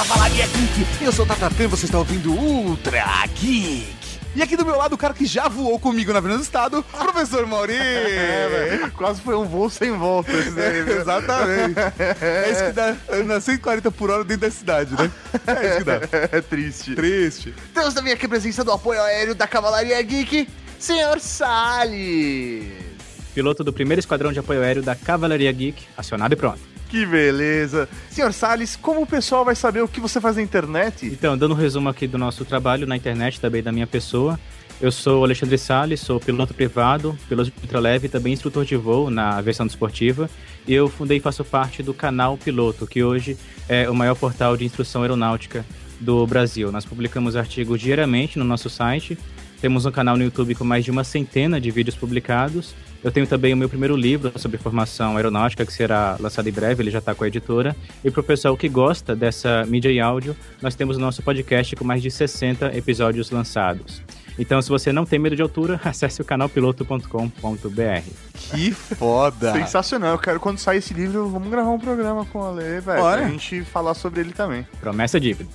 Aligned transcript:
Cavalaria 0.00 0.46
Geek. 0.46 1.04
Eu 1.04 1.12
sou 1.12 1.26
o 1.26 1.28
Tatatã 1.28 1.68
você 1.68 1.84
está 1.84 1.98
ouvindo 1.98 2.32
Ultra 2.32 3.04
Geek. 3.34 4.18
E 4.34 4.42
aqui 4.42 4.56
do 4.56 4.64
meu 4.64 4.74
lado, 4.74 4.94
o 4.94 4.98
cara 4.98 5.12
que 5.12 5.26
já 5.26 5.46
voou 5.46 5.78
comigo 5.78 6.10
na 6.10 6.20
Avenida 6.20 6.38
do 6.38 6.42
Estado, 6.42 6.82
professor 6.90 7.46
Mauri. 7.46 7.74
É, 7.76 8.90
Quase 8.96 9.20
foi 9.20 9.36
um 9.36 9.44
voo 9.44 9.68
sem 9.68 9.90
volta. 9.92 10.32
esse 10.32 10.52
daí, 10.52 10.84
né? 10.84 10.96
Exatamente. 11.02 11.74
É 12.18 12.50
isso 12.50 12.64
que 12.64 12.72
dá 12.72 12.96
andar 13.12 13.42
140 13.42 13.90
por 13.90 14.08
hora 14.08 14.24
dentro 14.24 14.48
da 14.48 14.50
cidade, 14.50 14.94
né? 14.94 15.10
É 15.46 15.68
isso 15.68 15.78
que 15.78 15.84
dá. 15.84 16.00
É 16.32 16.40
triste. 16.40 16.94
Triste. 16.94 17.54
Temos 17.74 17.92
também 17.92 18.14
aqui 18.14 18.24
a 18.24 18.28
presença 18.30 18.64
do 18.64 18.72
apoio 18.72 19.02
aéreo 19.02 19.34
da 19.34 19.46
Cavalaria 19.46 20.00
Geek, 20.00 20.48
Senhor 20.78 21.20
Salles. 21.20 22.89
Piloto 23.34 23.62
do 23.62 23.72
primeiro 23.72 24.00
esquadrão 24.00 24.32
de 24.32 24.38
apoio 24.38 24.62
aéreo 24.62 24.82
da 24.82 24.94
Cavalaria 24.94 25.50
Geek, 25.52 25.84
acionado 25.96 26.34
e 26.34 26.36
pronto. 26.36 26.58
Que 26.88 27.06
beleza. 27.06 27.88
Senhor 28.10 28.32
Salles, 28.32 28.74
como 28.74 29.02
o 29.02 29.06
pessoal 29.06 29.44
vai 29.44 29.54
saber 29.54 29.80
o 29.80 29.88
que 29.88 30.00
você 30.00 30.20
faz 30.20 30.36
na 30.36 30.42
internet? 30.42 31.06
Então, 31.06 31.38
dando 31.38 31.52
um 31.52 31.56
resumo 31.56 31.88
aqui 31.88 32.06
do 32.06 32.18
nosso 32.18 32.44
trabalho 32.44 32.86
na 32.86 32.96
internet, 32.96 33.40
também 33.40 33.62
da 33.62 33.70
minha 33.70 33.86
pessoa. 33.86 34.38
Eu 34.80 34.90
sou 34.90 35.22
Alexandre 35.22 35.58
Salles, 35.58 36.00
sou 36.00 36.18
piloto 36.18 36.54
privado, 36.54 37.16
piloto 37.28 37.50
de 37.50 37.56
ultraleve 37.62 38.06
e 38.06 38.08
também 38.08 38.32
instrutor 38.32 38.64
de 38.64 38.76
voo 38.76 39.10
na 39.10 39.36
aviação 39.36 39.66
desportiva. 39.66 40.28
E 40.66 40.72
eu 40.72 40.88
fundei 40.88 41.18
e 41.18 41.20
faço 41.20 41.44
parte 41.44 41.82
do 41.82 41.92
canal 41.92 42.38
Piloto, 42.38 42.86
que 42.86 43.04
hoje 43.04 43.36
é 43.68 43.90
o 43.90 43.94
maior 43.94 44.14
portal 44.16 44.56
de 44.56 44.64
instrução 44.64 45.02
aeronáutica 45.02 45.64
do 46.00 46.26
Brasil. 46.26 46.72
Nós 46.72 46.86
publicamos 46.86 47.36
artigos 47.36 47.78
diariamente 47.78 48.38
no 48.38 48.44
nosso 48.44 48.70
site. 48.70 49.18
Temos 49.60 49.84
um 49.84 49.90
canal 49.90 50.16
no 50.16 50.24
YouTube 50.24 50.54
com 50.54 50.64
mais 50.64 50.84
de 50.84 50.90
uma 50.90 51.04
centena 51.04 51.60
de 51.60 51.70
vídeos 51.70 51.94
publicados. 51.94 52.74
Eu 53.02 53.10
tenho 53.10 53.26
também 53.26 53.54
o 53.54 53.56
meu 53.56 53.68
primeiro 53.68 53.96
livro 53.96 54.30
sobre 54.38 54.58
formação 54.58 55.16
aeronáutica, 55.16 55.64
que 55.64 55.72
será 55.72 56.16
lançado 56.20 56.48
em 56.48 56.52
breve, 56.52 56.82
ele 56.82 56.90
já 56.90 56.98
está 56.98 57.14
com 57.14 57.24
a 57.24 57.28
editora. 57.28 57.74
E 58.04 58.10
para 58.10 58.20
o 58.20 58.24
pessoal 58.24 58.56
que 58.56 58.68
gosta 58.68 59.16
dessa 59.16 59.64
mídia 59.66 59.90
e 59.90 59.98
áudio, 59.98 60.36
nós 60.60 60.74
temos 60.74 60.98
o 60.98 61.00
nosso 61.00 61.22
podcast 61.22 61.74
com 61.76 61.84
mais 61.84 62.02
de 62.02 62.10
60 62.10 62.76
episódios 62.76 63.30
lançados. 63.30 64.02
Então, 64.40 64.62
se 64.62 64.70
você 64.70 64.90
não 64.90 65.04
tem 65.04 65.18
medo 65.18 65.36
de 65.36 65.42
altura, 65.42 65.78
acesse 65.84 66.22
o 66.22 66.24
canalpiloto.com.br. 66.24 68.02
Que 68.32 68.72
foda. 68.72 69.52
Sensacional. 69.52 70.12
Eu 70.12 70.18
quero, 70.18 70.40
quando 70.40 70.58
sair 70.58 70.78
esse 70.78 70.94
livro, 70.94 71.28
vamos 71.28 71.50
gravar 71.50 71.68
um 71.68 71.78
programa 71.78 72.24
com 72.24 72.42
a 72.42 72.50
Lê, 72.50 72.80
velho. 72.80 73.02
Pra 73.02 73.28
gente 73.28 73.62
falar 73.64 73.92
sobre 73.92 74.22
ele 74.22 74.32
também. 74.32 74.66
Promessa 74.80 75.18
é 75.18 75.20
dívida. 75.20 75.50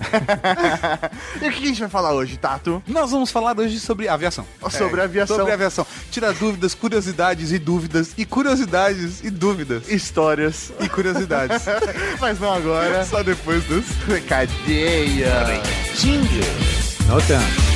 e 1.42 1.48
o 1.48 1.52
que 1.52 1.64
a 1.64 1.66
gente 1.66 1.80
vai 1.80 1.88
falar 1.88 2.14
hoje, 2.14 2.36
Tato? 2.36 2.80
Nós 2.86 3.10
vamos 3.10 3.32
falar 3.32 3.58
hoje 3.58 3.80
sobre 3.80 4.08
aviação. 4.08 4.46
Sobre 4.70 5.00
aviação. 5.00 5.36
Sobre 5.36 5.52
aviação. 5.52 5.84
Tirar 6.12 6.32
dúvidas, 6.34 6.72
curiosidades 6.72 7.50
e 7.50 7.58
dúvidas, 7.58 8.14
e 8.16 8.24
curiosidades 8.24 9.24
e 9.24 9.30
dúvidas. 9.30 9.88
Histórias. 9.88 10.72
E 10.78 10.88
curiosidades. 10.88 11.64
Mas 12.20 12.38
não 12.38 12.52
agora. 12.52 13.04
Só 13.04 13.20
depois 13.24 13.64
dos 13.64 13.84
Cadeia. 14.28 15.60
Notando. 17.08 17.75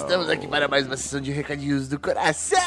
Estamos 0.00 0.28
aqui 0.28 0.48
para 0.48 0.66
mais 0.66 0.86
uma 0.86 0.96
sessão 0.96 1.20
de 1.20 1.30
recadinhos 1.30 1.86
do 1.86 1.98
coração, 1.98 2.58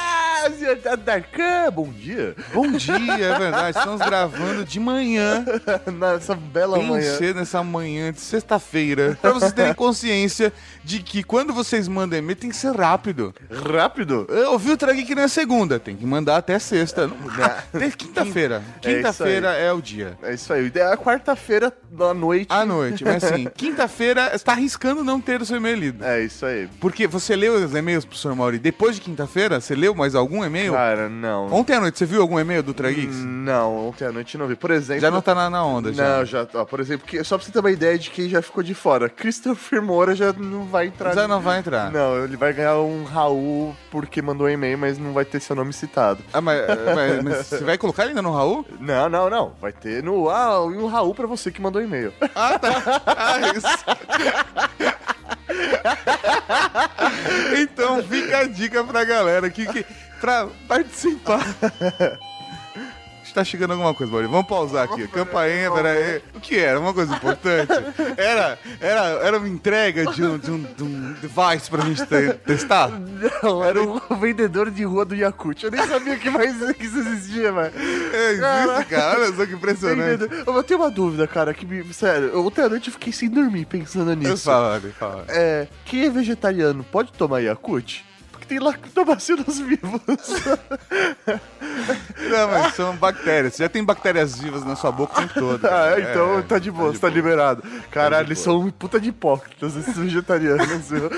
senhor 0.58 0.78
Tatarkan. 0.78 1.72
Bom 1.74 1.90
dia. 1.90 2.36
Bom 2.54 2.72
dia, 2.72 2.94
é 3.26 3.40
verdade. 3.40 3.78
Estamos 3.78 4.00
gravando 4.00 4.64
de 4.64 4.80
manhã, 4.80 5.44
Nessa 6.00 6.36
bela 6.36 6.78
bem 6.78 6.88
manhã. 6.88 7.18
cedo, 7.18 7.40
nessa 7.40 7.64
manhã 7.64 8.12
de 8.14 8.20
sexta-feira. 8.22 9.18
Pra 9.22 9.32
vocês 9.32 9.52
terem 9.52 9.74
consciência 9.74 10.54
de 10.84 11.02
que 11.02 11.24
quando 11.24 11.54
vocês 11.54 11.88
mandam 11.88 12.20
e-mail 12.20 12.36
tem 12.36 12.50
que 12.50 12.56
ser 12.56 12.76
rápido. 12.76 13.34
Rápido. 13.52 14.26
Eu 14.30 14.52
ouvi 14.54 14.72
o 14.72 14.78
Tragui 14.78 15.04
que 15.04 15.16
não 15.16 15.24
é 15.24 15.28
segunda, 15.28 15.80
tem 15.80 15.96
que 15.96 16.06
mandar 16.06 16.38
até 16.38 16.58
sexta. 16.60 17.10
Até 17.74 17.90
quinta-feira. 17.92 18.62
É 18.84 18.94
Quinta-feira 18.96 19.50
é 19.54 19.72
o 19.72 19.82
dia. 19.82 20.18
É 20.22 20.34
isso 20.34 20.52
aí. 20.54 20.72
É 20.74 20.96
quarta-feira 20.96 21.74
da 21.92 22.14
noite. 22.14 22.48
À 22.50 22.66
noite, 22.66 23.04
mas 23.04 23.24
assim, 23.24 23.48
quinta-feira 23.56 24.30
você 24.32 24.44
tá 24.44 24.52
arriscando 24.54 25.04
não 25.04 25.20
ter 25.20 25.42
o 25.42 25.46
seu 25.46 25.58
e-mail 25.58 25.78
lido. 25.78 26.04
É 26.04 26.24
isso 26.24 26.46
aí. 26.46 26.68
Porque 26.80 27.08
você 27.08 27.23
leu 27.36 27.54
os 27.64 27.74
e-mails, 27.76 28.04
professor 28.06 28.36
Mauri, 28.36 28.58
depois 28.60 28.96
de 28.96 29.02
quinta-feira, 29.02 29.62
você 29.62 29.76
leu 29.76 29.94
mais 29.96 30.16
algum 30.16 30.44
e-mail? 30.44 30.74
Cara, 30.74 31.08
não. 31.08 31.48
Ontem 31.54 31.76
à 31.76 31.80
noite, 31.80 31.98
você 32.00 32.06
viu 32.06 32.22
algum 32.22 32.40
e-mail 32.40 32.62
do 32.64 32.74
Trageeks? 32.74 33.18
Não, 33.18 33.88
ontem 33.90 34.06
à 34.06 34.12
noite 34.12 34.38
não 34.38 34.48
vi. 34.48 34.56
Por 34.56 34.72
exemplo. 34.72 35.02
Já 35.02 35.10
não 35.12 35.22
tá 35.22 35.34
na, 35.36 35.50
na 35.50 35.64
onda, 35.64 35.94
já. 35.94 36.18
Não, 36.18 36.26
já 36.26 36.46
tá. 36.46 36.66
Por 36.66 36.80
exemplo, 36.80 37.08
que, 37.08 37.24
só 37.24 37.38
pra 37.38 37.46
você 37.46 37.52
ter 37.52 37.60
uma 37.60 37.72
ideia 37.72 37.98
de 37.98 38.10
quem 38.10 38.28
já 38.28 38.42
ficou 38.42 38.62
de 38.64 38.74
fora. 38.74 39.08
Christopher 39.08 39.82
Moura 39.82 40.16
já 40.16 40.34
não 40.34 40.66
vai 40.66 40.88
entrar. 40.88 41.14
Já 41.14 41.28
não 41.28 41.40
vai 41.40 41.60
entrar. 41.60 41.92
Não, 41.92 42.24
ele 42.24 42.36
vai 42.36 42.52
ganhar 42.52 42.78
um 42.80 43.04
Raul 43.04 43.76
porque 43.92 44.22
mandou 44.22 44.48
um 44.48 44.50
e-mail, 44.50 44.78
mas 44.78 44.98
não 44.98 45.14
vai 45.14 45.24
ter 45.24 45.40
seu 45.40 45.56
nome 45.56 45.72
citado. 45.72 46.24
Ah, 46.34 46.42
mas, 46.42 46.58
mas- 46.68 47.24
mas 47.24 47.38
você 47.48 47.64
vai 47.64 47.78
colocar 47.78 48.04
ainda 48.04 48.22
no 48.22 48.32
Raul? 48.34 48.66
Não, 48.80 49.08
não, 49.08 49.30
não. 49.30 49.54
Vai 49.62 49.72
ter 49.72 50.02
no. 50.04 50.30
Ah, 50.30 50.58
e 50.74 50.78
um 50.78 50.88
Raul 50.88 51.14
pra 51.14 51.28
você 51.28 51.52
que 51.52 51.62
mandou 51.62 51.82
um 51.82 51.86
e-mail. 51.86 52.12
Ah, 52.36 52.58
tá. 52.58 53.02
Ah, 53.06 53.40
isso. 53.56 53.68
então 57.62 58.04
fica 58.04 58.40
a 58.40 58.48
dica 58.48 58.84
pra 58.84 59.04
galera 59.04 59.48
aqui 59.48 59.66
que 59.66 59.86
pra 60.20 60.48
participar. 60.68 61.44
Está 63.34 63.44
chegando 63.44 63.72
alguma 63.72 63.96
coisa, 63.96 64.12
Mauri. 64.12 64.28
Vamos 64.28 64.46
pausar 64.46 64.84
aqui. 64.84 65.08
Campainha, 65.08 65.72
peraí. 65.72 66.22
O 66.36 66.40
que 66.40 66.60
era? 66.60 66.80
Uma 66.80 66.94
coisa 66.94 67.16
importante? 67.16 67.68
Era, 68.16 68.60
era, 68.80 69.02
era 69.26 69.38
uma 69.40 69.50
entrega 69.50 70.06
de 70.12 70.24
um, 70.24 70.38
de 70.38 70.52
um, 70.52 70.62
de 70.62 70.84
um 70.84 71.14
device 71.14 71.68
pra 71.68 71.84
gente 71.84 72.06
te- 72.06 72.34
testar? 72.46 72.92
Não, 73.42 73.64
era 73.64 73.82
um 73.82 74.00
vendedor 74.20 74.70
de 74.70 74.84
rua 74.84 75.04
do 75.04 75.16
Yakut. 75.16 75.66
Eu 75.66 75.72
nem 75.72 75.84
sabia 75.88 76.16
que 76.16 76.30
mais 76.30 76.56
que 76.78 76.86
isso 76.86 77.00
existia, 77.00 77.52
velho. 77.52 77.74
É 78.14 78.34
isso, 78.34 78.88
cara. 78.88 79.20
Olha 79.22 79.34
só 79.36 79.46
que 79.48 79.54
impressionante. 79.54 80.30
Eu 80.46 80.62
tenho 80.64 80.80
uma 80.82 80.92
dúvida, 80.92 81.28
cara, 81.28 81.56
que 81.56 81.66
me. 81.66 81.92
Sério, 81.92 82.40
ontem 82.40 82.62
à 82.62 82.70
noite 82.70 82.90
eu 82.90 82.94
fiquei 82.94 83.12
sem 83.12 83.30
dormir 83.32 83.66
pensando 83.66 84.14
nisso. 84.14 84.32
Eu 84.32 84.38
falo, 84.38 84.80
fala. 85.00 85.26
É. 85.28 85.68
Quem 85.86 86.06
é 86.06 86.10
vegetariano 86.12 86.84
pode 86.84 87.12
tomar 87.14 87.40
Yakut? 87.40 88.06
Tem 88.54 88.60
lactobacilos 88.60 89.58
vivos. 89.58 90.00
Não, 92.30 92.48
mas 92.52 92.76
são 92.76 92.96
bactérias. 92.96 93.56
Você 93.56 93.64
já 93.64 93.70
tem 93.70 93.84
bactérias 93.84 94.38
vivas 94.38 94.64
na 94.64 94.76
sua 94.76 94.92
boca 94.92 95.14
o 95.14 95.22
tempo 95.24 95.34
todo. 95.34 95.66
Ah, 95.66 95.96
então 96.00 96.38
É, 96.38 96.42
tá 96.44 96.60
de 96.60 96.70
boa, 96.70 96.92
de 96.94 97.00
tá, 97.00 97.08
boa. 97.08 97.16
liberado. 97.16 97.64
Caralho, 97.90 98.26
de 98.26 98.34
eles 98.34 98.40
são 98.40 98.70
puta 98.70 99.00
de 99.00 99.10
hipócritas, 99.10 99.76
esses 99.76 99.98
vegetarianos, 99.98 100.88
viu? 100.88 101.10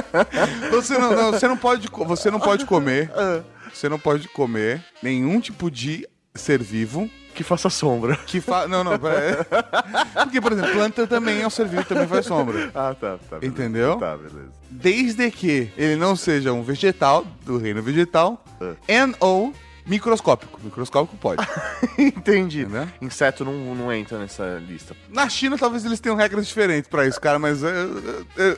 Você 0.72 0.96
não, 0.96 1.14
não, 1.14 1.30
você 1.32 1.46
não 1.46 1.58
pode, 1.58 1.88
você 2.06 2.30
não 2.30 2.40
pode 2.40 2.64
comer. 2.64 3.10
Ah. 3.14 3.42
Você 3.72 3.86
não 3.90 3.98
pode 3.98 4.26
comer 4.28 4.82
nenhum 5.02 5.40
tipo 5.40 5.70
de 5.70 6.08
ser 6.34 6.62
vivo 6.62 7.10
Que 7.34 7.42
faça 7.42 7.70
sombra. 7.70 8.16
que 8.26 8.40
fa... 8.40 8.66
Não, 8.68 8.84
não, 8.84 8.98
pera- 8.98 9.46
Porque, 10.24 10.40
por 10.40 10.52
exemplo, 10.52 10.72
planta 10.72 11.06
também 11.06 11.40
é 11.42 11.46
um 11.46 11.50
ser 11.50 11.66
vivo, 11.66 11.84
também 11.84 12.06
faz 12.06 12.26
sombra. 12.26 12.70
Ah, 12.74 12.94
tá, 12.98 13.18
tá. 13.30 13.38
beleza. 13.38 13.46
Entendeu? 13.46 13.96
Tá, 13.96 14.16
beleza. 14.16 14.50
Desde 14.70 15.30
que 15.30 15.70
ele 15.76 15.96
não 15.96 16.14
seja 16.16 16.52
um 16.52 16.62
vegetal, 16.62 17.26
do 17.44 17.58
reino 17.58 17.82
vegetal, 17.82 18.42
and 18.88 19.14
ou 19.20 19.52
microscópico. 19.86 20.60
Microscópico 20.62 21.16
pode. 21.16 21.46
Entendi. 21.98 22.60
Entendeu? 22.62 22.88
Inseto 23.00 23.44
não, 23.44 23.74
não 23.74 23.92
entra 23.92 24.18
nessa 24.18 24.62
lista. 24.66 24.94
Na 25.10 25.28
China, 25.28 25.58
talvez 25.58 25.84
eles 25.84 26.00
tenham 26.00 26.16
regras 26.16 26.46
diferentes 26.46 26.88
pra 26.88 27.06
isso, 27.06 27.20
cara, 27.20 27.38
mas. 27.38 27.62
eh, 27.64 27.68
eh, 28.38 28.56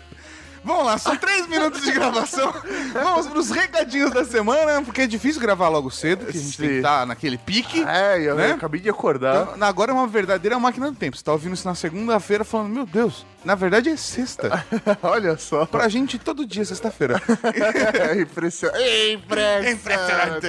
Vamos 0.65 0.87
lá, 0.87 0.97
são 0.99 1.15
três 1.17 1.47
minutos 1.47 1.83
de 1.83 1.93
gravação. 1.93 2.53
Vamos 2.95 3.27
pros 3.27 3.51
recadinhos 3.51 4.11
da 4.13 4.25
semana, 4.25 4.83
porque 4.83 5.03
é 5.03 5.07
difícil 5.07 5.41
gravar 5.41 5.69
logo 5.69 5.91
cedo, 5.91 6.25
que 6.25 6.31
a 6.37 6.41
gente 6.41 6.57
tem 6.57 6.67
que 6.69 6.73
Sim. 6.75 6.79
estar 6.79 7.07
naquele 7.07 7.37
pique. 7.37 7.83
É, 7.85 8.19
eu, 8.21 8.35
Né? 8.35 8.51
eu 8.51 8.55
acabei 8.55 8.81
de 8.81 8.89
acordar. 8.89 9.51
Então, 9.55 9.69
agora 9.69 9.91
é 9.91 9.95
uma 9.95 10.07
verdadeira 10.07 10.59
máquina 10.59 10.91
do 10.91 10.97
tempo. 10.97 11.17
Você 11.17 11.23
tá 11.23 11.33
ouvindo 11.33 11.53
isso 11.55 11.69
na 11.69 11.75
segunda-feira 11.75 12.45
falando, 12.45 12.71
meu 12.73 12.87
Deus, 12.87 13.27
na 13.45 13.55
verdade 13.55 13.91
é 13.91 13.97
sexta. 13.97 14.65
Olha 15.03 15.37
só. 15.37 15.67
Pra 15.67 15.89
gente, 15.89 16.19
todo 16.19 16.47
dia 16.47 16.63
é 16.63 16.65
sexta-feira. 16.65 17.21
É 17.95 18.21
impressionante. 18.21 19.13
Impressionante. 19.73 20.47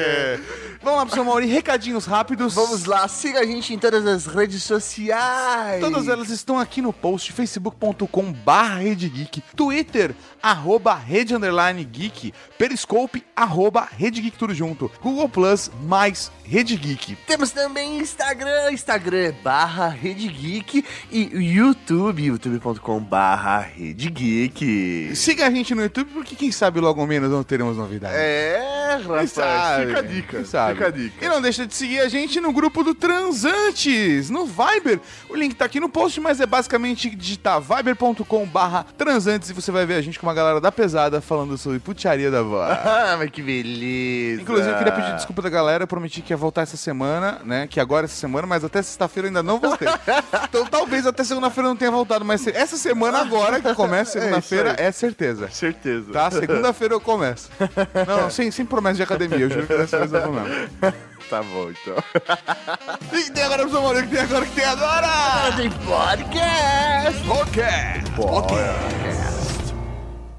Vamos 0.82 1.00
lá, 1.00 1.06
professor 1.06 1.26
Mauri, 1.26 1.48
recadinhos 1.48 2.06
rápidos. 2.06 2.54
Vamos 2.54 2.86
lá, 2.86 3.08
siga 3.08 3.40
a 3.40 3.46
gente 3.46 3.74
em 3.74 3.80
todas 3.80 4.06
as 4.06 4.26
redes 4.26 4.64
sociais. 4.64 5.82
Todas 5.82 6.08
elas 6.08 6.30
estão 6.30 6.60
aqui 6.60 6.82
no 6.82 6.94
post, 6.94 7.32
facebook.com 7.32 8.32
barra 8.32 8.80
Rede 8.80 9.10
Geek, 9.10 9.42
Twitter, 9.56 10.14
arroba 10.42 10.96
Rede 10.96 11.36
Underline 11.36 11.84
Geek, 11.84 12.34
Periscope, 12.58 13.24
arroba 13.36 13.88
Rede 13.92 14.22
Geek 14.22 14.38
tudo 14.38 14.54
junto, 14.54 14.92
Google 15.02 15.30
Plus, 15.30 15.72
mais 15.84 16.32
Rede 16.44 16.76
Geek. 16.76 17.16
Temos 17.28 17.52
também 17.52 17.98
Instagram, 18.00 18.72
Instagram 18.72 19.18
é 19.18 19.32
barra 19.32 19.88
Rede 19.90 20.28
Geek 20.28 20.86
e 21.12 21.30
YouTube, 21.36 22.24
youtube.com 22.24 22.85
barra 22.94 23.60
Rede 23.60 24.10
Geek. 24.10 25.16
Siga 25.16 25.48
a 25.48 25.50
gente 25.50 25.74
no 25.74 25.82
YouTube, 25.82 26.12
porque 26.14 26.36
quem 26.36 26.52
sabe 26.52 26.80
logo 26.80 27.06
menos 27.06 27.32
não 27.32 27.44
teremos 27.44 27.78
novidades. 27.78 28.18
É, 28.18 29.00
rapaz. 29.02 29.32
sabe? 29.32 29.88
Fica 29.88 30.00
a 30.00 30.02
dica. 30.02 30.44
Fica 30.44 30.88
a 30.88 30.92
dica. 30.92 31.26
E 31.26 31.28
não 31.28 31.42
deixa 31.42 31.66
de 31.66 31.74
seguir 31.74 32.00
a 32.00 32.08
gente 32.08 32.40
no 32.40 32.54
grupo 32.54 32.84
do 32.84 32.94
Transantes, 32.94 34.30
no 34.30 34.46
Viber. 34.46 35.00
O 35.30 35.36
link 35.36 35.56
tá 35.56 35.66
aqui 35.66 35.80
no 35.80 35.90
post, 35.90 36.20
mas 36.22 36.40
é 36.40 36.46
basicamente 36.46 37.10
digitar 37.10 37.60
viber.com 37.60 38.46
barra 38.46 38.86
transantes 38.98 39.50
e 39.50 39.54
você 39.54 39.72
vai 39.72 39.86
ver 39.86 39.96
a 39.96 40.02
gente 40.02 40.20
com 40.20 40.28
uma 40.28 40.34
galera 40.34 40.62
da 40.62 40.72
pesada 40.72 41.20
falando 41.22 41.58
sobre 41.58 41.80
putiaria 41.80 42.30
da 42.30 42.42
voz. 42.42 42.78
Ah, 43.06 43.16
mas 43.18 43.30
que 43.30 43.42
beleza. 43.42 44.42
Inclusive, 44.42 44.70
eu 44.70 44.78
queria 44.78 44.92
pedir 44.94 45.16
desculpa 45.16 45.42
da 45.42 45.50
galera, 45.50 45.84
eu 45.84 45.88
prometi 45.88 46.22
que 46.22 46.32
ia 46.32 46.38
voltar 46.38 46.62
essa 46.62 46.78
semana, 46.78 47.42
né? 47.44 47.68
Que 47.68 47.80
agora 47.80 48.06
é 48.06 48.08
essa 48.08 48.16
semana, 48.16 48.48
mas 48.48 48.64
até 48.64 48.82
sexta-feira 48.82 49.28
eu 49.28 49.30
ainda 49.30 49.44
não 49.44 49.60
voltei. 49.60 49.88
então 50.48 50.66
talvez 50.66 51.06
até 51.06 51.24
segunda-feira 51.24 51.68
eu 51.68 51.72
não 51.72 51.78
tenha 51.78 51.92
voltado, 51.92 52.24
mas 52.24 52.46
essa 52.48 52.75
semana 52.78 53.20
agora 53.20 53.62
que 53.62 53.74
começa, 53.74 54.12
segunda-feira, 54.20 54.72
isso 54.72 54.82
aí. 54.82 54.88
é 54.88 54.92
certeza. 54.92 55.50
Certeza. 55.50 56.12
Tá? 56.12 56.32
Segunda-feira 56.32 56.94
eu 56.94 57.02
começo. 57.02 57.50
Não, 58.08 58.22
não, 58.24 58.30
sem, 58.32 58.50
sem 58.52 58.66
promessa 58.66 58.96
de 58.98 59.04
academia, 59.04 59.40
eu 59.40 59.50
juro 59.50 59.68
que 59.68 59.78
dessa 59.78 59.98
vez 60.00 60.14
eu 60.14 60.22
vou 60.22 60.32
mesmo. 60.34 60.70
Tá 61.28 61.42
bom, 61.42 61.72
então. 61.72 61.96
O 63.02 63.08
que 63.10 63.32
tem 63.32 63.44
agora, 63.44 63.64
professor 63.64 63.82
Maurício? 63.82 64.06
O 64.06 64.10
que 64.10 64.16
tem 64.16 64.24
agora? 64.24 64.44
O 64.44 64.48
que 64.48 64.56
tem 64.56 64.66
agora? 64.66 65.08
Tem 65.58 65.70
podcast. 65.72 67.24
Podcast. 68.26 69.74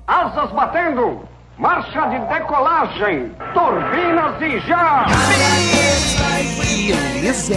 Asas 0.07 0.53
batendo! 0.53 1.29
Marcha 1.59 2.07
de 2.07 2.19
decolagem! 2.33 3.35
Turbinas 3.53 4.41
e 4.43 4.61
já! 4.61 5.07
Beleza! 6.61 7.57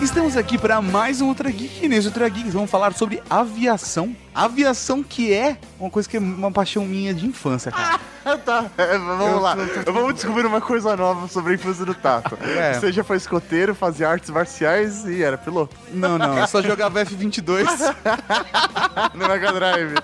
Estamos 0.00 0.34
aqui 0.36 0.56
para 0.56 0.80
mais 0.80 1.20
um 1.20 1.28
Ultra 1.28 1.50
Geek. 1.50 1.86
Nesse 1.86 2.06
Ultra 2.08 2.28
Geek 2.28 2.48
vamos 2.50 2.70
falar 2.70 2.92
sobre 2.94 3.22
aviação. 3.28 4.16
Aviação 4.34 5.02
que 5.02 5.32
é 5.32 5.58
uma 5.78 5.90
coisa 5.90 6.08
que 6.08 6.16
é 6.16 6.20
uma 6.20 6.50
paixão 6.50 6.84
minha 6.86 7.12
de 7.12 7.26
infância, 7.26 7.70
cara. 7.70 8.00
tá, 8.38 8.64
é, 8.78 8.96
vamos 8.96 9.26
Eu 9.26 9.40
lá. 9.40 9.56
tô- 9.84 9.92
Vamos 9.92 10.14
descobrir 10.14 10.46
uma 10.46 10.60
coisa 10.60 10.96
nova 10.96 11.28
sobre 11.28 11.52
a 11.52 11.54
infância 11.56 11.84
do 11.84 11.94
Tato. 11.94 12.38
É. 12.60 12.74
Você 12.74 12.90
já 12.92 13.04
foi 13.04 13.16
escoteiro, 13.18 13.74
fazia 13.74 14.08
artes 14.08 14.30
marciais 14.30 15.04
e 15.06 15.22
era 15.22 15.36
piloto. 15.36 15.76
Não, 15.92 16.16
não, 16.18 16.36
eu 16.38 16.46
só 16.46 16.62
jogava 16.62 17.04
F22. 17.04 17.66
No 19.14 19.28
Mega 19.28 19.52
Drive. 19.52 19.94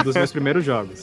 Um 0.00 0.02
dos 0.04 0.14
meus 0.14 0.32
primeiros 0.32 0.64
jogos. 0.64 1.02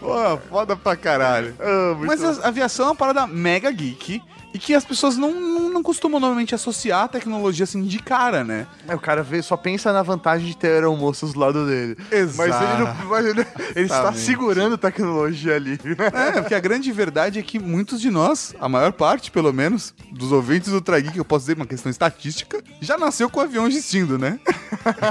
Pô, 0.00 0.36
foda 0.48 0.76
pra 0.76 0.96
caralho. 0.96 1.54
Ah, 1.60 1.94
muito 1.94 2.06
Mas 2.06 2.22
a 2.44 2.48
aviação 2.48 2.86
é 2.86 2.88
uma 2.90 2.94
parada 2.94 3.26
mega 3.26 3.70
geek 3.70 4.22
e 4.52 4.58
que 4.58 4.74
as 4.74 4.84
pessoas 4.84 5.16
não, 5.16 5.32
não, 5.32 5.70
não 5.70 5.82
costumam 5.82 6.18
normalmente 6.18 6.54
associar 6.54 7.04
a 7.04 7.08
tecnologia 7.08 7.64
assim 7.64 7.82
de 7.82 7.98
cara, 7.98 8.42
né? 8.42 8.66
É, 8.86 8.94
O 8.94 8.98
cara 8.98 9.22
vê, 9.22 9.42
só 9.42 9.56
pensa 9.56 9.92
na 9.92 10.02
vantagem 10.02 10.46
de 10.46 10.56
ter 10.56 10.84
almoços 10.84 11.32
do 11.32 11.40
lado 11.40 11.66
dele. 11.66 11.96
Exato. 12.10 12.36
Mas 12.36 12.62
ele, 12.62 12.82
não, 12.82 13.08
mas 13.08 13.26
ele, 13.26 13.46
ele 13.76 13.86
está 13.86 14.12
segurando 14.12 14.78
tecnologia 14.78 15.54
ali. 15.54 15.78
É, 16.12 16.40
porque 16.40 16.54
a 16.54 16.60
grande 16.60 16.90
verdade 16.92 17.38
é 17.38 17.42
que 17.42 17.58
muitos 17.58 18.00
de 18.00 18.10
nós, 18.10 18.54
a 18.60 18.68
maior 18.68 18.92
parte, 18.92 19.30
pelo 19.30 19.52
menos, 19.52 19.94
dos 20.10 20.32
ouvintes 20.32 20.72
do 20.72 20.80
Trageek, 20.80 21.12
que 21.12 21.20
eu 21.20 21.24
posso 21.24 21.44
dizer 21.44 21.56
uma 21.56 21.66
questão 21.66 21.90
estatística, 21.90 22.62
já 22.80 22.96
nasceu 22.96 23.28
com 23.28 23.40
avião 23.40 23.66
existindo, 23.66 24.18
né? 24.18 24.40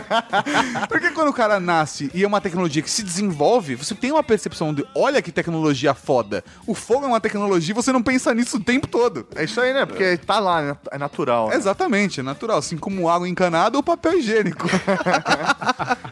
porque 0.89 1.11
quando 1.11 1.29
o 1.29 1.33
cara 1.33 1.59
nasce 1.59 2.09
e 2.13 2.23
é 2.23 2.27
uma 2.27 2.41
tecnologia 2.41 2.81
que 2.81 2.89
se 2.89 3.03
desenvolve, 3.03 3.75
você 3.75 3.93
tem 3.93 4.11
uma 4.11 4.23
percepção 4.23 4.73
de, 4.73 4.85
olha 4.95 5.21
que 5.21 5.31
tecnologia 5.31 5.93
foda. 5.93 6.43
O 6.65 6.73
fogo 6.73 7.05
é 7.05 7.07
uma 7.07 7.21
tecnologia 7.21 7.71
e 7.71 7.75
você 7.75 7.91
não 7.91 8.01
pensa 8.01 8.33
nisso 8.33 8.57
o 8.57 8.63
tempo 8.63 8.87
todo. 8.87 9.26
É 9.35 9.43
isso 9.43 9.59
aí, 9.61 9.73
né? 9.73 9.85
Porque 9.85 10.17
tá 10.17 10.39
lá, 10.39 10.61
né? 10.61 10.77
é 10.91 10.97
natural. 10.97 11.49
né? 11.49 11.55
Exatamente, 11.55 12.19
é 12.19 12.23
natural. 12.23 12.57
Assim 12.57 12.77
como 12.77 13.09
água 13.09 13.27
encanada 13.27 13.77
ou 13.77 13.83
papel 13.83 14.17
higiênico. 14.19 14.67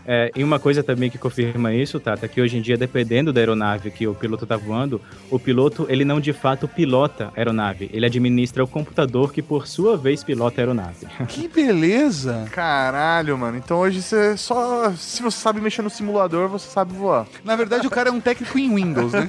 É, 0.07 0.31
e 0.35 0.43
uma 0.43 0.59
coisa 0.59 0.83
também 0.83 1.09
que 1.09 1.17
confirma 1.17 1.73
isso, 1.73 1.99
Tata, 1.99 2.27
é 2.27 2.29
que 2.29 2.39
hoje 2.39 2.57
em 2.57 2.61
dia, 2.61 2.77
dependendo 2.77 3.33
da 3.33 3.39
aeronave 3.39 3.89
que 3.89 4.07
o 4.07 4.13
piloto 4.13 4.45
tá 4.45 4.55
voando, 4.55 5.01
o 5.31 5.39
piloto, 5.39 5.87
ele 5.89 6.05
não 6.05 6.19
de 6.19 6.31
fato 6.31 6.67
pilota 6.67 7.31
a 7.35 7.39
aeronave, 7.39 7.89
ele 7.91 8.05
administra 8.05 8.63
o 8.63 8.67
computador 8.67 9.33
que, 9.33 9.41
por 9.41 9.65
sua 9.65 9.97
vez, 9.97 10.23
pilota 10.23 10.61
a 10.61 10.63
aeronave. 10.63 11.07
que 11.27 11.47
beleza! 11.47 12.45
Caralho, 12.51 13.35
mano. 13.35 13.57
Então 13.57 13.79
hoje 13.79 14.01
você 14.01 14.37
só. 14.37 14.93
Se 14.95 15.23
você 15.23 15.37
sabe 15.39 15.59
mexer 15.59 15.81
no 15.81 15.89
simulador, 15.89 16.49
você 16.49 16.69
sabe 16.69 16.93
voar. 16.93 17.25
Na 17.43 17.55
verdade, 17.55 17.87
o 17.87 17.89
cara 17.89 18.09
é 18.09 18.11
um 18.11 18.21
técnico 18.21 18.59
em 18.59 18.75
Windows, 18.75 19.11
né? 19.11 19.27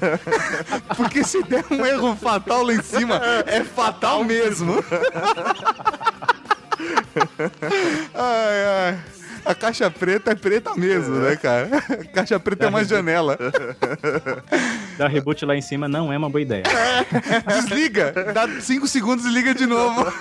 Porque 0.94 1.24
se 1.24 1.42
der 1.44 1.64
um 1.70 1.86
erro 1.86 2.14
fatal 2.16 2.62
lá 2.62 2.74
em 2.74 2.82
cima, 2.82 3.18
é 3.46 3.64
fatal 3.76 4.24
mesmo. 4.24 4.82
ai, 8.14 8.64
ai. 8.64 8.98
A 9.44 9.54
caixa 9.54 9.88
preta 9.88 10.32
é 10.32 10.34
preta 10.34 10.74
mesmo, 10.74 11.16
né, 11.16 11.36
cara? 11.36 11.68
A 11.76 12.04
caixa 12.06 12.40
preta 12.40 12.64
é 12.64 12.68
uma 12.68 12.82
janela. 12.82 13.38
Dar 14.98 15.06
reboot 15.08 15.44
lá 15.44 15.54
em 15.54 15.62
cima 15.62 15.86
não 15.86 16.12
é 16.12 16.18
uma 16.18 16.28
boa 16.28 16.42
ideia. 16.42 16.64
Desliga, 17.46 18.12
dá 18.34 18.48
5 18.60 18.88
segundos 18.88 19.24
e 19.24 19.28
liga 19.28 19.54
de 19.54 19.66
novo. 19.66 20.04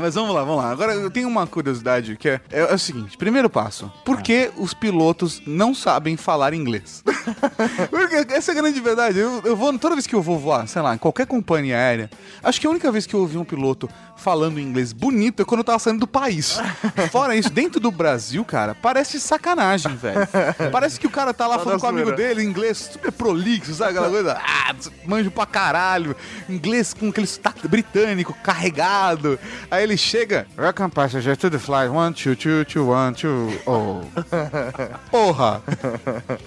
Mas 0.00 0.14
vamos 0.14 0.34
lá, 0.34 0.44
vamos 0.44 0.62
lá. 0.62 0.70
Agora 0.70 0.94
eu 0.94 1.10
tenho 1.10 1.28
uma 1.28 1.46
curiosidade 1.46 2.16
que 2.16 2.28
é, 2.28 2.40
é, 2.50 2.60
é 2.60 2.74
o 2.74 2.78
seguinte: 2.78 3.16
primeiro 3.16 3.48
passo, 3.48 3.92
por 4.04 4.22
que 4.22 4.50
os 4.56 4.74
pilotos 4.74 5.42
não 5.46 5.74
sabem 5.74 6.16
falar 6.16 6.54
inglês? 6.54 7.02
Porque 7.90 8.32
essa 8.32 8.52
é 8.52 8.52
a 8.52 8.60
grande 8.60 8.80
verdade. 8.80 9.18
Eu, 9.18 9.40
eu 9.44 9.56
vou, 9.56 9.76
toda 9.78 9.94
vez 9.94 10.06
que 10.06 10.14
eu 10.14 10.22
vou 10.22 10.38
voar, 10.38 10.66
sei 10.66 10.82
lá, 10.82 10.94
em 10.94 10.98
qualquer 10.98 11.26
companhia 11.26 11.76
aérea, 11.76 12.10
acho 12.42 12.60
que 12.60 12.66
a 12.66 12.70
única 12.70 12.90
vez 12.90 13.06
que 13.06 13.14
eu 13.14 13.20
ouvi 13.20 13.38
um 13.38 13.44
piloto 13.44 13.88
falando 14.16 14.60
inglês 14.60 14.92
bonito 14.92 15.42
é 15.42 15.44
quando 15.44 15.60
eu 15.60 15.64
tava 15.64 15.78
saindo 15.78 16.00
do 16.00 16.06
país. 16.06 16.58
Fora 17.10 17.34
isso, 17.36 17.50
dentro 17.50 17.80
do 17.80 17.90
Brasil, 17.90 18.44
cara, 18.44 18.74
parece 18.74 19.20
sacanagem, 19.20 19.94
velho. 19.96 20.20
Parece 20.70 20.98
que 20.98 21.06
o 21.06 21.10
cara 21.10 21.34
tá 21.34 21.46
lá 21.46 21.56
Só 21.58 21.64
falando 21.64 21.80
com 21.80 21.86
o 21.86 21.90
amigo 21.90 22.12
dele, 22.12 22.42
inglês 22.42 22.90
super 22.92 23.12
prolixo, 23.12 23.74
sabe 23.74 23.90
aquela 23.90 24.10
coisa? 24.10 24.38
Ah, 24.40 24.74
manjo 25.06 25.30
pra 25.30 25.46
caralho. 25.46 26.16
Inglês 26.48 26.94
com 26.94 27.08
aquele 27.08 27.26
sotaque 27.26 27.66
britânico, 27.68 28.34
carregado. 28.42 29.38
Aí 29.70 29.83
ele 29.84 29.98
chega, 29.98 30.46
welcome 30.56 30.90
passenger 30.90 31.36
to 31.36 31.50
the 31.50 31.58
flight 31.58 31.90
12221, 31.90 33.60
oh. 33.66 34.00
Porra! 35.10 35.62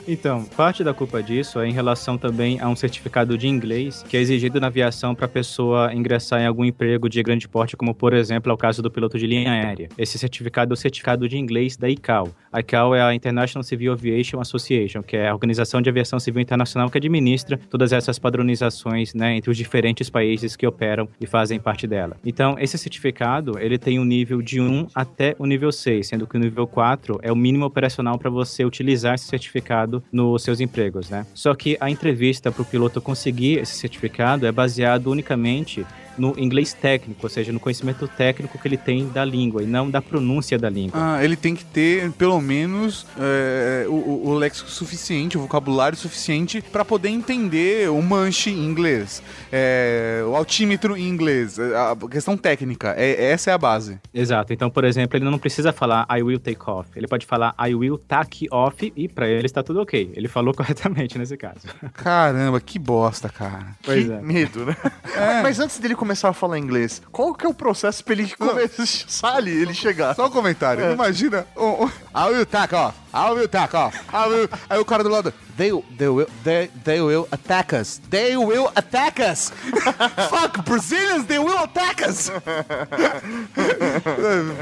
Então, 0.07 0.44
parte 0.44 0.84
da 0.84 0.92
culpa 0.92 1.22
disso 1.22 1.60
é 1.60 1.68
em 1.68 1.72
relação 1.72 2.18
também 2.18 2.60
a 2.60 2.68
um 2.68 2.75
certificado 2.75 3.38
de 3.38 3.48
inglês 3.48 4.04
que 4.10 4.18
é 4.18 4.19
exigido 4.19 4.60
na 4.60 4.68
aviação 4.68 5.13
para 5.13 5.28
a 5.28 5.30
pessoa 5.30 5.94
ingressar 5.94 6.42
em 6.42 6.48
algum 6.48 6.66
emprego 6.66 7.07
de 7.07 7.22
grande 7.22 7.48
porte, 7.48 7.78
como 7.78 7.94
por 7.94 8.12
exemplo 8.12 8.51
é 8.51 8.56
o 8.56 8.57
caso 8.57 8.81
do 8.81 8.89
piloto 8.89 9.19
de 9.19 9.28
linha 9.28 9.51
aérea. 9.51 9.88
Esse 10.00 10.18
certificado 10.18 10.74
é 10.74 10.75
o 10.75 10.78
certificado 10.78 11.30
de 11.30 11.38
inglês 11.38 11.78
da 11.78 11.88
ICAO. 11.88 12.33
A 12.52 12.61
ICAO 12.61 12.95
é 12.95 13.04
a 13.04 13.14
International 13.14 13.61
Civil 13.61 13.94
Aviation 13.94 14.42
Association, 14.42 15.04
que 15.04 15.16
é 15.16 15.30
a 15.30 15.33
organização 15.33 15.80
de 15.80 15.92
aviação 15.92 16.19
civil 16.19 16.42
internacional 16.42 16.90
que 16.90 16.97
administra 16.97 17.59
todas 17.69 17.94
essas 17.94 18.18
padronizações 18.18 19.14
né, 19.14 19.38
entre 19.38 19.52
os 19.52 19.57
diferentes 19.57 20.09
países 20.09 20.56
que 20.56 20.66
operam 20.66 21.07
e 21.21 21.28
fazem 21.28 21.59
parte 21.59 21.85
dela. 21.85 22.18
Então, 22.26 22.56
esse 22.57 22.80
certificado 22.80 23.27
ele 23.60 23.78
tem 23.78 24.00
um 24.00 24.06
nível 24.06 24.42
de 24.42 24.62
1 24.62 24.88
até 24.94 25.36
o 25.38 25.46
nível 25.46 25.72
6, 25.72 26.07
sendo 26.07 26.26
que 26.28 26.38
o 26.38 26.40
nível 26.40 26.66
4 26.66 27.19
é 27.22 27.31
o 27.31 27.36
mínimo 27.36 27.66
operacional 27.66 28.18
para 28.18 28.30
você 28.30 28.64
utilizar 28.64 29.16
esse 29.16 29.26
certificado 29.26 30.04
nos 30.12 30.44
seus 30.44 30.60
empregos, 30.60 31.10
né? 31.10 31.26
Só 31.34 31.54
que 31.54 31.78
a 31.80 31.90
entrevista 31.90 32.52
para 32.52 32.62
o 32.62 32.66
piloto 32.66 33.02
conseguir 33.02 33.60
esse 33.60 33.76
certificado 33.76 34.46
é 34.46 34.52
baseado 34.52 35.12
unicamente 35.12 35.86
no 36.18 36.33
inglês 36.38 36.74
técnico, 36.74 37.19
ou 37.24 37.30
seja, 37.30 37.52
no 37.52 37.59
conhecimento 37.59 38.07
técnico 38.07 38.57
que 38.57 38.68
ele 38.68 38.78
tem 38.78 39.07
da 39.09 39.24
língua 39.24 39.64
e 39.64 39.66
não 39.66 39.90
da 39.90 40.02
pronúncia 40.02 40.57
da 40.57 40.69
língua. 40.69 41.00
Ah, 41.00 41.24
ele 41.24 41.36
tem 41.36 41.56
que 41.56 41.64
ter 41.66 42.12
pelo 42.14 42.40
menos 42.42 43.06
é, 43.19 43.86
o, 43.88 44.30
o- 44.30 44.33
léxico 44.38 44.69
suficiente, 44.69 45.38
o 45.38 45.42
vocabulário 45.42 45.97
suficiente 45.97 46.62
pra 46.62 46.83
poder 46.86 47.09
entender 47.09 47.90
o 47.90 48.02
manche 48.02 48.50
em 48.50 48.66
inglês, 48.66 49.21
é, 49.52 50.24
o 50.28 50.36
altímetro 50.36 50.95
em 50.97 51.07
inglês, 51.07 51.59
a 51.59 51.95
questão 52.09 52.36
técnica. 52.38 52.94
É, 52.97 53.31
essa 53.31 53.52
é 53.52 53.54
a 53.54 53.57
base. 53.57 54.00
Exato. 54.14 54.54
Então, 54.54 54.69
por 54.69 54.83
exemplo, 54.83 55.18
ele 55.18 55.26
não 55.26 55.38
precisa 55.40 55.71
falar 55.71 56.07
I 56.09 56.21
will 56.24 56.40
take 56.40 56.59
off. 56.68 56.90
Ele 56.95 57.07
pode 57.07 57.26
falar 57.26 57.54
I 57.59 57.74
will 57.76 57.97
take 57.97 58.47
off 58.52 58.92
e 58.95 59.07
para 59.07 59.28
ele 59.28 59.45
está 59.45 59.62
tudo 59.64 59.81
ok. 59.81 60.12
Ele 60.16 60.28
falou 60.28 60.54
corretamente 60.57 61.18
nesse 61.18 61.38
caso. 61.38 61.68
Caramba, 61.94 62.59
que 62.59 62.80
bosta, 62.80 63.30
cara. 63.30 63.68
Pois 63.83 64.06
que 64.06 64.12
é. 64.12 64.21
medo, 64.21 64.66
né? 64.66 64.76
Mas 65.44 65.59
antes 65.59 65.78
dele 65.80 65.95
começar 65.95 66.06
a 66.30 66.33
falar 66.33 66.57
inglês, 66.57 67.02
qual 67.11 67.33
que 67.33 67.45
é 67.45 67.49
o 67.49 67.54
processo 67.54 68.04
pra 68.04 68.14
ele 68.14 68.30
começar 68.35 69.35
ali, 69.35 69.52
ele 69.52 69.73
chegar? 69.73 70.16
Só 70.16 70.28
um 70.28 70.30
comentário. 70.30 70.92
Imagina. 70.92 71.45
Um, 71.56 71.85
um, 71.85 72.45
tack 72.45 72.73
off. 72.73 72.97
I 73.18 73.31
will 73.31 73.47
tack 73.47 73.74
off. 73.74 73.97
I 74.14 74.28
will... 74.28 74.47
Aí 74.69 74.80
o 74.80 74.86
cara 74.86 75.04
do 75.04 75.09
lado. 75.09 75.33
They, 75.57 75.71
they, 75.97 76.07
will, 76.07 76.28
they, 76.44 76.69
they 76.83 77.02
will 77.02 77.28
attack 77.31 77.74
us. 77.74 78.00
They 78.12 78.38
will 78.38 78.69
attack 78.76 79.19
us. 79.19 79.50
Fuck, 80.30 80.64
Brazilians, 80.64 81.26
they 81.26 81.40
will 81.40 81.57
attack 81.57 82.07
us. 82.07 82.30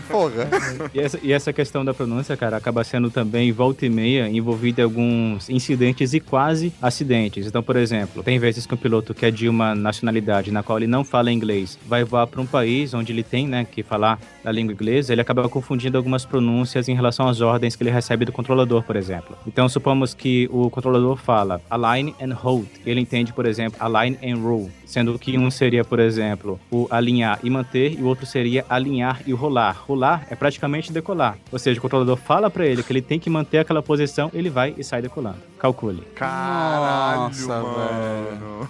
Porra. 0.07 0.47
E 0.93 1.01
essa, 1.01 1.19
e 1.21 1.33
essa 1.33 1.51
questão 1.51 1.83
da 1.83 1.93
pronúncia, 1.93 2.37
cara, 2.37 2.55
acaba 2.55 2.81
sendo 2.85 3.11
também, 3.11 3.51
volta 3.51 3.85
e 3.85 3.89
meia, 3.89 4.29
envolvida 4.29 4.83
em 4.83 4.85
alguns 4.85 5.49
incidentes 5.49 6.13
e 6.13 6.21
quase 6.21 6.71
acidentes. 6.81 7.45
Então, 7.45 7.61
por 7.61 7.75
exemplo, 7.75 8.23
tem 8.23 8.39
vezes 8.39 8.65
que 8.65 8.73
um 8.73 8.77
piloto 8.77 9.13
que 9.13 9.25
é 9.25 9.31
de 9.31 9.49
uma 9.49 9.75
nacionalidade 9.75 10.49
na 10.49 10.63
qual 10.63 10.77
ele 10.77 10.87
não 10.87 11.03
fala 11.03 11.29
inglês 11.29 11.77
vai 11.85 12.05
voar 12.05 12.27
para 12.27 12.39
um 12.39 12.45
país 12.45 12.93
onde 12.93 13.11
ele 13.11 13.23
tem 13.23 13.49
né, 13.49 13.67
que 13.69 13.83
falar 13.83 14.17
a 14.45 14.51
língua 14.51 14.71
inglesa, 14.71 15.11
ele 15.11 15.19
acaba 15.19 15.49
confundindo 15.49 15.97
algumas 15.97 16.23
pronúncias 16.23 16.87
em 16.87 16.95
relação 16.95 17.27
às 17.27 17.41
ordens 17.41 17.75
que 17.75 17.83
ele 17.83 17.91
recebe 17.91 18.23
do 18.23 18.31
controlador, 18.45 18.83
por 18.83 18.95
exemplo. 18.95 19.35
Então, 19.47 19.67
supomos 19.67 20.13
que 20.13 20.47
o 20.51 20.69
controlador 20.69 21.17
fala 21.17 21.59
align 21.69 22.13
and 22.21 22.33
hold, 22.33 22.67
ele 22.85 23.01
entende, 23.01 23.33
por 23.33 23.47
exemplo, 23.47 23.77
align 23.81 24.17
and 24.23 24.37
roll, 24.41 24.69
sendo 24.85 25.17
que 25.17 25.37
um 25.37 25.49
seria, 25.49 25.83
por 25.83 25.99
exemplo, 25.99 26.59
o 26.71 26.87
alinhar 26.89 27.39
e 27.43 27.49
manter 27.49 27.93
e 27.93 28.01
o 28.01 28.05
outro 28.05 28.25
seria 28.25 28.65
alinhar 28.69 29.21
e 29.25 29.33
rolar. 29.33 29.83
Rolar 29.85 30.25
é 30.29 30.35
praticamente 30.35 30.91
decolar, 30.91 31.37
ou 31.51 31.59
seja, 31.59 31.79
o 31.79 31.81
controlador 31.81 32.17
fala 32.17 32.49
para 32.49 32.65
ele 32.65 32.83
que 32.83 32.91
ele 32.91 33.01
tem 33.01 33.19
que 33.19 33.29
manter 33.29 33.59
aquela 33.59 33.81
posição, 33.81 34.29
ele 34.33 34.49
vai 34.49 34.73
e 34.77 34.83
sai 34.83 35.01
decolando. 35.01 35.37
Calcule. 35.59 36.03
Caralho, 36.13 37.21
Nossa, 37.21 37.61
mano. 37.61 38.69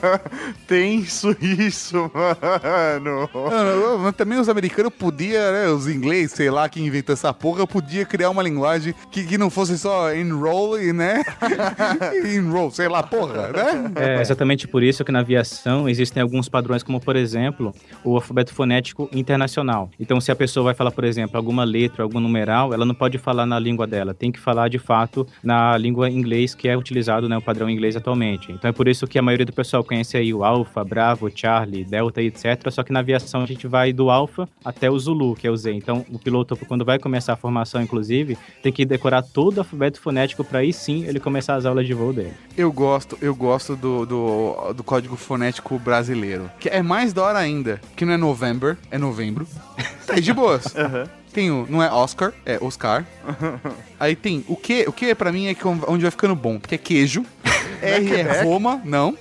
Tenso 0.66 1.36
isso, 1.40 2.10
mano. 2.14 3.28
Mas 4.00 4.14
também 4.14 4.38
os 4.38 4.48
americanos 4.48 4.92
podiam, 4.98 5.52
né? 5.52 5.68
Os 5.68 5.86
ingleses, 5.86 6.32
sei 6.32 6.50
lá, 6.50 6.68
que 6.68 6.80
inventou 6.80 7.12
essa 7.12 7.34
porra, 7.34 7.66
podia 7.66 8.06
criar 8.06 8.30
uma 8.30 8.42
linguagem 8.42 8.94
que, 9.10 9.24
que 9.24 9.36
não 9.36 9.50
fosse 9.50 9.78
só 9.78 10.14
enroll, 10.14 10.80
e, 10.80 10.92
né? 10.92 11.22
enroll, 12.34 12.70
sei 12.70 12.88
lá, 12.88 13.02
porra, 13.02 13.48
né? 13.48 13.92
É 13.96 14.20
exatamente 14.20 14.66
por 14.66 14.82
isso 14.82 15.04
que 15.04 15.12
na 15.12 15.20
aviação 15.20 15.49
existem 15.88 16.22
alguns 16.22 16.48
padrões, 16.48 16.82
como 16.82 17.00
por 17.00 17.16
exemplo, 17.16 17.74
o 18.04 18.14
alfabeto 18.14 18.52
fonético 18.52 19.08
internacional. 19.12 19.90
Então, 19.98 20.20
se 20.20 20.30
a 20.30 20.36
pessoa 20.36 20.64
vai 20.64 20.74
falar, 20.74 20.90
por 20.90 21.04
exemplo, 21.04 21.36
alguma 21.36 21.64
letra, 21.64 22.02
algum 22.02 22.20
numeral, 22.20 22.72
ela 22.72 22.84
não 22.84 22.94
pode 22.94 23.18
falar 23.18 23.46
na 23.46 23.58
língua 23.58 23.86
dela, 23.86 24.14
tem 24.14 24.30
que 24.30 24.38
falar 24.38 24.68
de 24.68 24.78
fato 24.78 25.26
na 25.42 25.76
língua 25.76 26.10
inglês 26.10 26.54
que 26.54 26.68
é 26.68 26.76
utilizado, 26.76 27.28
né, 27.28 27.36
o 27.36 27.42
padrão 27.42 27.68
inglês 27.68 27.96
atualmente. 27.96 28.52
Então 28.52 28.68
é 28.68 28.72
por 28.72 28.88
isso 28.88 29.06
que 29.06 29.18
a 29.18 29.22
maioria 29.22 29.46
do 29.46 29.52
pessoal 29.52 29.82
conhece 29.82 30.16
aí 30.16 30.32
o 30.32 30.44
Alpha, 30.44 30.84
Bravo, 30.84 31.30
Charlie, 31.34 31.84
Delta 31.84 32.22
etc. 32.22 32.70
Só 32.70 32.82
que 32.82 32.92
na 32.92 33.00
aviação 33.00 33.42
a 33.42 33.46
gente 33.46 33.66
vai 33.66 33.92
do 33.92 34.10
Alpha 34.10 34.48
até 34.64 34.90
o 34.90 34.98
Zulu, 34.98 35.34
que 35.34 35.46
é 35.46 35.50
o 35.50 35.56
Z. 35.56 35.72
Então 35.72 36.04
o 36.10 36.18
piloto, 36.18 36.56
quando 36.66 36.84
vai 36.84 36.98
começar 36.98 37.32
a 37.32 37.36
formação, 37.36 37.82
inclusive, 37.82 38.36
tem 38.62 38.72
que 38.72 38.84
decorar 38.84 39.22
todo 39.22 39.58
o 39.58 39.60
alfabeto 39.60 40.00
fonético 40.00 40.44
para 40.44 40.60
aí 40.60 40.72
sim 40.72 41.04
ele 41.04 41.20
começar 41.20 41.54
as 41.54 41.66
aulas 41.66 41.86
de 41.86 41.94
voo 41.94 42.12
dele. 42.12 42.32
Eu 42.56 42.72
gosto, 42.72 43.16
eu 43.20 43.34
gosto 43.34 43.76
do, 43.76 44.06
do, 44.06 44.72
do 44.74 44.84
código 44.84 45.16
fonético 45.16 45.39
brasileiro. 45.82 46.50
Que 46.58 46.68
é 46.68 46.82
mais 46.82 47.12
da 47.12 47.22
hora 47.22 47.38
ainda. 47.38 47.80
Que 47.96 48.04
não 48.04 48.12
é 48.12 48.16
November, 48.16 48.76
é 48.90 48.98
novembro. 48.98 49.46
Tá 50.06 50.14
aí 50.14 50.20
de 50.20 50.32
boas. 50.32 50.64
Tem 51.32 51.50
o, 51.50 51.66
não 51.68 51.82
é 51.82 51.90
Oscar, 51.92 52.32
é 52.44 52.58
Oscar. 52.60 53.06
Aí 54.00 54.16
tem 54.16 54.44
o 54.48 54.56
que, 54.56 54.84
o 54.88 54.92
que 54.92 55.14
pra 55.14 55.30
mim 55.30 55.46
é 55.46 55.54
que 55.54 55.64
onde 55.64 56.02
vai 56.02 56.10
ficando 56.10 56.34
bom, 56.34 56.58
porque 56.58 56.74
é 56.74 56.78
queijo. 56.78 57.24
R 57.80 58.14
é 58.16 58.42
Roma, 58.42 58.82
não. 58.84 59.16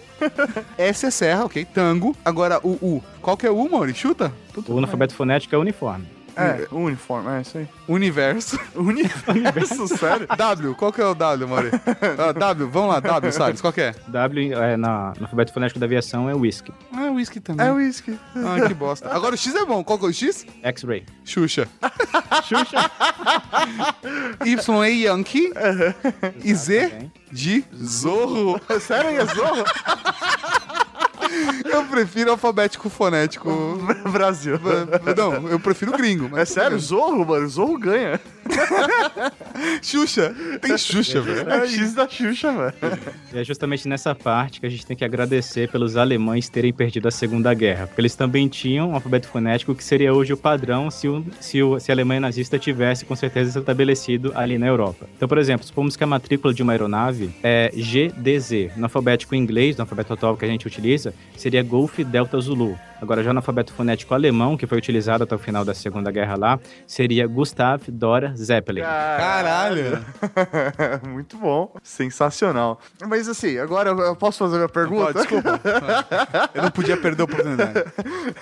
S 0.76 1.06
é 1.06 1.12
Serra, 1.12 1.46
ok. 1.46 1.66
Tango. 1.66 2.16
Agora 2.26 2.60
o 2.64 2.72
U. 2.82 3.04
Qual 3.22 3.38
que 3.38 3.46
é 3.46 3.52
o 3.52 3.58
U, 3.58 3.70
Mauri? 3.70 3.94
Chuta. 3.94 4.34
O 4.68 4.80
alfabeto 4.80 5.14
fonético 5.14 5.54
é 5.54 5.58
uniforme. 5.60 6.08
É, 6.36 6.68
uniforme, 6.72 7.30
é 7.38 7.42
isso 7.42 7.58
aí. 7.58 7.68
Universo. 7.88 8.60
Universo, 8.76 9.88
sério? 9.88 10.28
W. 10.28 10.76
Qual 10.76 10.92
que 10.92 11.02
é 11.02 11.06
o 11.06 11.14
W, 11.16 11.48
Mauri? 11.48 11.70
Ah, 12.18 12.32
w. 12.32 12.68
Vamos 12.70 12.90
lá, 12.90 13.00
W, 13.00 13.32
Salles. 13.32 13.62
Qual 13.62 13.74
que 13.74 13.82
é? 13.82 13.96
W 14.08 14.54
é, 14.54 14.78
na, 14.78 15.14
no 15.18 15.26
alfabeto 15.26 15.54
fonético 15.54 15.80
da 15.80 15.86
aviação 15.86 16.30
é 16.30 16.34
whisky. 16.34 16.72
Ah, 16.94 17.06
é 17.08 17.10
whisky 17.10 17.40
também. 17.40 17.66
É 17.66 17.72
whisky. 17.72 18.18
Ah, 18.36 18.68
que 18.68 18.74
bosta. 18.74 19.10
Agora 19.12 19.36
o 19.36 19.38
X 19.38 19.54
é 19.56 19.66
bom. 19.66 19.84
Qual 19.84 19.98
que 20.00 20.06
é 20.06 20.10
o 20.10 20.14
X? 20.14 20.46
X-ray. 20.64 21.06
Xuxa. 21.26 21.68
Xuxa. 22.44 22.92
Y 24.46 24.84
é 24.84 24.90
Yankee. 24.92 25.52
E 26.44 26.54
Z 26.54 26.90
Também. 26.90 27.12
de 27.32 27.64
Zorro. 27.84 28.60
Sério, 28.80 29.22
é 29.22 29.26
Zorro? 29.26 29.64
Eu 31.66 31.86
prefiro 31.86 32.32
alfabético 32.32 32.90
fonético. 32.90 33.50
Brasil. 34.12 34.60
Não, 35.16 35.48
eu 35.48 35.60
prefiro 35.60 35.92
gringo. 35.92 36.38
É 36.38 36.46
sério, 36.46 36.80
Zorro, 36.80 37.26
mano. 37.26 37.48
Zorro 37.48 37.78
ganha. 37.78 38.20
Xuxa. 39.82 40.36
Tem 40.62 40.78
Xuxa, 40.78 41.22
velho. 41.22 41.50
É 41.50 41.68
X 41.68 41.94
da 41.94 42.08
Xuxa, 42.08 42.52
mano. 42.52 42.74
E 43.34 43.38
é 43.38 43.44
justamente 43.44 43.88
nessa 43.88 44.16
parte 44.16 44.60
que 44.60 44.66
a 44.66 44.70
gente 44.70 44.86
tem 44.86 44.98
que 44.98 45.06
agradecer 45.06 45.70
pelos 45.70 45.96
alemães 45.96 46.50
terem 46.50 46.74
perdido 46.74 47.08
a 47.08 47.12
Segunda 47.12 47.54
Guerra, 47.54 47.88
porque 47.88 48.02
eles 48.02 48.16
também 48.16 48.48
tinham 48.48 48.90
um 48.90 48.96
alfabeto 48.96 49.28
fonético 49.28 49.76
que 49.76 49.84
seria 49.84 50.14
hoje 50.14 50.34
o 50.34 50.38
padrão 50.38 50.90
se, 50.90 51.08
o, 51.08 51.24
se, 51.40 51.62
o, 51.62 51.80
se 51.80 51.92
a 51.92 51.96
Alemanha 51.96 52.22
nazista 52.22 52.58
tivesse 52.58 53.06
com 53.06 53.16
certeza 53.16 53.60
estabelecido 53.60 54.32
ali 54.36 54.58
na 54.58 54.68
Europa. 54.68 55.08
Então, 55.16 55.28
por 55.28 55.38
exemplo, 55.38 55.66
supomos 55.66 55.96
que 55.96 56.04
a 56.04 56.08
matrícula 56.08 56.54
de 56.54 56.64
uma 56.64 56.74
aeronave 56.74 57.30
é 57.44 57.72
GDZ. 57.76 58.76
No 58.76 58.86
alfabeto 58.86 59.20
inglês, 59.36 59.78
no 59.78 59.84
alfabeto 59.84 60.14
atual 60.14 60.36
que 60.36 60.46
a 60.46 60.48
gente 60.48 60.66
utiliza, 60.66 61.14
seria 61.36 61.64
Golf 61.64 62.00
Delta 62.00 62.40
Zulu. 62.40 62.78
Agora, 63.02 63.24
já 63.24 63.32
no 63.32 63.40
alfabeto 63.40 63.72
fonético 63.74 64.14
alemão, 64.14 64.58
que 64.58 64.68
foi 64.68 64.78
utilizado 64.78 65.24
até 65.24 65.34
o 65.34 65.40
final 65.40 65.64
da 65.64 65.74
Segunda 65.74 66.12
Guerra 66.12 66.36
lá, 66.36 66.60
seria 66.86 67.26
Gustav 67.26 67.82
Dora 67.88 68.36
Zeppelin. 68.36 68.82
Caralho. 68.82 70.06
Muito 71.08 71.38
bom. 71.38 71.74
Sensacional. 71.82 72.80
Mas 73.08 73.30
assim, 73.30 73.58
agora 73.58 73.92
eu 73.92 74.16
posso 74.18 74.40
fazer 74.40 74.56
a 74.56 74.60
minha 74.60 74.70
pergunta? 74.70 75.14
Desculpa. 75.14 75.60
Eu 76.54 76.64
não 76.64 76.72
podia 76.72 76.98
perder 76.98 77.22
a 77.22 77.26
oportunidade. 77.26 77.86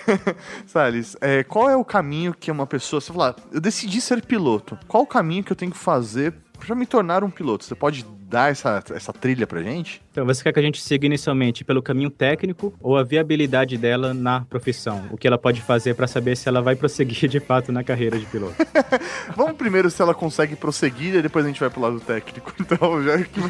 Salles, 0.66 1.16
é, 1.20 1.44
qual 1.44 1.70
é 1.70 1.76
o 1.76 1.84
caminho 1.84 2.34
que 2.34 2.50
uma 2.50 2.66
pessoa. 2.66 3.00
Você 3.00 3.12
falar, 3.12 3.36
eu 3.52 3.60
decidi 3.60 4.00
ser 4.00 4.24
piloto. 4.24 4.78
Qual 4.88 5.02
o 5.02 5.06
caminho 5.06 5.44
que 5.44 5.52
eu 5.52 5.56
tenho 5.56 5.70
que 5.70 5.78
fazer 5.78 6.34
pra 6.58 6.74
me 6.74 6.86
tornar 6.86 7.22
um 7.22 7.30
piloto? 7.30 7.64
Você 7.64 7.74
pode 7.74 8.04
dar 8.28 8.50
essa, 8.50 8.82
essa 8.94 9.12
trilha 9.12 9.46
pra 9.46 9.62
gente? 9.62 10.02
Então, 10.10 10.26
você 10.26 10.42
quer 10.42 10.52
que 10.52 10.58
a 10.58 10.62
gente 10.62 10.82
siga 10.82 11.06
inicialmente 11.06 11.64
pelo 11.64 11.80
caminho 11.80 12.10
técnico 12.10 12.74
ou 12.80 12.96
a 12.96 13.02
viabilidade 13.02 13.78
dela 13.78 14.12
na 14.12 14.40
profissão? 14.42 15.06
O 15.10 15.16
que 15.16 15.26
ela 15.26 15.38
pode 15.38 15.62
fazer 15.62 15.94
para 15.94 16.06
saber 16.06 16.36
se 16.36 16.48
ela 16.48 16.60
vai 16.60 16.76
prosseguir 16.76 17.28
de 17.28 17.40
fato 17.40 17.72
na 17.72 17.82
carreira 17.82 18.18
de 18.18 18.26
piloto? 18.26 18.56
Vamos 19.36 19.56
primeiro 19.56 19.90
se 19.90 20.02
ela 20.02 20.14
consegue 20.14 20.56
prosseguir 20.56 21.14
e 21.14 21.22
depois 21.22 21.44
a 21.44 21.48
gente 21.48 21.60
vai 21.60 21.70
pro 21.70 21.80
lado 21.80 22.00
técnico. 22.00 22.52
Então, 22.68 23.02
já 23.02 23.16
que. 23.22 23.40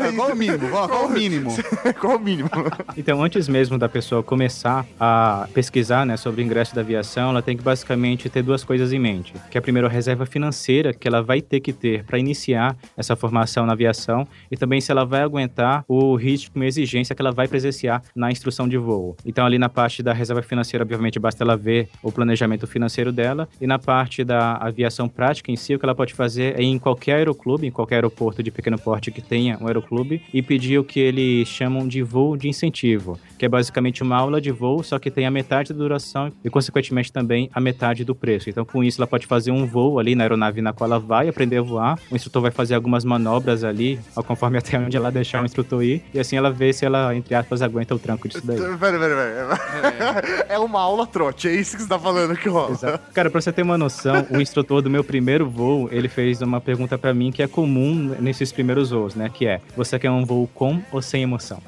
É, 0.00 0.12
Qual 0.12 0.30
o 0.30 0.36
mínimo? 0.36 0.70
Qual, 0.70 0.88
qual 0.88 1.06
o 1.06 1.10
mínimo? 1.10 1.50
Qual 2.00 2.16
o 2.16 2.18
mínimo? 2.18 2.48
Então, 2.96 3.22
antes 3.22 3.46
mesmo 3.46 3.76
da 3.76 3.90
pessoa 3.90 4.22
começar 4.22 4.86
a 4.98 5.46
pesquisar 5.52 6.06
né, 6.06 6.16
sobre 6.16 6.40
o 6.40 6.44
ingresso 6.44 6.74
da 6.74 6.80
aviação, 6.80 7.30
ela 7.30 7.42
tem 7.42 7.56
que 7.56 7.62
basicamente 7.62 8.30
ter 8.30 8.42
duas 8.42 8.64
coisas 8.64 8.90
em 8.92 8.98
mente. 8.98 9.34
Que 9.50 9.58
é 9.58 9.60
primeiro 9.60 9.86
a 9.86 9.90
reserva 9.90 10.24
financeira 10.24 10.94
que 10.94 11.06
ela 11.06 11.22
vai 11.22 11.42
ter 11.42 11.60
que 11.60 11.74
ter 11.74 12.04
para 12.04 12.18
iniciar 12.18 12.74
essa 12.96 13.14
formação 13.14 13.66
na 13.66 13.74
aviação 13.82 14.26
e 14.50 14.56
também 14.56 14.80
se 14.80 14.90
ela 14.90 15.04
vai 15.04 15.22
aguentar 15.22 15.84
o 15.88 16.14
ritmo 16.14 16.62
e 16.62 16.66
exigência 16.66 17.14
que 17.14 17.20
ela 17.20 17.32
vai 17.32 17.48
presenciar 17.48 18.02
na 18.14 18.30
instrução 18.30 18.68
de 18.68 18.76
voo. 18.76 19.16
Então, 19.24 19.44
ali 19.44 19.58
na 19.58 19.68
parte 19.68 20.02
da 20.02 20.12
reserva 20.12 20.42
financeira, 20.42 20.84
obviamente, 20.84 21.18
basta 21.18 21.42
ela 21.42 21.56
ver 21.56 21.88
o 22.02 22.12
planejamento 22.12 22.66
financeiro 22.66 23.12
dela 23.12 23.48
e 23.60 23.66
na 23.66 23.78
parte 23.78 24.24
da 24.24 24.54
aviação 24.56 25.08
prática 25.08 25.50
em 25.50 25.56
si, 25.56 25.74
o 25.74 25.78
que 25.78 25.84
ela 25.84 25.94
pode 25.94 26.14
fazer 26.14 26.58
é 26.58 26.62
ir 26.62 26.66
em 26.66 26.78
qualquer 26.78 27.16
aeroclube, 27.16 27.66
em 27.66 27.70
qualquer 27.70 27.96
aeroporto 27.96 28.42
de 28.42 28.50
pequeno 28.50 28.78
porte 28.78 29.10
que 29.10 29.20
tenha 29.20 29.58
um 29.60 29.66
aeroclube 29.66 30.22
e 30.32 30.42
pedir 30.42 30.78
o 30.78 30.84
que 30.84 31.00
eles 31.00 31.48
chamam 31.48 31.86
de 31.86 32.02
voo 32.02 32.36
de 32.36 32.48
incentivo, 32.48 33.18
que 33.38 33.44
é 33.44 33.48
basicamente 33.48 34.02
uma 34.02 34.16
aula 34.16 34.40
de 34.40 34.50
voo, 34.50 34.82
só 34.82 34.98
que 34.98 35.10
tem 35.10 35.26
a 35.26 35.30
metade 35.30 35.72
da 35.72 35.78
duração 35.78 36.30
e, 36.44 36.50
consequentemente, 36.50 37.12
também 37.12 37.50
a 37.52 37.60
metade 37.60 38.04
do 38.04 38.14
preço. 38.14 38.48
Então, 38.48 38.64
com 38.64 38.84
isso, 38.84 39.00
ela 39.00 39.06
pode 39.06 39.26
fazer 39.26 39.50
um 39.50 39.66
voo 39.66 39.98
ali 39.98 40.14
na 40.14 40.24
aeronave 40.24 40.60
na 40.60 40.72
qual 40.72 40.88
ela 40.88 40.98
vai 40.98 41.28
aprender 41.28 41.58
a 41.58 41.62
voar. 41.62 41.98
O 42.10 42.16
instrutor 42.16 42.42
vai 42.42 42.50
fazer 42.50 42.74
algumas 42.74 43.04
manobras 43.04 43.64
ali, 43.64 43.71
ao 44.14 44.22
conforme 44.22 44.58
até 44.58 44.78
onde 44.78 44.96
ela 44.96 45.10
deixar 45.10 45.42
o 45.42 45.44
instrutor 45.44 45.82
ir, 45.82 46.02
e 46.12 46.20
assim 46.20 46.36
ela 46.36 46.50
vê 46.50 46.72
se 46.72 46.84
ela, 46.84 47.14
entre 47.14 47.34
aspas, 47.34 47.62
aguenta 47.62 47.94
o 47.94 47.98
tranco 47.98 48.28
disso 48.28 48.46
daí. 48.46 48.58
Pera, 48.58 48.78
pera, 48.78 48.98
pera. 48.98 50.44
É 50.52 50.58
uma 50.58 50.80
aula 50.80 51.06
trote, 51.06 51.48
é 51.48 51.54
isso 51.54 51.76
que 51.76 51.82
você 51.82 51.88
tá 51.88 51.98
falando 51.98 52.36
que 52.36 52.48
rola. 52.48 52.72
Exato. 52.72 53.12
Cara, 53.12 53.30
pra 53.30 53.40
você 53.40 53.52
ter 53.52 53.62
uma 53.62 53.78
noção, 53.78 54.26
o 54.30 54.40
instrutor 54.40 54.82
do 54.82 54.90
meu 54.90 55.02
primeiro 55.02 55.48
voo, 55.48 55.88
ele 55.90 56.08
fez 56.08 56.42
uma 56.42 56.60
pergunta 56.60 56.98
pra 56.98 57.14
mim 57.14 57.30
que 57.32 57.42
é 57.42 57.48
comum 57.48 58.14
nesses 58.20 58.52
primeiros 58.52 58.90
voos, 58.90 59.14
né? 59.14 59.30
Que 59.32 59.46
é, 59.46 59.60
você 59.76 59.98
quer 59.98 60.10
um 60.10 60.24
voo 60.24 60.48
com 60.54 60.82
ou 60.92 61.00
sem 61.00 61.22
emoção? 61.22 61.60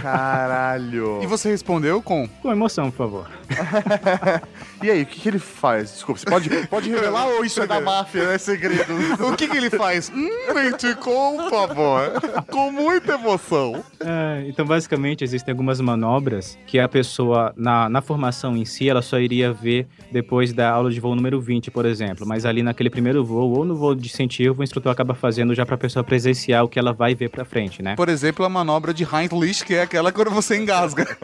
Caralho. 0.00 1.20
E 1.22 1.26
você 1.26 1.50
respondeu 1.50 2.02
com? 2.02 2.28
Com 2.42 2.52
emoção, 2.52 2.90
por 2.90 2.96
favor. 2.96 3.30
E 4.80 4.88
aí, 4.88 5.02
o 5.02 5.06
que, 5.06 5.20
que 5.20 5.28
ele 5.28 5.40
faz? 5.40 5.90
Desculpa, 5.90 6.20
você 6.20 6.26
pode, 6.26 6.66
pode 6.68 6.88
revelar 6.88 7.26
ou 7.26 7.44
isso 7.44 7.60
é 7.60 7.66
da 7.66 7.80
máfia, 7.80 8.22
é 8.22 8.38
segredo? 8.38 8.94
O 9.28 9.36
que 9.36 9.48
que 9.48 9.56
ele 9.56 9.70
faz? 9.70 10.08
Hum, 10.14 10.28
mente 10.54 10.94
com, 10.94 11.36
por 11.36 11.50
favor. 11.50 12.12
Com 12.48 12.70
muita 12.70 13.14
emoção. 13.14 13.84
É, 13.98 14.44
então, 14.46 14.64
basicamente, 14.64 15.24
existem 15.24 15.50
algumas 15.50 15.80
manobras 15.80 16.56
que 16.64 16.78
a 16.78 16.88
pessoa, 16.88 17.52
na, 17.56 17.88
na 17.88 18.00
formação 18.00 18.56
em 18.56 18.64
si, 18.64 18.88
ela 18.88 19.02
só 19.02 19.18
iria 19.18 19.52
ver 19.52 19.88
depois 20.12 20.52
da 20.52 20.70
aula 20.70 20.92
de 20.92 21.00
voo 21.00 21.14
número 21.16 21.40
20, 21.40 21.72
por 21.72 21.84
exemplo. 21.84 22.24
Mas 22.24 22.44
ali 22.44 22.62
naquele 22.62 22.88
primeiro 22.88 23.24
voo, 23.24 23.58
ou 23.58 23.64
no 23.64 23.74
voo 23.74 23.96
de 23.96 24.06
incentivo, 24.06 24.60
o 24.60 24.64
instrutor 24.64 24.92
acaba 24.92 25.12
fazendo 25.14 25.56
já 25.56 25.66
pra 25.66 25.76
pessoa 25.76 26.04
presenciar 26.04 26.62
o 26.64 26.68
que 26.68 26.78
ela 26.78 26.92
vai 26.92 27.16
ver 27.16 27.30
pra 27.30 27.44
frente, 27.44 27.82
né? 27.82 27.96
Por 27.96 28.08
exemplo, 28.08 28.44
a 28.44 28.48
manobra 28.48 28.94
de 28.94 29.02
Heinrich, 29.02 29.67
que 29.68 29.74
é 29.74 29.82
aquela 29.82 30.10
quando 30.10 30.30
você 30.30 30.56
engasga. 30.56 31.04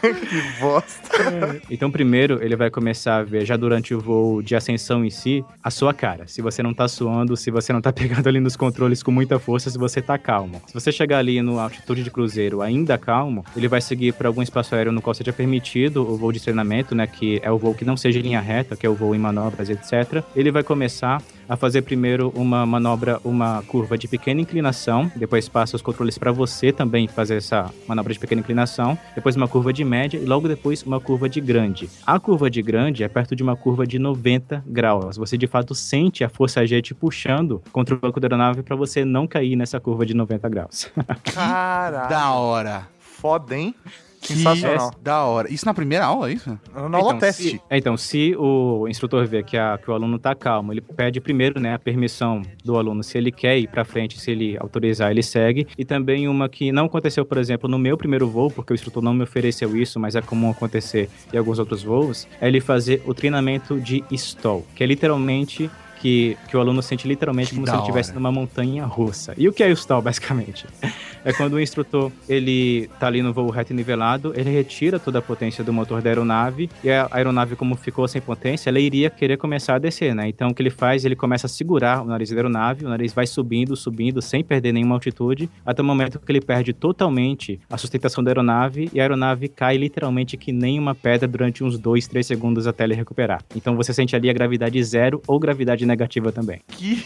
que 0.00 0.60
bosta. 0.60 1.60
Então, 1.68 1.90
primeiro, 1.90 2.40
ele 2.40 2.54
vai 2.54 2.70
começar 2.70 3.16
a 3.16 3.22
ver, 3.24 3.44
já 3.44 3.56
durante 3.56 3.92
o 3.92 3.98
voo 3.98 4.40
de 4.40 4.54
ascensão 4.54 5.04
em 5.04 5.10
si, 5.10 5.44
a 5.60 5.68
sua 5.68 5.92
cara. 5.92 6.28
Se 6.28 6.40
você 6.40 6.62
não 6.62 6.72
tá 6.72 6.86
suando, 6.86 7.36
se 7.36 7.50
você 7.50 7.72
não 7.72 7.80
tá 7.80 7.90
pegando 7.92 8.28
ali 8.28 8.38
nos 8.38 8.54
controles 8.54 9.02
com 9.02 9.10
muita 9.10 9.40
força, 9.40 9.68
se 9.68 9.76
você 9.76 10.00
tá 10.00 10.16
calmo. 10.16 10.62
Se 10.68 10.72
você 10.72 10.92
chegar 10.92 11.18
ali 11.18 11.42
no 11.42 11.58
altitude 11.58 12.04
de 12.04 12.10
cruzeiro 12.10 12.62
ainda 12.62 12.96
calmo, 12.96 13.44
ele 13.56 13.66
vai 13.66 13.80
seguir 13.80 14.12
para 14.12 14.28
algum 14.28 14.42
espaço 14.42 14.76
aéreo 14.76 14.92
no 14.92 15.02
qual 15.02 15.12
seja 15.12 15.32
permitido 15.32 16.08
o 16.08 16.16
voo 16.16 16.30
de 16.30 16.38
treinamento, 16.40 16.94
né? 16.94 17.08
Que 17.08 17.40
é 17.42 17.50
o 17.50 17.58
voo 17.58 17.74
que 17.74 17.84
não 17.84 17.96
seja 17.96 18.20
em 18.20 18.22
linha 18.22 18.40
reta, 18.40 18.76
que 18.76 18.86
é 18.86 18.88
o 18.88 18.94
voo 18.94 19.12
em 19.12 19.18
manobras, 19.18 19.68
etc. 19.68 20.22
Ele 20.36 20.52
vai 20.52 20.62
começar 20.62 21.20
a 21.50 21.56
fazer 21.56 21.82
primeiro 21.82 22.32
uma 22.36 22.64
manobra, 22.64 23.20
uma 23.24 23.60
curva 23.64 23.98
de 23.98 24.06
pequena 24.06 24.40
inclinação, 24.40 25.10
depois 25.16 25.48
passa 25.48 25.74
os 25.74 25.82
controles 25.82 26.16
para 26.16 26.30
você 26.30 26.72
também 26.72 27.08
fazer 27.08 27.38
essa 27.38 27.68
manobra 27.88 28.12
de 28.12 28.20
pequena 28.20 28.40
inclinação, 28.40 28.96
depois 29.16 29.34
uma 29.34 29.48
curva 29.48 29.72
de 29.72 29.84
média 29.84 30.16
e 30.16 30.24
logo 30.24 30.46
depois 30.46 30.84
uma 30.84 31.00
curva 31.00 31.28
de 31.28 31.40
grande. 31.40 31.90
A 32.06 32.20
curva 32.20 32.48
de 32.48 32.62
grande 32.62 33.02
é 33.02 33.08
perto 33.08 33.34
de 33.34 33.42
uma 33.42 33.56
curva 33.56 33.84
de 33.84 33.98
90 33.98 34.62
graus. 34.64 35.16
Você 35.16 35.36
de 35.36 35.48
fato 35.48 35.74
sente 35.74 36.22
a 36.22 36.28
força 36.28 36.64
G 36.64 36.80
te 36.80 36.94
puxando 36.94 37.60
contra 37.72 37.96
o 37.96 37.98
banco 37.98 38.20
da 38.20 38.28
aeronave 38.28 38.62
para 38.62 38.76
você 38.76 39.04
não 39.04 39.26
cair 39.26 39.56
nessa 39.56 39.80
curva 39.80 40.06
de 40.06 40.14
90 40.14 40.48
graus. 40.48 40.88
Caralho. 41.34 42.08
Da 42.08 42.30
hora. 42.30 42.88
Foda, 43.00 43.56
hein? 43.56 43.74
Que 44.20 44.34
Sensacional. 44.34 44.92
Da 45.02 45.24
hora. 45.24 45.52
Isso 45.52 45.64
na 45.64 45.72
primeira 45.72 46.04
aula, 46.04 46.28
é 46.28 46.34
isso? 46.34 46.58
Na 46.74 46.98
aula 46.98 46.98
então, 46.98 47.18
teste. 47.18 47.42
Se, 47.42 47.60
é, 47.70 47.78
então, 47.78 47.96
se 47.96 48.34
o 48.36 48.86
instrutor 48.86 49.26
vê 49.26 49.42
que, 49.42 49.56
a, 49.56 49.78
que 49.78 49.90
o 49.90 49.94
aluno 49.94 50.16
está 50.16 50.34
calmo, 50.34 50.72
ele 50.72 50.80
pede 50.80 51.20
primeiro 51.20 51.58
né, 51.58 51.74
a 51.74 51.78
permissão 51.78 52.42
do 52.64 52.76
aluno, 52.76 53.02
se 53.02 53.16
ele 53.16 53.32
quer 53.32 53.58
ir 53.58 53.68
para 53.68 53.84
frente, 53.84 54.20
se 54.20 54.30
ele 54.30 54.56
autorizar, 54.58 55.10
ele 55.10 55.22
segue. 55.22 55.66
E 55.76 55.84
também 55.84 56.28
uma 56.28 56.48
que 56.48 56.70
não 56.70 56.84
aconteceu, 56.84 57.24
por 57.24 57.38
exemplo, 57.38 57.68
no 57.68 57.78
meu 57.78 57.96
primeiro 57.96 58.28
voo, 58.28 58.50
porque 58.50 58.72
o 58.72 58.74
instrutor 58.74 59.02
não 59.02 59.14
me 59.14 59.22
ofereceu 59.22 59.74
isso, 59.76 59.98
mas 59.98 60.14
é 60.14 60.20
comum 60.20 60.50
acontecer 60.50 61.08
em 61.32 61.38
alguns 61.38 61.58
outros 61.58 61.82
voos, 61.82 62.28
é 62.40 62.48
ele 62.48 62.60
fazer 62.60 63.02
o 63.06 63.14
treinamento 63.14 63.80
de 63.80 64.04
stall, 64.12 64.66
que 64.74 64.84
é 64.84 64.86
literalmente 64.86 65.70
que, 66.00 66.36
que 66.48 66.56
o 66.56 66.60
aluno 66.60 66.82
sente 66.82 67.06
literalmente 67.06 67.50
Que 67.50 67.54
como 67.54 67.66
se 67.66 67.72
ele 67.72 67.80
estivesse 67.80 68.12
numa 68.14 68.32
montanha 68.32 68.84
russa. 68.86 69.34
E 69.36 69.48
o 69.48 69.52
que 69.52 69.62
é 69.62 69.68
o 69.68 69.72
stall, 69.72 70.02
basicamente? 70.02 70.66
É 71.22 71.34
quando 71.34 71.52
o 71.52 71.60
instrutor 71.60 72.10
ele 72.26 72.88
tá 72.98 73.06
ali 73.06 73.20
no 73.20 73.30
voo 73.30 73.50
reto 73.50 73.74
e 73.74 73.76
nivelado, 73.76 74.32
ele 74.34 74.48
retira 74.48 74.98
toda 74.98 75.18
a 75.18 75.22
potência 75.22 75.62
do 75.62 75.70
motor 75.70 76.00
da 76.00 76.08
aeronave 76.08 76.70
e 76.82 76.90
a 76.90 77.08
aeronave, 77.10 77.56
como 77.56 77.76
ficou 77.76 78.08
sem 78.08 78.22
potência, 78.22 78.70
ela 78.70 78.80
iria 78.80 79.10
querer 79.10 79.36
começar 79.36 79.74
a 79.74 79.78
descer, 79.78 80.14
né? 80.14 80.28
Então 80.28 80.48
o 80.48 80.54
que 80.54 80.62
ele 80.62 80.70
faz? 80.70 81.04
Ele 81.04 81.14
começa 81.14 81.46
a 81.46 81.50
segurar 81.50 82.00
o 82.00 82.06
nariz 82.06 82.30
da 82.30 82.36
aeronave, 82.36 82.86
o 82.86 82.88
nariz 82.88 83.12
vai 83.12 83.26
subindo, 83.26 83.76
subindo, 83.76 84.22
sem 84.22 84.42
perder 84.42 84.72
nenhuma 84.72 84.94
altitude, 84.94 85.50
até 85.64 85.82
o 85.82 85.84
momento 85.84 86.18
que 86.18 86.32
ele 86.32 86.40
perde 86.40 86.72
totalmente 86.72 87.60
a 87.68 87.76
sustentação 87.76 88.24
da 88.24 88.30
aeronave 88.30 88.90
e 88.90 88.98
a 88.98 89.02
aeronave 89.02 89.48
cai 89.48 89.76
literalmente 89.76 90.38
que 90.38 90.52
nem 90.52 90.78
uma 90.78 90.94
pedra 90.94 91.28
durante 91.28 91.62
uns 91.62 91.78
2, 91.78 92.06
3 92.06 92.26
segundos 92.26 92.66
até 92.66 92.84
ele 92.84 92.94
recuperar. 92.94 93.44
Então 93.54 93.76
você 93.76 93.92
sente 93.92 94.16
ali 94.16 94.30
a 94.30 94.32
gravidade 94.32 94.82
zero 94.82 95.20
ou 95.26 95.38
gravidade 95.38 95.84
negativa 95.90 96.30
também. 96.32 96.60
Que 96.68 97.04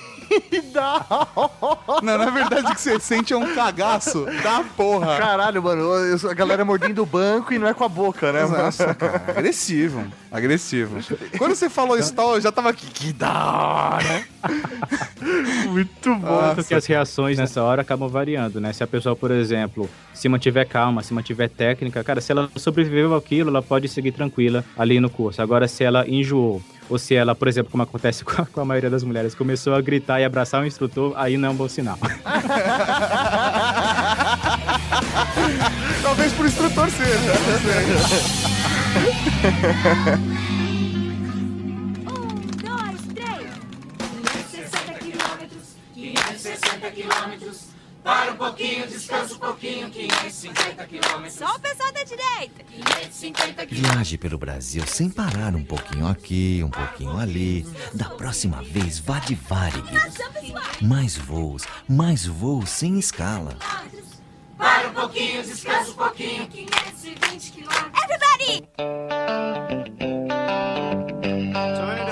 da 0.73 1.05
hora. 1.11 2.01
Não, 2.03 2.19
na 2.19 2.31
verdade 2.31 2.67
o 2.73 2.75
que 2.75 2.81
você 2.81 2.99
sente 3.01 3.33
é 3.33 3.37
um 3.37 3.55
cagaço 3.55 4.25
da 4.43 4.65
porra. 4.77 5.17
Caralho, 5.19 5.63
mano. 5.63 5.81
eu- 5.83 6.31
A 6.31 6.35
galera 6.35 6.65
mordendo 6.65 7.03
o 7.03 7.07
banco 7.07 7.53
e 7.53 7.59
não 7.59 7.67
é 7.69 7.75
com 7.75 7.85
a 7.85 7.89
boca, 7.89 8.33
né? 8.33 8.43
mano? 8.45 8.65
Nossa, 8.65 8.95
cara. 8.95 9.23
Agressivo. 9.29 10.05
Agressivo. 10.31 10.99
Quando 11.39 11.55
você 11.55 11.69
falou 11.71 11.97
stall, 11.99 12.35
eu 12.37 12.41
já 12.41 12.51
tava 12.53 12.71
aqui. 12.71 12.87
Que 12.87 13.13
da 13.13 13.33
hora. 13.33 14.25
Muito 15.69 16.15
bom. 16.17 16.55
Tanto 16.55 16.65
que 16.65 16.75
as 16.75 16.87
reações 16.87 17.39
nessa 17.39 17.63
hora 17.63 17.83
acabam 17.83 18.09
variando, 18.09 18.61
né? 18.61 18.73
Se 18.73 18.83
a 18.83 18.87
pessoa, 18.87 19.15
por 19.17 19.31
exemplo, 19.31 19.89
se 20.13 20.29
mantiver 20.29 20.67
calma, 20.69 21.03
se 21.03 21.13
mantiver 21.15 21.49
técnica, 21.49 22.03
cara, 22.05 22.21
se 22.21 22.33
ela 22.33 22.51
sobreviveu 22.57 23.15
àquilo, 23.15 23.51
ela 23.51 23.63
pode 23.63 23.89
seguir 23.89 24.13
tranquila 24.13 24.65
ali 24.77 25.01
no 25.01 25.09
curso. 25.11 25.41
Agora, 25.43 25.67
se 25.69 25.85
ela 25.85 26.09
enjoou, 26.09 26.63
ou 26.89 26.99
se 26.99 27.15
ela, 27.15 27.35
por 27.35 27.49
exemplo, 27.49 27.71
como 27.71 27.83
acontece 27.83 28.25
com 28.25 28.43
a, 28.43 28.47
com 28.47 28.61
a 28.61 28.65
maioria 28.65 28.91
das 28.91 29.03
mulheres, 29.03 29.35
começou 29.35 29.75
a 29.75 29.81
gritar 29.81 30.21
e 30.21 30.25
abraçar 30.25 30.63
o 30.63 30.67
instrutor, 30.67 31.13
aí 31.17 31.37
não 31.37 31.49
é 31.49 31.53
um 31.53 31.57
bom 31.57 31.69
sinal. 31.69 31.99
Talvez 36.03 36.33
pro 36.33 36.47
instrutor 36.47 36.89
seja. 36.91 37.35
não 40.49 40.54
pouquinho, 48.45 48.87
descansa 48.87 49.35
um 49.35 49.39
pouquinho, 49.39 49.91
550 49.91 50.87
quilômetros. 50.87 51.35
Só 51.35 51.55
o 51.55 51.59
pessoal 51.59 51.93
da 51.93 52.05
direita. 52.05 52.63
550 52.65 53.67
Viaje 53.67 54.19
pelo 54.19 54.37
Brasil 54.37 54.87
sem 54.87 55.09
parar 55.09 55.57
um 55.57 55.65
pouquinho 55.65 56.07
aqui, 56.07 56.63
um 56.65 56.71
pouquinho 56.71 57.19
ali. 57.19 57.67
Da 57.95 58.11
próxima 58.11 58.63
vez, 58.63 58.99
vá 58.99 59.19
de 59.19 59.35
Varig. 59.35 59.83
Mais 60.83 61.17
voos, 61.17 61.65
mais 61.89 62.27
voos 62.27 62.69
sem 62.69 62.99
escala. 62.99 63.57
Para 64.59 64.89
um 64.89 64.95
pouquinho, 64.95 65.43
descansa 65.43 65.91
um 65.91 65.95
pouquinho, 65.95 66.47
520 66.47 67.53
quilômetros. 67.53 67.93
Everybody! 68.05 68.65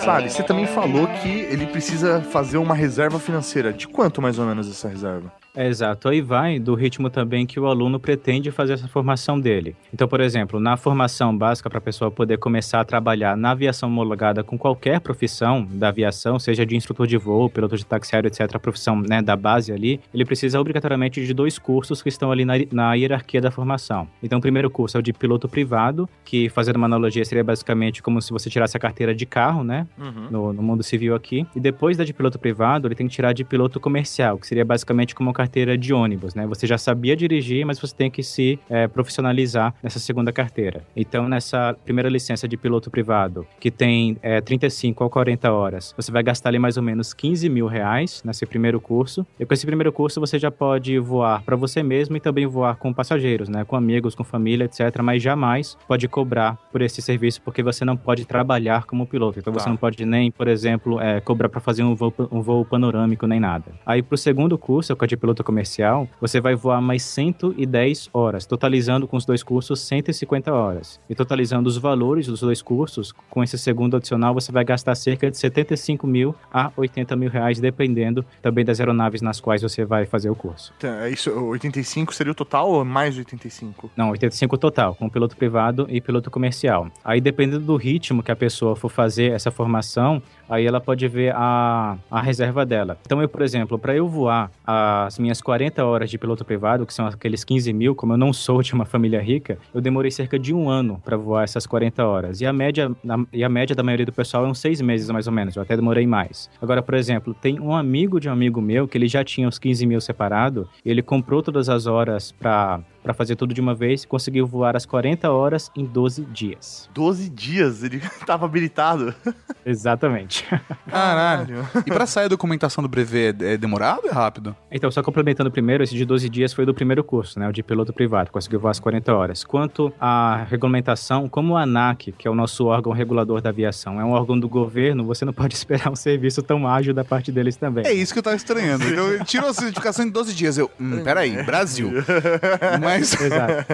Sabe, 0.04 0.30
você 0.30 0.42
também 0.42 0.66
falou 0.66 1.06
que 1.06 1.28
ele 1.28 1.64
precisa 1.64 2.20
fazer 2.20 2.58
uma 2.58 2.74
reserva 2.74 3.20
financeira. 3.20 3.72
De 3.72 3.86
quanto 3.86 4.20
mais 4.20 4.36
ou 4.36 4.44
menos 4.44 4.68
essa 4.68 4.88
reserva? 4.88 5.32
É, 5.54 5.68
exato. 5.68 6.08
Aí 6.08 6.20
vai 6.20 6.58
do 6.58 6.74
ritmo 6.74 7.10
também 7.10 7.44
que 7.46 7.60
o 7.60 7.66
aluno 7.66 8.00
pretende 8.00 8.50
fazer 8.50 8.72
essa 8.72 8.88
formação 8.88 9.38
dele. 9.38 9.76
Então, 9.92 10.08
por 10.08 10.20
exemplo, 10.20 10.58
na 10.58 10.76
formação 10.76 11.36
básica 11.36 11.68
para 11.68 11.78
a 11.78 11.82
pessoa 11.82 12.10
poder 12.10 12.38
começar 12.38 12.80
a 12.80 12.84
trabalhar 12.84 13.36
na 13.36 13.50
aviação 13.50 13.88
homologada 13.88 14.42
com 14.42 14.56
qualquer 14.56 15.00
profissão 15.00 15.66
da 15.70 15.88
aviação, 15.88 16.38
seja 16.38 16.64
de 16.64 16.74
instrutor 16.74 17.06
de 17.06 17.18
voo, 17.18 17.50
piloto 17.50 17.76
de 17.76 17.84
táxi 17.84 18.14
aéreo, 18.14 18.28
etc., 18.28 18.48
a 18.54 18.58
profissão 18.58 18.96
né, 18.96 19.20
da 19.20 19.36
base 19.36 19.72
ali, 19.72 20.00
ele 20.12 20.24
precisa 20.24 20.58
obrigatoriamente 20.58 21.24
de 21.24 21.34
dois 21.34 21.58
cursos 21.58 22.02
que 22.02 22.08
estão 22.08 22.32
ali 22.32 22.44
na, 22.44 22.54
na 22.70 22.94
hierarquia 22.94 23.40
da 23.40 23.50
formação. 23.50 24.08
Então, 24.22 24.38
o 24.38 24.42
primeiro 24.42 24.70
curso 24.70 24.96
é 24.96 25.00
o 25.00 25.02
de 25.02 25.12
piloto 25.12 25.48
privado, 25.48 26.08
que 26.24 26.48
fazendo 26.48 26.76
uma 26.76 26.86
analogia 26.86 27.24
seria 27.24 27.44
basicamente 27.44 28.02
como 28.02 28.22
se 28.22 28.30
você 28.30 28.48
tirasse 28.48 28.76
a 28.76 28.80
carteira 28.80 29.14
de 29.14 29.26
carro, 29.26 29.62
né? 29.62 29.86
No, 29.98 30.52
no 30.52 30.62
mundo 30.62 30.82
civil 30.82 31.14
aqui. 31.14 31.46
E 31.54 31.60
depois 31.60 31.96
da 31.96 32.04
de 32.04 32.12
piloto 32.12 32.38
privado, 32.38 32.88
ele 32.88 32.94
tem 32.94 33.06
que 33.06 33.12
tirar 33.14 33.32
de 33.32 33.44
piloto 33.44 33.78
comercial, 33.78 34.38
que 34.38 34.46
seria 34.46 34.64
basicamente 34.64 35.14
como 35.14 35.28
uma 35.28 35.34
carteira 35.34 35.76
de 35.78 35.92
ônibus, 35.94 36.34
né? 36.34 36.46
Você 36.46 36.66
já 36.66 36.76
sabia 36.78 37.14
dirigir, 37.16 37.64
mas 37.64 37.78
você 37.78 37.94
tem 37.94 38.10
que 38.10 38.22
se 38.22 38.58
é, 38.68 38.88
profissionalizar 38.88 39.74
nessa 39.82 39.98
segunda 39.98 40.32
carteira. 40.32 40.84
Então, 40.96 41.28
nessa 41.28 41.76
primeira 41.84 42.08
licença 42.08 42.48
de 42.48 42.56
piloto 42.56 42.90
privado, 42.90 43.46
que 43.60 43.70
tem 43.70 44.16
é, 44.22 44.40
35 44.40 45.04
ou 45.04 45.10
40 45.10 45.52
horas, 45.52 45.94
você 45.96 46.10
vai 46.10 46.22
gastar 46.22 46.48
ali 46.48 46.58
mais 46.58 46.76
ou 46.76 46.82
menos 46.82 47.12
15 47.14 47.48
mil 47.48 47.66
reais 47.66 48.22
nesse 48.24 48.44
primeiro 48.46 48.80
curso. 48.80 49.26
E 49.38 49.44
com 49.46 49.54
esse 49.54 49.66
primeiro 49.66 49.92
curso, 49.92 50.18
você 50.20 50.38
já 50.38 50.50
pode 50.50 50.98
voar 50.98 51.42
para 51.42 51.56
você 51.56 51.82
mesmo 51.82 52.16
e 52.16 52.20
também 52.20 52.46
voar 52.46 52.76
com 52.76 52.92
passageiros, 52.92 53.48
né? 53.48 53.64
Com 53.64 53.76
amigos, 53.76 54.14
com 54.14 54.24
família, 54.24 54.64
etc. 54.64 55.00
Mas 55.02 55.22
jamais 55.22 55.76
pode 55.86 56.08
cobrar 56.08 56.56
por 56.72 56.82
esse 56.82 57.00
serviço, 57.02 57.40
porque 57.42 57.62
você 57.62 57.84
não 57.84 57.96
pode 57.96 58.24
trabalhar 58.24 58.84
como 58.84 59.06
piloto. 59.06 59.38
Então, 59.38 59.52
você 59.52 59.64
Tá. 59.64 59.70
não 59.70 59.76
pode 59.82 60.06
nem, 60.06 60.30
por 60.30 60.46
exemplo, 60.46 61.00
é, 61.00 61.20
cobrar 61.20 61.48
para 61.48 61.60
fazer 61.60 61.82
um 61.82 61.92
voo, 61.92 62.14
um 62.30 62.40
voo 62.40 62.64
panorâmico 62.64 63.26
nem 63.26 63.40
nada. 63.40 63.64
Aí 63.84 64.00
pro 64.00 64.16
segundo 64.16 64.56
curso, 64.56 64.94
que 64.94 65.02
é 65.02 65.04
o 65.04 65.08
de 65.08 65.16
piloto 65.16 65.42
comercial, 65.42 66.08
você 66.20 66.40
vai 66.40 66.54
voar 66.54 66.80
mais 66.80 67.02
110 67.02 68.08
horas, 68.14 68.46
totalizando 68.46 69.08
com 69.08 69.16
os 69.16 69.24
dois 69.24 69.42
cursos 69.42 69.80
150 69.80 70.52
horas. 70.52 71.00
E 71.10 71.16
totalizando 71.16 71.68
os 71.68 71.76
valores 71.76 72.28
dos 72.28 72.38
dois 72.38 72.62
cursos, 72.62 73.12
com 73.28 73.42
esse 73.42 73.58
segundo 73.58 73.96
adicional, 73.96 74.32
você 74.32 74.52
vai 74.52 74.64
gastar 74.64 74.94
cerca 74.94 75.28
de 75.28 75.36
75 75.36 76.06
mil 76.06 76.32
a 76.52 76.70
80 76.76 77.16
mil 77.16 77.28
reais, 77.28 77.58
dependendo 77.58 78.24
também 78.40 78.64
das 78.64 78.78
aeronaves 78.78 79.20
nas 79.20 79.40
quais 79.40 79.62
você 79.62 79.84
vai 79.84 80.06
fazer 80.06 80.30
o 80.30 80.36
curso. 80.36 80.72
Então, 80.78 80.94
é 80.94 81.10
isso, 81.10 81.28
85 81.32 82.14
seria 82.14 82.30
o 82.30 82.36
total 82.36 82.70
ou 82.70 82.84
mais 82.84 83.14
de 83.14 83.22
85? 83.22 83.90
Não, 83.96 84.10
85 84.10 84.56
total, 84.58 84.94
com 84.94 85.08
piloto 85.08 85.36
privado 85.36 85.88
e 85.90 86.00
piloto 86.00 86.30
comercial. 86.30 86.88
Aí, 87.04 87.20
dependendo 87.20 87.66
do 87.66 87.74
ritmo 87.74 88.22
que 88.22 88.30
a 88.30 88.36
pessoa 88.36 88.76
for 88.76 88.88
fazer 88.88 89.32
essa 89.32 89.50
formação, 89.50 89.71
informação 89.72 90.22
aí 90.48 90.66
ela 90.66 90.80
pode 90.80 91.06
ver 91.08 91.32
a, 91.34 91.96
a 92.10 92.20
reserva 92.20 92.64
dela. 92.66 92.98
Então, 93.04 93.20
eu, 93.22 93.28
por 93.28 93.42
exemplo, 93.42 93.78
para 93.78 93.94
eu 93.94 94.06
voar 94.08 94.50
as 94.66 95.18
minhas 95.18 95.40
40 95.40 95.84
horas 95.84 96.10
de 96.10 96.18
piloto 96.18 96.44
privado, 96.44 96.86
que 96.86 96.94
são 96.94 97.06
aqueles 97.06 97.44
15 97.44 97.72
mil, 97.72 97.94
como 97.94 98.12
eu 98.12 98.16
não 98.16 98.32
sou 98.32 98.62
de 98.62 98.72
uma 98.74 98.84
família 98.86 99.20
rica, 99.20 99.58
eu 99.74 99.80
demorei 99.80 100.10
cerca 100.10 100.38
de 100.38 100.52
um 100.54 100.68
ano 100.68 101.00
para 101.04 101.16
voar 101.16 101.44
essas 101.44 101.66
40 101.66 102.04
horas. 102.06 102.40
E 102.40 102.46
a, 102.46 102.52
média, 102.52 102.90
na- 103.02 103.24
e 103.32 103.42
a 103.44 103.48
média 103.48 103.74
da 103.74 103.82
maioria 103.82 104.06
do 104.06 104.12
pessoal 104.12 104.44
é 104.44 104.48
uns 104.48 104.58
seis 104.58 104.80
meses, 104.80 105.08
mais 105.10 105.26
ou 105.26 105.32
menos. 105.32 105.56
Eu 105.56 105.62
até 105.62 105.76
demorei 105.76 106.06
mais. 106.06 106.50
Agora, 106.60 106.82
por 106.82 106.94
exemplo, 106.94 107.34
tem 107.34 107.60
um 107.60 107.74
amigo 107.74 108.20
de 108.20 108.28
um 108.28 108.32
amigo 108.32 108.60
meu 108.60 108.86
que 108.88 108.96
ele 108.98 109.08
já 109.08 109.24
tinha 109.24 109.48
os 109.48 109.58
15 109.58 109.86
mil 109.86 110.00
separado, 110.00 110.68
e 110.84 110.90
ele 110.90 111.02
comprou 111.02 111.42
todas 111.42 111.68
as 111.68 111.86
horas 111.86 112.32
para 112.32 112.80
para 113.02 113.12
fazer 113.12 113.34
tudo 113.34 113.52
de 113.52 113.60
uma 113.60 113.74
vez 113.74 114.04
e 114.04 114.06
conseguiu 114.06 114.46
voar 114.46 114.76
as 114.76 114.86
40 114.86 115.28
horas 115.28 115.72
em 115.76 115.84
12 115.84 116.24
dias. 116.26 116.88
12 116.94 117.28
dias, 117.30 117.82
ele 117.82 117.98
tava 118.24 118.46
habilitado. 118.46 119.12
Exatamente. 119.66 120.31
Caralho. 120.90 121.66
E 121.86 121.90
pra 121.90 122.06
sair 122.06 122.24
a 122.26 122.28
documentação 122.28 122.82
do 122.82 122.88
brevet 122.88 123.36
é, 123.42 123.54
é 123.54 123.56
demorado 123.56 124.00
ou 124.04 124.10
é 124.10 124.12
rápido? 124.12 124.54
Então, 124.70 124.90
só 124.90 125.02
complementando 125.02 125.50
primeiro, 125.50 125.82
esse 125.84 125.94
de 125.94 126.04
12 126.04 126.28
dias 126.28 126.52
foi 126.52 126.64
do 126.66 126.74
primeiro 126.74 127.02
curso, 127.04 127.38
né? 127.38 127.48
O 127.48 127.52
de 127.52 127.62
piloto 127.62 127.92
privado, 127.92 128.30
conseguiu 128.30 128.60
voar 128.60 128.70
as 128.70 128.80
40 128.80 129.14
horas. 129.14 129.44
Quanto 129.44 129.92
à 130.00 130.44
regulamentação, 130.48 131.28
como 131.28 131.56
a 131.56 131.62
ANAC, 131.62 132.12
que 132.12 132.26
é 132.26 132.30
o 132.30 132.34
nosso 132.34 132.66
órgão 132.66 132.92
regulador 132.92 133.40
da 133.40 133.50
aviação, 133.50 134.00
é 134.00 134.04
um 134.04 134.10
órgão 134.10 134.38
do 134.38 134.48
governo, 134.48 135.04
você 135.04 135.24
não 135.24 135.32
pode 135.32 135.54
esperar 135.56 135.90
um 135.90 135.96
serviço 135.96 136.42
tão 136.42 136.66
ágil 136.66 136.94
da 136.94 137.04
parte 137.04 137.30
deles 137.32 137.56
também. 137.56 137.86
É 137.86 137.92
isso 137.92 138.12
que 138.12 138.18
eu 138.18 138.22
tava 138.22 138.36
estranhando. 138.36 138.84
Então, 138.88 139.08
ele 139.12 139.24
tirou 139.24 139.48
a 139.50 139.54
certificação 139.54 140.04
em 140.06 140.10
12 140.10 140.34
dias. 140.34 140.58
Eu, 140.58 140.70
hum, 140.80 141.02
peraí, 141.04 141.42
Brasil. 141.42 141.90
Mas. 142.80 143.18
Exato. 143.20 143.64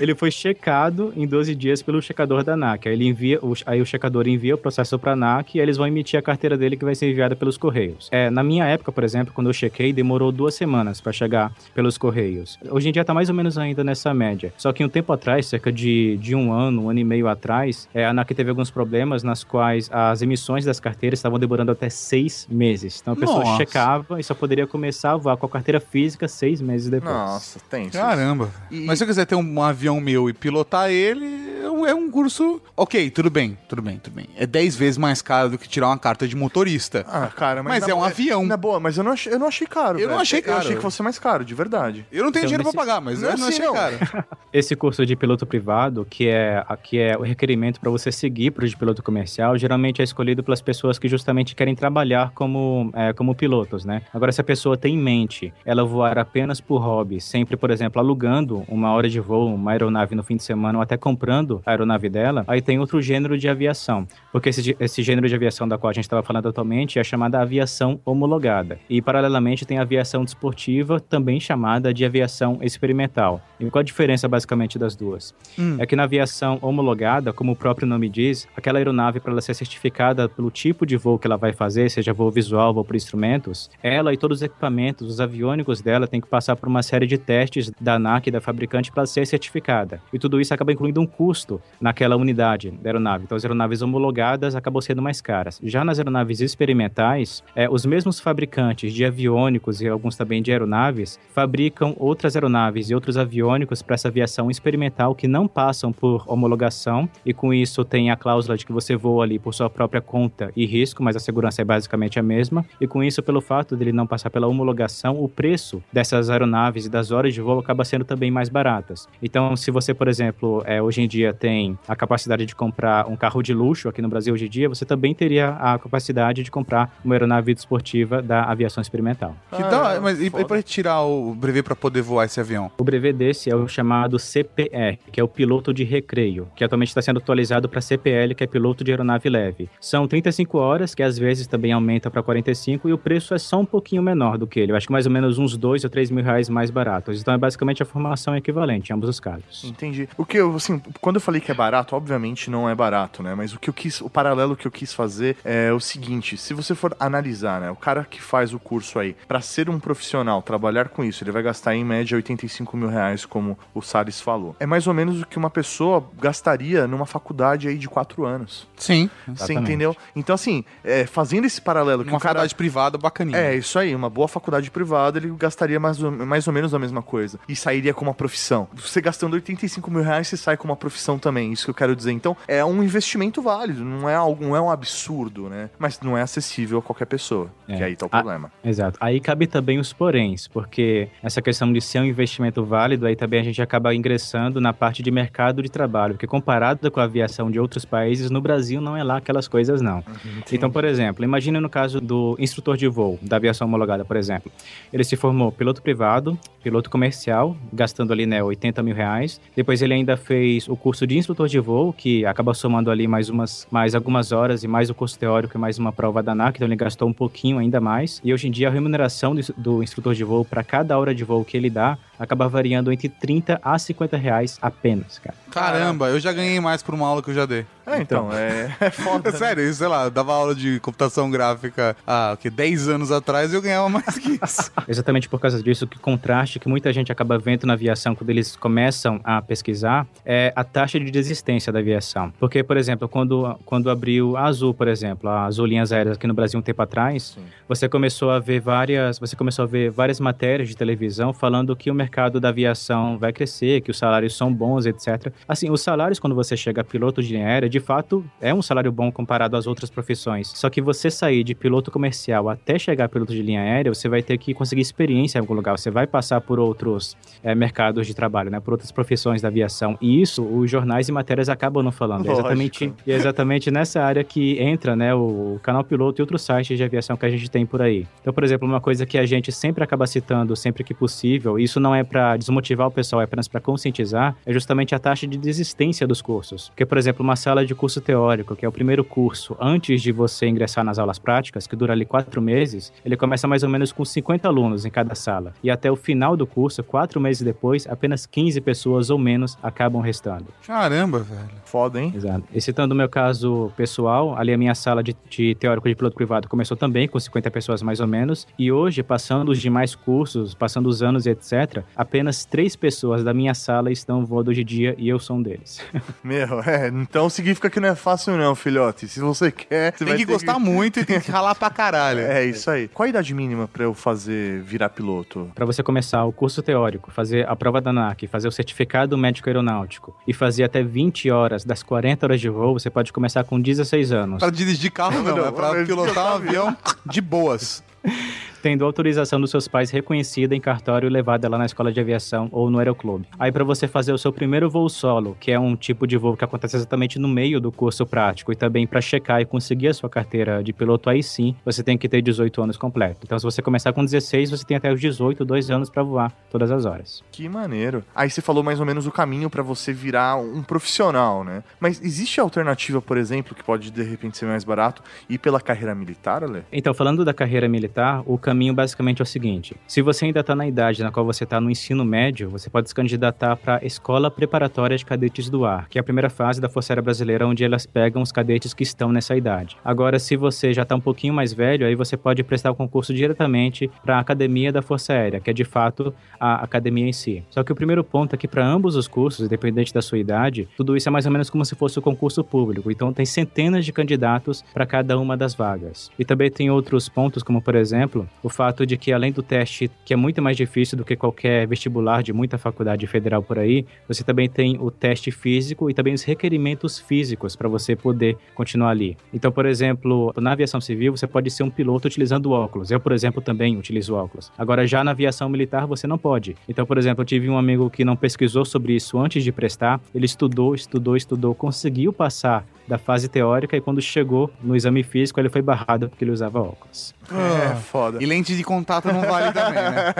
Ele 0.00 0.14
foi 0.14 0.30
checado 0.30 1.12
em 1.16 1.26
12 1.26 1.54
dias 1.54 1.82
pelo 1.82 2.00
checador 2.02 2.42
da 2.42 2.54
ANAC. 2.54 2.88
Aí, 2.88 2.94
ele 2.94 3.06
envia, 3.06 3.38
o- 3.42 3.54
aí 3.66 3.80
o 3.80 3.86
checador 3.86 4.26
envia 4.26 4.54
o 4.54 4.58
processo 4.58 4.98
para 4.98 5.12
a 5.12 5.14
ANAC 5.14 5.54
e 5.56 5.60
aí 5.60 5.67
eles 5.68 5.76
vão 5.76 5.86
emitir 5.86 6.18
a 6.18 6.22
carteira 6.22 6.56
dele 6.56 6.76
que 6.76 6.84
vai 6.84 6.94
ser 6.94 7.10
enviada 7.10 7.36
pelos 7.36 7.56
Correios. 7.56 8.08
É, 8.10 8.30
na 8.30 8.42
minha 8.42 8.64
época, 8.66 8.90
por 8.90 9.04
exemplo, 9.04 9.32
quando 9.34 9.48
eu 9.48 9.52
chequei, 9.52 9.92
demorou 9.92 10.32
duas 10.32 10.54
semanas 10.54 11.00
para 11.00 11.12
chegar 11.12 11.52
pelos 11.74 11.96
Correios. 11.98 12.58
Hoje 12.70 12.88
em 12.88 12.92
dia 12.92 13.04
tá 13.04 13.12
mais 13.14 13.28
ou 13.28 13.34
menos 13.34 13.56
ainda 13.58 13.84
nessa 13.84 14.12
média. 14.14 14.52
Só 14.56 14.72
que 14.72 14.84
um 14.84 14.88
tempo 14.88 15.12
atrás, 15.12 15.46
cerca 15.46 15.70
de, 15.72 16.16
de 16.18 16.34
um 16.34 16.52
ano, 16.52 16.84
um 16.84 16.90
ano 16.90 16.98
e 16.98 17.04
meio 17.04 17.28
atrás, 17.28 17.88
é, 17.94 18.04
a 18.04 18.10
ANAC 18.10 18.34
teve 18.34 18.50
alguns 18.50 18.70
problemas 18.70 19.22
nas 19.22 19.44
quais 19.44 19.88
as 19.92 20.22
emissões 20.22 20.64
das 20.64 20.80
carteiras 20.80 21.18
estavam 21.18 21.38
demorando 21.38 21.70
até 21.72 21.88
seis 21.90 22.46
meses. 22.50 22.98
Então 23.00 23.14
a 23.14 23.16
pessoa 23.16 23.44
Nossa. 23.44 23.56
checava 23.58 24.20
e 24.20 24.24
só 24.24 24.34
poderia 24.34 24.66
começar 24.66 25.12
a 25.12 25.16
voar 25.16 25.36
com 25.36 25.46
a 25.46 25.48
carteira 25.48 25.80
física 25.80 26.26
seis 26.28 26.60
meses 26.60 26.88
depois. 26.88 27.12
Nossa, 27.14 27.60
tem 27.70 27.84
isso. 27.86 27.92
Caramba. 27.98 28.50
E- 28.70 28.84
Mas 28.86 28.98
se 28.98 29.04
eu 29.04 29.08
quiser 29.08 29.26
ter 29.26 29.34
um 29.34 29.62
avião 29.62 30.00
meu 30.00 30.28
e 30.28 30.32
pilotar 30.32 30.90
ele, 30.90 31.57
é 31.62 31.70
um- 31.70 31.86
é 31.86 31.94
um 31.94 32.10
curso. 32.10 32.60
Ok, 32.76 33.10
tudo 33.10 33.30
bem, 33.30 33.56
tudo 33.68 33.82
bem, 33.82 33.98
tudo 33.98 34.14
bem. 34.14 34.28
É 34.36 34.46
10 34.46 34.76
vezes 34.76 34.96
mais 34.98 35.20
caro 35.22 35.50
do 35.50 35.58
que 35.58 35.68
tirar 35.68 35.88
uma 35.88 35.98
carta 35.98 36.26
de 36.26 36.34
motorista. 36.36 37.04
Ah, 37.08 37.28
cara, 37.34 37.62
mas, 37.62 37.74
Mas 37.80 37.86
na- 37.86 37.92
é 37.92 37.94
um 37.94 38.02
avião. 38.04 38.44
Na 38.46 38.56
boa, 38.56 38.78
mas 38.80 38.96
eu 38.98 39.04
não 39.04 39.12
achei, 39.12 39.32
eu 39.32 39.38
não 39.38 39.46
achei 39.48 39.66
caro. 39.66 39.98
Eu 39.98 40.02
não 40.02 40.08
velho. 40.10 40.20
achei 40.22 40.38
Eu 40.40 40.44
caro. 40.44 40.58
achei 40.58 40.76
que 40.76 40.82
fosse 40.82 41.02
mais 41.02 41.18
caro, 41.18 41.44
de 41.44 41.54
verdade. 41.54 42.06
Eu 42.12 42.24
não 42.24 42.32
tenho 42.32 42.42
Então, 42.42 42.48
dinheiro 42.48 42.64
nesse- 42.64 42.76
pra 42.76 42.84
pagar, 42.86 43.00
mas 43.00 43.20
Não 43.20 43.28
eu 43.28 43.34
é 43.34 43.36
não 43.36 43.48
assim, 43.48 43.62
achei 43.62 43.66
não. 43.66 43.74
caro. 43.74 43.96
Esse 44.52 44.74
curso 44.74 45.04
de 45.04 45.14
piloto 45.14 45.46
privado, 45.46 46.06
que 46.08 46.26
é, 46.28 46.64
que 46.82 46.98
é 46.98 47.16
o 47.16 47.22
requerimento 47.22 47.78
para 47.80 47.90
você 47.90 48.10
seguir 48.10 48.50
para 48.50 48.64
o 48.64 48.68
de 48.68 48.76
piloto 48.76 49.02
comercial, 49.02 49.56
geralmente 49.58 50.00
é 50.00 50.04
escolhido 50.04 50.42
pelas 50.42 50.60
pessoas 50.62 50.98
que 50.98 51.06
justamente 51.08 51.54
querem 51.54 51.74
trabalhar 51.74 52.30
como, 52.34 52.90
é, 52.94 53.12
como 53.12 53.34
pilotos, 53.34 53.84
né? 53.84 54.02
Agora, 54.12 54.32
se 54.32 54.40
a 54.40 54.44
pessoa 54.44 54.76
tem 54.76 54.94
em 54.94 54.98
mente 54.98 55.52
ela 55.66 55.84
voar 55.84 56.18
apenas 56.18 56.60
por 56.60 56.78
hobby, 56.78 57.20
sempre, 57.20 57.56
por 57.56 57.70
exemplo, 57.70 58.00
alugando 58.00 58.64
uma 58.68 58.90
hora 58.92 59.08
de 59.08 59.20
voo, 59.20 59.54
uma 59.54 59.72
aeronave 59.72 60.14
no 60.14 60.22
fim 60.22 60.36
de 60.36 60.42
semana, 60.42 60.78
ou 60.78 60.82
até 60.82 60.96
comprando 60.96 61.47
a 61.64 61.70
aeronave 61.70 62.08
dela, 62.08 62.44
aí 62.46 62.60
tem 62.60 62.78
outro 62.78 63.00
gênero 63.00 63.38
de 63.38 63.48
aviação. 63.48 64.06
Porque 64.32 64.48
esse, 64.48 64.76
esse 64.78 65.02
gênero 65.02 65.28
de 65.28 65.34
aviação 65.34 65.66
da 65.66 65.78
qual 65.78 65.90
a 65.90 65.94
gente 65.94 66.04
estava 66.04 66.22
falando 66.22 66.48
atualmente 66.48 66.98
é 66.98 67.04
chamada 67.04 67.40
aviação 67.40 68.00
homologada. 68.04 68.78
E, 68.88 69.00
paralelamente, 69.00 69.64
tem 69.64 69.78
a 69.78 69.82
aviação 69.82 70.24
desportiva, 70.24 71.00
também 71.00 71.40
chamada 71.40 71.92
de 71.92 72.04
aviação 72.04 72.58
experimental. 72.62 73.40
E 73.58 73.68
qual 73.70 73.80
a 73.80 73.84
diferença, 73.84 74.28
basicamente, 74.28 74.78
das 74.78 74.94
duas? 74.94 75.34
É 75.78 75.86
que 75.86 75.96
na 75.96 76.04
aviação 76.04 76.58
homologada, 76.62 77.32
como 77.32 77.52
o 77.52 77.56
próprio 77.56 77.86
nome 77.86 78.08
diz, 78.08 78.46
aquela 78.56 78.78
aeronave, 78.78 79.20
para 79.20 79.32
ela 79.32 79.40
ser 79.40 79.54
certificada 79.54 80.28
pelo 80.28 80.50
tipo 80.50 80.86
de 80.86 80.96
voo 80.96 81.18
que 81.18 81.26
ela 81.26 81.36
vai 81.36 81.52
fazer, 81.52 81.90
seja 81.90 82.12
voo 82.12 82.30
visual, 82.30 82.72
voo 82.74 82.84
por 82.84 82.96
instrumentos, 82.96 83.70
ela 83.82 84.12
e 84.12 84.16
todos 84.16 84.38
os 84.38 84.42
equipamentos, 84.42 85.08
os 85.08 85.20
aviônicos 85.20 85.80
dela, 85.80 86.06
tem 86.06 86.20
que 86.20 86.28
passar 86.28 86.56
por 86.56 86.68
uma 86.68 86.82
série 86.82 87.06
de 87.06 87.18
testes 87.18 87.70
da 87.80 87.94
ANAC, 87.94 88.30
da 88.30 88.40
fabricante, 88.40 88.92
para 88.92 89.06
ser 89.06 89.26
certificada. 89.26 90.00
E 90.12 90.18
tudo 90.18 90.40
isso 90.40 90.54
acaba 90.54 90.72
incluindo 90.72 91.00
um 91.00 91.06
custo 91.38 91.60
naquela 91.80 92.16
unidade 92.16 92.70
da 92.70 92.90
aeronave. 92.90 93.24
Então, 93.24 93.36
as 93.36 93.44
aeronaves 93.44 93.82
homologadas 93.82 94.56
acabam 94.56 94.80
sendo 94.80 95.00
mais 95.00 95.20
caras. 95.20 95.60
Já 95.62 95.84
nas 95.84 95.98
aeronaves 95.98 96.40
experimentais, 96.40 97.42
é, 97.54 97.68
os 97.68 97.86
mesmos 97.86 98.18
fabricantes 98.18 98.92
de 98.92 99.04
aviônicos 99.04 99.80
e 99.80 99.88
alguns 99.88 100.16
também 100.16 100.42
de 100.42 100.50
aeronaves 100.50 101.18
fabricam 101.32 101.94
outras 101.98 102.34
aeronaves 102.34 102.90
e 102.90 102.94
outros 102.94 103.16
aviônicos 103.16 103.82
para 103.82 103.94
essa 103.94 104.08
aviação 104.08 104.50
experimental 104.50 105.14
que 105.14 105.28
não 105.28 105.46
passam 105.46 105.92
por 105.92 106.24
homologação 106.26 107.08
e 107.24 107.32
com 107.32 107.54
isso 107.54 107.84
tem 107.84 108.10
a 108.10 108.16
cláusula 108.16 108.56
de 108.56 108.66
que 108.66 108.72
você 108.72 108.96
voa 108.96 109.24
ali 109.24 109.38
por 109.38 109.54
sua 109.54 109.70
própria 109.70 110.00
conta 110.00 110.50
e 110.56 110.66
risco, 110.66 111.02
mas 111.02 111.16
a 111.16 111.20
segurança 111.20 111.62
é 111.62 111.64
basicamente 111.64 112.18
a 112.18 112.22
mesma. 112.22 112.64
E 112.80 112.86
com 112.86 113.02
isso, 113.02 113.22
pelo 113.22 113.40
fato 113.40 113.76
dele 113.76 113.92
não 113.92 114.06
passar 114.06 114.30
pela 114.30 114.46
homologação, 114.46 115.22
o 115.22 115.28
preço 115.28 115.82
dessas 115.92 116.30
aeronaves 116.30 116.86
e 116.86 116.88
das 116.88 117.10
horas 117.10 117.34
de 117.34 117.40
voo 117.40 117.58
acaba 117.58 117.84
sendo 117.84 118.04
também 118.04 118.30
mais 118.30 118.48
baratas. 118.48 119.08
Então, 119.22 119.54
se 119.56 119.70
você, 119.70 119.94
por 119.94 120.08
exemplo, 120.08 120.62
é, 120.64 120.80
hoje 120.82 121.02
em 121.02 121.08
dia 121.08 121.27
tem 121.32 121.78
a 121.86 121.96
capacidade 121.96 122.46
de 122.46 122.54
comprar 122.54 123.06
um 123.06 123.16
carro 123.16 123.42
de 123.42 123.52
luxo 123.54 123.88
aqui 123.88 124.02
no 124.02 124.08
Brasil 124.08 124.32
hoje 124.34 124.46
em 124.46 124.48
dia, 124.48 124.68
você 124.68 124.84
também 124.84 125.14
teria 125.14 125.50
a 125.50 125.78
capacidade 125.78 126.42
de 126.42 126.50
comprar 126.50 126.98
uma 127.04 127.14
aeronave 127.14 127.54
desportiva 127.54 128.22
da 128.22 128.44
aviação 128.44 128.80
experimental. 128.80 129.34
Que 129.50 129.62
Ah, 129.62 129.82
hora, 129.82 130.00
mas 130.00 130.20
e, 130.20 130.26
e 130.26 130.44
pra 130.44 130.62
tirar 130.62 131.02
o 131.02 131.34
brevet 131.34 131.62
pra 131.62 131.76
poder 131.76 132.02
voar 132.02 132.24
esse 132.24 132.40
avião? 132.40 132.70
O 132.78 132.84
brevet 132.84 133.12
desse 133.12 133.50
é 133.50 133.56
o 133.56 133.68
chamado 133.68 134.18
CPR, 134.18 134.98
que 135.12 135.20
é 135.20 135.24
o 135.24 135.28
piloto 135.28 135.72
de 135.72 135.84
recreio, 135.84 136.48
que 136.54 136.64
atualmente 136.64 136.88
está 136.88 137.02
sendo 137.02 137.18
atualizado 137.18 137.68
para 137.68 137.80
CPL, 137.80 138.34
que 138.34 138.44
é 138.44 138.46
piloto 138.46 138.84
de 138.84 138.90
aeronave 138.90 139.28
leve. 139.28 139.68
São 139.80 140.06
35 140.06 140.58
horas, 140.58 140.94
que 140.94 141.02
às 141.02 141.18
vezes 141.18 141.46
também 141.46 141.72
aumenta 141.72 142.10
para 142.10 142.22
45, 142.22 142.88
e 142.88 142.92
o 142.92 142.98
preço 142.98 143.34
é 143.34 143.38
só 143.38 143.60
um 143.60 143.64
pouquinho 143.64 144.02
menor 144.02 144.38
do 144.38 144.46
que 144.46 144.60
ele. 144.60 144.72
Eu 144.72 144.76
acho 144.76 144.86
que 144.86 144.92
mais 144.92 145.06
ou 145.06 145.12
menos 145.12 145.38
uns 145.38 145.56
2 145.56 145.84
ou 145.84 145.90
3 145.90 146.10
mil 146.10 146.24
reais 146.24 146.48
mais 146.48 146.70
baratos. 146.70 147.20
Então 147.20 147.34
é 147.34 147.38
basicamente 147.38 147.82
a 147.82 147.86
formação 147.86 148.36
equivalente 148.36 148.90
em 148.90 148.94
ambos 148.94 149.08
os 149.08 149.20
casos. 149.20 149.64
Entendi. 149.64 150.08
O 150.16 150.24
que 150.24 150.36
eu, 150.38 150.54
assim, 150.54 150.80
quando 151.00 151.17
eu 151.18 151.22
falei 151.22 151.40
que 151.40 151.50
é 151.50 151.54
barato, 151.54 151.94
obviamente 151.94 152.50
não 152.50 152.68
é 152.68 152.74
barato, 152.74 153.22
né? 153.22 153.34
Mas 153.34 153.52
o 153.52 153.58
que 153.58 153.68
eu 153.68 153.74
quis, 153.74 154.00
o 154.00 154.08
paralelo 154.08 154.56
que 154.56 154.66
eu 154.66 154.70
quis 154.70 154.92
fazer 154.92 155.36
é 155.44 155.72
o 155.72 155.80
seguinte: 155.80 156.36
se 156.36 156.54
você 156.54 156.74
for 156.74 156.96
analisar, 156.98 157.60
né, 157.60 157.70
o 157.70 157.76
cara 157.76 158.04
que 158.04 158.20
faz 158.22 158.52
o 158.54 158.58
curso 158.58 158.98
aí, 158.98 159.16
pra 159.26 159.40
ser 159.40 159.68
um 159.68 159.78
profissional, 159.78 160.42
trabalhar 160.42 160.88
com 160.88 161.04
isso, 161.04 161.22
ele 161.24 161.32
vai 161.32 161.42
gastar 161.42 161.74
em 161.74 161.84
média 161.84 162.16
85 162.16 162.76
mil 162.76 162.88
reais, 162.88 163.24
como 163.24 163.58
o 163.74 163.82
Salles 163.82 164.20
falou. 164.20 164.56
É 164.60 164.66
mais 164.66 164.86
ou 164.86 164.94
menos 164.94 165.22
o 165.22 165.26
que 165.26 165.36
uma 165.38 165.50
pessoa 165.50 166.04
gastaria 166.20 166.86
numa 166.86 167.06
faculdade 167.06 167.68
aí 167.68 167.78
de 167.78 167.88
quatro 167.88 168.24
anos. 168.24 168.66
Sim. 168.76 169.10
Você 169.26 169.32
Exatamente. 169.32 169.62
entendeu? 169.62 169.96
Então, 170.14 170.34
assim, 170.34 170.64
é, 170.84 171.06
fazendo 171.06 171.44
esse 171.44 171.60
paralelo 171.60 172.04
que 172.04 172.10
Uma 172.10 172.20
cara. 172.20 172.34
faculdade 172.34 172.54
privada 172.54 172.98
bacaninha. 172.98 173.38
É, 173.38 173.56
isso 173.56 173.78
aí, 173.78 173.94
uma 173.94 174.10
boa 174.10 174.28
faculdade 174.28 174.70
privada, 174.70 175.18
ele 175.18 175.30
gastaria 175.36 175.80
mais 175.80 176.02
ou, 176.02 176.10
mais 176.10 176.46
ou 176.46 176.52
menos 176.52 176.74
a 176.74 176.78
mesma 176.78 177.02
coisa. 177.02 177.38
E 177.48 177.56
sairia 177.56 177.94
com 177.94 178.04
uma 178.04 178.14
profissão. 178.14 178.68
Você 178.74 179.00
gastando 179.00 179.34
85 179.34 179.90
mil 179.90 180.02
reais, 180.02 180.28
você 180.28 180.36
sai 180.36 180.56
com 180.56 180.64
uma 180.68 180.76
profissão 180.76 181.07
também, 181.16 181.52
isso 181.52 181.64
que 181.66 181.70
eu 181.70 181.74
quero 181.74 181.94
dizer. 181.94 182.10
Então, 182.10 182.36
é 182.48 182.64
um 182.64 182.82
investimento 182.82 183.40
válido, 183.40 183.84
não 183.84 184.08
é 184.08 184.16
algo, 184.16 184.44
não 184.44 184.56
é 184.56 184.60
um 184.60 184.68
absurdo, 184.68 185.48
né? 185.48 185.70
Mas 185.78 186.00
não 186.00 186.18
é 186.18 186.22
acessível 186.22 186.78
a 186.80 186.82
qualquer 186.82 187.04
pessoa. 187.06 187.48
É. 187.68 187.76
Que 187.76 187.82
aí 187.84 187.94
tá 187.96 188.06
o 188.06 188.08
Ah, 188.10 188.18
problema. 188.18 188.50
Exato. 188.64 188.98
Aí 189.00 189.20
cabe 189.20 189.46
também 189.46 189.78
os 189.78 189.92
poréns, 189.92 190.48
porque 190.48 191.08
essa 191.22 191.40
questão 191.40 191.72
de 191.72 191.80
ser 191.80 192.00
um 192.00 192.04
investimento 192.04 192.64
válido, 192.64 193.06
aí 193.06 193.14
também 193.14 193.38
a 193.40 193.44
gente 193.44 193.62
acaba 193.62 193.94
ingressando 193.94 194.60
na 194.60 194.72
parte 194.72 195.02
de 195.02 195.10
mercado 195.12 195.62
de 195.62 195.70
trabalho, 195.70 196.14
porque 196.14 196.26
comparado 196.26 196.90
com 196.90 196.98
a 196.98 197.04
aviação 197.04 197.50
de 197.50 197.60
outros 197.60 197.84
países, 197.84 198.30
no 198.30 198.40
Brasil 198.40 198.80
não 198.80 198.96
é 198.96 199.04
lá 199.04 199.18
aquelas 199.18 199.46
coisas 199.46 199.80
não. 199.80 200.02
Então, 200.50 200.70
por 200.70 200.84
exemplo, 200.84 201.22
imagine 201.24 201.60
no 201.60 201.68
caso 201.68 202.00
do 202.00 202.34
instrutor 202.38 202.76
de 202.76 202.88
voo, 202.88 203.18
da 203.22 203.36
aviação 203.36 203.66
homologada, 203.68 204.04
por 204.04 204.16
exemplo. 204.16 204.50
Ele 204.92 205.04
se 205.04 205.14
formou 205.14 205.52
piloto 205.52 205.82
privado, 205.82 206.38
piloto 206.62 206.90
comercial, 206.90 207.56
gastando 207.72 208.12
ali, 208.12 208.26
né, 208.26 208.42
80 208.42 208.82
mil 208.82 208.94
reais. 208.94 209.40
Depois 209.54 209.82
ele 209.82 209.94
ainda 209.94 210.16
fez 210.16 210.68
o 210.68 210.76
curso 210.76 210.97
de 211.06 211.16
instrutor 211.16 211.48
de 211.48 211.58
voo, 211.58 211.92
que 211.92 212.24
acaba 212.24 212.54
somando 212.54 212.90
ali 212.90 213.06
mais, 213.06 213.28
umas, 213.28 213.66
mais 213.70 213.94
algumas 213.94 214.32
horas 214.32 214.64
e 214.64 214.68
mais 214.68 214.90
o 214.90 214.94
curso 214.94 215.18
teórico 215.18 215.56
e 215.56 215.60
mais 215.60 215.78
uma 215.78 215.92
prova 215.92 216.22
da 216.22 216.32
ANAC, 216.32 216.56
então 216.56 216.68
ele 216.68 216.76
gastou 216.76 217.08
um 217.08 217.12
pouquinho 217.12 217.58
ainda 217.58 217.80
mais. 217.80 218.20
E 218.24 218.32
hoje 218.32 218.48
em 218.48 218.50
dia 218.50 218.68
a 218.68 218.70
remuneração 218.70 219.34
do, 219.34 219.42
do 219.56 219.82
instrutor 219.82 220.14
de 220.14 220.24
voo 220.24 220.44
para 220.44 220.62
cada 220.62 220.98
hora 220.98 221.14
de 221.14 221.24
voo 221.24 221.44
que 221.44 221.56
ele 221.56 221.70
dá 221.70 221.98
acaba 222.18 222.48
variando 222.48 222.92
entre 222.92 223.08
30 223.08 223.60
a 223.62 223.78
50 223.78 224.16
reais 224.16 224.58
apenas, 224.60 225.18
cara. 225.18 225.36
Caramba, 225.50 226.08
eu 226.08 226.20
já 226.20 226.32
ganhei 226.32 226.60
mais 226.60 226.82
por 226.82 226.94
uma 226.94 227.06
aula 227.06 227.22
que 227.22 227.30
eu 227.30 227.34
já 227.34 227.46
dei. 227.46 227.64
É, 227.86 228.00
então, 228.00 228.30
é, 228.32 228.76
é 228.80 228.90
foda. 228.92 229.30
É 229.30 229.32
sério, 229.32 229.72
sei 229.72 229.86
lá, 229.86 230.04
eu 230.04 230.10
dava 230.10 230.34
aula 230.34 230.54
de 230.54 230.78
computação 230.80 231.30
gráfica 231.30 231.96
há, 232.06 232.36
quê, 232.38 232.50
10 232.50 232.88
anos 232.88 233.10
atrás 233.10 233.52
e 233.52 233.56
eu 233.56 233.62
ganhava 233.62 233.88
mais 233.88 234.18
que 234.18 234.38
isso. 234.42 234.70
Exatamente 234.86 235.28
por 235.28 235.40
causa 235.40 235.62
disso, 235.62 235.86
que 235.86 235.98
contraste 235.98 236.58
que 236.58 236.68
muita 236.68 236.92
gente 236.92 237.10
acaba 237.10 237.38
vendo 237.38 237.66
na 237.66 237.72
aviação 237.72 238.14
quando 238.14 238.30
eles 238.30 238.56
começam 238.56 239.20
a 239.24 239.40
pesquisar 239.40 240.06
é 240.24 240.52
a 240.54 240.64
taxa 240.64 240.87
de 240.88 241.10
desistência 241.10 241.72
da 241.72 241.78
aviação. 241.78 242.32
Porque, 242.38 242.62
por 242.62 242.76
exemplo, 242.76 243.08
quando, 243.08 243.58
quando 243.64 243.90
abriu 243.90 244.36
a 244.36 244.44
Azul, 244.44 244.72
por 244.72 244.88
exemplo, 244.88 245.28
a 245.28 245.44
Azul 245.44 245.66
Linhas 245.66 245.92
Aéreas 245.92 246.16
aqui 246.16 246.26
no 246.26 246.34
Brasil 246.34 246.58
um 246.58 246.62
tempo 246.62 246.80
atrás, 246.80 247.36
você 247.68 247.88
começou 247.88 248.30
a 248.30 248.38
ver 248.38 248.60
várias, 248.60 249.18
você 249.18 249.36
começou 249.36 249.64
a 249.64 249.66
ver 249.66 249.90
várias 249.90 250.20
matérias 250.20 250.68
de 250.68 250.76
televisão 250.76 251.32
falando 251.32 251.76
que 251.76 251.90
o 251.90 251.94
mercado 251.94 252.40
da 252.40 252.48
aviação 252.48 253.18
vai 253.18 253.32
crescer, 253.32 253.80
que 253.82 253.90
os 253.90 253.98
salários 253.98 254.36
são 254.36 254.52
bons, 254.52 254.86
etc. 254.86 255.32
Assim, 255.46 255.70
os 255.70 255.80
salários 255.80 256.18
quando 256.18 256.34
você 256.34 256.56
chega 256.56 256.80
a 256.80 256.84
piloto 256.84 257.22
de 257.22 257.32
linha 257.32 257.46
aérea, 257.46 257.68
de 257.68 257.80
fato, 257.80 258.24
é 258.40 258.54
um 258.54 258.62
salário 258.62 258.90
bom 258.90 259.10
comparado 259.12 259.56
às 259.56 259.66
outras 259.66 259.90
profissões. 259.90 260.52
Só 260.54 260.70
que 260.70 260.80
você 260.80 261.10
sair 261.10 261.44
de 261.44 261.54
piloto 261.54 261.90
comercial 261.90 262.48
até 262.48 262.78
chegar 262.78 263.04
a 263.04 263.08
piloto 263.08 263.32
de 263.32 263.42
linha 263.42 263.60
aérea, 263.60 263.92
você 263.92 264.08
vai 264.08 264.22
ter 264.22 264.38
que 264.38 264.54
conseguir 264.54 264.82
experiência 264.82 265.38
em 265.38 265.40
algum 265.40 265.54
lugar. 265.54 265.76
Você 265.78 265.90
vai 265.90 266.06
passar 266.06 266.40
por 266.40 266.58
outros 266.58 267.16
é, 267.42 267.54
mercados 267.54 268.06
de 268.06 268.14
trabalho, 268.14 268.50
né? 268.50 268.60
Por 268.60 268.72
outras 268.72 268.92
profissões 268.92 269.42
da 269.42 269.48
aviação. 269.48 269.98
E 270.00 270.20
isso, 270.20 270.42
os 270.42 270.70
jornais 270.78 271.08
e 271.08 271.12
matérias 271.12 271.48
acabam 271.48 271.82
não 271.82 271.90
falando. 271.90 272.28
É 272.28 272.32
exatamente, 272.32 272.92
é 273.06 273.12
exatamente 273.12 273.70
nessa 273.70 274.02
área 274.02 274.22
que 274.22 274.60
entra 274.60 274.94
né, 274.94 275.14
o 275.14 275.58
canal 275.62 275.82
piloto 275.82 276.20
e 276.20 276.22
outros 276.22 276.42
sites 276.42 276.76
de 276.76 276.84
aviação 276.84 277.16
que 277.16 277.26
a 277.26 277.30
gente 277.30 277.50
tem 277.50 277.66
por 277.66 277.82
aí. 277.82 278.06
Então, 278.20 278.32
por 278.32 278.44
exemplo, 278.44 278.66
uma 278.66 278.80
coisa 278.80 279.04
que 279.04 279.18
a 279.18 279.26
gente 279.26 279.50
sempre 279.50 279.82
acaba 279.82 280.06
citando, 280.06 280.54
sempre 280.54 280.84
que 280.84 280.94
possível, 280.94 281.58
e 281.58 281.64
isso 281.64 281.80
não 281.80 281.94
é 281.94 282.04
para 282.04 282.36
desmotivar 282.36 282.86
o 282.86 282.90
pessoal, 282.90 283.20
é 283.20 283.24
apenas 283.24 283.48
para 283.48 283.60
conscientizar, 283.60 284.36
é 284.46 284.52
justamente 284.52 284.94
a 284.94 284.98
taxa 284.98 285.26
de 285.26 285.36
desistência 285.36 286.06
dos 286.06 286.22
cursos. 286.22 286.68
Porque, 286.68 286.86
por 286.86 286.96
exemplo, 286.96 287.24
uma 287.24 287.36
sala 287.36 287.66
de 287.66 287.74
curso 287.74 288.00
teórico, 288.00 288.54
que 288.54 288.64
é 288.64 288.68
o 288.68 288.72
primeiro 288.72 289.02
curso 289.02 289.56
antes 289.60 290.00
de 290.00 290.12
você 290.12 290.46
ingressar 290.46 290.84
nas 290.84 290.98
aulas 290.98 291.18
práticas, 291.18 291.66
que 291.66 291.74
dura 291.74 291.92
ali 291.92 292.04
quatro 292.04 292.40
meses, 292.40 292.92
ele 293.04 293.16
começa 293.16 293.48
mais 293.48 293.62
ou 293.62 293.68
menos 293.68 293.92
com 293.92 294.04
50 294.04 294.46
alunos 294.46 294.84
em 294.84 294.90
cada 294.90 295.14
sala. 295.14 295.52
E 295.62 295.70
até 295.70 295.90
o 295.90 295.96
final 295.96 296.36
do 296.36 296.46
curso, 296.46 296.82
quatro 296.84 297.20
meses 297.20 297.42
depois, 297.42 297.86
apenas 297.86 298.26
15 298.26 298.60
pessoas 298.60 299.10
ou 299.10 299.18
menos 299.18 299.58
acabam 299.62 300.00
restando. 300.00 300.46
Caramba, 300.66 301.20
velho. 301.20 301.48
Foda, 301.64 302.00
hein? 302.00 302.12
Exato. 302.14 302.44
E 302.52 302.60
citando 302.60 302.94
o 302.94 302.96
meu 302.96 303.08
caso 303.08 303.72
pessoal, 303.76 304.36
ali 304.38 304.52
a 304.52 304.58
minha 304.58 304.74
sala 304.74 305.02
de, 305.02 305.16
de 305.28 305.54
teórico 305.54 305.88
de 305.88 305.94
piloto 305.94 306.16
privado 306.16 306.48
começou 306.48 306.76
também 306.76 307.06
com 307.08 307.18
50 307.18 307.50
pessoas 307.50 307.82
mais 307.82 308.00
ou 308.00 308.06
menos, 308.06 308.46
e 308.58 308.70
hoje, 308.72 309.02
passando 309.02 309.50
os 309.50 309.60
demais 309.60 309.94
cursos, 309.94 310.54
passando 310.54 310.88
os 310.88 311.02
anos 311.02 311.26
e 311.26 311.30
etc., 311.30 311.82
apenas 311.96 312.44
três 312.44 312.76
pessoas 312.76 313.22
da 313.22 313.32
minha 313.34 313.54
sala 313.54 313.90
estão 313.90 314.24
voando 314.24 314.52
de 314.54 314.64
dia 314.64 314.94
e 314.98 315.08
eu 315.08 315.18
sou 315.18 315.36
um 315.36 315.42
deles. 315.42 315.80
Meu, 316.22 316.60
é, 316.60 316.88
então 316.88 317.28
significa 317.28 317.70
que 317.70 317.80
não 317.80 317.88
é 317.88 317.94
fácil 317.94 318.36
não, 318.36 318.54
filhote. 318.54 319.08
Se 319.08 319.20
você 319.20 319.50
quer, 319.50 319.92
você 319.92 320.04
Tem 320.04 320.08
vai 320.08 320.16
que 320.16 320.26
ter 320.26 320.32
gostar 320.32 320.58
muito 320.58 321.00
e 321.00 321.04
tem 321.04 321.20
que 321.20 321.30
ralar 321.30 321.54
pra 321.54 321.70
caralho. 321.70 322.20
É 322.20 322.44
isso 322.44 322.70
aí. 322.70 322.88
Qual 322.88 323.06
a 323.06 323.10
idade 323.10 323.32
mínima 323.34 323.68
pra 323.68 323.84
eu 323.84 323.94
fazer 323.94 324.60
virar 324.62 324.88
piloto? 324.88 325.50
Para 325.54 325.66
você 325.66 325.82
começar 325.82 326.24
o 326.24 326.32
curso 326.32 326.62
teórico, 326.62 327.10
fazer 327.10 327.48
a 327.48 327.54
prova 327.54 327.80
da 327.80 327.90
ANAC, 327.90 328.26
fazer 328.26 328.48
o 328.48 328.52
certificado 328.52 329.16
médico 329.16 329.48
aeronáutico 329.48 330.16
e 330.26 330.32
fazer 330.32 330.47
até 330.64 330.82
20 330.82 331.30
horas 331.30 331.64
das 331.64 331.82
40 331.82 332.26
horas 332.26 332.40
de 332.40 332.48
voo, 332.48 332.78
você 332.78 332.90
pode 332.90 333.12
começar 333.12 333.44
com 333.44 333.60
16 333.60 334.12
anos. 334.12 334.38
Pra 334.38 334.50
dirigir 334.50 334.90
carro 334.90 335.22
não, 335.22 335.46
é 335.46 335.52
pra 335.52 335.84
pilotar 335.84 336.32
um 336.32 336.36
avião 336.36 336.76
de 337.06 337.20
boas. 337.20 337.82
tendo 338.62 338.84
autorização 338.84 339.40
dos 339.40 339.50
seus 339.50 339.68
pais 339.68 339.90
reconhecida 339.90 340.54
em 340.54 340.60
cartório 340.60 341.06
e 341.06 341.10
levada 341.10 341.48
lá 341.48 341.58
na 341.58 341.66
escola 341.66 341.92
de 341.92 342.00
aviação 342.00 342.48
ou 342.52 342.70
no 342.70 342.78
aeroclube. 342.78 343.26
Aí 343.38 343.50
para 343.52 343.64
você 343.64 343.86
fazer 343.86 344.12
o 344.12 344.18
seu 344.18 344.32
primeiro 344.32 344.68
voo 344.68 344.88
solo, 344.88 345.36
que 345.40 345.50
é 345.50 345.58
um 345.58 345.76
tipo 345.76 346.06
de 346.06 346.16
voo 346.16 346.36
que 346.36 346.44
acontece 346.44 346.76
exatamente 346.76 347.18
no 347.18 347.28
meio 347.28 347.60
do 347.60 347.70
curso 347.70 348.06
prático 348.06 348.52
e 348.52 348.56
também 348.56 348.86
para 348.86 349.00
checar 349.00 349.40
e 349.40 349.44
conseguir 349.44 349.88
a 349.88 349.94
sua 349.94 350.08
carteira 350.08 350.62
de 350.62 350.72
piloto, 350.72 351.10
aí 351.10 351.22
sim, 351.22 351.54
você 351.64 351.82
tem 351.82 351.96
que 351.96 352.08
ter 352.08 352.22
18 352.22 352.62
anos 352.62 352.76
completo. 352.76 353.20
Então 353.24 353.38
se 353.38 353.44
você 353.44 353.62
começar 353.62 353.92
com 353.92 354.04
16, 354.04 354.50
você 354.50 354.64
tem 354.64 354.76
até 354.76 354.92
os 354.92 355.00
18, 355.00 355.44
dois 355.44 355.70
anos 355.70 355.90
para 355.90 356.02
voar 356.02 356.32
todas 356.50 356.70
as 356.70 356.84
horas. 356.84 357.22
Que 357.30 357.48
maneiro. 357.48 358.04
Aí 358.14 358.30
você 358.30 358.40
falou 358.40 358.62
mais 358.62 358.80
ou 358.80 358.86
menos 358.86 359.06
o 359.06 359.12
caminho 359.12 359.48
pra 359.48 359.62
você 359.62 359.92
virar 359.92 360.36
um 360.36 360.62
profissional, 360.62 361.44
né? 361.44 361.62
Mas 361.80 362.00
existe 362.02 362.40
alternativa, 362.40 363.00
por 363.00 363.16
exemplo, 363.16 363.54
que 363.54 363.62
pode 363.62 363.90
de 363.90 364.02
repente 364.02 364.36
ser 364.36 364.46
mais 364.46 364.64
barato, 364.64 365.02
ir 365.28 365.38
pela 365.38 365.60
carreira 365.60 365.94
militar, 365.94 366.42
Ale? 366.42 366.62
Então, 366.72 366.92
falando 366.94 367.24
da 367.24 367.34
carreira 367.34 367.68
militar, 367.68 368.22
o 368.26 368.38
caminho 368.38 368.57
basicamente 368.74 369.20
é 369.20 369.24
o 369.24 369.26
seguinte: 369.26 369.76
se 369.86 370.02
você 370.02 370.26
ainda 370.26 370.40
está 370.40 370.54
na 370.54 370.66
idade 370.66 371.02
na 371.02 371.10
qual 371.10 371.24
você 371.24 371.44
está 371.44 371.60
no 371.60 371.70
ensino 371.70 372.04
médio, 372.04 372.50
você 372.50 372.68
pode 372.68 372.88
se 372.88 372.94
candidatar 372.94 373.56
para 373.56 373.76
a 373.76 373.84
Escola 373.84 374.30
Preparatória 374.30 374.96
de 374.96 375.04
Cadetes 375.04 375.48
do 375.48 375.64
Ar, 375.64 375.88
que 375.88 375.98
é 375.98 376.00
a 376.00 376.04
primeira 376.04 376.28
fase 376.28 376.60
da 376.60 376.68
Força 376.68 376.92
Aérea 376.92 377.02
Brasileira, 377.02 377.46
onde 377.46 377.64
elas 377.64 377.86
pegam 377.86 378.22
os 378.22 378.32
cadetes 378.32 378.74
que 378.74 378.82
estão 378.82 379.12
nessa 379.12 379.36
idade. 379.36 379.76
Agora, 379.84 380.18
se 380.18 380.36
você 380.36 380.72
já 380.72 380.82
está 380.82 380.94
um 380.94 381.00
pouquinho 381.00 381.32
mais 381.32 381.52
velho, 381.52 381.86
aí 381.86 381.94
você 381.94 382.16
pode 382.16 382.42
prestar 382.42 382.70
o 382.70 382.74
concurso 382.74 383.14
diretamente 383.14 383.90
para 384.02 384.16
a 384.16 384.20
Academia 384.20 384.72
da 384.72 384.82
Força 384.82 385.12
Aérea, 385.12 385.40
que 385.40 385.50
é 385.50 385.52
de 385.52 385.64
fato 385.64 386.14
a 386.38 386.56
academia 386.64 387.06
em 387.06 387.12
si. 387.12 387.42
Só 387.50 387.62
que 387.62 387.72
o 387.72 387.74
primeiro 387.74 388.02
ponto 388.02 388.34
é 388.34 388.36
que 388.36 388.48
para 388.48 388.66
ambos 388.66 388.96
os 388.96 389.08
cursos, 389.08 389.46
independente 389.46 389.92
da 389.92 390.02
sua 390.02 390.18
idade, 390.18 390.68
tudo 390.76 390.96
isso 390.96 391.08
é 391.08 391.12
mais 391.12 391.26
ou 391.26 391.32
menos 391.32 391.50
como 391.50 391.64
se 391.64 391.74
fosse 391.74 391.98
o 391.98 392.02
concurso 392.02 392.42
público. 392.42 392.90
Então, 392.90 393.12
tem 393.12 393.24
centenas 393.24 393.84
de 393.84 393.92
candidatos 393.92 394.64
para 394.72 394.86
cada 394.86 395.18
uma 395.18 395.36
das 395.36 395.54
vagas. 395.54 396.10
E 396.18 396.24
também 396.24 396.50
tem 396.50 396.70
outros 396.70 397.08
pontos, 397.08 397.42
como 397.42 397.60
por 397.60 397.74
exemplo, 397.74 398.28
o 398.42 398.48
fato 398.48 398.86
de 398.86 398.96
que 398.96 399.12
além 399.12 399.32
do 399.32 399.42
teste, 399.42 399.90
que 400.04 400.12
é 400.12 400.16
muito 400.16 400.40
mais 400.40 400.56
difícil 400.56 400.96
do 400.96 401.04
que 401.04 401.16
qualquer 401.16 401.66
vestibular 401.66 402.22
de 402.22 402.32
muita 402.32 402.58
faculdade 402.58 403.06
federal 403.06 403.42
por 403.42 403.58
aí, 403.58 403.86
você 404.06 404.22
também 404.22 404.48
tem 404.48 404.76
o 404.80 404.90
teste 404.90 405.30
físico 405.30 405.90
e 405.90 405.94
também 405.94 406.14
os 406.14 406.22
requerimentos 406.22 406.98
físicos 406.98 407.56
para 407.56 407.68
você 407.68 407.96
poder 407.96 408.36
continuar 408.54 408.90
ali. 408.90 409.16
Então, 409.32 409.50
por 409.50 409.66
exemplo, 409.66 410.32
na 410.36 410.52
aviação 410.52 410.80
civil, 410.80 411.16
você 411.16 411.26
pode 411.26 411.50
ser 411.50 411.62
um 411.62 411.70
piloto 411.70 412.08
utilizando 412.08 412.50
óculos. 412.50 412.90
Eu, 412.90 413.00
por 413.00 413.12
exemplo, 413.12 413.42
também 413.42 413.76
utilizo 413.76 414.14
óculos. 414.14 414.52
Agora, 414.56 414.86
já 414.86 415.02
na 415.02 415.10
aviação 415.10 415.48
militar, 415.48 415.86
você 415.86 416.06
não 416.06 416.18
pode. 416.18 416.56
Então, 416.68 416.86
por 416.86 416.98
exemplo, 416.98 417.22
eu 417.22 417.26
tive 417.26 417.48
um 417.48 417.58
amigo 417.58 417.90
que 417.90 418.04
não 418.04 418.16
pesquisou 418.16 418.64
sobre 418.64 418.94
isso 418.94 419.18
antes 419.18 419.42
de 419.42 419.52
prestar, 419.52 420.00
ele 420.14 420.26
estudou, 420.26 420.74
estudou, 420.74 421.16
estudou, 421.16 421.54
conseguiu 421.54 422.12
passar 422.12 422.64
da 422.88 422.98
fase 422.98 423.28
teórica 423.28 423.76
e 423.76 423.80
quando 423.80 424.00
chegou 424.00 424.50
no 424.62 424.74
exame 424.74 425.02
físico, 425.02 425.38
ele 425.38 425.48
foi 425.48 425.62
barrado 425.62 426.08
porque 426.08 426.24
ele 426.24 426.32
usava 426.32 426.60
óculos. 426.60 427.14
É, 427.30 427.74
foda. 427.76 428.22
E 428.22 428.26
lente 428.26 428.56
de 428.56 428.64
contato 428.64 429.08
não 429.08 429.20
vale 429.20 429.52
também, 429.52 429.74
né? 429.74 430.14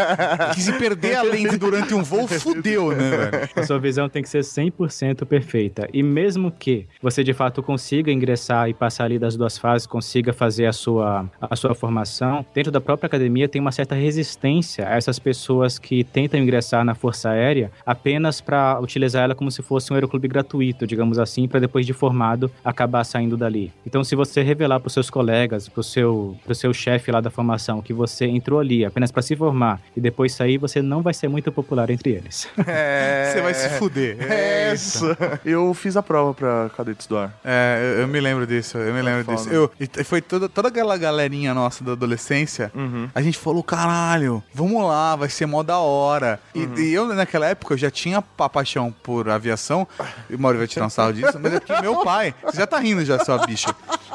Que 0.55 0.61
se 0.61 0.73
perder 0.75 1.17
a 1.17 1.23
lente 1.23 1.57
durante 1.57 1.95
um 1.95 2.03
voo, 2.03 2.29
fudeu, 2.29 2.91
né, 2.91 3.11
velho? 3.11 3.49
A 3.57 3.63
sua 3.65 3.79
visão 3.79 4.09
tem 4.09 4.23
que 4.23 4.29
ser 4.29 4.41
100% 4.41 5.25
perfeita. 5.25 5.89
E 5.93 6.03
mesmo 6.03 6.51
que 6.51 6.87
você 7.03 7.25
de 7.25 7.33
fato 7.33 7.63
consiga 7.63 8.13
ingressar 8.13 8.69
e 8.69 8.75
passar 8.75 9.05
ali 9.05 9.19
das 9.19 9.37
duas 9.37 9.57
fases, 9.57 9.87
consiga 9.87 10.33
fazer 10.33 10.67
a 10.67 10.73
sua, 10.73 11.29
a 11.41 11.57
sua 11.57 11.75
formação, 11.75 12.45
dentro 12.55 12.71
da 12.71 12.81
própria 12.81 13.07
academia 13.07 13.49
tem 13.49 13.61
uma 13.61 13.73
certa 13.73 13.95
resistência 13.95 14.87
a 14.87 14.97
essas 14.97 15.19
pessoas 15.19 15.79
que 15.79 16.05
tentam 16.05 16.39
ingressar 16.39 16.85
na 16.85 16.95
Força 16.95 17.31
Aérea 17.31 17.71
apenas 17.87 18.41
para 18.41 18.79
utilizar 18.81 19.25
ela 19.25 19.35
como 19.35 19.51
se 19.51 19.63
fosse 19.63 19.93
um 19.93 19.95
aeroclube 19.95 20.29
gratuito, 20.29 20.87
digamos 20.87 21.19
assim, 21.19 21.49
para 21.49 21.61
depois 21.61 21.87
de 21.87 21.93
formado 21.93 22.51
acabar 22.65 23.05
saindo 23.05 23.37
dali. 23.37 23.73
Então, 23.87 24.03
se 24.05 24.15
você 24.15 24.43
revelar 24.43 24.81
para 24.81 24.89
os 24.89 24.93
seus 24.93 25.11
colegas, 25.11 25.69
para 25.69 25.81
o 25.81 25.85
seu, 25.85 26.37
pro 26.45 26.55
seu 26.55 26.73
chefe 26.75 27.11
lá 27.11 27.21
da 27.21 27.31
formação, 27.31 27.81
que 27.83 27.93
você 27.93 28.27
entrou 28.27 28.61
ali 28.61 28.85
apenas 28.85 29.11
para 29.11 29.23
se 29.23 29.35
formar 29.37 29.81
e 29.97 30.01
depois 30.01 30.33
sair, 30.33 30.59
você 30.59 30.83
não 30.83 31.03
vai 31.03 31.15
ser 31.15 31.29
muito 31.29 31.51
popular 31.53 31.91
entre 31.91 32.11
eles. 32.11 32.49
É... 32.67 33.31
Você 33.33 33.41
vai 33.41 33.55
se 33.55 33.69
fuder. 33.71 34.17
É 34.31 34.73
isso. 34.75 35.05
Eu 35.45 35.73
fiz 35.75 35.97
a 35.97 36.03
prova 36.03 36.35
pra 36.35 36.71
cadetes 36.77 37.07
do 37.07 37.17
ar. 37.17 37.33
É, 37.45 37.95
eu, 37.97 38.03
eu 38.03 38.09
me 38.09 38.21
lembro 38.21 38.47
disso, 38.47 38.77
eu 38.79 38.93
me 38.95 39.01
lembro 39.03 39.25
foda. 39.25 39.37
disso. 39.37 39.49
Eu, 39.51 39.71
e 39.81 40.05
foi 40.05 40.21
toda, 40.21 40.49
toda 40.49 40.69
aquela 40.69 40.97
galerinha 40.99 41.55
nossa 41.55 41.83
da 41.83 41.93
adolescência, 41.93 42.71
Uhum. 42.75 43.09
a 43.15 43.23
gente 43.23 43.39
falou, 43.39 43.63
caralho, 43.63 44.43
vamos 44.55 44.83
lá, 44.85 45.17
vai 45.17 45.29
ser 45.29 45.47
mó 45.47 45.63
da 45.63 45.79
hora. 45.79 46.39
E, 46.55 46.65
Uhum. 46.65 46.79
e 46.79 46.93
eu, 46.95 47.07
naquela 47.15 47.47
época, 47.47 47.75
eu 47.75 47.79
já 47.79 47.91
tinha 47.91 48.23
a 48.39 48.49
paixão 48.49 48.95
por 49.03 49.29
aviação, 49.29 49.87
e 50.29 50.35
o 50.35 50.39
Mauro 50.39 50.59
vai 50.59 50.67
tirar 50.67 50.87
um 50.87 50.91
sarro 50.91 51.13
disso, 51.13 51.39
mas 51.41 51.55
é 51.55 51.61
porque 51.61 51.81
meu 51.81 52.03
pai, 52.05 52.35
você 52.51 52.59
já 52.59 52.67
tá 52.67 52.79
rindo 52.79 53.05
já, 53.05 53.19
sua 53.25 53.39
bicha. 53.47 53.75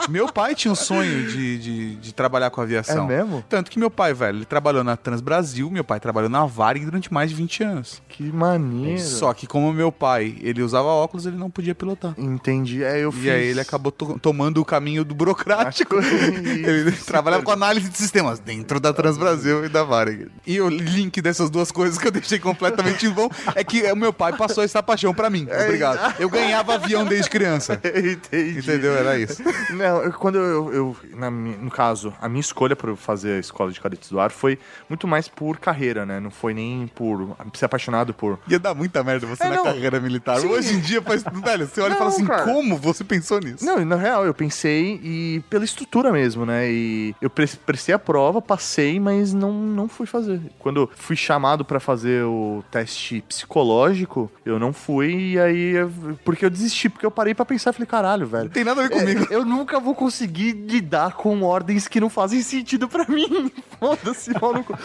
Meu 0.10 0.32
pai 0.32 0.56
tinha 0.56 0.72
um 0.72 0.76
sonho 0.76 1.28
de, 1.28 1.58
de, 1.58 1.96
de 1.96 2.14
trabalhar 2.14 2.50
com 2.50 2.62
aviação. 2.62 3.06
É 3.06 3.08
mesmo? 3.08 3.44
Tanto 3.48 3.72
que 3.72 3.80
meu 3.80 3.90
pai, 3.90 4.14
velho, 4.14 4.40
ele 4.40 4.46
trabalhou 4.46 4.84
na 4.84 4.98
Transbrasil, 4.98 5.70
meu 5.70 5.84
pai 5.84 6.00
trabalhou 6.00 6.30
na 6.30 6.46
Varig 6.46 6.84
durante 6.86 7.14
mais 7.14 7.30
de 7.30 7.36
20 7.36 7.64
anos. 7.64 8.02
Que 8.14 8.24
maneiro. 8.32 9.00
Só 9.02 9.34
que 9.34 9.48
como 9.48 9.74
meu 9.74 9.92
pai, 9.92 10.36
ele 10.42 10.62
usava 10.62 10.88
óculos, 10.88 11.26
ele 11.26 11.36
não 11.36 11.50
podia 11.50 11.74
pilotar. 11.74 12.14
Entendi. 12.18 12.84
É, 12.84 13.04
eu 13.04 13.12
fiz. 13.12 13.24
E 13.26 13.30
aí 13.32 13.48
ele 13.48 13.60
acabou 13.60 13.92
to- 13.92 14.20
tomando 14.20 14.62
o 14.62 14.66
caminho 14.66 15.04
do 15.04 15.16
burocrático. 15.16 15.96
ele 16.00 16.92
trabalhava 16.92 17.42
com 17.44 17.52
análise 17.52 17.90
de 17.90 17.98
sistemas 17.98 18.40
dentro 18.40 18.80
da 18.80 18.94
Transbrasil 18.94 19.66
e 19.66 19.70
da 19.70 19.84
Varig. 19.84 20.28
E 20.46 20.62
o 20.62 20.70
link 20.70 21.22
dessas 21.22 21.50
duas 21.50 21.72
coisas 21.72 21.98
que 21.98 22.08
eu 22.08 22.12
deixei 22.12 22.38
completamente 22.38 23.06
em 23.08 23.14
vão 23.14 23.30
é 23.56 23.64
que 23.64 23.92
o 23.92 23.96
meu 23.96 24.14
pai 24.14 24.34
passou 24.38 24.64
essa 24.64 24.84
paixão 24.84 25.14
pra 25.14 25.30
mim. 25.30 25.48
Obrigado. 25.64 26.16
Eu 26.20 26.30
ganhava 26.30 26.76
avião 26.76 27.06
desde 27.06 27.30
criança. 27.30 27.80
Entendi. 27.84 28.60
Entendeu? 28.60 28.94
Era 28.96 29.18
isso. 29.18 29.42
Não, 29.72 30.04
eu- 30.04 30.14
quando 30.14 30.38
eu, 30.38 30.74
eu 30.74 30.98
na 31.16 31.32
no 31.32 31.72
caso, 31.72 32.14
a 32.22 32.30
minha 32.30 32.42
escolha 32.42 32.76
para 32.76 32.96
fazer 32.96 33.38
a 33.38 33.40
escola 33.40 33.72
de 33.72 33.82
cadetes 33.82 34.10
do 34.10 34.20
ar 34.20 34.30
foi 34.32 34.60
muito 34.88 35.08
mais 35.08 35.28
por 35.28 35.58
carreira, 35.58 36.06
né? 36.06 36.20
Não 36.20 36.30
foi 36.30 36.54
nem 36.54 36.88
por 36.88 37.36
ser 37.54 37.66
apaixonado 38.04 38.14
por. 38.14 38.40
Ia 38.48 38.60
dar 38.60 38.74
muita 38.74 39.04
merda 39.04 39.26
você 39.26 39.44
É, 39.44 39.50
na 39.50 39.56
não. 39.58 39.64
carreira 39.64 40.00
militar. 40.00 40.40
Sim. 40.40 40.48
Hoje 40.48 40.74
em 40.76 40.80
dia, 40.80 41.02
faz... 41.02 41.24
velho, 41.44 41.68
você 41.68 41.82
olha 41.82 41.90
e 41.90 41.92
Não, 41.92 41.98
fala 41.98 42.10
assim, 42.10 42.26
cara. 42.26 42.44
como 42.44 42.78
você 42.78 43.04
pensou 43.04 43.40
nisso? 43.40 43.66
Não, 43.66 43.84
na 43.86 43.96
real, 43.96 44.26
eu 44.26 44.34
pensei 44.34 45.00
e 45.04 45.42
pela 45.50 45.64
estrutura 45.66 46.12
mesmo, 46.12 46.46
né? 46.46 46.70
E 46.72 47.16
eu 47.22 47.30
pre- 47.30 47.48
prestei 47.66 47.94
a 47.96 48.00
prova, 48.00 48.42
passei, 48.42 49.00
mas 49.00 49.34
não, 49.34 49.52
não 49.54 49.88
fui 49.88 50.06
fazer. 50.06 50.42
Quando 50.60 50.90
fui 50.96 51.16
chamado 51.16 51.64
pra 51.66 51.80
fazer 51.80 52.24
o 52.26 52.64
teste 52.72 53.24
psicológico, 53.28 54.32
eu 54.46 54.60
não 54.60 54.74
fui, 54.74 55.34
e 55.34 55.40
aí. 55.40 55.72
eu- 55.76 55.92
Porque 56.24 56.46
eu 56.46 56.50
desisti, 56.50 56.90
porque 56.90 57.06
eu 57.06 57.12
parei 57.12 57.34
pra 57.34 57.46
pensar 57.46 57.70
e 57.72 57.74
falei, 57.74 57.88
caralho, 57.88 58.26
velho. 58.28 58.46
Não 58.46 58.52
tem 58.52 58.64
nada 58.64 58.84
a 58.84 58.88
ver 58.88 58.90
comigo. 59.00 59.28
É, 59.32 59.36
eu 59.36 59.46
nunca 59.46 59.80
vou 59.80 59.96
conseguir 59.96 60.52
lidar 60.54 61.14
com 61.14 61.42
ordens 61.44 61.88
que 61.88 62.00
não 62.00 62.10
fazem 62.10 62.42
sentido 62.42 62.88
pra 62.88 63.06
mim. 63.08 63.52
Foda-se, 63.80 64.32
maluco. 64.40 64.78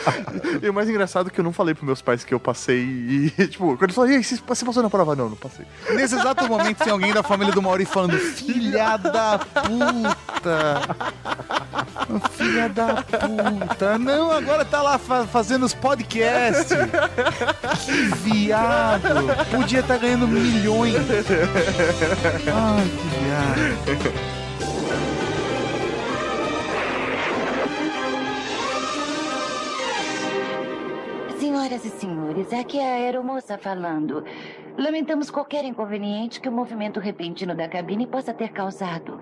E 0.62 0.68
o 0.68 0.74
mais 0.74 0.88
engraçado 0.88 1.28
é 1.28 1.30
que 1.30 1.40
eu 1.40 1.44
não 1.44 1.52
falei 1.52 1.74
pros 1.74 1.86
meus 1.86 2.02
pais 2.02 2.24
que 2.24 2.34
eu 2.34 2.40
passei 2.40 2.78
e, 3.08 3.30
tipo, 3.48 3.68
quando 3.68 3.84
eles 3.84 3.94
falaram, 3.94 4.12
e 4.14 4.16
aí, 4.18 4.24
você 4.24 4.64
passou 4.64 4.82
na 4.82 4.90
prova? 4.90 5.16
Não, 5.16 5.30
não 5.30 5.36
passei. 5.36 5.64
Nesse 5.90 6.14
exato 6.14 6.46
momento 6.46 6.84
tem 6.84 6.92
alguém 6.92 7.12
da 7.12 7.22
família 7.22 7.52
do 7.54 7.62
Mauri 7.62 7.84
falando: 7.86 8.18
Filha 8.18 8.96
da 8.98 9.38
puta! 9.38 10.80
Filha 12.32 12.68
da 12.68 13.02
puta! 13.02 13.98
Não, 13.98 14.30
agora 14.30 14.64
tá 14.64 14.82
lá 14.82 14.98
fa- 14.98 15.26
fazendo 15.26 15.64
os 15.64 15.72
podcasts! 15.74 16.76
Que 17.84 18.02
viado! 18.28 19.08
Podia 19.50 19.80
estar 19.80 19.98
ganhando 19.98 20.28
milhões! 20.28 20.94
Ai, 22.54 22.88
que 22.88 23.08
viado! 23.24 24.47
Senhoras 31.48 31.82
e 31.82 31.88
senhores, 31.88 32.52
aqui 32.52 32.78
é 32.78 32.86
a 32.86 32.94
aeromoça 32.96 33.56
falando. 33.56 34.22
Lamentamos 34.76 35.30
qualquer 35.30 35.64
inconveniente 35.64 36.42
que 36.42 36.48
o 36.50 36.52
movimento 36.52 37.00
repentino 37.00 37.54
da 37.54 37.66
cabine 37.66 38.06
possa 38.06 38.34
ter 38.34 38.50
causado. 38.50 39.18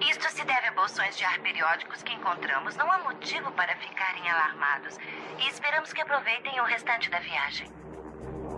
Isto 0.00 0.30
se 0.30 0.44
deve 0.44 0.68
a 0.68 0.72
bolsões 0.74 1.16
de 1.16 1.24
ar 1.24 1.40
periódicos 1.40 2.04
que 2.04 2.14
encontramos. 2.14 2.76
Não 2.76 2.88
há 2.88 3.00
motivo 3.00 3.50
para 3.50 3.74
ficarem 3.78 4.30
alarmados. 4.30 4.96
E 5.40 5.48
esperamos 5.48 5.92
que 5.92 6.00
aproveitem 6.00 6.60
o 6.60 6.64
restante 6.64 7.10
da 7.10 7.18
viagem. 7.18 7.66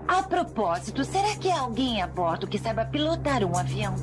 A 0.06 0.22
propósito, 0.22 1.02
será 1.02 1.34
que 1.34 1.50
há 1.50 1.60
alguém 1.60 2.02
a 2.02 2.06
bordo 2.06 2.46
que 2.46 2.58
saiba 2.58 2.84
pilotar 2.84 3.42
um 3.42 3.56
avião? 3.56 3.94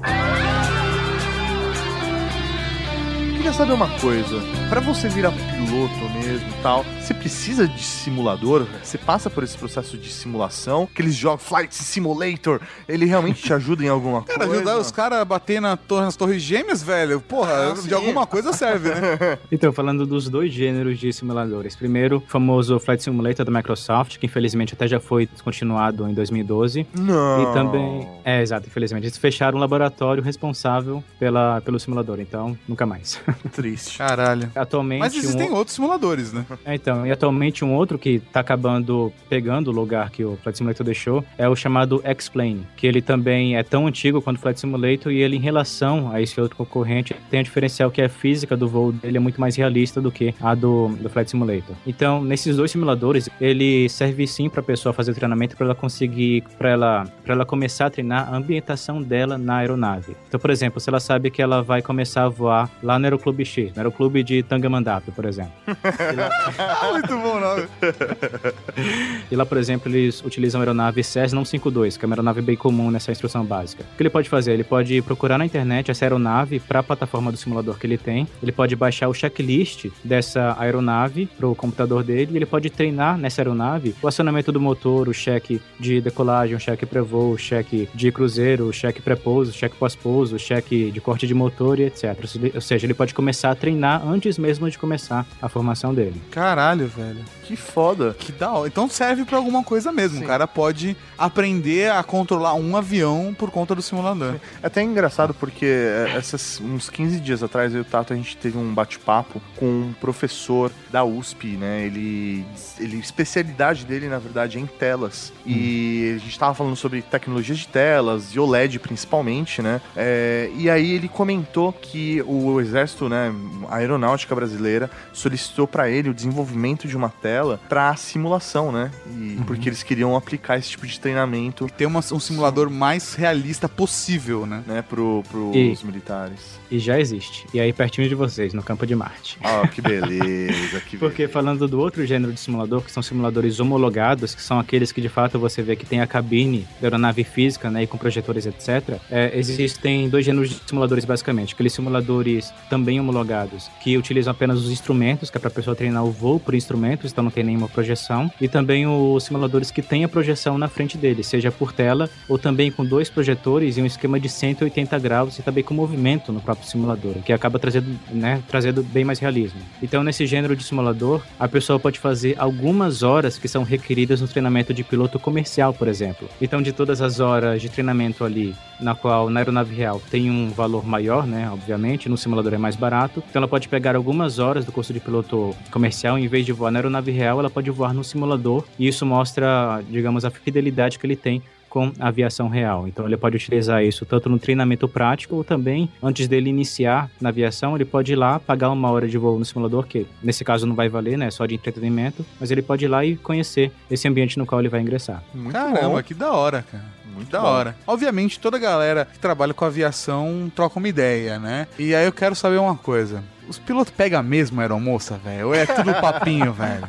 Queria 3.46 3.60
saber 3.60 3.74
uma 3.74 4.00
coisa. 4.00 4.42
Pra 4.70 4.82
você 4.82 5.08
virar 5.08 5.32
piloto 5.32 6.10
mesmo 6.16 6.50
e 6.50 6.64
tal, 6.64 6.84
você 7.00 7.14
precisa 7.14 7.68
de 7.68 7.84
simulador? 7.84 8.66
Você 8.82 8.98
passa 8.98 9.30
por 9.30 9.44
esse 9.44 9.56
processo 9.56 10.00
de 10.00 10.12
simulação? 10.12 10.90
Aqueles 10.92 11.14
jogos 11.14 11.44
Flight 11.44 11.76
Simulator, 11.76 12.60
ele 12.90 13.06
realmente 13.06 13.44
te 13.44 13.54
ajuda 13.54 13.84
em 13.84 13.88
alguma 13.88 14.24
coisa? 14.24 14.40
Cara, 14.40 14.52
ajudar 14.52 14.78
os 14.80 14.92
caras 14.92 15.20
a 15.20 15.26
bater 15.26 15.62
na 15.62 15.78
torre, 15.78 16.06
nas 16.06 16.16
torres 16.16 16.42
gêmeas, 16.42 16.82
velho, 16.82 17.22
porra, 17.22 17.76
de 17.84 17.94
alguma 17.94 18.26
coisa 18.26 18.52
serve, 18.52 18.90
né? 18.90 19.38
Então, 19.52 19.72
falando 19.72 20.08
dos 20.08 20.28
dois 20.28 20.52
gêneros 20.52 20.98
de 20.98 21.14
simuladores. 21.14 21.76
Primeiro, 21.76 22.18
o 22.18 22.22
famoso 22.22 22.80
Flight 22.80 23.04
Simulator 23.04 23.46
da 23.46 23.52
Microsoft, 23.52 24.18
que 24.18 24.26
infelizmente 24.26 24.74
até 24.74 24.88
já 24.88 25.00
foi 25.00 25.28
descontinuado 25.28 26.10
em 26.10 26.16
2012. 26.16 26.88
Não. 26.98 27.44
E 27.44 27.54
também. 27.54 28.08
É, 28.24 28.42
exato, 28.42 28.66
infelizmente. 28.66 29.04
Eles 29.04 29.20
fecharam 29.20 29.60
um 29.60 29.62
laboratório 29.62 30.24
responsável 30.24 31.04
pela, 31.20 31.62
pelo 31.62 31.80
simulador, 31.80 32.20
então 32.20 32.58
nunca 32.68 32.88
mais. 32.88 33.22
Triste. 33.52 33.98
Caralho. 33.98 34.52
Atualmente. 34.56 35.00
Mas 35.00 35.16
existem 35.16 35.50
um... 35.50 35.56
outros 35.56 35.76
simuladores, 35.76 36.34
né? 36.34 36.46
É, 36.66 36.76
então, 36.76 37.06
e 37.06 37.12
atualmente 37.12 37.64
um 37.64 37.74
outro 37.74 37.98
que 37.98 38.20
tá 38.20 38.40
acabando 38.40 39.12
pegando 39.30 39.70
o 39.70 39.72
lugar 39.72 40.10
que 40.10 40.24
o 40.24 40.38
Flight 40.38 40.58
Simulator 40.58 40.86
deixou 40.86 41.24
é 41.38 41.48
o 41.48 41.56
chamado 41.56 42.02
X-Plane, 42.04 42.66
que 42.76 42.88
ele 42.88 43.02
também 43.02 43.58
é 43.58 43.64
tão 43.64 43.88
antigo 43.88 44.22
quanto 44.22 44.38
o 44.38 44.40
Flight 44.40 44.60
Simulator 44.60 45.12
e 45.12 45.22
ele, 45.22 45.36
em 45.36 45.40
relação 45.40 46.12
a 46.12 46.22
esse 46.22 46.40
outro 46.40 46.58
concorrente, 46.58 47.16
tem 47.30 47.40
a 47.40 47.44
diferencial 47.44 47.92
que 47.92 48.02
a 48.02 48.10
física 48.10 48.56
do 48.56 48.68
voo 48.68 48.92
dele 48.92 49.18
é 49.18 49.20
muito 49.20 49.40
mais 49.40 49.56
realista 49.56 50.02
do 50.02 50.12
que 50.12 50.34
a 50.42 50.56
do, 50.56 50.90
do 51.00 51.10
Flight 51.10 51.30
Simulator. 51.30 51.76
Então, 51.86 52.24
nesses 52.24 52.56
dois 52.56 52.72
simuladores, 52.72 53.30
ele 53.40 53.88
serve 53.90 54.28
sim 54.28 54.50
para 54.50 54.62
a 54.62 54.64
pessoa 54.64 54.94
fazer 54.94 55.12
o 55.12 55.16
treinamento 55.16 55.56
para 55.56 55.66
ela 55.66 55.76
conseguir, 55.76 56.44
para 56.58 56.70
ela, 56.70 57.04
pra 57.24 57.34
ela 57.34 57.46
começar 57.46 57.88
a 57.88 57.90
treinar 57.90 58.34
a 58.34 58.38
ambientação 58.38 59.02
dela 59.02 59.38
na 59.38 59.58
aeronave. 59.58 60.16
Então, 60.28 60.40
por 60.40 60.50
exemplo, 60.50 60.80
se 60.80 60.90
ela 60.90 61.00
sabe 61.00 61.30
que 61.30 61.42
ela 61.42 61.62
vai 61.62 61.82
começar 61.82 62.24
a 62.24 62.30
voar 62.30 62.70
lá 62.82 62.98
no 63.00 63.06
Aeroclube 63.26 63.46
X, 63.46 63.74
no 63.74 63.80
Aeroclube 63.80 64.24
de 64.24 64.44
Tangamandapi, 64.44 65.12
por 65.12 65.26
exemplo. 65.26 65.54
Muito 66.92 67.18
bom 67.18 67.38
o 67.38 67.40
nome. 67.40 67.68
E 69.32 69.36
lá, 69.36 69.46
por 69.46 69.58
exemplo, 69.58 69.92
eles 69.92 70.24
utilizam 70.24 70.62
a 70.62 70.64
aeronave 70.64 71.04
Cessna 71.04 71.44
152, 71.44 71.98
que 71.98 72.06
é 72.06 72.08
uma 72.08 72.14
aeronave 72.14 72.42
bem 72.42 72.56
comum 72.56 72.92
nessa 72.92 73.12
instrução 73.12 73.44
básica. 73.44 73.84
O 73.94 73.98
que 73.98 74.04
ele 74.04 74.10
pode 74.10 74.30
fazer? 74.30 74.54
Ele 74.54 74.64
pode 74.64 75.02
procurar 75.02 75.38
na 75.38 75.46
internet 75.46 75.90
essa 75.90 76.06
aeronave 76.06 76.60
para 76.60 76.80
a 76.80 76.84
plataforma 76.84 77.32
do 77.32 77.38
simulador 77.38 77.80
que 77.80 77.88
ele 77.88 77.98
tem. 77.98 78.28
Ele 78.42 78.52
pode 78.52 78.76
baixar 78.76 79.10
o 79.10 79.14
checklist 79.14 79.88
dessa 80.04 80.56
aeronave 80.60 81.26
para 81.26 81.48
o 81.48 81.56
computador 81.56 82.04
dele 82.04 82.34
e 82.34 82.38
ele 82.38 82.46
pode 82.46 82.70
treinar 82.70 83.18
nessa 83.18 83.42
aeronave 83.42 83.96
o 84.00 84.08
acionamento 84.08 84.52
do 84.52 84.62
motor, 84.62 85.10
o 85.10 85.14
cheque 85.14 85.60
de 85.80 86.00
decolagem, 86.00 86.56
o 86.56 86.60
cheque 86.60 86.86
pré-voo, 86.86 87.32
o 87.32 87.38
cheque 87.38 87.90
de 87.96 88.12
cruzeiro, 88.12 88.68
o 88.68 88.74
cheque 88.74 89.02
pré-pouso, 89.02 89.50
o 89.50 89.54
cheque 89.54 89.76
pós-pouso, 89.76 90.36
o 90.36 90.40
cheque 90.40 90.92
de 90.92 91.02
corte 91.02 91.26
de 91.26 91.34
motor 91.34 91.80
e 91.80 91.84
etc. 91.84 92.16
Ou 92.54 92.62
seja, 92.62 92.86
ele 92.86 92.94
pode 92.94 93.15
começar 93.16 93.50
a 93.50 93.56
treinar 93.56 94.06
antes 94.08 94.38
mesmo 94.38 94.70
de 94.70 94.78
começar 94.78 95.26
a 95.42 95.50
formação 95.50 95.94
dele. 95.94 96.22
Caralho, 96.30 96.88
velho. 96.88 97.24
Que 97.46 97.56
foda. 97.56 98.16
Que 98.18 98.32
da 98.32 98.52
hora. 98.52 98.68
Então 98.68 98.90
serve 98.90 99.24
pra 99.24 99.38
alguma 99.38 99.64
coisa 99.64 99.92
mesmo. 99.92 100.24
O 100.24 100.28
cara 100.28 100.48
pode 100.48 100.98
aprender 101.18 101.92
a 101.92 102.04
controlar 102.04 102.56
um 102.56 102.76
avião 102.76 103.36
por 103.38 103.52
conta 103.52 103.76
do 103.76 103.82
simulador. 103.82 104.36
É 104.64 104.68
até 104.68 104.82
engraçado 104.82 105.34
porque 105.34 105.66
é, 105.66 106.14
essas, 106.16 106.60
uns 106.60 106.90
15 106.90 107.20
dias 107.20 107.44
atrás, 107.44 107.72
eu 107.74 107.80
e 107.80 107.82
o 107.82 107.86
Tato, 107.86 108.14
a 108.14 108.16
gente 108.16 108.36
teve 108.36 108.58
um 108.58 108.74
bate-papo 108.74 109.40
com 109.56 109.66
um 109.66 109.94
professor 110.02 110.72
da 110.92 111.04
USP, 111.04 111.50
né? 111.50 111.86
Ele, 111.86 112.44
ele, 112.80 112.98
a 112.98 113.00
especialidade 113.00 113.86
dele, 113.86 114.10
na 114.10 114.18
verdade, 114.18 114.58
é 114.58 114.62
em 114.62 114.66
telas. 114.66 115.32
E 115.46 116.16
a 116.16 116.20
gente 116.20 116.40
tava 116.40 116.56
falando 116.56 116.76
sobre 116.76 117.04
tecnologias 117.04 117.60
de 117.60 117.68
telas, 117.68 118.34
e 118.34 118.40
OLED 118.40 118.80
principalmente, 118.80 119.62
né? 119.62 119.80
É, 119.96 120.50
e 120.56 120.70
aí 120.70 120.94
ele 120.94 121.08
comentou 121.08 121.72
que 121.72 122.24
o 122.26 122.60
exército, 122.60 123.08
né, 123.08 123.34
a 123.70 123.76
aeronáutica 123.78 124.34
brasileira, 124.34 124.90
solicitou 125.14 125.68
para 125.68 125.90
ele 125.90 126.10
o 126.10 126.14
desenvolvimento 126.14 126.88
de 126.88 126.98
uma 126.98 127.10
tela 127.10 127.35
para 127.70 127.96
simulação, 127.96 128.72
né? 128.72 128.92
E 129.18 129.38
porque 129.46 129.70
eles 129.70 129.84
queriam 129.84 130.16
aplicar 130.16 130.58
esse 130.58 130.70
tipo 130.70 130.86
de 130.88 131.00
treinamento 131.00 131.68
Ter 131.78 131.86
uma- 131.86 132.00
um 132.12 132.20
simulador 132.20 132.70
mais 132.70 133.14
realista 133.16 133.68
possível, 133.68 134.46
né? 134.46 134.64
né, 134.68 134.82
pro, 134.82 135.24
pros 135.30 135.56
E- 135.56 135.86
militares. 135.86 136.60
E 136.70 136.80
já 136.80 137.00
existe. 137.00 137.46
E 137.54 137.60
aí, 137.60 137.72
pertinho 137.72 138.08
de 138.10 138.16
vocês, 138.16 138.54
no 138.54 138.64
campo 138.64 138.86
de 138.86 138.96
Marte. 138.96 139.38
Ah, 139.44 139.68
que 139.68 139.82
beleza, 139.82 140.80
que 140.82 140.98
Porque 141.06 141.28
falando 141.28 141.68
do 141.68 141.80
outro 141.80 142.06
gênero 142.06 142.34
de 142.34 142.40
simulador, 142.40 142.82
que 142.82 142.92
são 142.92 143.04
simuladores 143.04 143.60
homologados, 143.60 144.34
que 144.34 144.42
são 144.42 144.60
aqueles 144.60 144.92
que 144.92 145.02
de 145.02 145.10
fato 145.10 145.38
você 145.38 145.62
vê 145.62 145.76
que 145.76 145.86
tem 145.86 146.02
a 146.02 146.08
cabine 146.08 146.68
da 146.82 146.88
aeronave 146.88 147.24
física, 147.24 147.70
né, 147.70 147.84
e 147.84 147.88
com 147.88 147.98
projetores, 147.98 148.46
etc. 148.46 149.00
é, 149.10 149.32
existem 149.38 150.10
dois 150.10 150.26
gêneros 150.26 150.50
de 150.50 150.62
simuladores 150.68 151.06
basicamente. 151.06 151.54
Aqueles 151.54 151.74
simuladores 151.74 152.54
também 152.70 153.00
homologados, 153.00 153.70
que 153.82 153.98
utilizam 153.98 154.32
apenas 154.32 154.60
os 154.60 154.72
instrumentos, 154.72 155.30
que 155.30 155.38
é 155.38 155.40
para 155.40 155.50
a 155.50 155.54
pessoa 155.54 155.76
treinar 155.76 156.04
o 156.04 156.12
voo 156.12 156.40
por 156.40 156.56
instrumentos, 156.56 157.12
então 157.12 157.24
não 157.24 157.32
tem 157.32 157.44
nenhuma 157.44 157.70
projeção. 157.70 158.32
E 158.40 158.48
também 158.48 158.88
os 158.88 159.24
simuladores 159.24 159.72
que 159.72 159.82
têm 159.82 160.04
a 160.04 160.10
projeção 160.10 160.58
na 160.58 160.68
frente 160.68 160.98
dele, 160.98 161.24
seja 161.24 161.52
por 161.52 161.72
tela 161.72 162.10
ou 162.28 162.38
também 162.38 162.72
com 162.72 162.86
dois 162.86 163.10
projetores 163.10 163.78
e 163.78 163.82
um 163.82 163.86
esquema 163.86 164.20
de 164.20 164.30
180 164.30 164.98
graus 165.00 165.38
e 165.40 165.44
também 165.44 165.64
com 165.64 165.74
movimento 165.74 166.32
no 166.32 166.42
próprio 166.42 166.55
simulador, 166.64 167.16
que 167.26 167.34
acaba 167.34 167.60
trazendo, 167.60 167.88
né, 168.12 168.42
trazendo 168.48 168.84
bem 168.84 169.04
mais 169.04 169.20
realismo. 169.20 169.60
Então, 169.82 170.04
nesse 170.04 170.26
gênero 170.26 170.56
de 170.56 170.64
simulador, 170.64 171.22
a 171.40 171.48
pessoa 171.48 171.80
pode 171.80 172.00
fazer 172.00 172.36
algumas 172.38 173.04
horas 173.04 173.38
que 173.38 173.48
são 173.48 173.64
requeridas 173.64 174.22
no 174.22 174.28
treinamento 174.28 174.74
de 174.74 174.84
piloto 174.84 175.20
comercial, 175.20 175.74
por 175.74 175.88
exemplo. 175.88 176.30
Então, 176.42 176.62
de 176.62 176.72
todas 176.72 177.02
as 177.02 177.20
horas 177.20 177.62
de 177.62 177.70
treinamento 177.70 178.24
ali, 178.24 178.56
na 178.80 178.94
qual 178.94 179.30
na 179.30 179.40
aeronave 179.40 179.76
real 179.76 180.02
tem 180.10 180.30
um 180.30 180.50
valor 180.50 180.86
maior, 180.86 181.26
né, 181.26 181.50
obviamente, 181.52 182.10
no 182.10 182.18
simulador 182.18 182.54
é 182.54 182.58
mais 182.58 182.76
barato. 182.76 183.24
Então, 183.30 183.40
ela 183.40 183.48
pode 183.48 183.68
pegar 183.70 183.96
algumas 183.96 184.40
horas 184.40 184.66
do 184.66 184.72
curso 184.72 184.94
de 184.94 185.00
piloto 185.00 185.56
comercial, 185.72 186.18
em 186.18 186.28
vez 186.28 186.46
de 186.46 186.52
voar 186.52 186.72
na 186.72 186.80
aeronave 186.80 187.12
real, 187.12 187.40
ela 187.40 187.50
pode 187.50 187.70
voar 187.72 187.94
no 187.94 188.04
simulador, 188.04 188.64
e 188.78 188.88
isso 188.88 189.06
mostra, 189.06 189.82
digamos, 189.90 190.26
a 190.26 190.30
fidelidade 190.30 191.00
que 191.00 191.06
ele 191.06 191.16
tem 191.16 191.42
com 191.76 191.92
a 192.00 192.08
aviação 192.08 192.48
real. 192.48 192.88
Então 192.88 193.06
ele 193.06 193.18
pode 193.18 193.36
utilizar 193.36 193.84
isso 193.84 194.06
tanto 194.06 194.30
no 194.30 194.40
treinamento 194.40 194.88
prático 194.88 195.36
ou 195.36 195.44
também 195.44 195.90
antes 196.02 196.26
dele 196.26 196.50
iniciar 196.50 197.12
na 197.20 197.28
aviação, 197.28 197.76
ele 197.76 197.84
pode 197.84 198.14
ir 198.14 198.16
lá 198.16 198.40
pagar 198.40 198.70
uma 198.70 198.90
hora 198.90 199.10
de 199.10 199.18
voo 199.18 199.38
no 199.38 199.44
simulador, 199.44 199.86
que 199.86 200.08
nesse 200.24 200.46
caso 200.46 200.66
não 200.66 200.74
vai 200.74 200.88
valer, 200.88 201.18
né, 201.18 201.30
só 201.30 201.46
de 201.46 201.54
entretenimento, 201.54 202.26
mas 202.40 202.50
ele 202.50 202.62
pode 202.62 202.86
ir 202.86 202.88
lá 202.88 203.04
e 203.04 203.18
conhecer 203.18 203.74
esse 203.92 204.08
ambiente 204.08 204.40
no 204.40 204.46
qual 204.46 204.62
ele 204.62 204.70
vai 204.70 204.80
ingressar. 204.80 205.22
Caramba, 205.52 206.02
que 206.02 206.14
da 206.14 206.32
hora, 206.32 206.62
cara. 206.62 206.96
Muito 207.14 207.30
da 207.30 207.42
bom. 207.42 207.48
hora. 207.48 207.76
Obviamente, 207.86 208.40
toda 208.40 208.58
galera 208.58 209.06
que 209.12 209.20
trabalha 209.20 209.54
com 209.54 209.66
aviação 209.66 210.52
troca 210.56 210.80
uma 210.80 210.88
ideia, 210.88 211.40
né? 211.40 211.68
E 211.78 211.94
aí 211.94 212.06
eu 212.06 212.12
quero 212.12 212.36
saber 212.36 212.58
uma 212.58 212.76
coisa. 212.76 213.22
Os 213.48 213.60
pilotos 213.60 213.92
pegam 213.92 214.22
mesmo 214.24 214.60
a 214.60 214.64
aeromoça, 214.64 215.18
velho? 215.18 215.48
Ou 215.48 215.56
é 215.56 215.66
tudo 215.66 215.94
papinho, 216.02 216.54
velho? 216.54 216.88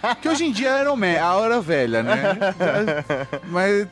Porque 0.00 0.28
hoje 0.28 0.44
em 0.44 0.52
dia 0.52 0.72
a 0.72 0.76
aeromé, 0.76 1.18
a 1.18 1.34
hora 1.34 1.60
velha, 1.60 2.02
né? 2.02 2.14
Mas 3.48 3.86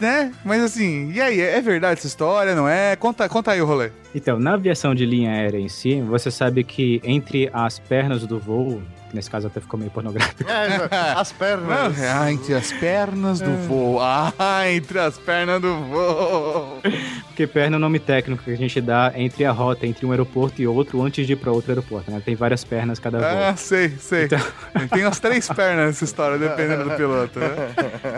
né? 0.00 0.32
Mas 0.44 0.62
assim, 0.62 1.12
e 1.12 1.20
aí, 1.20 1.40
é 1.40 1.60
verdade 1.60 1.98
essa 1.98 2.06
história, 2.06 2.54
não 2.54 2.68
é? 2.68 2.96
Conta, 2.96 3.28
conta 3.28 3.52
aí 3.52 3.62
o 3.62 3.66
rolê. 3.66 3.90
Então, 4.14 4.38
na 4.38 4.54
aviação 4.54 4.94
de 4.94 5.04
linha 5.04 5.30
aérea 5.30 5.58
em 5.58 5.68
si, 5.68 6.00
você 6.00 6.30
sabe 6.30 6.64
que 6.64 7.00
entre 7.04 7.50
as 7.52 7.78
pernas 7.78 8.26
do 8.26 8.38
voo, 8.38 8.82
que 9.08 9.16
nesse 9.16 9.30
caso 9.30 9.46
até 9.46 9.60
ficou 9.60 9.78
meio 9.78 9.90
pornográfico, 9.90 10.44
É, 10.48 11.12
as 11.16 11.32
pernas. 11.32 12.00
Ah, 12.02 12.30
entre 12.32 12.54
as 12.54 12.72
pernas 12.72 13.40
do 13.40 13.50
voo. 13.68 14.00
Ah, 14.00 14.32
entre 14.70 14.98
as 14.98 15.18
pernas 15.18 15.60
do 15.60 15.74
voo. 15.76 16.78
porque 17.26 17.46
perna 17.46 17.76
é 17.76 17.78
o 17.78 17.80
nome 17.80 17.98
técnico 17.98 18.44
que 18.44 18.52
a 18.52 18.56
gente 18.56 18.80
dá 18.80 19.12
entre 19.16 19.44
a 19.44 19.50
rota, 19.50 19.86
entre 19.86 20.06
um 20.06 20.10
aeroporto 20.10 20.60
e 20.62 20.66
outro, 20.66 21.02
antes 21.02 21.26
de 21.26 21.33
ir 21.34 21.36
para 21.36 21.52
outro 21.52 21.70
aeroporto, 21.70 22.10
né? 22.10 22.20
Tem 22.24 22.34
várias 22.34 22.64
pernas 22.64 22.98
cada 22.98 23.18
voo. 23.18 23.28
Ah, 23.28 23.54
sei, 23.56 23.90
sei. 23.90 24.28
Tem 24.90 25.04
umas 25.04 25.20
três 25.20 25.48
pernas 25.48 25.86
nessa 25.86 26.04
história, 26.04 26.38
dependendo 26.38 26.84
do 26.84 26.96
piloto, 26.96 27.38
né? 27.38 27.46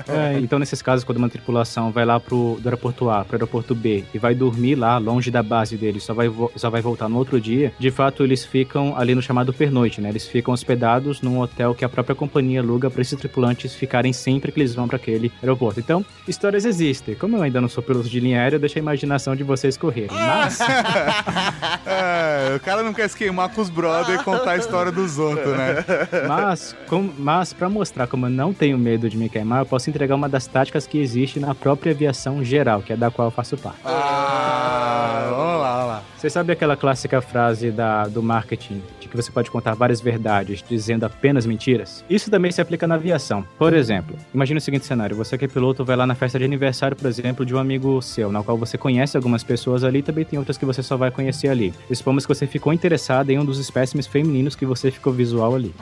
É, 0.08 0.38
então, 0.38 0.58
nesses 0.58 0.80
casos, 0.80 1.04
quando 1.04 1.18
uma 1.18 1.28
tripulação 1.28 1.90
vai 1.90 2.04
lá 2.04 2.18
pro, 2.20 2.58
do 2.60 2.68
aeroporto 2.68 3.10
A 3.10 3.24
pro 3.24 3.36
aeroporto 3.36 3.74
B 3.74 4.04
e 4.14 4.18
vai 4.18 4.34
dormir 4.34 4.74
lá, 4.74 4.98
longe 4.98 5.30
da 5.30 5.42
base 5.42 5.76
deles, 5.76 6.02
só 6.02 6.14
vai, 6.14 6.30
só 6.54 6.70
vai 6.70 6.80
voltar 6.80 7.08
no 7.08 7.16
outro 7.16 7.40
dia, 7.40 7.72
de 7.78 7.90
fato, 7.90 8.22
eles 8.22 8.44
ficam 8.44 8.96
ali 8.96 9.14
no 9.14 9.22
chamado 9.22 9.52
pernoite, 9.52 10.00
né? 10.00 10.08
Eles 10.08 10.26
ficam 10.26 10.52
hospedados 10.54 11.20
num 11.20 11.40
hotel 11.40 11.74
que 11.74 11.84
a 11.84 11.88
própria 11.88 12.14
companhia 12.14 12.60
aluga 12.60 12.90
para 12.90 13.02
esses 13.02 13.18
tripulantes 13.18 13.74
ficarem 13.74 14.12
sempre 14.12 14.52
que 14.52 14.60
eles 14.60 14.74
vão 14.74 14.86
para 14.86 14.96
aquele 14.96 15.32
aeroporto. 15.42 15.80
Então, 15.80 16.04
histórias 16.26 16.64
existem. 16.64 17.14
Como 17.14 17.36
eu 17.36 17.42
ainda 17.42 17.60
não 17.60 17.68
sou 17.68 17.82
piloto 17.82 18.08
de 18.08 18.20
linha 18.20 18.40
aérea, 18.40 18.56
eu 18.56 18.60
deixo 18.60 18.78
a 18.78 18.80
imaginação 18.80 19.34
de 19.34 19.42
vocês 19.42 19.76
correrem. 19.76 20.10
Mas, 20.10 20.58
É, 21.86 22.56
o 22.56 22.60
cara 22.60 22.82
não 22.82 22.92
quer 22.92 23.05
se 23.08 23.16
queimar 23.16 23.48
com 23.48 23.60
os 23.60 23.70
brothers 23.70 24.20
e 24.20 24.24
contar 24.24 24.52
a 24.52 24.56
história 24.56 24.92
dos 24.92 25.18
outros, 25.18 25.56
né? 25.56 25.84
mas, 26.28 26.76
com, 26.88 27.10
mas 27.18 27.52
para 27.52 27.68
mostrar 27.68 28.06
como 28.06 28.26
eu 28.26 28.30
não 28.30 28.52
tenho 28.52 28.78
medo 28.78 29.08
de 29.08 29.16
me 29.16 29.28
queimar, 29.28 29.60
eu 29.60 29.66
posso 29.66 29.90
entregar 29.90 30.14
uma 30.14 30.28
das 30.28 30.46
táticas 30.46 30.86
que 30.86 30.98
existe 30.98 31.38
na 31.40 31.54
própria 31.54 31.92
aviação 31.92 32.44
geral, 32.44 32.82
que 32.82 32.92
é 32.92 32.96
da 32.96 33.10
qual 33.10 33.28
eu 33.28 33.32
faço 33.32 33.56
parte. 33.56 33.80
Ah, 33.84 35.26
vamos 35.30 35.60
lá, 35.60 35.76
vamos 35.76 35.88
lá. 35.88 36.02
Você 36.16 36.30
sabe 36.30 36.52
aquela 36.52 36.76
clássica 36.76 37.20
frase 37.20 37.70
da, 37.70 38.04
do 38.04 38.22
marketing 38.22 38.82
de 39.06 39.10
que 39.10 39.16
você 39.16 39.30
pode 39.30 39.50
contar 39.50 39.74
várias 39.74 40.00
verdades 40.00 40.62
dizendo 40.68 41.04
apenas 41.04 41.46
mentiras? 41.46 42.04
Isso 42.10 42.30
também 42.30 42.50
se 42.52 42.60
aplica 42.60 42.86
na 42.86 42.96
aviação. 42.96 43.44
Por 43.58 43.72
exemplo, 43.72 44.16
imagine 44.34 44.58
o 44.58 44.60
seguinte 44.60 44.84
cenário: 44.86 45.16
você 45.16 45.38
que 45.38 45.44
é 45.44 45.48
piloto 45.48 45.84
vai 45.84 45.96
lá 45.96 46.06
na 46.06 46.14
festa 46.14 46.38
de 46.38 46.44
aniversário, 46.44 46.96
por 46.96 47.06
exemplo, 47.06 47.46
de 47.46 47.54
um 47.54 47.58
amigo 47.58 48.00
seu, 48.02 48.30
na 48.32 48.42
qual 48.42 48.56
você 48.58 48.76
conhece 48.76 49.16
algumas 49.16 49.42
pessoas 49.42 49.84
ali, 49.84 50.02
também 50.02 50.24
tem 50.24 50.38
outras 50.38 50.56
que 50.58 50.64
você 50.64 50.82
só 50.82 50.96
vai 50.96 51.10
conhecer 51.10 51.48
ali. 51.48 51.72
Supomos 51.92 52.26
que 52.26 52.34
você 52.34 52.46
ficou 52.46 52.72
interessado 52.72 53.30
em 53.30 53.38
um 53.38 53.44
dos 53.44 53.58
espécimes 53.58 54.06
femininos 54.06 54.54
que 54.56 54.66
você 54.66 54.90
ficou 54.90 55.12
visual 55.12 55.54
ali. 55.54 55.74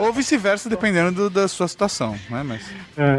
Ou 0.00 0.12
vice-versa, 0.12 0.68
dependendo 0.68 1.12
do- 1.12 1.30
da 1.30 1.48
sua 1.48 1.66
situação, 1.68 2.14
né? 2.30 2.42
Mas... 2.42 2.62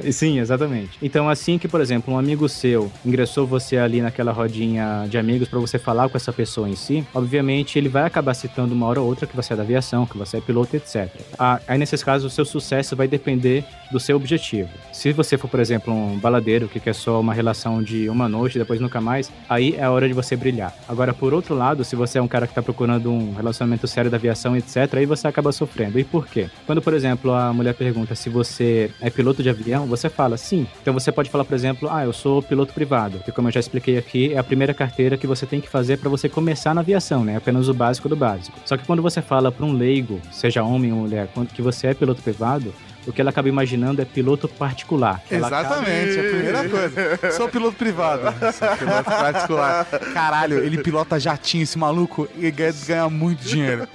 E 0.03 0.11
sim, 0.13 0.39
exatamente. 0.39 0.97
Então, 1.01 1.29
assim 1.29 1.57
que, 1.57 1.67
por 1.67 1.81
exemplo, 1.81 2.13
um 2.13 2.17
amigo 2.17 2.47
seu 2.47 2.91
ingressou 3.05 3.45
você 3.47 3.77
ali 3.77 4.01
naquela 4.01 4.31
rodinha 4.31 5.05
de 5.09 5.17
amigos 5.17 5.47
para 5.47 5.59
você 5.59 5.79
falar 5.79 6.09
com 6.09 6.17
essa 6.17 6.31
pessoa 6.33 6.69
em 6.69 6.75
si, 6.75 7.05
obviamente 7.13 7.77
ele 7.77 7.89
vai 7.89 8.03
acabar 8.03 8.33
citando 8.33 8.58
uma 8.63 8.85
hora 8.85 9.01
ou 9.01 9.07
outra 9.07 9.25
que 9.27 9.35
você 9.35 9.53
é 9.53 9.55
da 9.55 9.63
aviação, 9.63 10.05
que 10.05 10.17
você 10.17 10.37
é 10.37 10.41
piloto, 10.41 10.75
etc. 10.75 11.09
Ah, 11.37 11.59
aí, 11.67 11.77
nesses 11.77 12.03
casos, 12.03 12.31
o 12.31 12.35
seu 12.35 12.45
sucesso 12.45 12.95
vai 12.95 13.07
depender 13.07 13.63
do 13.91 13.99
seu 13.99 14.15
objetivo. 14.15 14.69
Se 14.91 15.11
você 15.11 15.37
for, 15.37 15.47
por 15.47 15.59
exemplo, 15.59 15.93
um 15.93 16.17
baladeiro 16.19 16.67
que 16.67 16.79
quer 16.79 16.93
só 16.93 17.19
uma 17.19 17.33
relação 17.33 17.81
de 17.81 18.09
uma 18.09 18.27
noite 18.29 18.55
e 18.55 18.59
depois 18.59 18.79
nunca 18.79 19.01
mais, 19.01 19.31
aí 19.49 19.75
é 19.75 19.83
a 19.83 19.91
hora 19.91 20.07
de 20.07 20.13
você 20.13 20.35
brilhar. 20.35 20.73
Agora, 20.87 21.13
por 21.13 21.33
outro 21.33 21.55
lado, 21.55 21.83
se 21.83 21.95
você 21.95 22.17
é 22.19 22.21
um 22.21 22.27
cara 22.27 22.45
que 22.45 22.51
está 22.51 22.61
procurando 22.61 23.11
um 23.11 23.33
relacionamento 23.33 23.87
sério 23.87 24.11
da 24.11 24.17
aviação, 24.17 24.55
etc., 24.55 24.93
aí 24.93 25.05
você 25.05 25.27
acaba 25.27 25.51
sofrendo. 25.51 25.99
E 25.99 26.03
por 26.03 26.27
quê? 26.27 26.49
Quando, 26.65 26.81
por 26.81 26.93
exemplo, 26.93 27.33
a 27.33 27.53
mulher 27.53 27.73
pergunta 27.73 28.15
se 28.15 28.29
você 28.29 28.91
é 29.01 29.09
piloto 29.09 29.41
de 29.41 29.49
avião, 29.49 29.85
você 29.85 30.09
fala 30.09 30.37
sim. 30.37 30.67
Então 30.81 30.93
você 30.93 31.11
pode 31.11 31.29
falar, 31.29 31.45
por 31.45 31.55
exemplo, 31.55 31.89
ah, 31.91 32.03
eu 32.03 32.13
sou 32.13 32.41
piloto 32.41 32.73
privado, 32.73 33.19
que 33.19 33.31
como 33.31 33.47
eu 33.47 33.51
já 33.51 33.59
expliquei 33.59 33.97
aqui, 33.97 34.33
é 34.33 34.37
a 34.37 34.43
primeira 34.43 34.73
carteira 34.73 35.17
que 35.17 35.27
você 35.27 35.45
tem 35.45 35.61
que 35.61 35.69
fazer 35.69 35.97
para 35.97 36.09
você 36.09 36.29
começar 36.29 36.73
na 36.73 36.81
aviação, 36.81 37.23
né? 37.23 37.37
Apenas 37.37 37.67
o 37.67 37.73
básico 37.73 38.09
do 38.09 38.15
básico. 38.15 38.48
Só 38.65 38.77
que 38.77 38.85
quando 38.85 39.01
você 39.01 39.21
fala 39.21 39.51
para 39.51 39.65
um 39.65 39.73
leigo, 39.73 40.21
seja 40.31 40.63
homem 40.63 40.91
ou 40.91 40.99
mulher, 40.99 41.29
quando 41.33 41.49
que 41.49 41.61
você 41.61 41.87
é 41.87 41.93
piloto 41.93 42.21
privado, 42.21 42.73
o 43.07 43.13
que 43.13 43.21
ela 43.21 43.29
acaba 43.29 43.49
imaginando 43.49 44.01
é 44.01 44.05
piloto 44.05 44.47
particular. 44.47 45.21
Ela 45.31 45.47
Exatamente, 45.47 46.19
a 46.19 46.23
primeira 46.23 46.69
coisa. 46.69 47.31
Sou 47.31 47.49
piloto 47.49 47.77
privado. 47.77 48.23
Sou 48.53 48.77
piloto 48.77 49.03
particular. 49.03 49.85
Caralho, 50.13 50.59
ele 50.59 50.77
pilota 50.77 51.19
jatinho, 51.19 51.63
esse 51.63 51.77
maluco, 51.77 52.27
e 52.37 52.51
ganha, 52.51 52.73
ganha 52.85 53.09
muito 53.09 53.43
dinheiro. 53.43 53.87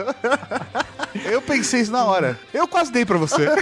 Eu 1.24 1.40
pensei 1.40 1.80
isso 1.82 1.92
na 1.92 2.04
hora. 2.04 2.38
Eu 2.52 2.66
quase 2.66 2.90
dei 2.90 3.04
pra 3.04 3.18
você. 3.18 3.48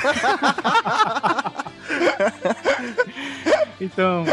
Então, 3.80 4.24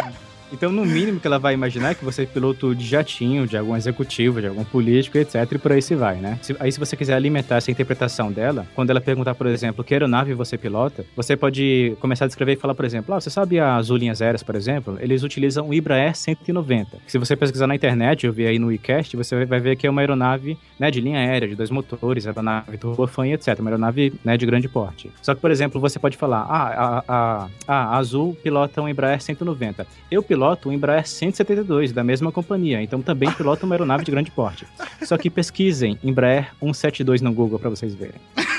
então, 0.52 0.72
no 0.72 0.86
mínimo 0.86 1.20
que 1.20 1.28
ela 1.28 1.38
vai 1.40 1.54
imaginar 1.54 1.92
é 1.92 1.94
que 1.94 2.04
você 2.04 2.24
é 2.24 2.26
piloto 2.26 2.74
de 2.74 2.86
jatinho, 2.86 3.46
de 3.46 3.56
algum 3.58 3.76
executivo, 3.76 4.42
de 4.42 4.48
algum 4.48 4.64
político, 4.64 5.18
etc. 5.18 5.36
E 5.52 5.58
por 5.58 5.72
aí 5.72 5.82
se 5.82 5.94
vai, 5.96 6.16
né? 6.16 6.40
Se- 6.42 6.56
aí, 6.60 6.72
se 6.72 6.80
você 6.80 6.96
quiser 6.96 7.14
alimentar 7.14 7.58
essa 7.58 7.70
interpretação 7.70 8.32
dela, 8.32 8.66
quando 8.74 8.90
ela 8.90 9.00
perguntar, 9.00 9.36
por 9.36 9.46
exemplo, 9.48 9.84
que 9.84 9.94
aeronave 9.94 10.34
você 10.34 10.58
pilota, 10.58 11.06
você 11.16 11.38
pode 11.38 11.96
começar 12.00 12.26
a 12.26 12.28
descrever 12.28 12.54
e 12.54 12.56
falar, 12.56 12.74
por 12.74 12.84
exemplo, 12.86 13.14
ah, 13.14 13.22
você 13.22 13.30
sabe 13.30 13.60
as 13.60 13.88
linhas 13.90 14.22
aéreas, 14.22 14.42
por 14.42 14.56
exemplo? 14.56 14.98
Eles 15.00 15.22
utilizam 15.24 15.70
o 15.70 15.74
Ibraer 15.74 16.16
190. 16.16 16.98
Se 17.06 17.20
você 17.20 17.36
pesquisar 17.36 17.68
na 17.68 17.76
internet, 17.76 18.26
eu 18.26 18.34
vi 18.34 18.48
aí 18.48 18.58
no 18.58 18.72
iCast, 18.72 19.16
você 19.16 19.46
vai 19.46 19.60
ver 19.60 19.76
que 19.76 19.86
é 19.86 19.90
uma 19.90 20.02
aeronave 20.02 20.58
né, 20.80 20.90
de 20.90 21.00
linha 21.00 21.20
aérea, 21.20 21.48
de 21.48 21.56
dois 21.56 21.70
motores, 21.70 22.26
aeronave 22.26 22.76
turbofan 22.78 23.28
e 23.28 23.34
etc. 23.34 23.60
Uma 23.60 23.70
aeronave 23.70 24.14
né, 24.26 24.36
de 24.36 24.46
grande 24.48 24.68
porte. 24.68 25.12
Só 25.22 25.36
que, 25.36 25.42
por 25.42 25.52
exemplo, 25.52 25.80
você 25.80 26.00
pode 26.00 26.18
falar, 26.18 26.42
ah, 26.50 26.68
a, 26.68 27.04
a, 27.08 27.48
a, 27.68 27.76
a 27.94 27.98
Azul 27.98 28.36
pilota 28.42 28.82
um 28.82 28.90
Embraer 28.90 29.22
190. 29.22 29.86
Eu 30.10 30.24
piloto 30.24 30.39
um 30.66 30.72
Embraer 30.72 31.08
172, 31.08 31.92
da 31.92 32.04
mesma 32.04 32.32
companhia, 32.32 32.82
então 32.82 33.02
também 33.02 33.32
piloto 33.32 33.66
uma 33.66 33.76
aeronave 33.76 34.04
de 34.04 34.12
grande 34.12 34.32
porte. 34.32 34.66
Só 35.02 35.18
que 35.18 35.30
pesquisem 35.30 36.00
Embraer 36.04 36.52
172 36.60 37.22
no 37.22 37.34
Google 37.34 37.60
para 37.60 37.70
vocês 37.70 37.94
verem. 37.94 38.16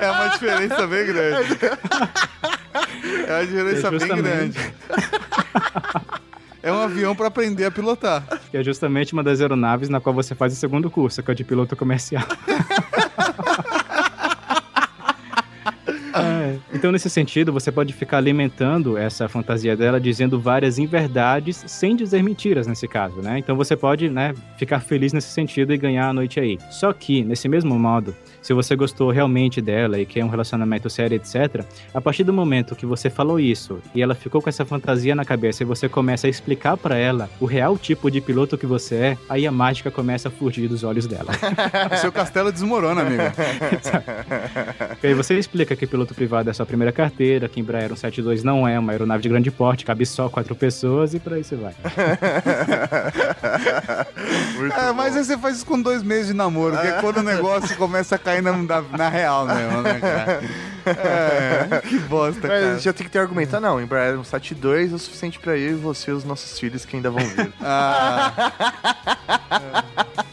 É 0.00 0.10
uma 0.10 0.28
diferença 0.28 0.86
bem 0.86 1.06
grande. 1.06 1.58
É 3.26 3.32
uma 3.32 3.46
diferença 3.46 3.88
É 3.88 3.90
bem 3.90 4.22
grande. 4.22 4.58
É 6.62 6.72
um 6.72 6.78
avião 6.78 7.14
pra 7.14 7.26
aprender 7.28 7.64
a 7.64 7.70
pilotar. 7.70 8.24
Que 8.50 8.56
é 8.56 8.62
justamente 8.62 9.12
uma 9.12 9.22
das 9.22 9.40
aeronaves 9.40 9.88
na 9.88 10.00
qual 10.00 10.14
você 10.14 10.34
faz 10.34 10.52
o 10.52 10.56
segundo 10.56 10.90
curso, 10.90 11.22
que 11.22 11.30
é 11.30 11.32
o 11.32 11.34
de 11.34 11.44
piloto 11.44 11.74
comercial. 11.76 12.24
É, 16.48 16.58
Então, 16.72 16.92
nesse 16.92 17.10
sentido, 17.10 17.52
você 17.52 17.70
pode 17.70 17.92
ficar 17.92 18.18
alimentando 18.18 18.96
essa 18.96 19.28
fantasia 19.28 19.76
dela, 19.76 20.00
dizendo 20.00 20.40
várias 20.40 20.78
inverdades, 20.78 21.62
sem 21.66 21.94
dizer 21.94 22.22
mentiras 22.22 22.66
nesse 22.66 22.86
caso, 22.88 23.20
né? 23.20 23.38
Então 23.38 23.56
você 23.56 23.76
pode, 23.76 24.08
né, 24.08 24.34
ficar 24.56 24.80
feliz 24.80 25.12
nesse 25.12 25.28
sentido 25.28 25.72
e 25.72 25.76
ganhar 25.76 26.08
a 26.08 26.12
noite 26.12 26.40
aí. 26.40 26.58
Só 26.70 26.92
que, 26.92 27.22
nesse 27.24 27.48
mesmo 27.48 27.78
modo, 27.78 28.14
se 28.48 28.54
você 28.54 28.74
gostou 28.74 29.10
realmente 29.10 29.60
dela 29.60 30.00
e 30.00 30.06
quer 30.06 30.24
um 30.24 30.28
relacionamento 30.28 30.88
sério, 30.88 31.16
etc., 31.16 31.62
a 31.92 32.00
partir 32.00 32.24
do 32.24 32.32
momento 32.32 32.74
que 32.74 32.86
você 32.86 33.10
falou 33.10 33.38
isso 33.38 33.78
e 33.94 34.00
ela 34.00 34.14
ficou 34.14 34.40
com 34.40 34.48
essa 34.48 34.64
fantasia 34.64 35.14
na 35.14 35.22
cabeça 35.22 35.62
e 35.62 35.66
você 35.66 35.86
começa 35.86 36.26
a 36.26 36.30
explicar 36.30 36.74
pra 36.78 36.96
ela 36.96 37.28
o 37.38 37.44
real 37.44 37.76
tipo 37.76 38.10
de 38.10 38.22
piloto 38.22 38.56
que 38.56 38.64
você 38.64 38.94
é, 38.94 39.18
aí 39.28 39.46
a 39.46 39.52
mágica 39.52 39.90
começa 39.90 40.28
a 40.28 40.30
fugir 40.30 40.66
dos 40.66 40.82
olhos 40.82 41.06
dela. 41.06 41.30
O 41.92 41.96
seu 42.00 42.10
castelo 42.10 42.50
desmorona, 42.50 43.02
amigo. 43.02 43.22
E 45.02 45.06
aí 45.06 45.14
você 45.14 45.38
explica 45.38 45.76
que 45.76 45.86
piloto 45.86 46.14
privado 46.14 46.50
é 46.50 46.52
sua 46.52 46.66
primeira 46.66 46.90
carteira, 46.90 47.48
que 47.48 47.60
Embraer 47.60 47.88
172 47.88 48.42
não 48.42 48.66
é 48.66 48.78
uma 48.78 48.92
aeronave 48.92 49.22
de 49.22 49.28
grande 49.28 49.50
porte, 49.50 49.84
cabe 49.84 50.04
só 50.04 50.28
quatro 50.28 50.54
pessoas 50.56 51.14
e 51.14 51.20
por 51.20 51.34
aí 51.34 51.44
você 51.44 51.54
vai. 51.54 51.74
É, 54.76 54.92
mas 54.92 55.16
aí 55.16 55.24
você 55.24 55.38
faz 55.38 55.56
isso 55.56 55.66
com 55.66 55.80
dois 55.80 56.02
meses 56.02 56.28
de 56.28 56.34
namoro, 56.34 56.74
porque 56.74 56.88
é 56.88 57.00
quando 57.00 57.18
o 57.18 57.22
negócio 57.22 57.76
começa 57.76 58.16
a 58.16 58.18
cair 58.18 58.37
na, 58.40 58.52
na, 58.56 58.80
na 58.82 59.08
real 59.08 59.46
mesmo, 59.46 59.82
né, 59.82 60.00
cara? 60.00 60.40
É, 60.86 61.80
que 61.86 61.98
bosta, 62.00 62.48
Mas 62.48 62.60
cara. 62.60 62.78
já 62.78 62.92
tem 62.92 63.06
que 63.06 63.12
ter 63.12 63.18
argumento. 63.18 63.54
Ah, 63.54 63.60
não, 63.60 63.80
Embraer 63.80 64.14
172 64.14 64.92
é 64.92 64.94
o 64.94 64.98
suficiente 64.98 65.38
pra 65.38 65.56
eu 65.56 65.72
e 65.72 65.74
você 65.74 66.10
e 66.10 66.14
os 66.14 66.24
nossos 66.24 66.58
filhos 66.58 66.84
que 66.84 66.96
ainda 66.96 67.10
vão 67.10 67.24
vir. 67.24 67.52
Ah. 67.60 68.32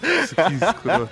Isso, 0.01 0.35
que 0.35 0.53
escroto. 0.53 1.09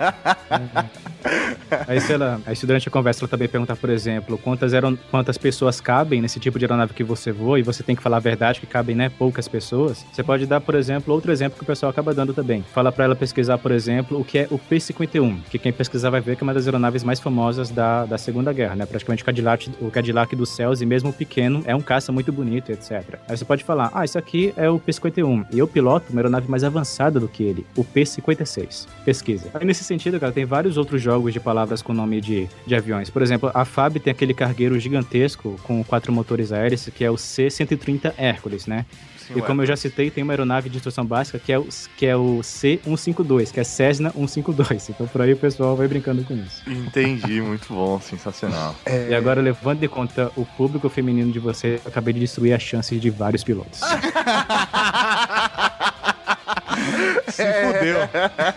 Aí, 1.86 2.00
se 2.00 2.12
ela, 2.12 2.40
aí 2.46 2.54
se 2.54 2.66
durante 2.66 2.88
a 2.88 2.90
conversa 2.90 3.24
ela 3.24 3.28
também 3.28 3.48
perguntar, 3.48 3.76
por 3.76 3.90
exemplo, 3.90 4.38
quantas, 4.38 4.72
eram, 4.72 4.96
quantas 5.10 5.38
pessoas 5.38 5.80
cabem 5.80 6.20
nesse 6.20 6.38
tipo 6.38 6.58
de 6.58 6.64
aeronave 6.64 6.92
que 6.92 7.02
você 7.02 7.32
voa, 7.32 7.58
e 7.58 7.62
você 7.62 7.82
tem 7.82 7.96
que 7.96 8.02
falar 8.02 8.18
a 8.18 8.20
verdade 8.20 8.60
que 8.60 8.66
cabem, 8.66 8.94
né, 8.94 9.08
poucas 9.08 9.48
pessoas, 9.48 10.04
você 10.12 10.22
pode 10.22 10.46
dar, 10.46 10.60
por 10.60 10.74
exemplo, 10.74 11.12
outro 11.14 11.32
exemplo 11.32 11.56
que 11.56 11.64
o 11.64 11.66
pessoal 11.66 11.90
acaba 11.90 12.14
dando 12.14 12.32
também. 12.32 12.64
Fala 12.72 12.92
pra 12.92 13.04
ela 13.04 13.16
pesquisar, 13.16 13.58
por 13.58 13.72
exemplo, 13.72 14.20
o 14.20 14.24
que 14.24 14.38
é 14.38 14.48
o 14.50 14.58
P-51, 14.58 15.42
que 15.50 15.58
quem 15.58 15.72
pesquisar 15.72 16.10
vai 16.10 16.20
ver 16.20 16.36
que 16.36 16.42
é 16.42 16.44
uma 16.44 16.54
das 16.54 16.66
aeronaves 16.66 17.02
mais 17.02 17.20
famosas 17.20 17.70
da, 17.70 18.04
da 18.04 18.18
Segunda 18.18 18.52
Guerra, 18.52 18.76
né, 18.76 18.86
praticamente 18.86 19.22
o 19.22 19.26
Cadillac, 19.26 19.70
o 19.80 19.90
Cadillac 19.90 20.34
dos 20.36 20.50
céus, 20.50 20.80
e 20.80 20.86
mesmo 20.86 21.12
pequeno, 21.12 21.62
é 21.66 21.74
um 21.74 21.80
caça 21.80 22.12
muito 22.12 22.32
bonito, 22.32 22.70
etc. 22.70 23.18
Aí 23.28 23.36
você 23.36 23.44
pode 23.44 23.64
falar, 23.64 23.90
ah, 23.94 24.04
isso 24.04 24.18
aqui 24.18 24.52
é 24.56 24.68
o 24.68 24.78
P-51, 24.78 25.46
e 25.52 25.58
eu 25.58 25.66
piloto 25.66 26.12
uma 26.12 26.20
aeronave 26.20 26.48
mais 26.48 26.64
avançada 26.64 27.18
do 27.18 27.28
que 27.28 27.42
ele, 27.42 27.66
o 27.76 27.84
P-56. 27.84 28.86
Pesquisa. 29.04 29.48
Aí 29.54 29.64
nesse 29.64 29.84
sentido, 29.84 30.20
cara, 30.20 30.32
tem 30.32 30.44
vários 30.44 30.76
outros 30.76 31.00
jogos 31.00 31.13
de 31.22 31.40
palavras 31.40 31.82
com 31.82 31.92
nome 31.92 32.20
de, 32.20 32.48
de 32.66 32.74
aviões. 32.74 33.10
Por 33.10 33.22
exemplo, 33.22 33.50
a 33.54 33.64
FAB 33.64 33.98
tem 33.98 34.10
aquele 34.10 34.34
cargueiro 34.34 34.78
gigantesco 34.78 35.58
com 35.62 35.82
quatro 35.84 36.12
motores 36.12 36.52
aéreos, 36.52 36.88
que 36.94 37.04
é 37.04 37.10
o 37.10 37.16
C-130 37.16 38.12
Hércules, 38.16 38.66
né? 38.66 38.84
Sim, 39.26 39.38
e 39.38 39.42
como 39.42 39.62
eu 39.62 39.66
já 39.66 39.74
citei, 39.74 40.10
tem 40.10 40.22
uma 40.22 40.34
aeronave 40.34 40.68
de 40.68 40.76
instrução 40.76 41.04
básica 41.04 41.38
que 41.38 41.50
é 41.50 41.58
o, 41.58 41.66
que 41.96 42.04
é 42.04 42.14
o 42.14 42.42
C-152, 42.42 43.52
que 43.52 43.60
é 43.60 43.64
Cessna 43.64 44.10
152. 44.10 44.90
Então 44.90 45.06
por 45.06 45.22
aí 45.22 45.32
o 45.32 45.36
pessoal 45.36 45.74
vai 45.74 45.88
brincando 45.88 46.22
com 46.24 46.34
isso. 46.34 46.62
Entendi, 46.68 47.40
muito 47.40 47.72
bom, 47.72 47.98
sensacional. 48.00 48.74
E 49.08 49.14
agora, 49.14 49.40
levando 49.40 49.82
em 49.82 49.88
conta 49.88 50.30
o 50.36 50.44
público 50.44 50.88
feminino 50.88 51.30
de 51.30 51.38
você, 51.38 51.80
eu 51.84 51.88
acabei 51.88 52.14
de 52.14 52.20
destruir 52.20 52.52
as 52.52 52.62
chances 52.62 53.00
de 53.00 53.10
vários 53.10 53.44
pilotos. 53.44 53.80
Se 57.34 57.44
fudeu. 57.44 57.98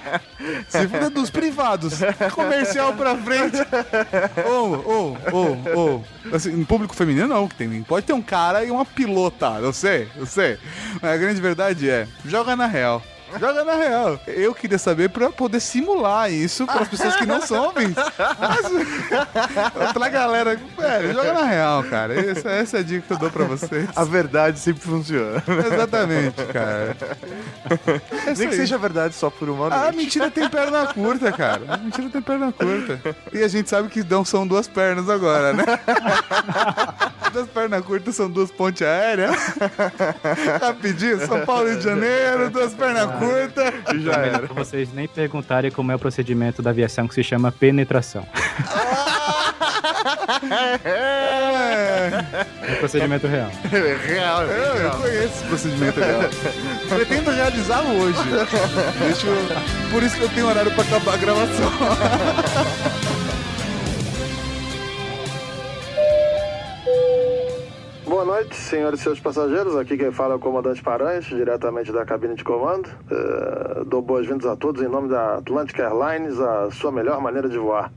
Se 0.69 0.88
fudeu 0.88 1.09
dos 1.09 1.30
privados. 1.30 1.99
Comercial 2.34 2.93
pra 2.93 3.17
frente. 3.17 3.57
Ô, 4.47 4.51
ô, 4.51 5.17
ô, 5.32 5.80
ô. 5.80 6.03
Assim, 6.34 6.63
público 6.63 6.95
feminino 6.95 7.28
não, 7.28 7.47
que 7.47 7.55
tem. 7.55 7.84
Pode 7.84 8.05
ter 8.05 8.13
um 8.13 8.21
cara 8.21 8.63
e 8.63 8.71
uma 8.71 8.86
pilota. 8.86 9.57
Eu 9.61 9.73
sei, 9.73 10.07
eu 10.15 10.25
sei. 10.25 10.57
Mas 11.01 11.11
a 11.11 11.17
grande 11.17 11.41
verdade 11.41 11.89
é, 11.89 12.07
joga 12.25 12.55
na 12.55 12.67
real. 12.67 13.01
Joga 13.39 13.63
na 13.65 13.75
real. 13.75 14.19
Eu 14.28 14.53
queria 14.55 14.78
saber 14.78 15.09
pra 15.09 15.30
poder 15.30 15.59
simular 15.59 16.32
isso 16.32 16.65
para 16.65 16.82
as 16.82 16.88
pessoas 16.88 17.15
que 17.17 17.25
não 17.25 17.41
são 17.41 17.69
homens. 17.69 17.93
Mas, 18.39 19.91
pra 19.93 20.09
galera, 20.09 20.59
velho, 20.78 21.13
joga 21.13 21.34
na 21.34 21.43
real, 21.43 21.84
cara. 21.84 22.13
Essa, 22.19 22.49
essa 22.49 22.78
é 22.78 22.80
a 22.80 22.84
dica 22.84 23.05
que 23.07 23.13
eu 23.13 23.17
dou 23.17 23.30
pra 23.30 23.45
vocês. 23.45 23.89
A 23.95 24.03
verdade 24.03 24.59
sempre 24.59 24.82
funciona. 24.82 25.43
Exatamente, 25.65 26.43
cara. 26.53 26.95
É 28.25 28.34
Nem 28.34 28.36
que 28.36 28.53
aí. 28.53 28.55
seja 28.55 28.78
verdade 28.78 29.13
só 29.15 29.30
por 29.30 29.49
uma 29.49 29.67
Ah, 29.67 29.84
noite. 29.84 29.97
mentira 29.97 30.32
tem 30.32 30.49
perna 30.49 30.88
curta, 30.88 31.32
cara. 31.32 31.78
Mentira 31.78 32.09
tem 32.09 32.21
perna 32.21 32.51
curta. 32.51 33.15
E 33.34 33.43
a 33.43 33.47
gente 33.47 33.69
sabe 33.69 33.89
que 33.89 34.03
não 34.03 34.23
são 34.23 34.47
duas 34.47 34.67
pernas 34.67 35.09
agora, 35.09 35.53
né? 35.53 35.63
Duas 37.32 37.47
pernas 37.49 37.84
curtas 37.86 38.15
são 38.15 38.30
duas 38.30 38.49
pontes 38.51 38.82
aéreas. 38.82 39.36
Rapidinho, 40.61 41.25
São 41.25 41.45
Paulo 41.45 41.67
e 41.67 41.71
Rio 41.71 41.80
de 41.80 41.86
Janeiro, 41.86 42.49
duas 42.49 42.73
pernas 42.73 43.09
curtas. 43.19 43.73
Já 43.86 43.89
É 43.91 43.93
melhor 43.93 44.19
era. 44.19 44.39
pra 44.47 44.53
vocês 44.55 44.93
nem 44.93 45.07
perguntarem 45.07 45.69
como 45.71 45.91
é 45.91 45.95
o 45.95 45.99
procedimento 45.99 46.61
da 46.61 46.69
aviação 46.71 47.07
que 47.07 47.13
se 47.13 47.23
chama 47.23 47.51
penetração. 47.51 48.25
É, 50.84 52.09
É 52.61 52.71
um 52.73 52.75
procedimento 52.75 53.28
real. 53.28 53.49
Real, 54.05 54.43
eu, 54.43 54.75
eu 54.75 54.91
conheço 54.91 55.23
esse 55.25 55.43
procedimento 55.45 55.99
real. 55.99 56.21
Pretendo 56.89 57.32
realizá-lo 57.32 57.89
hoje. 58.01 58.19
Deixa 58.99 59.28
eu... 59.28 59.47
Por 59.91 60.03
isso 60.03 60.15
que 60.15 60.23
eu 60.23 60.30
tenho 60.30 60.47
horário 60.47 60.71
pra 60.71 60.84
acabar 60.84 61.13
a 61.13 61.17
gravação. 61.17 61.71
Boa 68.18 68.26
noite, 68.26 68.55
senhores 68.55 68.99
e 68.99 69.03
seus 69.03 69.20
passageiros. 69.20 69.76
Aqui 69.76 69.95
quem 69.95 70.11
fala 70.11 70.34
é 70.34 70.38
o 70.38 70.39
comandante 70.39 70.82
Paranhos, 70.82 71.26
diretamente 71.26 71.91
da 71.91 72.03
cabine 72.03 72.34
de 72.34 72.43
comando. 72.43 72.89
Eh, 73.11 73.84
dou 73.86 74.01
boas-vindas 74.01 74.47
a 74.47 74.55
todos 74.55 74.82
em 74.82 74.88
nome 74.88 75.07
da 75.07 75.36
Atlantic 75.36 75.78
Airlines, 75.78 76.39
a 76.39 76.72
sua 76.72 76.91
melhor 76.91 77.22
maneira 77.22 77.47
de 77.47 77.59
voar. 77.59 77.93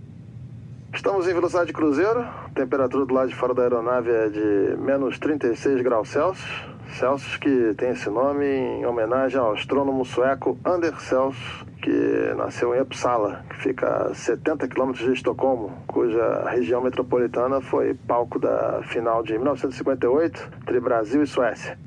Estamos 0.92 1.26
em 1.26 1.32
velocidade 1.32 1.68
de 1.68 1.72
cruzeiro, 1.72 2.28
temperatura 2.54 3.06
do 3.06 3.14
lado 3.14 3.30
de 3.30 3.34
fora 3.34 3.54
da 3.54 3.62
aeronave 3.62 4.10
é 4.10 4.28
de 4.28 4.76
menos 4.76 5.18
36 5.18 5.80
graus 5.80 6.10
Celsius. 6.10 6.69
Celsius 6.99 7.36
que 7.36 7.74
tem 7.74 7.91
esse 7.91 8.09
nome 8.11 8.45
em 8.45 8.86
homenagem 8.86 9.38
ao 9.38 9.53
astrônomo 9.53 10.05
sueco 10.05 10.59
Anders 10.64 11.01
Celsius, 11.03 11.64
que 11.82 12.34
nasceu 12.36 12.74
em 12.74 12.80
Uppsala, 12.80 13.45
que 13.49 13.57
fica 13.57 14.09
a 14.09 14.14
70 14.14 14.68
quilômetros 14.68 15.05
de 15.05 15.12
Estocolmo, 15.12 15.72
cuja 15.86 16.49
região 16.51 16.82
metropolitana 16.82 17.61
foi 17.61 17.95
palco 17.95 18.38
da 18.38 18.82
final 18.84 19.22
de 19.22 19.32
1958 19.32 20.51
entre 20.62 20.80
Brasil 20.80 21.22
e 21.22 21.26
Suécia. 21.26 21.78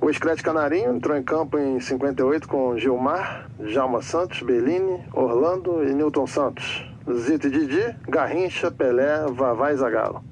O 0.00 0.12
Screte 0.12 0.42
Canarinho 0.42 0.94
entrou 0.94 1.16
em 1.16 1.22
campo 1.22 1.58
em 1.58 1.80
58 1.80 2.48
com 2.48 2.78
Gilmar, 2.78 3.50
Djalma 3.58 4.00
Santos, 4.00 4.40
Bellini, 4.42 5.02
Orlando 5.12 5.84
e 5.84 5.92
Newton 5.92 6.26
Santos. 6.26 6.88
Zito 7.12 7.48
e 7.48 7.50
Didi, 7.50 7.96
Garrincha, 8.08 8.70
Pelé, 8.70 9.26
Vavá 9.30 9.72
e 9.72 9.76
Zagallo. 9.76 10.22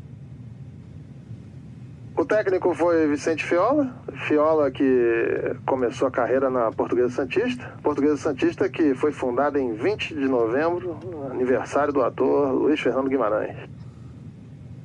O 2.18 2.24
técnico 2.24 2.74
foi 2.74 3.06
Vicente 3.06 3.44
Fiola, 3.44 3.94
Fiola 4.26 4.70
que 4.70 5.54
começou 5.66 6.08
a 6.08 6.10
carreira 6.10 6.48
na 6.48 6.72
Portuguesa 6.72 7.10
Santista. 7.10 7.74
Portuguesa 7.82 8.16
Santista 8.16 8.70
que 8.70 8.94
foi 8.94 9.12
fundada 9.12 9.60
em 9.60 9.74
20 9.74 10.14
de 10.14 10.26
novembro, 10.26 10.98
aniversário 11.30 11.92
do 11.92 12.02
ator 12.02 12.52
Luiz 12.52 12.80
Fernando 12.80 13.10
Guimarães. 13.10 13.58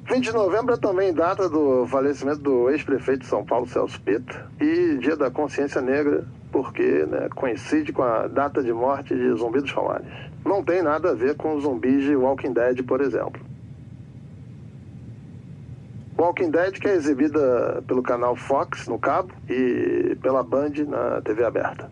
20 0.09 0.25
de 0.25 0.33
novembro 0.33 0.73
é 0.73 0.77
também 0.77 1.13
data 1.13 1.47
do 1.47 1.87
falecimento 1.87 2.39
do 2.41 2.69
ex-prefeito 2.69 3.21
de 3.21 3.27
São 3.27 3.45
Paulo, 3.45 3.65
Celso 3.65 4.01
Pita, 4.01 4.51
e 4.59 4.97
dia 4.97 5.15
da 5.15 5.31
consciência 5.31 5.79
negra, 5.79 6.25
porque 6.51 7.05
né, 7.05 7.29
coincide 7.33 7.93
com 7.93 8.03
a 8.03 8.27
data 8.27 8.61
de 8.61 8.73
morte 8.73 9.15
de 9.15 9.33
Zumbi 9.35 9.61
dos 9.61 9.71
Palmares. 9.71 10.05
Não 10.43 10.61
tem 10.61 10.83
nada 10.83 11.11
a 11.11 11.13
ver 11.13 11.37
com 11.37 11.57
zumbis 11.61 12.03
de 12.03 12.13
Walking 12.13 12.51
Dead, 12.51 12.83
por 12.83 12.99
exemplo. 12.99 13.50
Walking 16.21 16.51
Dead 16.51 16.73
que 16.73 16.87
é 16.87 16.93
exibida 16.93 17.83
pelo 17.87 18.03
canal 18.03 18.35
Fox 18.35 18.87
no 18.87 18.99
cabo 18.99 19.33
e 19.49 20.15
pela 20.21 20.43
Band 20.43 20.73
na 20.87 21.19
TV 21.21 21.43
aberta. 21.43 21.89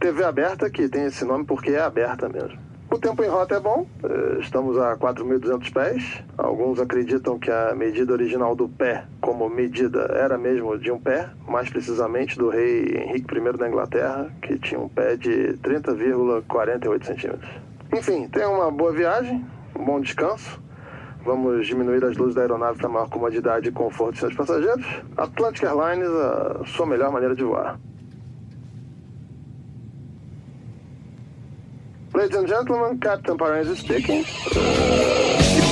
TV 0.00 0.24
aberta 0.24 0.68
que 0.68 0.88
tem 0.88 1.04
esse 1.04 1.24
nome 1.24 1.44
porque 1.44 1.70
é 1.70 1.80
aberta 1.80 2.28
mesmo. 2.28 2.58
O 2.90 2.98
tempo 2.98 3.22
em 3.22 3.28
rota 3.28 3.54
é 3.54 3.60
bom, 3.60 3.86
eh, 4.02 4.38
estamos 4.40 4.76
a 4.78 4.96
4.200 4.96 5.72
pés. 5.72 6.24
Alguns 6.36 6.80
acreditam 6.80 7.38
que 7.38 7.52
a 7.52 7.72
medida 7.72 8.12
original 8.12 8.56
do 8.56 8.68
pé, 8.68 9.04
como 9.20 9.48
medida, 9.48 10.10
era 10.12 10.36
mesmo 10.36 10.76
de 10.76 10.90
um 10.90 10.98
pé, 10.98 11.28
mais 11.46 11.70
precisamente 11.70 12.36
do 12.36 12.48
rei 12.48 12.96
Henrique 12.96 13.32
I 13.32 13.56
da 13.56 13.68
Inglaterra, 13.68 14.28
que 14.42 14.58
tinha 14.58 14.80
um 14.80 14.88
pé 14.88 15.16
de 15.16 15.56
30,48 15.62 17.04
centímetros. 17.04 17.50
Enfim, 17.92 18.26
tenha 18.26 18.48
uma 18.48 18.72
boa 18.72 18.92
viagem, 18.92 19.46
um 19.78 19.84
bom 19.84 20.00
descanso. 20.00 20.60
Vamos 21.28 21.66
diminuir 21.66 22.02
as 22.06 22.16
luzes 22.16 22.34
da 22.34 22.40
aeronave 22.40 22.78
para 22.78 22.88
maior 22.88 23.10
comodidade 23.10 23.68
e 23.68 23.70
conforto 23.70 24.14
de 24.14 24.20
seus 24.20 24.34
passageiros. 24.34 24.82
Atlantic 25.14 25.62
Airlines, 25.62 26.08
a 26.08 26.64
sua 26.64 26.86
melhor 26.86 27.12
maneira 27.12 27.36
de 27.36 27.44
voar. 27.44 27.78
Ladies 32.14 32.34
and 32.34 32.46
gentlemen, 32.48 32.98
Captain 32.98 33.36
Paranhos 33.36 33.78
speaking. 33.78 34.24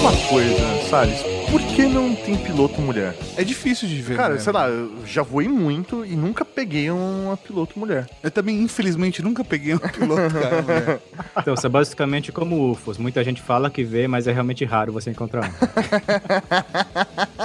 Uma 0.01 0.13
coisa, 0.29 0.89
Salles, 0.89 1.23
por 1.51 1.61
que 1.63 1.87
não 1.87 2.15
tem 2.15 2.37
piloto 2.37 2.81
mulher? 2.81 3.17
É 3.37 3.43
difícil 3.43 3.89
de 3.89 4.01
ver. 4.03 4.17
Cara, 4.17 4.35
né? 4.35 4.41
sei 4.41 4.53
lá, 4.53 4.69
eu 4.69 4.91
já 5.07 5.23
voei 5.23 5.49
muito 5.49 6.05
e 6.05 6.15
nunca 6.15 6.45
peguei 6.45 6.91
uma 6.91 7.37
piloto 7.37 7.79
mulher. 7.79 8.07
Eu 8.23 8.31
também, 8.31 8.61
infelizmente, 8.61 9.23
nunca 9.23 9.43
peguei 9.43 9.75
um 9.75 9.79
piloto, 9.79 10.35
cara. 10.35 10.63
mulher. 10.63 11.01
Então, 11.39 11.57
você 11.57 11.67
é 11.67 11.71
basicamente 11.71 12.31
como 12.31 12.71
UFOs. 12.71 12.99
Muita 12.99 13.25
gente 13.25 13.41
fala 13.41 13.71
que 13.71 13.83
vê, 13.83 14.07
mas 14.07 14.27
é 14.27 14.33
realmente 14.33 14.65
raro 14.65 14.93
você 14.93 15.11
encontrar 15.11 15.49
um. 15.49 15.53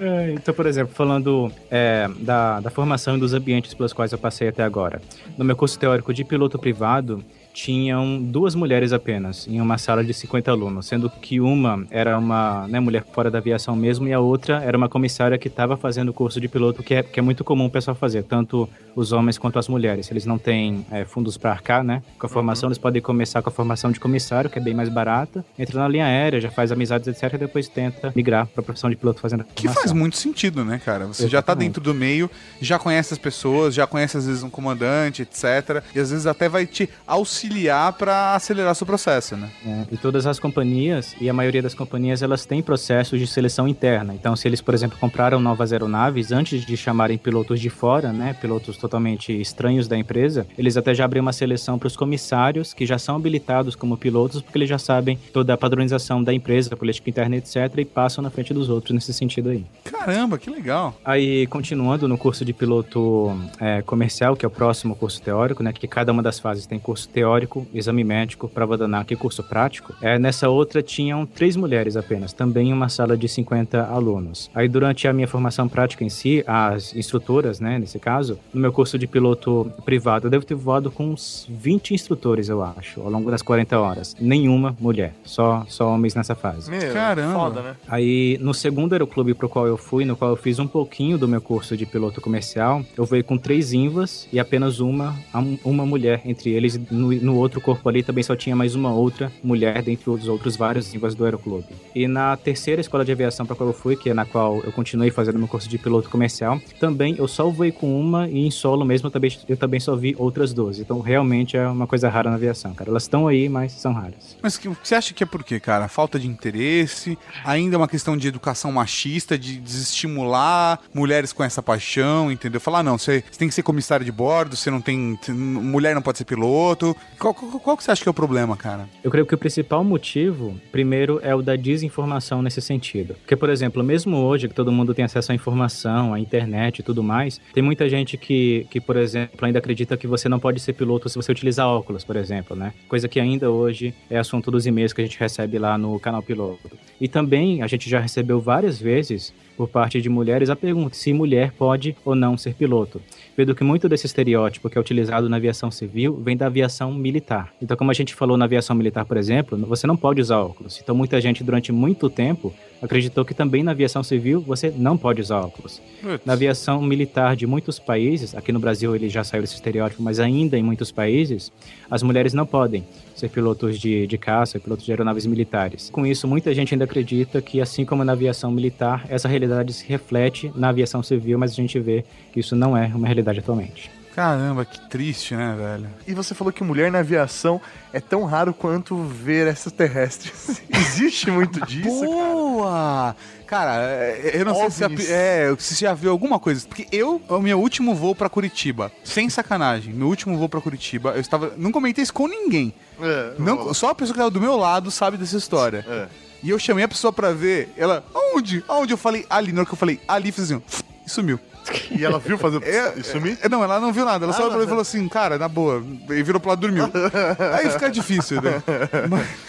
É, 0.00 0.32
então, 0.32 0.54
por 0.54 0.64
exemplo, 0.64 0.94
falando 0.94 1.52
é, 1.70 2.08
da, 2.20 2.58
da 2.60 2.70
formação 2.70 3.18
e 3.18 3.20
dos 3.20 3.34
ambientes 3.34 3.74
pelos 3.74 3.92
quais 3.92 4.10
eu 4.12 4.18
passei 4.18 4.48
até 4.48 4.62
agora. 4.62 5.00
No 5.36 5.44
meu 5.44 5.54
curso 5.54 5.78
teórico 5.78 6.14
de 6.14 6.24
piloto 6.24 6.58
privado, 6.58 7.22
tinham 7.52 8.22
duas 8.22 8.54
mulheres 8.54 8.92
apenas 8.92 9.46
em 9.46 9.60
uma 9.60 9.78
sala 9.78 10.04
de 10.04 10.12
50 10.14 10.50
alunos, 10.50 10.86
sendo 10.86 11.10
que 11.10 11.40
uma 11.40 11.84
era 11.90 12.18
uma 12.18 12.66
né, 12.68 12.80
mulher 12.80 13.04
fora 13.12 13.30
da 13.30 13.38
aviação 13.38 13.76
mesmo 13.76 14.08
e 14.08 14.12
a 14.12 14.20
outra 14.20 14.62
era 14.62 14.76
uma 14.76 14.88
comissária 14.88 15.38
que 15.38 15.48
estava 15.48 15.76
fazendo 15.76 16.10
o 16.10 16.12
curso 16.12 16.40
de 16.40 16.48
piloto, 16.48 16.82
que 16.82 16.94
é, 16.94 17.02
que 17.02 17.18
é 17.18 17.22
muito 17.22 17.44
comum 17.44 17.66
o 17.66 17.70
pessoal 17.70 17.94
fazer, 17.94 18.22
tanto 18.22 18.68
os 18.94 19.12
homens 19.12 19.38
quanto 19.38 19.58
as 19.58 19.68
mulheres. 19.68 20.10
Eles 20.10 20.24
não 20.24 20.38
têm 20.38 20.86
é, 20.90 21.04
fundos 21.04 21.36
para 21.36 21.50
arcar, 21.50 21.84
né? 21.84 22.02
Com 22.18 22.26
a 22.26 22.28
formação, 22.28 22.68
eles 22.68 22.78
podem 22.78 23.02
começar 23.02 23.42
com 23.42 23.48
a 23.48 23.52
formação 23.52 23.90
de 23.90 24.00
comissário, 24.00 24.48
que 24.48 24.58
é 24.58 24.62
bem 24.62 24.74
mais 24.74 24.88
barata, 24.88 25.44
entra 25.58 25.80
na 25.80 25.88
linha 25.88 26.06
aérea, 26.06 26.40
já 26.40 26.50
faz 26.50 26.72
amizades, 26.72 27.06
etc., 27.08 27.34
e 27.34 27.38
depois 27.38 27.68
tenta 27.68 28.12
migrar 28.14 28.46
para 28.46 28.60
a 28.60 28.64
profissão 28.64 28.90
de 28.90 28.96
piloto 28.96 29.20
fazendo 29.20 29.42
a 29.42 29.44
Que 29.44 29.68
faz 29.68 29.92
muito 29.92 30.16
sentido, 30.16 30.64
né, 30.64 30.80
cara? 30.82 31.06
Você 31.06 31.28
já 31.28 31.42
tá 31.42 31.52
Exatamente. 31.52 31.68
dentro 31.68 31.82
do 31.82 31.94
meio, 31.94 32.30
já 32.60 32.78
conhece 32.78 33.12
as 33.12 33.18
pessoas, 33.18 33.74
já 33.74 33.86
conhece 33.86 34.16
às 34.16 34.26
vezes 34.26 34.42
um 34.42 34.50
comandante, 34.50 35.22
etc. 35.22 35.82
E 35.94 35.98
às 35.98 36.10
vezes 36.10 36.26
até 36.26 36.48
vai 36.48 36.66
te 36.66 36.88
auxiliar 37.06 37.49
pra 37.98 38.36
acelerar 38.36 38.74
seu 38.74 38.86
processo, 38.86 39.36
né? 39.36 39.50
É, 39.66 39.84
e 39.92 39.96
todas 39.96 40.26
as 40.26 40.38
companhias, 40.38 41.16
e 41.20 41.28
a 41.28 41.32
maioria 41.32 41.60
das 41.60 41.74
companhias, 41.74 42.22
elas 42.22 42.46
têm 42.46 42.62
processos 42.62 43.18
de 43.18 43.26
seleção 43.26 43.66
interna. 43.66 44.14
Então, 44.14 44.36
se 44.36 44.46
eles, 44.46 44.60
por 44.60 44.72
exemplo, 44.72 44.96
compraram 44.98 45.40
novas 45.40 45.72
aeronaves, 45.72 46.30
antes 46.30 46.64
de 46.64 46.76
chamarem 46.76 47.18
pilotos 47.18 47.60
de 47.60 47.68
fora, 47.68 48.12
né, 48.12 48.34
pilotos 48.40 48.76
totalmente 48.76 49.32
estranhos 49.40 49.88
da 49.88 49.98
empresa, 49.98 50.46
eles 50.56 50.76
até 50.76 50.94
já 50.94 51.04
abrem 51.04 51.20
uma 51.20 51.32
seleção 51.32 51.78
para 51.78 51.88
os 51.88 51.96
comissários, 51.96 52.72
que 52.72 52.86
já 52.86 52.98
são 52.98 53.16
habilitados 53.16 53.74
como 53.74 53.96
pilotos, 53.96 54.40
porque 54.40 54.58
eles 54.58 54.68
já 54.68 54.78
sabem 54.78 55.18
toda 55.32 55.54
a 55.54 55.56
padronização 55.56 56.22
da 56.22 56.32
empresa, 56.32 56.72
a 56.74 56.76
política 56.76 57.10
interna, 57.10 57.36
etc., 57.36 57.56
e 57.78 57.84
passam 57.84 58.22
na 58.22 58.30
frente 58.30 58.54
dos 58.54 58.68
outros 58.68 58.94
nesse 58.94 59.12
sentido 59.12 59.50
aí. 59.50 59.64
Caramba, 59.84 60.38
que 60.38 60.48
legal. 60.48 60.94
Aí, 61.04 61.46
continuando 61.48 62.06
no 62.06 62.16
curso 62.16 62.44
de 62.44 62.52
piloto 62.52 63.36
é, 63.58 63.82
comercial, 63.82 64.36
que 64.36 64.44
é 64.44 64.48
o 64.48 64.50
próximo 64.50 64.94
curso 64.94 65.20
teórico, 65.20 65.62
né? 65.62 65.72
Que 65.72 65.88
cada 65.88 66.12
uma 66.12 66.22
das 66.22 66.38
fases 66.38 66.66
tem 66.66 66.78
curso 66.78 67.08
teórico 67.08 67.29
teórico, 67.30 67.66
exame 67.72 68.02
médico, 68.02 68.48
prova 68.48 68.76
da 68.76 68.86
ANAC 68.86 69.12
e 69.12 69.16
curso 69.16 69.42
prático. 69.42 69.94
É, 70.02 70.18
nessa 70.18 70.48
outra 70.48 70.82
tinham 70.82 71.24
três 71.24 71.56
mulheres 71.56 71.96
apenas, 71.96 72.32
também 72.32 72.70
em 72.70 72.72
uma 72.72 72.88
sala 72.88 73.16
de 73.16 73.28
50 73.28 73.86
alunos. 73.86 74.50
Aí 74.54 74.68
durante 74.68 75.06
a 75.06 75.12
minha 75.12 75.28
formação 75.28 75.68
prática 75.68 76.04
em 76.04 76.08
si, 76.08 76.42
as 76.46 76.94
instrutoras, 76.94 77.60
né, 77.60 77.78
nesse 77.78 77.98
caso, 77.98 78.38
no 78.52 78.60
meu 78.60 78.72
curso 78.72 78.98
de 78.98 79.06
piloto 79.06 79.70
privado, 79.84 80.26
eu 80.26 80.30
devo 80.30 80.44
ter 80.44 80.54
voado 80.54 80.90
com 80.90 81.10
uns 81.10 81.46
20 81.48 81.94
instrutores, 81.94 82.48
eu 82.48 82.62
acho, 82.62 83.00
ao 83.00 83.10
longo 83.10 83.30
das 83.30 83.42
40 83.42 83.78
horas. 83.78 84.16
Nenhuma 84.20 84.76
mulher, 84.80 85.14
só, 85.22 85.64
só 85.68 85.88
homens 85.88 86.14
nessa 86.14 86.34
fase. 86.34 86.70
Meu, 86.70 86.92
Caramba. 86.92 87.34
Foda, 87.34 87.62
né? 87.62 87.76
Aí, 87.88 88.38
no 88.40 88.52
segundo 88.52 88.92
aeroclube 88.92 89.34
pro 89.34 89.48
qual 89.48 89.66
eu 89.66 89.76
fui, 89.76 90.04
no 90.04 90.16
qual 90.16 90.30
eu 90.30 90.36
fiz 90.36 90.58
um 90.58 90.66
pouquinho 90.66 91.16
do 91.16 91.28
meu 91.28 91.40
curso 91.40 91.76
de 91.76 91.86
piloto 91.86 92.20
comercial, 92.20 92.82
eu 92.96 93.04
voei 93.04 93.22
com 93.22 93.38
três 93.38 93.72
invas 93.72 94.26
e 94.32 94.40
apenas 94.40 94.80
uma, 94.80 95.16
uma 95.64 95.86
mulher 95.86 96.22
entre 96.24 96.50
eles. 96.50 96.80
No, 96.90 97.12
no 97.20 97.36
outro 97.36 97.60
corpo 97.60 97.88
ali 97.88 98.02
também 98.02 98.22
só 98.24 98.34
tinha 98.34 98.56
mais 98.56 98.74
uma 98.74 98.92
outra 98.92 99.30
mulher 99.42 99.82
dentre 99.82 100.10
os 100.10 100.26
outros 100.28 100.56
vários 100.56 100.94
invas 100.94 101.14
do 101.14 101.24
aeroclube. 101.24 101.66
E 101.94 102.06
na 102.08 102.36
terceira 102.36 102.80
escola 102.80 103.04
de 103.04 103.12
aviação 103.12 103.46
para 103.46 103.54
qual 103.56 103.68
eu 103.68 103.74
fui, 103.74 103.96
que 103.96 104.10
é 104.10 104.14
na 104.14 104.24
qual 104.24 104.60
eu 104.64 104.72
continuei 104.72 105.10
fazendo 105.10 105.38
meu 105.38 105.48
curso 105.48 105.68
de 105.68 105.78
piloto 105.78 106.08
comercial, 106.10 106.60
também 106.78 107.14
eu 107.18 107.28
só 107.28 107.48
voei 107.48 107.70
com 107.72 108.00
uma 108.00 108.28
e 108.28 108.46
em 108.46 108.50
solo 108.50 108.84
mesmo 108.84 109.06
eu 109.08 109.10
também, 109.10 109.36
eu 109.48 109.56
também 109.56 109.80
só 109.80 109.94
vi 109.96 110.14
outras 110.18 110.52
12. 110.52 110.80
Então 110.82 111.00
realmente 111.00 111.56
é 111.56 111.66
uma 111.66 111.86
coisa 111.86 112.08
rara 112.08 112.30
na 112.30 112.36
aviação, 112.36 112.74
cara. 112.74 112.90
Elas 112.90 113.04
estão 113.04 113.28
aí, 113.28 113.48
mas 113.48 113.72
são 113.72 113.92
raras. 113.92 114.36
Mas 114.42 114.56
que- 114.56 114.68
você 114.68 114.94
acha 114.94 115.12
que 115.14 115.22
é 115.22 115.26
por 115.26 115.44
quê, 115.44 115.60
cara? 115.60 115.88
Falta 115.88 116.18
de 116.18 116.26
interesse? 116.26 117.18
Ainda 117.44 117.76
é 117.76 117.78
uma 117.78 117.88
questão 117.88 118.16
de 118.16 118.28
educação 118.28 118.72
machista, 118.72 119.38
de 119.38 119.56
desestimular 119.56 120.78
mulheres 120.94 121.32
com 121.32 121.42
essa 121.44 121.62
paixão, 121.62 122.30
entendeu? 122.30 122.60
Falar, 122.60 122.82
não, 122.82 122.96
você, 122.98 123.22
você 123.30 123.38
tem 123.38 123.48
que 123.48 123.54
ser 123.54 123.62
comissário 123.62 124.04
de 124.04 124.12
bordo, 124.12 124.56
você 124.56 124.70
não 124.70 124.80
tem. 124.80 125.18
Mulher 125.28 125.94
não 125.94 126.02
pode 126.02 126.18
ser 126.18 126.24
piloto. 126.24 126.96
Qual, 127.20 127.34
qual, 127.34 127.60
qual 127.60 127.76
que 127.76 127.84
você 127.84 127.90
acha 127.90 128.02
que 128.02 128.08
é 128.08 128.10
o 128.10 128.14
problema, 128.14 128.56
cara? 128.56 128.88
Eu 129.04 129.10
creio 129.10 129.26
que 129.26 129.34
o 129.34 129.38
principal 129.38 129.84
motivo, 129.84 130.58
primeiro, 130.72 131.20
é 131.22 131.34
o 131.34 131.42
da 131.42 131.54
desinformação 131.54 132.40
nesse 132.40 132.62
sentido. 132.62 133.14
Porque, 133.16 133.36
por 133.36 133.50
exemplo, 133.50 133.84
mesmo 133.84 134.16
hoje 134.16 134.48
que 134.48 134.54
todo 134.54 134.72
mundo 134.72 134.94
tem 134.94 135.04
acesso 135.04 135.30
à 135.30 135.34
informação, 135.34 136.14
à 136.14 136.18
internet 136.18 136.78
e 136.78 136.82
tudo 136.82 137.02
mais, 137.02 137.38
tem 137.52 137.62
muita 137.62 137.90
gente 137.90 138.16
que, 138.16 138.66
que, 138.70 138.80
por 138.80 138.96
exemplo, 138.96 139.44
ainda 139.44 139.58
acredita 139.58 139.98
que 139.98 140.06
você 140.06 140.30
não 140.30 140.40
pode 140.40 140.60
ser 140.60 140.72
piloto 140.72 141.10
se 141.10 141.16
você 141.16 141.30
utilizar 141.30 141.68
óculos, 141.68 142.04
por 142.04 142.16
exemplo, 142.16 142.56
né? 142.56 142.72
Coisa 142.88 143.06
que 143.06 143.20
ainda 143.20 143.50
hoje 143.50 143.92
é 144.08 144.18
assunto 144.18 144.50
dos 144.50 144.64
e-mails 144.64 144.94
que 144.94 145.02
a 145.02 145.04
gente 145.04 145.20
recebe 145.20 145.58
lá 145.58 145.76
no 145.76 146.00
canal 146.00 146.22
piloto. 146.22 146.70
E 146.98 147.06
também 147.06 147.62
a 147.62 147.66
gente 147.66 147.90
já 147.90 148.00
recebeu 148.00 148.40
várias 148.40 148.80
vezes 148.80 149.34
por 149.60 149.68
parte 149.68 150.00
de 150.00 150.08
mulheres 150.08 150.48
a 150.48 150.56
pergunta 150.56 150.96
se 150.96 151.12
mulher 151.12 151.52
pode 151.52 151.94
ou 152.02 152.14
não 152.14 152.38
ser 152.38 152.54
piloto. 152.54 152.98
Vendo 153.36 153.54
que 153.54 153.62
muito 153.62 153.90
desse 153.90 154.06
estereótipo 154.06 154.70
que 154.70 154.78
é 154.78 154.80
utilizado 154.80 155.28
na 155.28 155.36
aviação 155.36 155.70
civil 155.70 156.18
vem 156.24 156.34
da 156.34 156.46
aviação 156.46 156.90
militar. 156.94 157.52
Então, 157.60 157.76
como 157.76 157.90
a 157.90 157.94
gente 157.94 158.14
falou 158.14 158.38
na 158.38 158.46
aviação 158.46 158.74
militar, 158.74 159.04
por 159.04 159.18
exemplo, 159.18 159.58
você 159.66 159.86
não 159.86 159.98
pode 159.98 160.18
usar 160.18 160.38
óculos. 160.38 160.80
Então, 160.82 160.94
muita 160.94 161.20
gente 161.20 161.44
durante 161.44 161.70
muito 161.72 162.08
tempo 162.08 162.54
acreditou 162.82 163.24
que 163.24 163.34
também 163.34 163.62
na 163.62 163.70
aviação 163.72 164.02
civil 164.02 164.40
você 164.40 164.72
não 164.76 164.96
pode 164.96 165.20
usar 165.20 165.40
óculos. 165.40 165.80
Na 166.24 166.32
aviação 166.32 166.80
militar 166.80 167.36
de 167.36 167.46
muitos 167.46 167.78
países, 167.78 168.34
aqui 168.34 168.52
no 168.52 168.58
Brasil 168.58 168.94
ele 168.94 169.08
já 169.08 169.22
saiu 169.22 169.42
desse 169.42 169.54
estereótipo, 169.54 170.02
mas 170.02 170.18
ainda 170.18 170.58
em 170.58 170.62
muitos 170.62 170.90
países, 170.90 171.52
as 171.90 172.02
mulheres 172.02 172.32
não 172.32 172.46
podem 172.46 172.84
ser 173.14 173.28
pilotos 173.28 173.78
de, 173.78 174.06
de 174.06 174.18
caça, 174.18 174.58
pilotos 174.58 174.84
de 174.84 174.92
aeronaves 174.92 175.26
militares. 175.26 175.90
Com 175.90 176.06
isso, 176.06 176.26
muita 176.26 176.54
gente 176.54 176.74
ainda 176.74 176.84
acredita 176.84 177.42
que, 177.42 177.60
assim 177.60 177.84
como 177.84 178.02
na 178.04 178.12
aviação 178.12 178.50
militar, 178.50 179.04
essa 179.08 179.28
realidade 179.28 179.72
se 179.72 179.86
reflete 179.86 180.50
na 180.54 180.70
aviação 180.70 181.02
civil, 181.02 181.38
mas 181.38 181.52
a 181.52 181.54
gente 181.54 181.78
vê 181.78 182.04
que 182.32 182.40
isso 182.40 182.56
não 182.56 182.76
é 182.76 182.86
uma 182.86 183.06
realidade 183.06 183.40
atualmente. 183.40 183.99
Caramba, 184.14 184.64
que 184.64 184.80
triste, 184.88 185.36
né, 185.36 185.54
velho? 185.56 185.88
E 186.06 186.12
você 186.12 186.34
falou 186.34 186.52
que 186.52 186.64
mulher 186.64 186.90
na 186.90 186.98
aviação 186.98 187.60
é 187.92 188.00
tão 188.00 188.24
raro 188.24 188.52
quanto 188.52 188.96
ver 188.96 189.46
extraterrestres. 189.46 190.60
Existe 190.68 191.30
muito 191.30 191.60
disso, 191.66 192.04
Boa! 192.04 193.14
Cara, 193.46 193.82
é, 193.82 194.30
eu 194.34 194.44
não 194.44 194.54
sei 194.54 194.70
se, 194.70 195.12
é, 195.12 195.54
se 195.58 195.74
você 195.74 195.84
já 195.84 195.94
viu 195.94 196.10
alguma 196.12 196.38
coisa. 196.38 196.66
Porque 196.68 196.86
eu, 196.92 197.20
o 197.28 197.40
meu 197.40 197.58
último 197.60 197.94
voo 197.94 198.14
pra 198.14 198.28
Curitiba, 198.28 198.92
sem 199.02 199.28
sacanagem, 199.28 199.92
meu 199.92 200.06
último 200.06 200.36
voo 200.38 200.48
pra 200.48 200.60
Curitiba, 200.60 201.10
eu 201.14 201.20
estava. 201.20 201.54
Não 201.56 201.72
comentei 201.72 202.02
isso 202.02 202.14
com 202.14 202.28
ninguém. 202.28 202.72
É, 203.00 203.32
Não, 203.38 203.74
só 203.74 203.90
a 203.90 203.94
pessoa 203.94 204.12
que 204.14 204.18
tava 204.18 204.30
do 204.30 204.40
meu 204.40 204.56
lado 204.56 204.90
sabe 204.90 205.16
dessa 205.16 205.36
história. 205.36 205.84
É. 205.88 206.06
E 206.42 206.50
eu 206.50 206.58
chamei 206.58 206.84
a 206.84 206.88
pessoa 206.88 207.12
pra 207.12 207.32
ver, 207.32 207.72
ela, 207.76 208.04
aonde? 208.14 208.64
Aonde? 208.68 208.92
Eu 208.92 208.98
falei, 208.98 209.26
ali. 209.28 209.52
Na 209.52 209.60
hora 209.60 209.66
que 209.66 209.74
eu 209.74 209.78
falei, 209.78 210.00
ali, 210.06 210.30
fez 210.30 210.50
assim, 210.50 210.62
e 211.04 211.10
sumiu. 211.10 211.38
E 211.90 212.04
ela 212.04 212.18
viu 212.18 212.38
fazer 212.38 212.62
É, 212.62 212.94
e 212.96 213.02
sumir? 213.02 213.36
é, 213.42 213.48
Não, 213.48 213.62
ela 213.62 213.78
não 213.80 213.92
viu 213.92 214.04
nada. 214.04 214.24
Ela 214.24 214.32
só 214.32 214.44
Ah, 214.44 214.46
olhou 214.46 214.58
e 214.58 214.60
não. 214.60 214.68
falou 214.68 214.82
assim, 214.82 215.06
cara, 215.08 215.36
na 215.38 215.48
boa. 215.48 215.82
E 216.08 216.22
virou 216.22 216.40
pro 216.40 216.50
lado 216.50 216.66
e 216.66 216.70
dormiu. 216.70 216.84
Aí 217.58 217.68
fica 217.70 217.90
difícil, 217.90 218.40
né? 218.40 218.62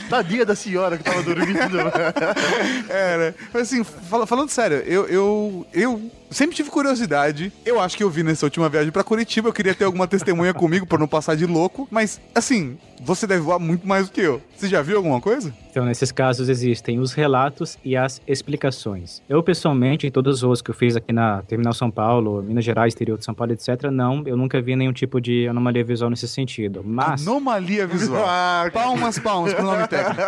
Tadinha 0.10 0.46
da 0.46 0.56
senhora 0.56 0.98
que 0.98 1.04
tava 1.04 1.22
dormindo. 1.24 1.52
É, 2.90 3.18
né? 3.18 3.34
Mas 3.54 3.64
assim, 3.64 3.84
fala- 3.84 4.26
falando 4.28 4.50
sério, 4.50 4.78
eu, 4.86 5.08
eu, 5.08 5.66
eu 5.74 6.12
sempre 6.32 6.56
tive 6.56 6.70
curiosidade. 6.70 7.52
Eu 7.66 7.80
acho 7.80 7.96
que 7.98 8.04
eu 8.04 8.10
vi 8.10 8.24
nessa 8.24 8.46
última 8.46 8.70
viagem 8.70 8.92
pra 8.92 9.04
Curitiba. 9.04 9.50
Eu 9.50 9.54
queria 9.54 9.76
ter 9.76 9.86
alguma 9.86 10.08
testemunha 10.08 10.54
comigo 10.56 10.86
pra 10.86 10.98
não 10.98 11.08
passar 11.08 11.36
de 11.36 11.46
louco. 11.46 11.88
Mas, 11.92 12.20
assim, 12.34 12.78
você 13.02 13.28
deve 13.28 13.42
voar 13.42 13.60
muito 13.60 13.88
mais 13.88 14.08
do 14.08 14.12
que 14.14 14.22
eu. 14.22 14.42
Você 14.56 14.68
já 14.68 14.82
viu 14.82 14.98
alguma 14.98 15.20
coisa? 15.20 15.54
Então, 15.70 15.86
nesses 15.86 16.12
casos, 16.12 16.50
existem 16.50 17.00
os 17.00 17.14
relatos 17.14 17.78
e 17.84 17.96
as 17.96 18.22
explicações. 18.28 19.22
Eu, 19.28 19.42
pessoalmente, 19.42 20.06
em 20.08 20.12
todos 20.12 20.36
os 20.36 20.42
voos 20.42 20.62
que 20.62 20.72
eu 20.72 20.76
fiz 20.76 20.96
aqui 20.96 21.14
na 21.14 21.42
Terminal 21.44 21.74
São 21.74 21.90
Paulo, 21.90 22.42
Minas 22.42 22.64
Gerais, 22.64 22.94
interior 22.94 23.18
de 23.18 23.26
São 23.26 23.34
Paulo, 23.34 23.54
etc., 23.54 23.84
não, 23.92 24.24
eu 24.26 24.36
nunca 24.38 24.62
vi 24.62 24.76
nenhum 24.76 24.94
tipo 24.94 25.20
de 25.22 25.48
anomalia 25.48 25.84
visual 25.84 26.10
nesse 26.10 26.28
sentido. 26.28 26.82
Mas. 26.84 27.26
Anomalia 27.28 27.88
visual. 27.88 28.22
Ah, 28.34 28.70
Palmas, 28.72 29.18
palmas 29.20 29.54
pro 29.54 29.64
nome 29.64 29.88
técnico. 29.88 30.22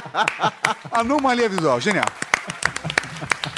Anomalia 0.90 1.48
visual, 1.48 1.80
genial. 1.80 2.04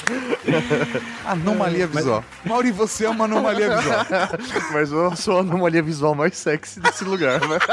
Anomalia 1.25 1.87
visual. 1.87 2.23
Mauri, 2.43 2.71
você 2.71 3.05
é 3.05 3.09
uma 3.09 3.25
anomalia 3.25 3.77
visual. 3.77 4.05
Mas 4.71 4.91
eu 4.91 5.15
sou 5.15 5.37
a 5.37 5.39
anomalia 5.41 5.81
visual 5.81 6.15
mais 6.15 6.37
sexy 6.37 6.79
desse 6.79 7.03
lugar, 7.03 7.39
né? 7.41 7.59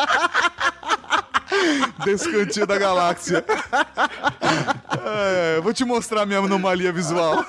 Desse 2.05 2.31
cantinho 2.31 2.67
da 2.67 2.79
galáxia. 2.79 3.45
É, 5.05 5.59
eu 5.59 5.63
vou 5.63 5.75
te 5.75 5.85
mostrar 5.85 6.25
minha 6.25 6.39
anomalia 6.39 6.91
visual. 6.93 7.45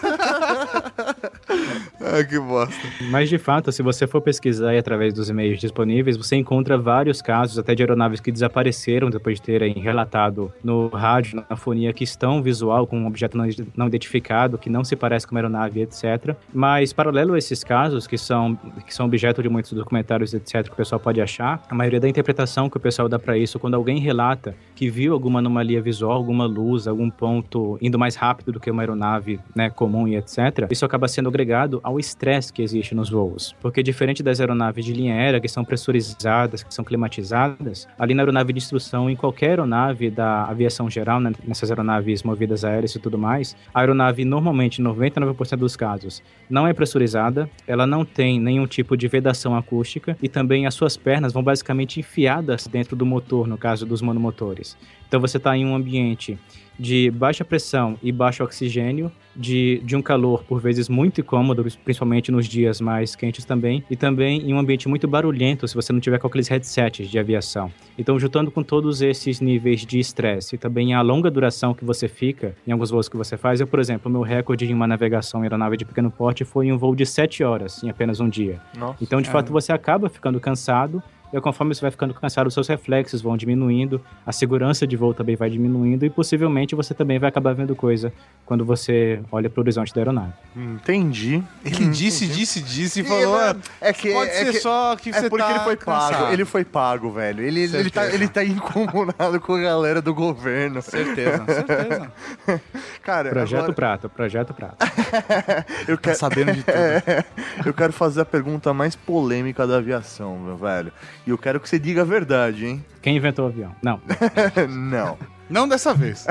Ai, 2.00 2.24
que 2.28 2.40
bosta. 2.40 2.76
Mas 3.10 3.30
de 3.30 3.38
fato, 3.38 3.72
se 3.72 3.82
você 3.82 4.08
for 4.08 4.22
pesquisar 4.22 4.76
através 4.78 5.14
dos 5.14 5.30
e-mails 5.30 5.60
disponíveis, 5.60 6.18
você 6.18 6.36
encontra 6.36 6.78
vários 6.78 7.22
casos 7.22 7.58
até 7.58 7.76
de 7.76 7.84
aeronaves 7.84 8.20
que 8.20 8.32
desapareceram 8.32 9.10
depois 9.10 9.38
de 9.38 9.44
terem 9.44 9.74
relatado 9.74 10.52
no 10.64 10.88
rádio, 10.88 11.44
na 11.50 11.56
fonia, 11.56 11.94
que 11.94 12.04
estão 12.04 12.42
visual 12.42 12.88
com 12.88 13.00
um 13.00 13.08
objeto 13.08 13.38
não, 13.38 13.48
não 13.76 13.88
identificado, 13.88 14.58
que 14.58 14.70
não 14.70 14.84
se 14.84 14.96
parece 14.96 15.28
com 15.28 15.36
uma 15.36 15.40
aeronave, 15.40 15.82
etc. 15.82 16.36
Mas 16.54 16.94
paralelo 16.94 17.34
a 17.34 17.38
esses 17.38 17.64
casos, 17.64 18.08
que 18.08 18.18
são, 18.18 18.56
que 18.86 18.94
são 18.94 19.06
objeto 19.06 19.42
de 19.42 19.50
muitos 19.50 19.74
documentários, 19.74 20.34
etc., 20.34 20.64
que 20.64 20.74
o 20.74 20.76
pessoal 20.76 21.00
pode 21.00 21.22
achar, 21.22 21.62
a 21.70 21.76
maioria 21.76 22.00
da 22.00 22.10
interpretação 22.10 22.70
que 22.70 22.78
o 22.78 22.80
pessoal 22.80 23.08
dá 23.08 23.20
para 23.20 23.38
isso, 23.38 23.60
quando 23.60 23.76
alguém 23.76 24.00
relata 24.00 24.56
que 24.76 24.90
viu 24.90 25.14
alguma 25.14 25.40
anomalia 25.40 25.82
visual, 25.82 26.14
alguma 26.14 26.46
luz, 26.46 26.88
algum 26.88 27.10
ponto 27.10 27.78
indo 27.82 28.00
mais 28.00 28.16
rápido 28.16 28.52
do 28.52 28.60
que 28.60 28.72
uma 28.72 28.82
aeronave 28.82 29.40
né, 29.56 29.70
comum 29.70 30.08
e 30.08 30.16
etc., 30.16 30.68
isso 30.70 30.86
acaba 30.86 31.08
sendo 31.12 31.30
agregado 31.30 31.80
ao 31.84 32.00
estresse 32.00 32.52
que 32.52 32.62
existe 32.62 32.96
nos 32.96 33.10
voos. 33.10 33.56
Porque 33.62 33.84
diferente 33.84 34.24
das 34.24 34.40
aeronaves 34.40 34.84
de 34.84 34.94
linha 34.94 35.14
aérea, 35.14 35.40
que 35.40 35.48
são 35.48 35.64
pressurizadas, 35.64 36.64
que 36.64 36.74
são 36.74 36.84
climatizadas, 36.84 37.88
ali 38.00 38.14
na 38.14 38.24
aeronave 38.24 38.54
de 38.54 38.60
instrução, 38.60 39.10
em 39.10 39.16
qualquer 39.16 39.50
aeronave 39.50 40.10
da 40.10 40.46
aviação 40.46 40.90
geral, 40.90 41.20
né, 41.20 41.32
nessas 41.46 41.70
aeronaves 41.70 42.24
movidas 42.24 42.66
aéreas 42.66 42.96
e 42.96 43.00
tudo 43.00 43.18
mais, 43.18 43.56
a 43.74 43.82
aeronave 43.82 44.26
normalmente, 44.26 44.82
em 44.82 44.86
99% 44.86 45.58
dos 45.58 45.76
casos, 45.76 46.24
não 46.50 46.66
é 46.66 46.74
pressurizada, 46.74 47.50
ela 47.68 47.86
não 47.86 48.04
tem 48.04 48.40
nenhum 48.40 48.66
tipo 48.66 48.96
de 48.98 49.08
vedação 49.08 49.56
acústica 49.56 50.18
e 50.22 50.30
também 50.30 50.66
as 50.66 50.74
suas 50.74 50.98
pernas 50.98 51.34
vão 51.34 51.44
basicamente 51.44 52.00
enfiadas 52.00 52.68
dentro 52.68 52.96
do 52.96 53.06
motor, 53.06 53.48
no 53.48 53.58
caso 53.58 53.86
dos 53.86 54.02
monomotores. 54.02 54.78
Então 55.08 55.20
você 55.20 55.38
está 55.38 55.56
em 55.58 55.66
um 55.66 55.76
ambiente 55.76 56.40
de 56.80 57.12
baixa 57.12 57.46
pressão 57.46 57.98
e 58.02 58.12
baixo 58.12 58.44
oxigênio, 58.44 59.12
de, 59.36 59.82
de 59.86 59.96
um 59.96 60.02
calor 60.02 60.44
por 60.44 60.60
vezes 60.60 60.90
muito 60.90 61.22
incômodo, 61.22 61.64
principalmente 61.86 62.32
nos 62.32 62.46
dias 62.48 62.82
mais 62.82 63.16
quentes 63.16 63.46
também, 63.46 63.84
e 63.90 63.96
também 63.96 64.42
em 64.42 64.54
um 64.54 64.60
ambiente 64.60 64.90
muito 64.90 65.08
barulhento 65.08 65.68
se 65.68 65.76
você 65.76 65.94
não 65.94 66.00
tiver 66.02 66.18
com 66.20 66.28
aqueles 66.28 66.48
headsets 66.50 67.10
de 67.10 67.18
aviação. 67.18 67.72
Então, 67.98 68.20
juntando 68.20 68.52
com 68.52 68.62
todos 68.64 69.02
esses 69.02 69.40
níveis 69.40 69.86
de 69.86 70.00
estresse 70.00 70.56
e 70.56 70.58
também 70.58 70.94
a 70.94 71.02
longa 71.02 71.32
duração 71.32 71.74
que 71.74 71.86
você 71.86 72.08
fica 72.08 72.56
em 72.68 72.72
alguns 72.72 72.90
voos 72.90 73.08
que 73.08 73.16
você 73.16 73.38
faz, 73.38 73.62
eu, 73.62 73.68
por 73.68 73.80
exemplo, 73.80 74.10
o 74.10 74.12
meu 74.12 74.22
recorde 74.22 74.66
em 74.70 74.74
uma 74.74 74.88
navegação 74.88 75.42
em 75.42 75.44
aeronave 75.44 75.78
de 75.78 75.86
pequeno 75.86 76.12
porte 76.12 76.44
foi 76.44 76.68
em 76.68 76.74
um 76.74 76.78
voo 76.78 76.96
de 76.96 77.06
7 77.06 77.44
horas 77.44 77.82
em 77.84 77.90
apenas 77.90 78.20
um 78.20 78.28
dia. 78.28 78.60
Nossa. 78.78 78.98
Então, 79.02 79.22
de 79.22 79.30
É. 79.30 79.32
fato, 79.32 79.52
você 79.54 79.72
acaba 79.72 80.10
ficando 80.10 80.40
cansado 80.42 81.02
e 81.34 81.40
conforme 81.42 81.74
você 81.74 81.82
vai 81.82 81.92
ficando 81.92 82.14
cansado, 82.14 82.48
os 82.48 82.54
seus 82.54 82.68
reflexos 82.68 83.22
vão 83.22 83.38
diminuindo, 83.38 84.02
a 84.26 84.32
segurança 84.32 84.86
de 84.86 84.96
voo 84.98 85.14
também 85.14 85.36
vai 85.36 85.50
diminuindo 85.50 86.06
e 86.06 86.10
possivelmente 86.10 86.76
você 86.76 86.94
também 86.94 87.20
vai 87.20 87.30
acabar 87.30 87.54
vendo 87.54 87.76
coisa 87.76 88.12
quando 88.46 88.66
você 88.66 89.22
olha 89.32 89.50
para 89.50 89.60
o 89.60 89.64
horizonte 89.64 89.94
da 89.94 90.02
aeronave. 90.02 90.34
Entendi. 90.56 91.44
Ele 91.64 91.88
disse, 91.90 92.28
disse, 92.28 92.62
disse 92.62 93.02
e 93.02 93.04
falou. 93.04 93.36
"Ah, 93.38 93.56
É 93.80 93.94
que 93.94 94.12
pode 94.12 94.30
é 94.32 94.34
ser 94.46 94.52
que- 94.52 94.60
só 94.60 94.96
que 94.96 95.10
é 95.10 95.14
você 95.14 95.30
porque 95.30 95.44
tá 95.46 95.52
ele 95.52 95.60
foi 95.60 95.76
pago. 95.78 96.12
cansado. 96.12 96.34
Ele 96.34 96.46
foi 96.46 96.66
pago, 96.66 97.12
velho. 97.12 97.44
Ele, 97.44 97.62
ele, 97.62 97.90
tá, 97.90 98.08
ele 98.08 98.28
tá 98.28 98.44
incomodado 98.44 99.40
com 99.40 99.54
a 99.56 99.60
galera 99.62 100.02
do 100.02 100.14
governo. 100.14 100.82
Certeza, 100.82 101.46
certeza. 101.46 102.12
Cara, 103.04 103.30
Projeto 103.30 103.60
agora, 103.60 103.74
Prata, 103.74 104.10
Projeto 104.10 104.54
Prata. 104.54 104.86
eu 105.88 105.98
quero 105.98 106.18
sabendo 106.18 106.54
de 106.54 106.62
tudo. 106.64 106.76
É, 106.76 107.24
eu 107.66 107.74
quero 107.74 107.94
fazer 107.94 108.22
a 108.22 108.26
pergunta 108.26 108.74
mais 108.74 108.96
polêmica 108.96 109.66
da 109.66 109.78
aviação, 109.78 110.38
meu 110.38 110.56
velho. 110.58 110.92
E 111.26 111.30
eu 111.30 111.38
quero 111.38 111.60
que 111.60 111.70
você 111.70 111.78
diga 111.78 112.02
a 112.02 112.06
verdade, 112.06 112.66
hein? 112.66 112.86
Quem 113.02 113.16
inventou 113.16 113.46
o 113.46 113.48
avião? 113.50 113.76
Não. 113.82 114.02
Não. 114.70 115.18
Não 115.50 115.68
dessa 115.68 115.94
vez. 115.94 116.26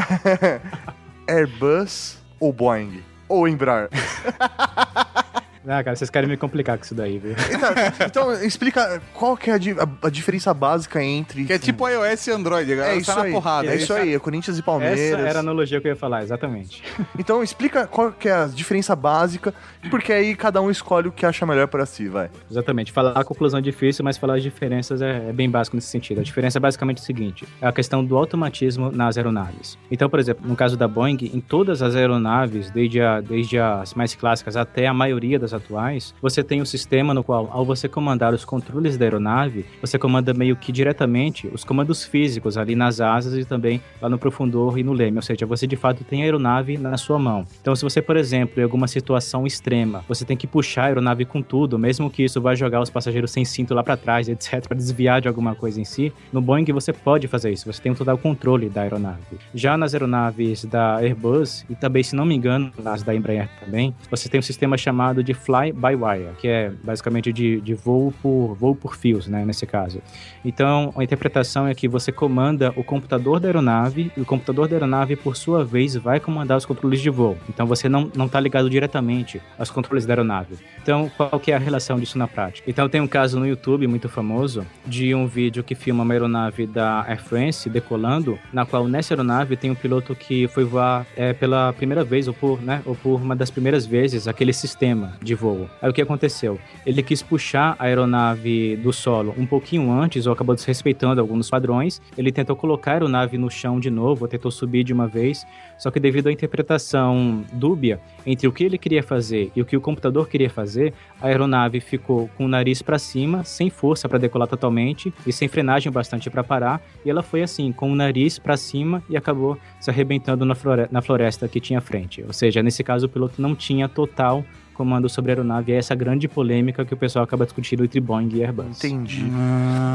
Airbus 1.28 2.18
ou 2.40 2.52
Boeing? 2.52 3.02
Ou 3.28 3.46
Embraer? 3.46 3.88
Ah, 5.66 5.84
cara, 5.84 5.94
vocês 5.94 6.08
querem 6.08 6.28
me 6.28 6.36
complicar 6.36 6.78
com 6.78 6.84
isso 6.84 6.94
daí, 6.94 7.18
viu? 7.18 7.34
Então, 7.50 8.06
então, 8.06 8.32
explica 8.44 9.00
qual 9.12 9.36
que 9.36 9.50
é 9.50 9.54
a, 9.54 9.58
di- 9.58 9.72
a- 9.78 10.06
a 10.06 10.10
diferença 10.10 10.54
básica 10.54 11.02
entre... 11.02 11.44
Que 11.44 11.52
é 11.52 11.58
tipo 11.58 11.86
iOS 11.88 12.26
e 12.28 12.30
Android, 12.30 12.72
a 12.72 12.76
galera 12.76 12.94
É 12.94 12.98
isso 12.98 13.06
tá 13.06 13.16
na 13.16 13.22
aí, 13.24 13.32
porrada. 13.32 13.66
é 13.68 13.76
isso 13.76 13.92
aí, 13.92 14.14
é 14.14 14.18
Corinthians 14.18 14.58
e 14.58 14.62
Palmeiras. 14.62 14.98
Essa 14.98 15.18
era 15.18 15.38
a 15.38 15.40
analogia 15.40 15.80
que 15.80 15.86
eu 15.86 15.90
ia 15.92 15.96
falar, 15.96 16.22
exatamente. 16.22 16.82
Então 17.18 17.42
explica 17.42 17.86
qual 17.86 18.10
que 18.12 18.28
é 18.28 18.32
a 18.32 18.46
diferença 18.46 18.96
básica, 18.96 19.52
porque 19.90 20.12
aí 20.12 20.34
cada 20.34 20.60
um 20.62 20.70
escolhe 20.70 21.08
o 21.08 21.12
que 21.12 21.26
acha 21.26 21.44
melhor 21.44 21.68
pra 21.68 21.84
si, 21.84 22.08
vai. 22.08 22.30
Exatamente. 22.50 22.90
Falar 22.90 23.12
a 23.12 23.22
conclusão 23.24 23.58
é 23.58 23.62
difícil, 23.62 24.02
mas 24.04 24.16
falar 24.16 24.36
as 24.36 24.42
diferenças 24.42 25.02
é, 25.02 25.28
é 25.28 25.32
bem 25.32 25.50
básico 25.50 25.76
nesse 25.76 25.88
sentido. 25.88 26.20
A 26.20 26.24
diferença 26.24 26.58
é 26.58 26.60
basicamente 26.60 26.98
o 26.98 27.04
seguinte: 27.04 27.46
é 27.60 27.66
a 27.66 27.72
questão 27.72 28.02
do 28.04 28.16
automatismo 28.16 28.90
nas 28.90 29.16
aeronaves. 29.18 29.76
Então, 29.90 30.08
por 30.08 30.18
exemplo, 30.18 30.46
no 30.48 30.56
caso 30.56 30.76
da 30.76 30.88
Boeing, 30.88 31.18
em 31.34 31.40
todas 31.40 31.82
as 31.82 31.94
aeronaves, 31.94 32.70
desde, 32.70 33.00
a, 33.02 33.20
desde 33.20 33.58
as 33.58 33.92
mais 33.94 34.14
clássicas 34.14 34.56
até 34.56 34.86
a 34.86 34.94
maioria 34.94 35.38
das 35.38 35.49
atuais, 35.52 36.14
você 36.20 36.42
tem 36.42 36.60
um 36.62 36.64
sistema 36.64 37.12
no 37.14 37.22
qual, 37.22 37.48
ao 37.52 37.64
você 37.64 37.88
comandar 37.88 38.32
os 38.34 38.44
controles 38.44 38.96
da 38.96 39.04
aeronave, 39.04 39.64
você 39.80 39.98
comanda 39.98 40.32
meio 40.32 40.56
que 40.56 40.72
diretamente 40.72 41.48
os 41.52 41.64
comandos 41.64 42.04
físicos 42.04 42.56
ali 42.56 42.74
nas 42.74 43.00
asas 43.00 43.36
e 43.36 43.44
também 43.44 43.80
lá 44.00 44.08
no 44.08 44.18
profundor 44.18 44.78
e 44.78 44.82
no 44.82 44.92
leme. 44.92 45.18
Ou 45.18 45.22
seja, 45.22 45.46
você 45.46 45.66
de 45.66 45.76
fato 45.76 46.04
tem 46.04 46.22
a 46.22 46.24
aeronave 46.24 46.78
na 46.78 46.96
sua 46.96 47.18
mão. 47.18 47.46
Então, 47.60 47.74
se 47.74 47.82
você, 47.82 48.00
por 48.00 48.16
exemplo, 48.16 48.60
em 48.60 48.62
alguma 48.62 48.88
situação 48.88 49.46
extrema, 49.46 50.04
você 50.08 50.24
tem 50.24 50.36
que 50.36 50.46
puxar 50.46 50.84
a 50.84 50.86
aeronave 50.86 51.24
com 51.24 51.42
tudo, 51.42 51.78
mesmo 51.78 52.10
que 52.10 52.24
isso 52.24 52.40
vá 52.40 52.54
jogar 52.54 52.80
os 52.80 52.90
passageiros 52.90 53.30
sem 53.30 53.44
cinto 53.44 53.74
lá 53.74 53.82
para 53.82 53.96
trás, 53.96 54.28
etc, 54.28 54.66
para 54.66 54.76
desviar 54.76 55.20
de 55.20 55.28
alguma 55.28 55.54
coisa 55.54 55.80
em 55.80 55.84
si, 55.84 56.12
no 56.32 56.40
Boeing 56.40 56.64
você 56.72 56.92
pode 56.92 57.26
fazer 57.26 57.50
isso, 57.50 57.70
você 57.70 57.80
tem 57.80 57.94
total 57.94 58.16
controle 58.16 58.68
da 58.68 58.82
aeronave. 58.82 59.38
Já 59.54 59.76
nas 59.76 59.94
aeronaves 59.94 60.64
da 60.64 60.96
Airbus 60.96 61.64
e 61.68 61.74
também, 61.74 62.02
se 62.02 62.14
não 62.14 62.24
me 62.24 62.34
engano, 62.34 62.72
nas 62.82 63.02
da 63.02 63.14
Embraer 63.14 63.48
também, 63.58 63.94
você 64.10 64.28
tem 64.28 64.38
um 64.38 64.42
sistema 64.42 64.76
chamado 64.76 65.22
de 65.22 65.34
fly 65.44 65.72
by 65.72 65.94
wire, 65.94 66.34
que 66.38 66.48
é 66.48 66.72
basicamente 66.82 67.32
de, 67.32 67.60
de 67.60 67.74
voo 67.74 68.12
por 68.22 68.54
voo 68.54 68.74
por 68.74 68.96
fios, 68.96 69.26
né, 69.26 69.44
nesse 69.44 69.66
caso. 69.66 70.00
Então, 70.44 70.92
a 70.96 71.04
interpretação 71.04 71.66
é 71.66 71.74
que 71.74 71.88
você 71.88 72.12
comanda 72.12 72.72
o 72.76 72.84
computador 72.84 73.40
da 73.40 73.48
aeronave 73.48 74.12
e 74.16 74.20
o 74.20 74.24
computador 74.24 74.68
da 74.68 74.76
aeronave, 74.76 75.16
por 75.16 75.36
sua 75.36 75.64
vez, 75.64 75.96
vai 75.96 76.20
comandar 76.20 76.56
os 76.56 76.64
controles 76.64 77.00
de 77.00 77.10
voo. 77.10 77.36
Então, 77.48 77.66
você 77.66 77.88
não 77.88 78.10
não 78.14 78.26
está 78.26 78.40
ligado 78.40 78.68
diretamente 78.68 79.40
aos 79.58 79.70
controles 79.70 80.06
da 80.06 80.12
aeronave. 80.12 80.56
Então, 80.82 81.10
qual 81.16 81.38
que 81.40 81.52
é 81.52 81.56
a 81.56 81.58
relação 81.58 81.98
disso 81.98 82.18
na 82.18 82.26
prática? 82.26 82.68
Então, 82.70 82.88
tem 82.88 83.00
um 83.00 83.06
caso 83.06 83.38
no 83.38 83.46
YouTube 83.46 83.86
muito 83.86 84.08
famoso 84.08 84.66
de 84.86 85.14
um 85.14 85.26
vídeo 85.26 85.62
que 85.62 85.74
filma 85.74 86.02
uma 86.02 86.14
aeronave 86.14 86.66
da 86.66 87.04
Air 87.06 87.22
France 87.22 87.68
decolando, 87.68 88.38
na 88.52 88.64
qual 88.66 88.86
nessa 88.86 89.14
aeronave 89.14 89.56
tem 89.56 89.70
um 89.70 89.74
piloto 89.74 90.14
que 90.14 90.48
foi 90.48 90.64
voar 90.64 91.06
é, 91.16 91.32
pela 91.32 91.72
primeira 91.72 92.04
vez 92.04 92.28
ou 92.28 92.34
por, 92.34 92.60
né, 92.62 92.82
ou 92.84 92.94
por 92.94 93.16
uma 93.16 93.36
das 93.36 93.50
primeiras 93.50 93.86
vezes 93.86 94.28
aquele 94.28 94.52
sistema 94.52 95.14
de 95.22 95.29
voo. 95.34 95.68
Aí 95.80 95.90
o 95.90 95.92
que 95.92 96.02
aconteceu? 96.02 96.58
Ele 96.84 97.02
quis 97.02 97.22
puxar 97.22 97.76
a 97.78 97.84
aeronave 97.84 98.76
do 98.76 98.92
solo 98.92 99.34
um 99.36 99.46
pouquinho 99.46 99.90
antes 99.92 100.26
ou 100.26 100.32
acabou 100.32 100.54
desrespeitando 100.54 101.20
alguns 101.20 101.50
padrões. 101.50 102.00
Ele 102.16 102.32
tentou 102.32 102.56
colocar 102.56 102.92
a 102.92 102.94
aeronave 102.94 103.38
no 103.38 103.50
chão 103.50 103.80
de 103.80 103.90
novo, 103.90 104.24
ou 104.24 104.28
tentou 104.28 104.50
subir 104.50 104.84
de 104.84 104.92
uma 104.92 105.06
vez, 105.06 105.46
só 105.78 105.90
que 105.90 106.00
devido 106.00 106.28
à 106.28 106.32
interpretação 106.32 107.44
dúbia 107.52 108.00
entre 108.26 108.46
o 108.46 108.52
que 108.52 108.64
ele 108.64 108.78
queria 108.78 109.02
fazer 109.02 109.50
e 109.54 109.60
o 109.60 109.64
que 109.64 109.76
o 109.76 109.80
computador 109.80 110.28
queria 110.28 110.50
fazer, 110.50 110.92
a 111.20 111.26
aeronave 111.26 111.80
ficou 111.80 112.28
com 112.36 112.44
o 112.44 112.48
nariz 112.48 112.82
para 112.82 112.98
cima, 112.98 113.44
sem 113.44 113.70
força 113.70 114.08
para 114.08 114.18
decolar 114.18 114.48
totalmente 114.48 115.12
e 115.26 115.32
sem 115.32 115.48
frenagem 115.48 115.90
bastante 115.90 116.28
para 116.30 116.44
parar, 116.44 116.82
e 117.04 117.10
ela 117.10 117.22
foi 117.22 117.42
assim, 117.42 117.72
com 117.72 117.90
o 117.90 117.94
nariz 117.94 118.38
para 118.38 118.56
cima 118.56 119.02
e 119.08 119.16
acabou 119.16 119.58
se 119.80 119.90
arrebentando 119.90 120.44
na 120.44 121.02
floresta 121.02 121.48
que 121.48 121.60
tinha 121.60 121.78
à 121.78 121.82
frente. 121.82 122.22
Ou 122.26 122.32
seja, 122.32 122.62
nesse 122.62 122.84
caso 122.84 123.06
o 123.06 123.08
piloto 123.08 123.40
não 123.40 123.54
tinha 123.54 123.88
total 123.88 124.44
comando 124.80 125.10
sobre 125.10 125.30
a 125.30 125.34
aeronave, 125.34 125.72
é 125.72 125.76
essa 125.76 125.94
grande 125.94 126.26
polêmica 126.26 126.86
que 126.86 126.94
o 126.94 126.96
pessoal 126.96 127.22
acaba 127.22 127.44
discutindo 127.44 127.84
entre 127.84 128.00
Boeing 128.00 128.30
e 128.32 128.42
Airbus. 128.42 128.82
Entendi. 128.82 129.26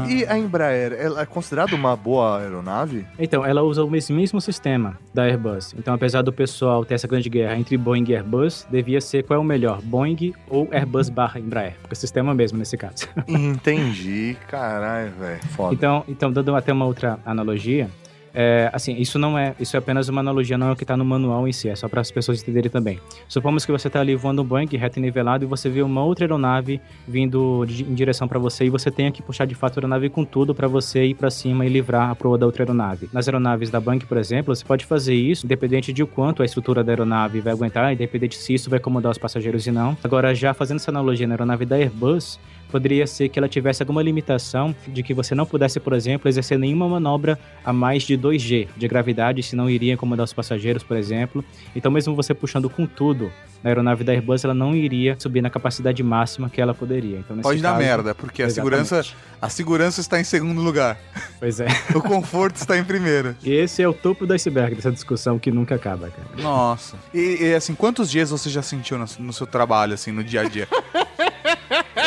E 0.08 0.24
a 0.26 0.38
Embraer, 0.38 0.92
ela 0.92 1.22
é 1.22 1.26
considerada 1.26 1.74
uma 1.74 1.96
boa 1.96 2.38
aeronave? 2.40 3.04
Então, 3.18 3.44
ela 3.44 3.62
usa 3.64 3.82
o 3.82 3.90
mes- 3.90 4.08
mesmo 4.10 4.40
sistema 4.40 4.96
da 5.12 5.24
Airbus. 5.24 5.74
Então, 5.76 5.92
apesar 5.92 6.22
do 6.22 6.32
pessoal 6.32 6.84
ter 6.84 6.94
essa 6.94 7.08
grande 7.08 7.28
guerra 7.28 7.56
entre 7.58 7.76
Boeing 7.76 8.04
e 8.08 8.14
Airbus, 8.14 8.64
devia 8.70 9.00
ser 9.00 9.24
qual 9.24 9.38
é 9.38 9.42
o 9.42 9.44
melhor, 9.44 9.82
Boeing 9.82 10.32
ou 10.48 10.68
Airbus 10.70 11.08
barra 11.08 11.40
Embraer, 11.40 11.74
porque 11.80 11.94
o 11.94 11.96
sistema 11.96 12.30
é 12.30 12.32
o 12.32 12.36
mesmo 12.36 12.56
nesse 12.56 12.76
caso. 12.76 13.08
Entendi. 13.26 14.36
Caralho, 14.46 15.10
velho. 15.18 15.40
Foda. 15.56 15.74
Então, 15.74 16.04
então, 16.08 16.30
dando 16.30 16.54
até 16.54 16.72
uma 16.72 16.84
outra 16.84 17.18
analogia, 17.26 17.90
é, 18.38 18.68
assim, 18.70 18.94
isso 18.98 19.18
não 19.18 19.38
é, 19.38 19.54
isso 19.58 19.74
é 19.74 19.78
apenas 19.78 20.10
uma 20.10 20.20
analogia, 20.20 20.58
não 20.58 20.68
é 20.68 20.72
o 20.72 20.76
que 20.76 20.84
está 20.84 20.94
no 20.94 21.04
manual 21.06 21.48
em 21.48 21.52
si, 21.52 21.70
é 21.70 21.74
só 21.74 21.88
para 21.88 22.02
as 22.02 22.10
pessoas 22.10 22.42
entenderem 22.42 22.70
também. 22.70 23.00
Supomos 23.26 23.64
que 23.64 23.72
você 23.72 23.88
está 23.88 23.98
ali 24.00 24.14
voando 24.14 24.42
um 24.42 24.44
Boeing 24.44 24.68
reto 24.76 24.98
e 24.98 25.02
nivelado 25.02 25.44
e 25.44 25.46
você 25.48 25.70
vê 25.70 25.80
uma 25.80 26.04
outra 26.04 26.26
aeronave 26.26 26.78
vindo 27.08 27.64
de- 27.64 27.82
em 27.82 27.94
direção 27.94 28.28
para 28.28 28.38
você 28.38 28.66
e 28.66 28.70
você 28.70 28.90
tenha 28.90 29.10
que 29.10 29.22
puxar 29.22 29.46
de 29.46 29.54
fato 29.54 29.78
a 29.78 29.80
aeronave 29.80 30.10
com 30.10 30.22
tudo 30.22 30.54
para 30.54 30.68
você 30.68 31.06
ir 31.06 31.14
para 31.14 31.30
cima 31.30 31.64
e 31.64 31.68
livrar 31.70 32.10
a 32.10 32.14
proa 32.14 32.36
da 32.36 32.44
outra 32.44 32.62
aeronave. 32.62 33.08
Nas 33.10 33.26
aeronaves 33.26 33.70
da 33.70 33.80
Boeing, 33.80 34.00
por 34.00 34.18
exemplo, 34.18 34.54
você 34.54 34.64
pode 34.64 34.84
fazer 34.84 35.14
isso 35.14 35.46
independente 35.46 35.90
de 35.90 36.04
quanto 36.04 36.42
a 36.42 36.44
estrutura 36.44 36.84
da 36.84 36.92
aeronave 36.92 37.40
vai 37.40 37.54
aguentar, 37.54 37.90
independente 37.92 38.36
se 38.36 38.52
isso 38.52 38.68
vai 38.68 38.78
acomodar 38.78 39.10
os 39.10 39.18
passageiros 39.18 39.66
e 39.66 39.70
não. 39.70 39.96
Agora, 40.04 40.34
já 40.34 40.52
fazendo 40.52 40.76
essa 40.76 40.90
analogia 40.90 41.26
na 41.26 41.32
aeronave 41.34 41.64
da 41.64 41.76
Airbus, 41.76 42.38
poderia 42.70 43.06
ser 43.06 43.28
que 43.28 43.38
ela 43.38 43.48
tivesse 43.48 43.82
alguma 43.82 44.02
limitação 44.02 44.74
de 44.88 45.02
que 45.02 45.14
você 45.14 45.34
não 45.34 45.46
pudesse, 45.46 45.78
por 45.80 45.92
exemplo, 45.92 46.28
exercer 46.28 46.58
nenhuma 46.58 46.88
manobra 46.88 47.38
a 47.64 47.72
mais 47.72 48.02
de 48.02 48.16
2G 48.18 48.68
de 48.76 48.88
gravidade, 48.88 49.42
senão 49.42 49.68
iria 49.70 49.94
incomodar 49.94 50.24
os 50.24 50.32
passageiros, 50.32 50.82
por 50.82 50.96
exemplo. 50.96 51.44
Então, 51.74 51.90
mesmo 51.90 52.14
você 52.14 52.34
puxando 52.34 52.68
com 52.68 52.86
tudo 52.86 53.30
na 53.62 53.70
aeronave 53.70 54.04
da 54.04 54.12
Airbus, 54.12 54.44
ela 54.44 54.54
não 54.54 54.74
iria 54.76 55.16
subir 55.18 55.40
na 55.40 55.48
capacidade 55.50 56.02
máxima 56.02 56.48
que 56.50 56.60
ela 56.60 56.74
poderia. 56.74 57.18
Então, 57.18 57.34
nesse 57.36 57.48
Pode 57.48 57.60
dar 57.62 57.70
caso- 57.72 57.82
merda, 57.82 58.14
porque 58.14 58.42
a 58.42 58.46
Exatamente. 58.46 58.86
segurança, 58.86 59.14
a 59.40 59.48
segurança 59.48 60.00
está 60.00 60.20
em 60.20 60.24
segundo 60.24 60.60
lugar. 60.60 60.98
Pois 61.38 61.58
é. 61.60 61.66
O 61.94 62.00
conforto 62.02 62.56
está 62.56 62.76
em 62.76 62.84
primeiro. 62.84 63.34
E 63.42 63.50
esse 63.52 63.82
é 63.82 63.88
o 63.88 63.92
topo 63.94 64.26
do 64.26 64.32
iceberg 64.34 64.74
dessa 64.76 64.92
discussão 64.92 65.38
que 65.38 65.50
nunca 65.50 65.74
acaba, 65.74 66.10
cara. 66.10 66.28
Nossa. 66.42 66.96
E, 67.14 67.38
e, 67.40 67.54
assim, 67.54 67.74
quantos 67.74 68.10
dias 68.10 68.30
você 68.30 68.50
já 68.50 68.60
sentiu 68.62 68.98
no, 68.98 69.06
no 69.18 69.32
seu 69.32 69.46
trabalho, 69.46 69.94
assim, 69.94 70.12
no 70.12 70.22
dia 70.22 70.42
a 70.42 70.44
dia? 70.48 70.68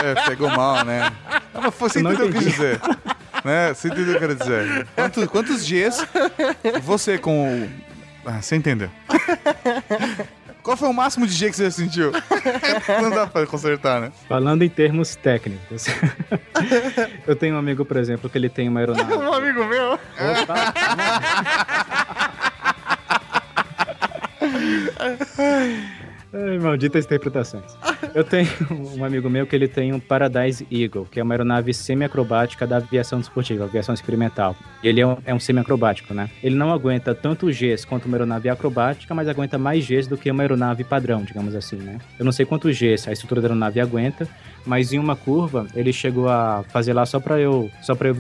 é, 0.04 0.16
pegou 0.28 0.50
mal, 0.50 0.84
né? 0.86 1.12
Ah, 1.54 1.62
mas 1.62 1.74
Você 1.76 2.02
Não 2.02 2.14
entendeu 2.14 2.30
o 2.30 2.32
que 2.32 2.38
eu 2.38 2.42
quis 2.42 2.52
dizer? 2.54 2.82
Né? 3.44 3.74
Você 3.74 3.88
entendeu 3.88 4.06
o 4.06 4.08
que 4.08 4.16
eu 4.16 4.20
quero 4.20 4.36
dizer? 4.36 4.88
Quantos, 4.96 5.26
quantos 5.28 5.66
dias 5.66 6.06
você 6.84 7.18
com 7.18 7.64
o... 7.64 7.70
Ah, 8.26 8.42
você 8.42 8.56
entendeu. 8.56 8.90
Qual 10.62 10.76
foi 10.76 10.90
o 10.90 10.94
máximo 10.94 11.26
de 11.26 11.36
dia 11.36 11.50
que 11.50 11.56
você 11.56 11.64
já 11.66 11.72
sentiu? 11.72 12.12
Não 13.02 13.10
dá 13.10 13.26
pra 13.26 13.48
consertar, 13.48 14.02
né? 14.02 14.12
Falando 14.28 14.62
em 14.62 14.70
termos 14.70 15.16
técnicos, 15.16 15.86
eu 17.26 17.36
tenho 17.36 17.56
um 17.56 17.58
amigo, 17.58 17.86
por 17.86 17.98
exemplo, 17.98 18.30
que 18.30 18.38
ele 18.38 18.50
tem 18.50 18.68
uma 18.68 18.80
aeronave. 18.82 19.14
Um 19.20 19.34
amigo 19.34 19.66
meu. 19.66 20.00
Ai, 26.32 26.60
malditas 26.60 27.06
interpretações. 27.06 27.76
Eu 28.14 28.24
tenho 28.24 28.48
um 28.98 29.04
amigo 29.04 29.30
meu 29.30 29.48
que 29.48 29.56
ele 29.56 29.68
tem 29.68 29.92
um 29.94 30.00
Paradise 30.00 30.66
Eagle, 30.72 31.08
que 31.10 31.20
é 31.20 31.24
uma 31.24 31.34
aeronave 31.34 31.74
semi-acrobática 31.74 32.68
da 32.68 32.78
aviação 32.78 33.20
desportiva, 33.20 33.64
aviação 33.64 33.94
experimental. 33.96 34.56
Ele 34.84 35.02
é 35.02 35.08
um, 35.08 35.18
é 35.26 35.34
um 35.34 35.40
semi-acrobático, 35.40 36.14
né? 36.14 36.30
Ele 36.44 36.56
não 36.56 36.72
aguenta 36.72 37.16
tanto 37.16 37.48
Gs 37.48 37.86
quanto 37.86 38.06
uma 38.06 38.18
aeronave 38.18 38.48
acrobática, 38.48 39.16
mas 39.16 39.28
aguenta 39.28 39.58
mais 39.58 39.88
Gs 39.88 40.08
do 40.08 40.18
que 40.18 40.30
uma 40.30 40.44
aeronave 40.44 40.84
padrão, 40.84 41.24
digamos 41.24 41.56
assim, 41.56 41.78
né? 41.78 41.98
Eu 42.20 42.26
não 42.26 42.32
sei 42.32 42.46
quantos 42.46 42.78
Gs 42.78 43.10
a 43.10 43.12
estrutura 43.12 43.42
da 43.42 43.48
aeronave 43.48 43.80
aguenta, 43.80 44.28
mas 44.66 44.94
em 44.94 45.00
uma 45.00 45.16
curva 45.16 45.66
ele 45.74 45.92
chegou 45.92 46.30
a 46.30 46.64
fazer 46.70 46.94
lá 46.94 47.06
só 47.08 47.20
para 47.20 47.40
eu 47.40 47.72
só 47.82 47.96
para 47.96 48.10
eu 48.10 48.18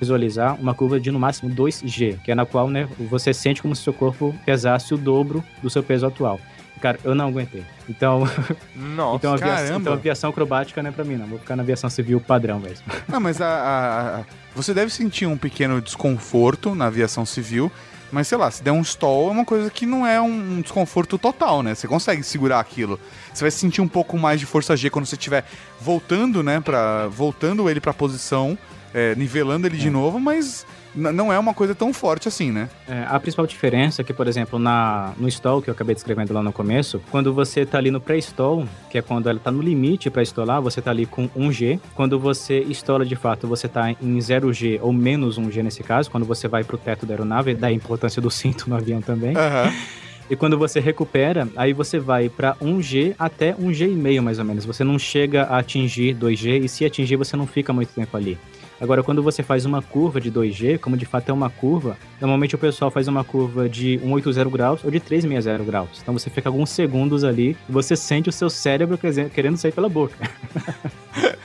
visualizar 0.00 0.60
uma 0.60 0.74
curva 0.74 0.98
de 0.98 1.12
no 1.12 1.18
máximo 1.18 1.54
2G, 1.54 2.18
que 2.24 2.32
é 2.32 2.34
na 2.34 2.44
qual 2.44 2.68
né, 2.68 2.88
você 2.98 3.32
sente 3.32 3.62
como 3.62 3.76
se 3.76 3.82
seu 3.82 3.92
corpo 3.92 4.34
pesasse 4.44 4.92
o 4.92 4.98
dobro 4.98 5.44
do 5.62 5.70
seu 5.70 5.82
peso 5.82 6.06
atual. 6.06 6.40
Cara, 6.82 6.98
eu 7.04 7.14
não 7.14 7.28
aguentei. 7.28 7.64
Então, 7.88 8.28
Nossa, 8.76 9.16
então, 9.16 9.32
aviação, 9.34 9.78
então 9.80 9.92
aviação 9.94 10.30
acrobática 10.30 10.82
não 10.82 10.90
é 10.90 10.92
pra 10.92 11.04
mim, 11.04 11.14
não. 11.16 11.26
Vou 11.26 11.38
ficar 11.38 11.56
na 11.56 11.62
aviação 11.62 11.88
civil 11.88 12.20
padrão 12.20 12.58
mesmo. 12.58 12.84
Não, 13.08 13.20
mas 13.20 13.40
a, 13.40 13.46
a- 13.46 14.18
a- 14.18 14.24
você 14.54 14.74
deve 14.74 14.92
sentir 14.92 15.24
um 15.26 15.36
pequeno 15.38 15.80
desconforto 15.80 16.74
na 16.74 16.86
aviação 16.86 17.24
civil, 17.24 17.70
mas 18.10 18.26
sei 18.28 18.36
lá, 18.36 18.50
se 18.50 18.62
der 18.62 18.72
um 18.72 18.82
stall 18.82 19.28
é 19.28 19.30
uma 19.30 19.44
coisa 19.44 19.70
que 19.70 19.86
não 19.86 20.06
é 20.06 20.20
um 20.20 20.60
desconforto 20.60 21.16
total, 21.16 21.62
né? 21.62 21.74
Você 21.74 21.86
consegue 21.88 22.22
segurar 22.22 22.58
aquilo. 22.60 22.98
Você 23.32 23.44
vai 23.44 23.50
sentir 23.50 23.80
um 23.80 23.88
pouco 23.88 24.18
mais 24.18 24.38
de 24.40 24.44
força 24.44 24.76
G 24.76 24.90
quando 24.90 25.06
você 25.06 25.14
estiver 25.14 25.44
voltando, 25.80 26.42
né, 26.42 26.60
para 26.60 27.06
voltando 27.08 27.70
ele 27.70 27.80
pra 27.80 27.94
posição, 27.94 28.58
é, 28.94 29.14
nivelando 29.14 29.66
ele 29.66 29.76
de 29.76 29.90
novo, 29.90 30.20
mas 30.20 30.66
não 30.94 31.32
é 31.32 31.38
uma 31.38 31.54
coisa 31.54 31.74
tão 31.74 31.92
forte 31.92 32.28
assim, 32.28 32.50
né? 32.50 32.68
É, 32.86 33.04
a 33.08 33.18
principal 33.18 33.46
diferença 33.46 34.02
é 34.02 34.04
que, 34.04 34.12
por 34.12 34.28
exemplo, 34.28 34.58
na, 34.58 35.12
no 35.16 35.28
stall 35.28 35.62
que 35.62 35.70
eu 35.70 35.72
acabei 35.72 35.94
descrevendo 35.94 36.32
lá 36.34 36.42
no 36.42 36.52
começo, 36.52 37.00
quando 37.10 37.32
você 37.32 37.64
tá 37.64 37.78
ali 37.78 37.90
no 37.90 38.00
pré-stall, 38.00 38.66
que 38.90 38.98
é 38.98 39.02
quando 39.02 39.28
ela 39.28 39.38
tá 39.38 39.50
no 39.50 39.62
limite 39.62 40.10
para 40.10 40.22
estolar, 40.22 40.60
você 40.60 40.82
tá 40.82 40.90
ali 40.90 41.06
com 41.06 41.28
1G. 41.30 41.80
Quando 41.94 42.18
você 42.18 42.60
estola 42.60 43.04
de 43.06 43.16
fato, 43.16 43.46
você 43.46 43.68
tá 43.68 43.90
em 43.90 44.18
0G 44.18 44.78
ou 44.82 44.92
menos 44.92 45.38
1G 45.38 45.62
nesse 45.62 45.82
caso, 45.82 46.10
quando 46.10 46.26
você 46.26 46.46
vai 46.46 46.62
pro 46.62 46.76
teto 46.76 47.06
da 47.06 47.14
aeronave, 47.14 47.54
da 47.54 47.72
importância 47.72 48.20
do 48.20 48.30
cinto 48.30 48.68
no 48.68 48.76
avião 48.76 49.00
também. 49.00 49.34
E 50.30 50.36
quando 50.36 50.56
você 50.56 50.80
recupera, 50.80 51.48
aí 51.56 51.72
você 51.72 51.98
vai 51.98 52.28
para 52.28 52.54
1G 52.56 53.14
até 53.18 53.52
1G 53.54 53.92
e 53.92 53.94
meio 53.94 54.22
mais 54.22 54.38
ou 54.38 54.44
menos. 54.44 54.64
Você 54.64 54.84
não 54.84 54.98
chega 54.98 55.42
a 55.44 55.58
atingir 55.58 56.14
2G 56.14 56.64
e 56.64 56.68
se 56.68 56.84
atingir 56.84 57.16
você 57.16 57.36
não 57.36 57.46
fica 57.46 57.72
muito 57.72 57.92
tempo 57.92 58.16
ali. 58.16 58.38
Agora, 58.82 59.00
quando 59.00 59.22
você 59.22 59.44
faz 59.44 59.64
uma 59.64 59.80
curva 59.80 60.20
de 60.20 60.28
2G, 60.28 60.76
como 60.76 60.96
de 60.96 61.06
fato 61.06 61.28
é 61.28 61.32
uma 61.32 61.48
curva, 61.48 61.96
normalmente 62.20 62.56
o 62.56 62.58
pessoal 62.58 62.90
faz 62.90 63.06
uma 63.06 63.22
curva 63.22 63.68
de 63.68 63.96
180 64.00 64.50
graus 64.50 64.82
ou 64.82 64.90
de 64.90 64.98
360 64.98 65.62
graus. 65.62 66.00
Então 66.02 66.12
você 66.12 66.28
fica 66.28 66.48
alguns 66.48 66.70
segundos 66.70 67.22
ali 67.22 67.56
e 67.68 67.72
você 67.72 67.94
sente 67.94 68.28
o 68.28 68.32
seu 68.32 68.50
cérebro 68.50 68.98
querendo 69.32 69.56
sair 69.56 69.70
pela 69.70 69.88
boca. 69.88 70.16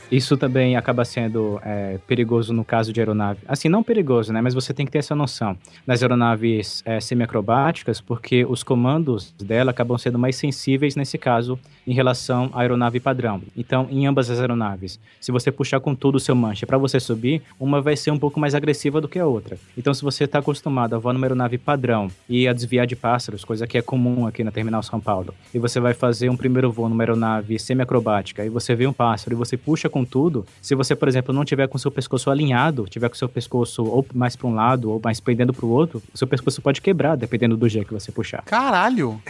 Isso 0.10 0.38
também 0.38 0.78
acaba 0.78 1.04
sendo 1.04 1.60
é, 1.64 2.00
perigoso 2.08 2.54
no 2.54 2.64
caso 2.64 2.94
de 2.94 3.00
aeronave. 3.00 3.42
Assim, 3.46 3.68
não 3.68 3.84
perigoso, 3.84 4.32
né? 4.32 4.42
Mas 4.42 4.54
você 4.54 4.74
tem 4.74 4.86
que 4.86 4.92
ter 4.92 5.00
essa 5.00 5.14
noção. 5.14 5.58
Nas 5.86 6.02
aeronaves 6.02 6.82
é, 6.86 7.00
semiacrobáticas, 7.00 8.00
porque 8.00 8.46
os 8.46 8.64
comandos 8.64 9.34
dela 9.34 9.72
acabam 9.72 9.98
sendo 9.98 10.18
mais 10.18 10.38
sensíveis 10.38 10.96
nesse 10.96 11.18
caso 11.18 11.60
em 11.86 11.94
relação 11.94 12.50
à 12.54 12.62
aeronave 12.62 13.02
padrão. 13.02 13.42
Então, 13.56 13.88
em 13.92 14.08
ambas 14.08 14.30
as 14.30 14.40
aeronaves, 14.40 14.98
se 15.20 15.32
você 15.32 15.52
puxar 15.52 15.82
com 15.82 15.94
tudo 15.94 16.16
o 16.16 16.20
seu 16.20 16.36
manche 16.36 16.66
para 16.66 16.78
você 16.78 17.00
subir, 17.02 17.27
uma 17.60 17.82
vai 17.82 17.96
ser 17.96 18.12
um 18.12 18.20
pouco 18.20 18.40
mais 18.40 18.56
agressiva 18.56 19.02
do 19.02 19.08
que 19.08 19.20
a 19.20 19.26
outra. 19.26 19.58
Então, 19.78 19.94
se 19.94 20.02
você 20.02 20.24
está 20.24 20.40
acostumado 20.40 20.96
a 20.96 21.00
voar 21.00 21.14
numa 21.14 21.26
aeronave 21.26 21.58
padrão 21.58 22.10
e 22.30 22.48
a 22.48 22.54
desviar 22.54 22.88
de 22.88 22.96
pássaros, 22.96 23.44
coisa 23.44 23.68
que 23.68 23.78
é 23.78 23.82
comum 23.82 24.26
aqui 24.28 24.44
na 24.44 24.52
Terminal 24.52 24.84
São 24.84 25.00
Paulo, 25.00 25.34
e 25.54 25.60
você 25.60 25.80
vai 25.80 25.94
fazer 25.94 26.30
um 26.30 26.38
primeiro 26.38 26.72
voo 26.72 26.90
numa 26.90 27.04
aeronave 27.04 27.60
semiacrobática 27.60 28.46
e 28.46 28.50
você 28.50 28.76
vê 28.76 28.88
um 28.88 28.94
pássaro 28.94 29.36
e 29.36 29.38
você 29.38 29.58
puxa 29.58 29.90
com 29.90 30.06
tudo, 30.06 30.46
se 30.62 30.76
você, 30.76 30.96
por 30.96 31.08
exemplo, 31.08 31.34
não 31.34 31.46
tiver 31.46 31.68
com 31.68 31.78
seu 31.78 31.92
pescoço 31.92 32.30
alinhado, 32.30 32.86
tiver 32.90 33.10
com 33.10 33.16
seu 33.16 33.30
pescoço 33.30 33.84
ou 33.84 34.06
mais 34.14 34.36
para 34.36 34.48
um 34.48 34.54
lado 34.54 34.92
ou 34.92 35.02
mais 35.04 35.20
pendendo 35.20 35.54
para 35.54 35.66
o 35.66 35.70
outro, 35.70 36.02
o 36.14 36.18
seu 36.18 36.28
pescoço 36.28 36.62
pode 36.62 36.82
quebrar, 36.82 37.16
dependendo 37.16 37.58
do 37.58 37.68
jeito 37.68 37.88
que 37.88 37.94
você 37.94 38.12
puxar. 38.12 38.44
Caralho! 38.44 39.22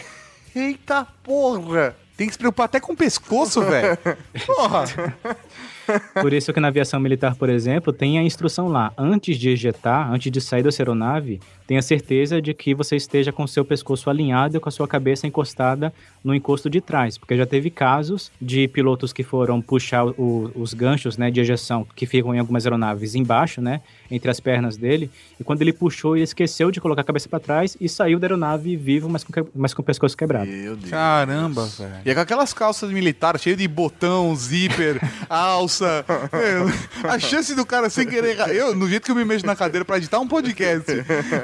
Eita 0.56 1.06
porra! 1.24 1.96
Tem 2.18 2.26
que 2.26 2.34
se 2.34 2.40
preocupar 2.40 2.66
até 2.66 2.80
com 2.80 2.94
o 2.94 2.98
pescoço, 2.98 3.62
velho. 3.62 3.96
Porra! 4.48 4.86
Por 6.22 6.34
isso 6.34 6.52
que 6.54 6.60
na 6.60 6.68
aviação 6.68 7.00
militar, 7.00 7.36
por 7.36 7.50
exemplo, 7.50 7.92
tem 7.94 8.18
a 8.20 8.24
instrução 8.24 8.68
lá, 8.68 8.92
antes 8.98 9.38
de 9.38 9.50
ejetar, 9.50 10.12
antes 10.12 10.32
de 10.32 10.42
sair 10.42 10.64
da 10.64 10.70
aeronave, 10.78 11.40
tenha 11.66 11.82
certeza 11.82 12.42
de 12.42 12.54
que 12.54 12.74
você 12.74 12.96
esteja 12.96 13.32
com 13.32 13.44
o 13.44 13.48
seu 13.48 13.66
pescoço 13.66 14.10
alinhado 14.10 14.56
e 14.56 14.60
com 14.60 14.70
a 14.70 14.72
sua 14.72 14.88
cabeça 14.88 15.28
encostada 15.28 15.94
no 16.24 16.34
encosto 16.34 16.70
de 16.70 16.80
trás, 16.80 17.18
porque 17.18 17.36
já 17.36 17.46
teve 17.46 17.70
casos 17.70 18.32
de 18.42 18.68
pilotos 18.70 19.12
que 19.12 19.22
foram 19.24 19.62
puxar 19.62 20.06
o- 20.06 20.50
os 20.56 20.74
ganchos, 20.74 21.18
né, 21.18 21.30
de 21.30 21.42
ejeção 21.42 21.86
que 21.96 22.06
ficam 22.06 22.34
em 22.34 22.40
algumas 22.40 22.66
aeronaves 22.66 23.16
embaixo, 23.16 23.62
né, 23.62 23.82
entre 24.10 24.32
as 24.32 24.40
pernas 24.40 24.78
dele, 24.78 25.12
e 25.40 25.44
quando 25.44 25.62
ele 25.62 25.74
puxou, 25.74 26.16
ele 26.16 26.24
esqueceu 26.24 26.72
de 26.72 26.80
colocar 26.80 27.02
a 27.02 27.04
cabeça 27.04 27.28
para 27.28 27.40
trás 27.40 27.76
e 27.82 27.90
saiu 27.90 28.18
da 28.18 28.28
aeronave 28.28 28.76
vivo, 28.78 29.10
mas 29.10 29.24
com, 29.26 29.32
mas 29.54 29.74
com 29.74 29.82
o 29.82 29.86
pescoço 29.86 30.16
quebrado. 30.16 30.50
Caramba, 30.90 31.66
velho. 31.66 31.92
E 32.06 32.10
é 32.10 32.14
com 32.16 32.22
aquelas 32.22 32.54
calças 32.54 32.90
militar 32.92 33.38
cheias 33.38 33.58
de 33.58 33.68
botão, 33.68 34.34
zíper, 34.36 35.00
alça. 35.30 35.77
Meu, 35.84 37.10
a 37.10 37.20
chance 37.20 37.54
do 37.56 37.66
cara 37.66 37.90
sem 37.90 38.08
querer. 38.08 38.38
Eu, 38.56 38.76
no 38.76 38.88
jeito 38.88 39.06
que 39.06 39.12
eu 39.12 39.16
me 39.16 39.26
mexo 39.26 39.46
na 39.46 39.56
cadeira 39.56 39.84
pra 39.86 39.98
editar 39.98 40.20
um 40.20 40.28
podcast, 40.28 40.92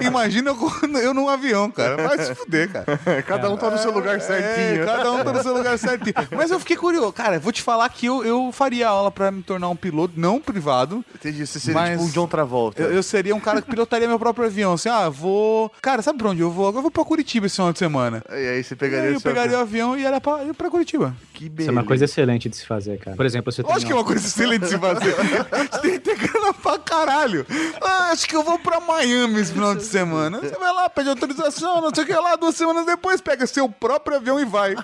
imagina 0.02 0.52
eu, 0.52 1.00
eu 1.00 1.14
num 1.14 1.30
avião, 1.30 1.70
cara. 1.72 1.98
Vai 1.98 2.20
se 2.24 2.36
fuder, 2.36 2.70
cara. 2.72 3.24
Cada 3.24 3.50
um 3.52 3.58
tá 3.58 3.70
no 3.70 3.78
seu 3.78 3.92
lugar 3.92 4.20
certinho. 4.22 4.84
É, 4.84 4.86
cada 4.86 5.12
um 5.12 5.24
tá 5.24 5.34
no 5.34 5.42
seu 5.44 5.54
lugar 5.56 5.78
certinho. 5.78 6.14
Mas 6.32 6.52
eu 6.52 6.60
fiquei 6.60 6.76
curioso. 6.78 7.12
Cara, 7.14 7.40
vou 7.40 7.52
te 7.52 7.62
falar 7.62 7.90
que 7.90 8.06
eu, 8.06 8.24
eu 8.24 8.52
faria 8.52 8.88
aula 8.88 9.12
pra 9.12 9.32
me 9.32 9.42
tornar 9.44 9.70
um 9.70 9.76
piloto, 9.76 10.14
não 10.18 10.40
privado. 10.40 11.04
Entendi, 11.16 11.46
você 11.46 11.60
seria 11.60 11.92
tipo 11.92 12.04
um 12.04 12.10
John 12.10 12.28
Travolta. 12.28 12.82
Eu, 12.82 12.94
eu 12.94 13.04
seria 13.04 13.36
um 13.36 13.40
cara 13.40 13.62
que 13.62 13.70
pilotaria 13.70 14.08
meu 14.08 14.20
próprio 14.20 14.46
avião. 14.46 14.74
Assim, 14.74 14.90
ah, 14.90 15.10
vou. 15.10 15.72
Cara, 15.82 16.02
sabe 16.02 16.20
pra 16.20 16.30
onde 16.30 16.42
eu 16.42 16.52
vou? 16.52 16.68
Agora 16.68 16.80
eu 16.80 16.82
vou 16.84 16.92
pra 16.92 17.04
Curitiba 17.04 17.46
esse 17.46 17.56
final 17.56 17.72
de 17.74 17.80
semana. 17.80 18.24
E 18.30 18.34
aí 18.34 18.64
você 18.64 18.74
E 18.74 18.78
pegaria 18.78 19.08
aí 19.08 19.14
o 19.14 19.16
eu 19.16 19.20
seu 19.20 19.32
pegaria 19.32 19.58
o 19.58 19.62
avião 19.62 19.98
e 19.98 20.06
era 20.06 20.20
pra, 20.20 20.44
ia 20.44 20.54
pra 20.54 20.70
Curitiba. 20.70 21.16
Que 21.34 21.52
Isso 21.58 21.70
é 21.70 21.72
uma 21.72 21.84
coisa 21.84 22.06
excelente 22.06 22.50
de 22.50 22.56
se 22.58 22.66
fazer, 22.66 22.98
cara. 23.00 23.16
Por 23.16 23.26
exemplo, 23.26 23.52
você 23.52 23.64
tem 23.64 23.74
Acho 23.74 23.86
que 23.86 23.92
é 23.92 23.96
uma 23.96 24.04
coisa 24.04 24.23
excelente 24.26 24.62
de 24.62 24.70
se 24.70 24.78
fazer. 24.78 25.16
Você 25.16 25.80
tem 25.82 25.92
que 25.92 26.00
ter 26.00 26.18
grana 26.18 26.54
pra 26.54 26.80
caralho. 26.80 27.46
Ah, 27.82 28.10
acho 28.12 28.28
que 28.28 28.36
eu 28.36 28.44
vou 28.44 28.60
pra 28.60 28.80
Miami 28.80 29.40
esse 29.40 29.54
final 29.54 29.76
de 29.76 29.84
semana. 29.84 30.40
Você 30.40 30.58
vai 30.58 30.74
lá, 30.74 30.90
pede 30.90 31.10
autorização, 31.10 31.82
não 31.82 31.94
sei 31.94 32.04
o 32.04 32.08
que 32.08 32.14
lá, 32.14 32.36
duas 32.36 32.56
semanas 32.56 32.86
depois 32.86 33.22
pega 33.22 33.46
seu 33.48 33.68
próprio 33.70 34.18
avião 34.18 34.40
e 34.40 34.46
vai. 34.46 34.76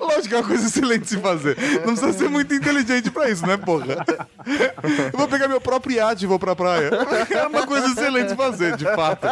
Lógico 0.00 0.28
que 0.28 0.34
é 0.34 0.38
uma 0.38 0.46
coisa 0.46 0.66
excelente 0.66 1.02
de 1.02 1.08
se 1.08 1.18
fazer. 1.18 1.56
Não 1.84 1.94
precisa 1.94 2.12
ser 2.12 2.28
muito 2.28 2.54
inteligente 2.54 3.10
pra 3.10 3.28
isso, 3.30 3.46
né, 3.46 3.56
porra? 3.56 4.04
Eu 5.12 5.18
vou 5.18 5.28
pegar 5.28 5.48
meu 5.48 5.60
próprio 5.60 5.96
iate 5.96 6.24
e 6.24 6.28
vou 6.28 6.38
pra 6.38 6.54
praia. 6.54 6.90
É 7.30 7.46
uma 7.46 7.66
coisa 7.66 7.86
excelente 7.88 8.28
de 8.28 8.36
fazer, 8.36 8.76
de 8.76 8.84
fato. 8.84 9.26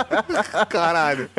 Caralho. 0.68 1.30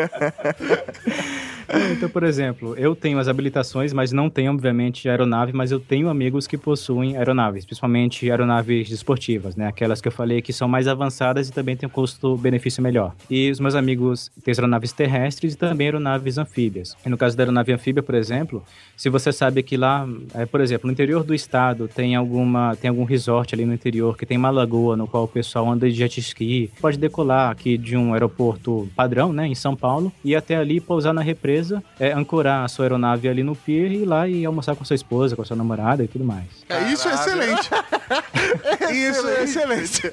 Então, 1.91 2.09
por 2.09 2.24
exemplo, 2.24 2.76
eu 2.78 2.95
tenho 2.95 3.20
as 3.20 3.28
habilitações, 3.28 3.91
mas 3.91 4.11
não 4.11 4.30
tenho, 4.30 4.53
obviamente, 4.53 5.09
aeronave, 5.09 5.51
mas 5.51 5.72
eu 5.72 5.80
tenho 5.80 6.07
amigos 6.07 6.47
que 6.47 6.57
possuem 6.57 7.18
aeronaves, 7.18 7.65
principalmente 7.65 8.07
aeronaves 8.30 8.89
desportivas, 8.89 9.55
né? 9.55 9.68
Aquelas 9.68 10.01
que 10.01 10.08
eu 10.08 10.12
falei 10.12 10.41
que 10.41 10.53
são 10.53 10.68
mais 10.68 10.88
avançadas 10.88 11.49
e 11.49 11.51
também 11.51 11.76
têm 11.76 11.88
um 11.88 11.91
custo-benefício 11.91 12.82
melhor. 12.82 13.14
E 13.30 13.49
os 13.51 13.60
meus 13.60 13.76
amigos 13.76 14.32
têm 14.43 14.53
aeronaves 14.53 14.91
terrestres 14.91 15.53
e 15.53 15.58
também 15.58 15.88
aeronaves 15.88 16.38
anfíbias. 16.38 16.95
E 17.05 17.10
no 17.10 17.18
caso 17.18 17.36
da 17.36 17.43
aeronave 17.43 17.74
anfíbia, 17.74 18.01
por 18.03 18.16
exemplo, 18.16 18.64
se 18.95 19.10
você 19.10 19.32
sabe 19.32 19.64
que 19.64 19.78
lá, 19.78 20.08
é, 20.34 20.45
por 20.45 20.62
exemplo, 20.62 20.88
no 20.88 20.93
interior 20.93 21.24
do 21.24 21.34
estado 21.34 21.88
tem 21.88 22.16
alguma 22.16 22.76
tem 22.76 22.89
algum 22.89 23.03
resort 23.03 23.53
ali 23.53 23.66
no 23.66 23.74
interior 23.74 24.18
que 24.18 24.26
tem 24.26 24.38
uma 24.38 24.49
lagoa 24.49 24.95
no 24.95 25.08
qual 25.08 25.24
o 25.24 25.28
pessoal 25.28 25.70
anda 25.70 25.89
de 25.89 25.95
jet 25.95 26.20
ski, 26.20 26.72
pode 26.80 26.97
decolar 26.97 27.51
aqui 27.51 27.78
de 27.78 27.95
um 27.95 28.14
aeroporto 28.14 28.89
padrão, 28.95 29.32
né, 29.34 29.47
em 29.47 29.55
São 29.55 29.76
Paulo, 29.76 30.12
e 30.24 30.36
até 30.36 30.55
ali 30.55 30.80
pousar 30.80 31.14
na 31.14 31.22
represa, 31.22 31.84
é, 31.99 32.12
ancorar 32.12 32.64
a 32.64 32.68
sua 32.68 32.86
aeronave 32.86 33.28
ali 33.28 33.43
no 33.43 33.55
pier 33.55 33.91
e 33.91 34.01
ir 34.03 34.05
lá 34.05 34.28
e 34.28 34.45
almoçar 34.45 34.76
com 34.76 34.86
sua 34.86 34.95
esposa, 34.95 35.36
com 35.36 35.41
a 35.41 35.45
sua 35.45 35.55
namorada 35.55 36.03
e 36.03 36.08
tudo 36.08 36.26
mais. 36.26 36.47
É, 36.70 36.91
isso 36.91 37.08
é 37.08 37.14
excelente. 37.14 37.70
Isso 38.91 39.28
é 39.28 39.43
excelente. 39.43 40.12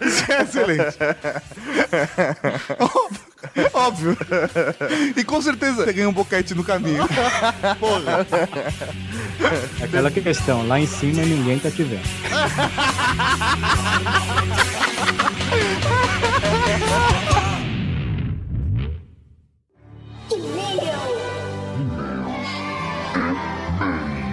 Isso 0.00 0.32
é 0.32 0.42
excelente. 0.42 0.96
Óbvio. 2.78 3.30
Óbvio. 3.72 4.16
E 5.16 5.24
com 5.24 5.40
certeza 5.40 5.84
você 5.84 5.92
ganha 5.92 6.08
um 6.08 6.12
boquete 6.12 6.54
no 6.54 6.64
caminho. 6.64 7.06
Porra. 7.78 8.26
Aquela 9.82 10.10
questão, 10.10 10.66
lá 10.66 10.78
em 10.78 10.86
cima 10.86 11.22
ninguém 11.22 11.58
tá 11.58 11.70
te 11.70 11.82
vendo. 11.82 12.02
Isso 15.50 15.88
aí! 15.88 15.90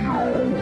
Mal! 0.07 0.56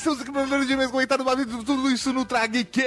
Estamos 0.00 0.22
aqui 0.22 0.30
no 0.32 0.40
primeiro 0.40 0.64
dia 0.64 0.76
mesmo 0.78 0.92
comentando 0.92 1.20
uma 1.20 1.36
vida 1.36 1.52
tudo 1.62 1.90
isso 1.90 2.10
no 2.10 2.24
Trageek! 2.24 2.80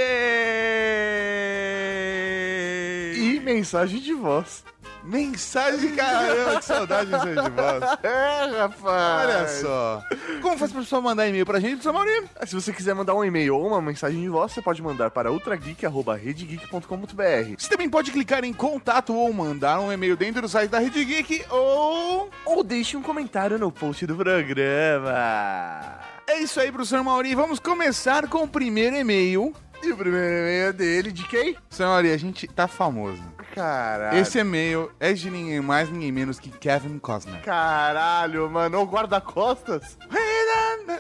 E 3.16 3.40
Mensagem 3.40 4.00
de 4.02 4.16
voz. 4.16 4.64
Mensagem, 5.04 5.96
caramba, 5.96 6.60
que 6.60 6.66
saudade 6.66 7.10
de 7.10 7.18
voz. 7.18 7.84
É, 8.04 8.46
rapaz. 8.58 9.30
Olha 9.30 9.48
só. 9.48 10.04
Como 10.42 10.58
faz 10.58 10.72
pra 10.72 10.82
pessoa 10.82 11.02
mandar 11.02 11.28
e-mail 11.28 11.46
pra 11.46 11.60
gente, 11.60 11.72
professor 11.72 11.92
Maurinho? 11.94 12.30
Se 12.46 12.56
você 12.56 12.72
quiser 12.72 12.96
mandar 12.96 13.14
um 13.14 13.26
e-mail 13.26 13.58
ou 13.58 13.68
uma 13.68 13.82
mensagem 13.82 14.22
de 14.22 14.30
voz, 14.30 14.54
você 14.54 14.62
pode 14.62 14.82
mandar 14.82 15.12
para 15.12 15.30
ultrageek.redgeek.com.br. 15.32 17.56
Você 17.58 17.70
também 17.70 17.90
pode 17.90 18.12
clicar 18.12 18.46
em 18.46 18.54
contato 18.54 19.14
ou 19.14 19.34
mandar 19.34 19.80
um 19.80 19.92
e-mail 19.92 20.16
dentro 20.16 20.42
do 20.42 20.48
site 20.48 20.70
da 20.70 20.80
Rede 20.80 21.04
Geek 21.04 21.46
ou... 21.50 22.30
Ou 22.46 22.64
deixe 22.64 22.96
um 22.96 23.02
comentário 23.02 23.60
no 23.60 23.72
post 23.72 24.06
do 24.06 24.16
programa. 24.16 26.00
É 26.26 26.40
isso 26.40 26.62
aí, 26.62 26.72
professor 26.72 27.04
Mauri. 27.04 27.36
Vamos 27.36 27.60
começar 27.60 28.30
com 28.30 28.44
o 28.44 28.48
primeiro 28.48 28.96
e-mail. 28.96 29.54
E 29.84 29.92
o 29.92 29.98
primeiro 29.98 30.26
e-mail 30.26 30.70
é 30.70 30.74
dele, 30.74 31.12
de 31.12 31.28
quem? 31.28 31.58
Mauri, 31.78 32.12
a 32.12 32.18
gente 32.18 32.48
tá 32.48 32.70
famoso. 32.70 33.33
Caralho. 33.54 34.18
Esse 34.18 34.40
e-mail 34.40 34.92
é 35.00 35.14
de 35.14 35.30
ninguém 35.30 35.62
mais, 35.62 35.90
ninguém 35.90 36.12
menos 36.12 36.40
que 36.40 36.50
Kevin 36.50 36.98
Costner. 37.00 37.42
Caralho, 37.42 38.50
mano. 38.50 38.80
O 38.82 38.86
guarda-costas. 38.86 39.98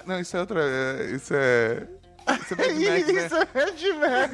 Não, 0.06 0.20
isso 0.20 0.36
é 0.36 0.40
outra... 0.40 0.62
é- 0.62 1.12
Isso 1.12 1.34
é... 1.36 1.88
Isso 2.42 2.54
é 2.54 2.58
Mad 2.58 2.76
Max, 2.80 3.08
né? 3.08 3.26
Isso 3.26 3.36
é 3.36 3.48
Mad 3.54 3.82
Max. 4.00 4.34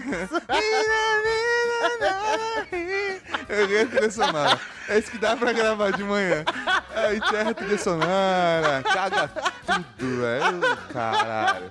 Eu 3.49 3.67
ganhei 3.67 3.81
a 3.81 3.87
trilha 3.87 4.11
sonora. 4.11 4.59
É 4.87 4.99
isso 4.99 5.11
que 5.11 5.17
dá 5.17 5.35
pra 5.35 5.51
gravar 5.53 5.91
de 5.91 6.03
manhã. 6.03 6.43
Aí 6.95 7.17
encerra 7.17 7.51
a 7.51 7.53
trilha 7.53 7.77
sonora, 7.77 8.83
caga 8.83 9.27
tudo, 9.27 10.21
velho. 10.21 10.77
Caralho. 10.93 11.69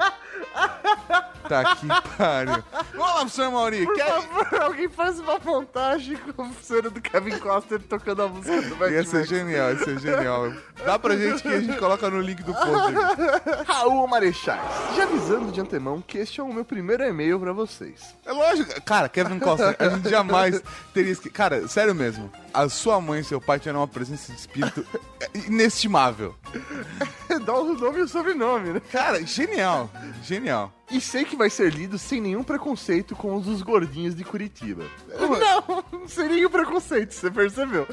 Tá 1.49 1.77
que 1.77 1.87
pariu. 2.16 2.62
Vamos 2.93 3.07
lá, 3.07 3.14
professor 3.21 3.51
Mauri. 3.51 3.87
Por 3.87 3.95
Quer... 3.95 4.07
favor, 4.07 4.62
alguém 4.62 4.89
faz 4.89 5.19
uma 5.19 5.39
montagem 5.39 6.16
com 6.16 6.43
a 6.43 6.51
cena 6.61 6.91
do 6.91 7.01
Kevin 7.01 7.39
Costner 7.39 7.81
tocando 7.81 8.23
a 8.23 8.29
música 8.29 8.61
do 8.62 8.77
Mad 8.77 8.93
Ia 8.93 9.05
ser 9.05 9.27
genial, 9.27 9.71
ia 9.71 9.79
ser 9.79 9.99
genial. 9.99 10.53
Dá 10.85 10.99
pra 10.99 11.16
gente 11.16 11.43
que 11.43 11.49
a 11.49 11.61
gente 11.61 11.79
coloca 11.79 12.11
no 12.11 12.21
link 12.21 12.43
do 12.43 12.53
post. 12.53 12.95
Raul 13.66 14.07
Marechais. 14.07 14.61
Já 14.95 15.05
avisando 15.05 15.51
de 15.51 15.61
antemão 15.61 16.03
que 16.09 16.17
este 16.17 16.41
é 16.41 16.43
o 16.43 16.53
meu 16.53 16.65
primeiro 16.65 17.05
e-mail 17.05 17.39
pra 17.39 17.53
vocês. 17.53 18.17
É 18.25 18.33
lógico. 18.33 18.83
Cara, 18.83 19.11
Kevin 19.11 19.39
Costner, 19.39 19.77
a 19.79 19.89
gente 19.91 20.09
jamais 20.09 20.61
teria 20.95 21.13
esque... 21.13 21.29
Cara, 21.29 21.69
sério 21.69 21.95
mesmo. 21.95 22.33
A 22.53 22.69
sua 22.69 23.01
mãe 23.01 23.21
e 23.21 23.25
seu 23.25 23.41
pai 23.41 23.59
tiveram 23.59 23.81
uma 23.81 23.89
presença 23.89 24.33
de 24.33 24.39
espírito 24.39 24.85
inestimável. 25.47 26.35
Dá 27.45 27.55
o 27.55 27.75
nome 27.75 27.99
e 27.99 28.03
o 28.03 28.09
sobrenome, 28.09 28.71
né? 28.73 28.83
Cara, 28.91 29.25
genial. 29.25 29.91
Genial. 30.23 30.73
E 30.91 31.01
sei 31.01 31.25
que 31.25 31.37
vai 31.37 31.51
ser 31.51 31.73
lido 31.73 31.99
sem 31.99 32.21
nenhum 32.21 32.43
preconceito 32.43 33.15
com 33.15 33.35
os 33.35 33.45
dos 33.45 33.61
gordinhos 33.61 34.15
de 34.15 34.25
Curitiba. 34.25 34.85
Não, 35.19 35.85
sem 36.09 36.27
nenhum 36.29 36.49
preconceito, 36.49 37.13
você 37.13 37.31
percebeu? 37.31 37.87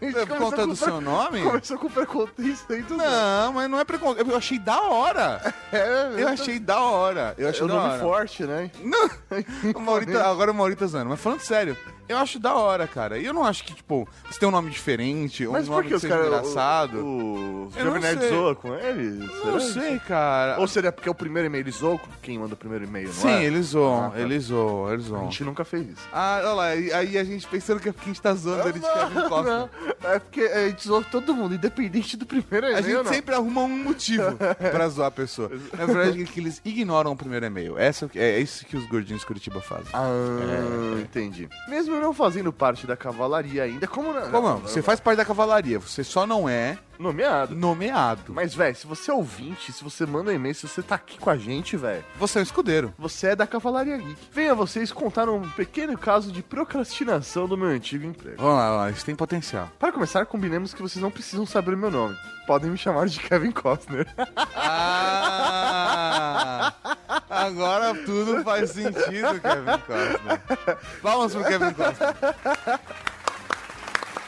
É 0.00 0.24
por 0.24 0.38
conta 0.38 0.64
do 0.66 0.76
seu 0.76 1.00
nome? 1.00 1.42
Começou 1.42 1.76
com 1.78 1.90
preconceito. 1.90 2.96
Não, 2.96 3.52
mas 3.52 3.68
não 3.68 3.80
é 3.80 3.84
preconceito. 3.84 4.30
Eu 4.30 4.36
achei 4.36 4.58
da 4.58 4.80
hora. 4.82 5.54
É, 5.72 6.22
Eu 6.22 6.28
achei 6.28 6.58
da 6.60 6.80
hora. 6.80 7.34
Eu 7.36 7.48
É 7.48 7.50
achei 7.50 7.64
um 7.64 7.68
da 7.68 7.74
nome 7.74 7.88
hora. 7.88 7.98
forte, 8.00 8.44
né? 8.44 8.70
Não. 8.82 9.10
O 9.74 9.80
Maurita, 9.80 10.24
agora 10.24 10.52
o 10.52 10.54
Maurita 10.54 10.86
zoando. 10.86 11.10
Mas 11.10 11.20
falando 11.20 11.40
sério, 11.40 11.76
eu 12.08 12.16
acho 12.18 12.38
da 12.38 12.54
hora, 12.54 12.86
cara. 12.86 13.18
E 13.18 13.24
eu 13.26 13.32
não 13.34 13.44
acho 13.44 13.64
que, 13.64 13.74
tipo, 13.74 14.08
você 14.30 14.38
tem 14.38 14.48
um 14.48 14.52
nome 14.52 14.70
diferente, 14.70 15.46
um 15.46 15.52
Mas 15.52 15.66
por 15.66 15.76
nome 15.76 15.88
que 15.88 15.98
seja 15.98 16.14
caras. 16.14 16.26
engraçado. 16.28 16.98
O, 16.98 17.66
o 17.66 17.70
não 17.74 17.84
Jovem 17.84 18.00
Nerd 18.02 18.28
zoa 18.28 18.54
com 18.54 18.74
ele? 18.74 19.28
Eu 19.44 19.52
não 19.52 19.60
sei, 19.60 19.98
cara. 20.00 20.58
Ou 20.60 20.66
seria 20.68 20.92
porque 20.92 21.08
é 21.08 21.12
o 21.12 21.14
primeiro 21.14 21.46
e-mail 21.46 21.62
ele 21.62 21.70
zoou 21.70 21.98
com 21.98 22.08
quem 22.22 22.38
manda 22.38 22.54
o 22.54 22.56
primeiro 22.56 22.84
e-mail, 22.84 23.08
não 23.08 23.14
Sim, 23.14 23.28
é? 23.28 23.44
eles 23.44 23.66
zoam, 23.66 24.06
Ah, 24.06 24.10
tá. 24.10 24.20
eles 24.20 24.44
zoam, 24.44 24.92
eles 24.92 25.06
A 25.06 25.08
zoam. 25.08 25.24
gente 25.24 25.44
nunca 25.44 25.64
fez 25.64 25.88
isso. 25.88 26.08
Ah, 26.12 26.38
olha 26.42 26.52
lá, 26.52 26.76
e- 26.76 26.92
aí 26.92 27.18
a 27.18 27.24
gente 27.24 27.46
pensando 27.46 27.80
que 27.80 27.88
é 27.88 27.92
porque 27.92 28.10
a 28.10 28.12
gente 28.12 28.22
tá 28.22 28.34
zoando 28.34 28.68
ele 28.68 28.78
de 28.78 28.86
Kevin 28.86 29.28
Costner. 29.28 29.68
Não, 30.02 30.10
é 30.10 30.18
porque 30.18 30.40
a 30.42 30.68
gente 30.68 30.86
zoou 30.86 31.02
todo 31.04 31.34
mundo, 31.34 31.54
independente 31.54 32.16
do 32.16 32.26
primeiro 32.26 32.66
e-mail. 32.66 32.76
A 32.76 32.80
gente 32.82 32.94
não. 32.94 33.04
sempre 33.12 33.34
arruma 33.34 33.62
um 33.62 33.68
motivo 33.84 34.36
pra 34.70 34.88
zoar 34.88 35.08
a 35.08 35.10
pessoa. 35.10 35.50
Na 35.76 35.86
verdade, 35.86 36.22
é 36.22 36.24
que 36.24 36.40
eles 36.40 36.60
ignoram 36.64 37.12
o 37.12 37.16
primeiro 37.16 37.46
e-mail. 37.46 37.78
Essa 37.78 38.04
é 38.04 38.08
o 38.08 38.10
é 38.16 38.38
isso 38.40 38.64
que 38.66 38.76
os 38.76 38.86
gordinhos 38.86 39.20
de 39.22 39.26
Curitiba 39.26 39.60
fazem. 39.60 39.86
Ah, 39.92 41.00
entendi. 41.00 41.48
Mesmo 41.68 41.95
não 42.00 42.12
fazendo 42.12 42.52
parte 42.52 42.86
da 42.86 42.96
cavalaria 42.96 43.62
ainda, 43.62 43.86
como 43.86 44.12
não? 44.12 44.30
Como 44.30 44.48
não? 44.48 44.58
Você 44.58 44.82
faz 44.82 45.00
parte 45.00 45.18
da 45.18 45.24
cavalaria, 45.24 45.78
você 45.78 46.02
só 46.04 46.26
não 46.26 46.48
é 46.48 46.78
Nomeado. 46.98 47.54
nomeado. 47.54 48.32
Mas, 48.32 48.54
velho, 48.54 48.74
se 48.76 48.86
você 48.86 49.10
é 49.10 49.14
ouvinte, 49.14 49.72
se 49.72 49.82
você 49.84 50.06
manda 50.06 50.32
e-mail, 50.32 50.54
se 50.54 50.66
você 50.66 50.82
tá 50.82 50.94
aqui 50.94 51.18
com 51.18 51.28
a 51.30 51.36
gente, 51.36 51.76
velho, 51.76 52.04
Você 52.18 52.38
é 52.38 52.40
um 52.40 52.42
escudeiro. 52.42 52.94
você 52.98 53.28
é 53.28 53.36
da 53.36 53.46
Cavalaria 53.46 53.96
Geek. 53.98 54.16
Venha 54.32 54.54
vocês 54.54 54.90
contar 54.92 55.28
um 55.28 55.48
pequeno 55.50 55.96
caso 55.98 56.32
de 56.32 56.42
procrastinação 56.42 57.46
do 57.46 57.56
meu 57.56 57.68
antigo 57.68 58.06
emprego. 58.06 58.36
Vamos 58.38 58.56
lá, 58.56 58.64
vamos 58.68 58.80
lá, 58.82 58.90
isso 58.90 59.04
tem 59.04 59.14
potencial. 59.14 59.70
Para 59.78 59.92
começar, 59.92 60.24
combinemos 60.26 60.72
que 60.74 60.82
vocês 60.82 61.02
não 61.02 61.10
precisam 61.10 61.44
saber 61.46 61.74
o 61.74 61.78
meu 61.78 61.90
nome. 61.90 62.16
Podem 62.46 62.70
me 62.70 62.78
chamar 62.78 63.06
de 63.08 63.18
Kevin 63.20 63.50
Costner. 63.50 64.06
Ah! 65.48 66.72
Agora 67.28 67.94
tudo 68.04 68.42
faz 68.44 68.70
sentido, 68.70 69.40
Kevin 69.40 69.78
Costner. 69.86 70.40
Palmas 71.02 71.34
pro 71.34 71.44
Kevin 71.44 71.72
Costner. 71.72 72.14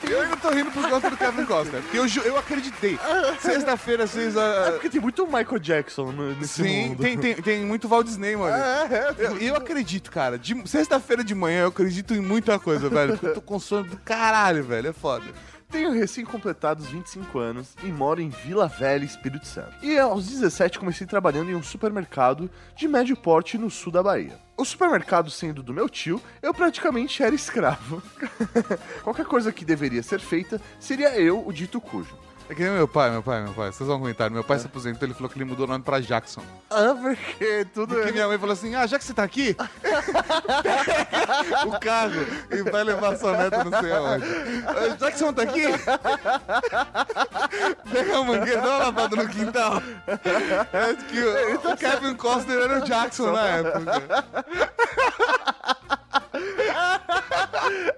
Eu 0.02 0.20
ainda 0.22 0.36
tô 0.36 0.50
rindo 0.50 0.70
por 0.70 0.88
conta 0.88 1.10
do 1.10 1.16
Kevin 1.16 1.44
Costner. 1.44 1.82
Porque 1.82 1.98
eu, 1.98 2.06
ju- 2.08 2.20
eu 2.22 2.36
acreditei. 2.38 2.98
Sexta-feira, 3.40 4.06
seis 4.06 4.36
É 4.36 4.38
horas. 4.38 4.70
porque 4.74 4.88
tem 4.88 5.00
muito 5.00 5.26
Michael 5.26 5.58
Jackson 5.58 6.12
no- 6.12 6.34
nesse 6.34 6.62
Sim, 6.62 6.88
mundo. 6.90 7.02
tem, 7.02 7.18
tem, 7.18 7.34
tem 7.34 7.64
muito 7.66 7.88
Walt 7.88 8.06
Disney, 8.06 8.36
mano. 8.36 8.56
É, 8.56 8.86
é. 8.90 9.14
Eu, 9.18 9.36
eu 9.38 9.56
acredito, 9.56 10.10
cara. 10.10 10.38
De- 10.38 10.68
Sexta-feira 10.68 11.22
de 11.24 11.34
manhã 11.34 11.62
eu 11.62 11.68
acredito 11.68 12.14
em 12.14 12.20
muita 12.20 12.58
coisa, 12.58 12.88
velho. 12.88 13.12
Porque 13.12 13.26
eu 13.26 13.34
tô 13.34 13.40
com 13.40 13.58
sono 13.58 13.84
do 13.88 13.96
caralho, 13.98 14.62
velho. 14.64 14.88
É 14.88 14.92
foda. 14.92 15.24
Tenho 15.70 15.92
recém-completados 15.92 16.86
25 16.86 17.38
anos 17.38 17.74
e 17.82 17.88
moro 17.88 18.22
em 18.22 18.30
Vila 18.30 18.66
Velha, 18.68 19.04
Espírito 19.04 19.46
Santo. 19.46 19.74
E 19.82 19.98
aos 19.98 20.26
17 20.26 20.78
comecei 20.78 21.06
trabalhando 21.06 21.50
em 21.50 21.54
um 21.54 21.62
supermercado 21.62 22.50
de 22.74 22.88
médio 22.88 23.14
porte 23.16 23.58
no 23.58 23.68
sul 23.68 23.92
da 23.92 24.02
Bahia. 24.02 24.38
O 24.58 24.64
supermercado 24.64 25.30
sendo 25.30 25.62
do 25.62 25.72
meu 25.72 25.88
tio, 25.88 26.20
eu 26.42 26.52
praticamente 26.52 27.22
era 27.22 27.32
escravo. 27.32 28.02
Qualquer 29.04 29.24
coisa 29.24 29.52
que 29.52 29.64
deveria 29.64 30.02
ser 30.02 30.18
feita 30.18 30.60
seria 30.80 31.16
eu 31.16 31.46
o 31.46 31.52
dito 31.52 31.80
cujo. 31.80 32.18
É 32.48 32.54
que 32.54 32.62
nem 32.62 32.72
meu 32.72 32.88
pai, 32.88 33.10
meu 33.10 33.22
pai, 33.22 33.42
meu 33.42 33.52
pai. 33.52 33.70
Vocês 33.70 33.86
vão 33.86 33.98
comentar. 33.98 34.30
Meu 34.30 34.42
pai 34.42 34.58
se 34.58 34.64
aposentou, 34.66 35.06
ele 35.06 35.12
falou 35.12 35.28
que 35.28 35.36
ele 35.36 35.44
mudou 35.44 35.66
o 35.66 35.68
nome 35.68 35.84
pra 35.84 36.00
Jackson. 36.00 36.40
Ah, 36.70 36.96
porque 36.98 37.66
tudo 37.74 37.94
Porque 37.94 38.08
é... 38.08 38.12
minha 38.12 38.26
mãe 38.26 38.38
falou 38.38 38.54
assim: 38.54 38.74
ah, 38.74 38.86
já 38.86 38.98
que 38.98 39.04
você 39.04 39.12
tá 39.12 39.22
aqui, 39.22 39.54
o 41.66 41.78
carro 41.78 42.26
e 42.50 42.62
vai 42.62 42.84
levar 42.84 43.18
sua 43.18 43.36
neta 43.36 43.62
não 43.64 43.80
sei 43.80 43.92
aonde. 43.92 44.24
Jackson 44.98 45.34
tá 45.34 45.42
aqui? 45.42 45.64
Pega 47.92 48.18
a 48.18 48.24
mangueira, 48.24 48.62
dá 48.62 48.68
uma 48.68 48.78
lavada 48.78 49.16
no 49.16 49.28
quintal. 49.28 49.82
É 50.06 50.94
que 50.94 51.20
o, 51.20 51.72
o 51.72 51.76
Kevin 51.76 52.14
Costner 52.14 52.62
era 52.62 52.78
o 52.78 52.84
Jackson 52.84 53.32
na 53.32 53.46
época. 53.46 54.24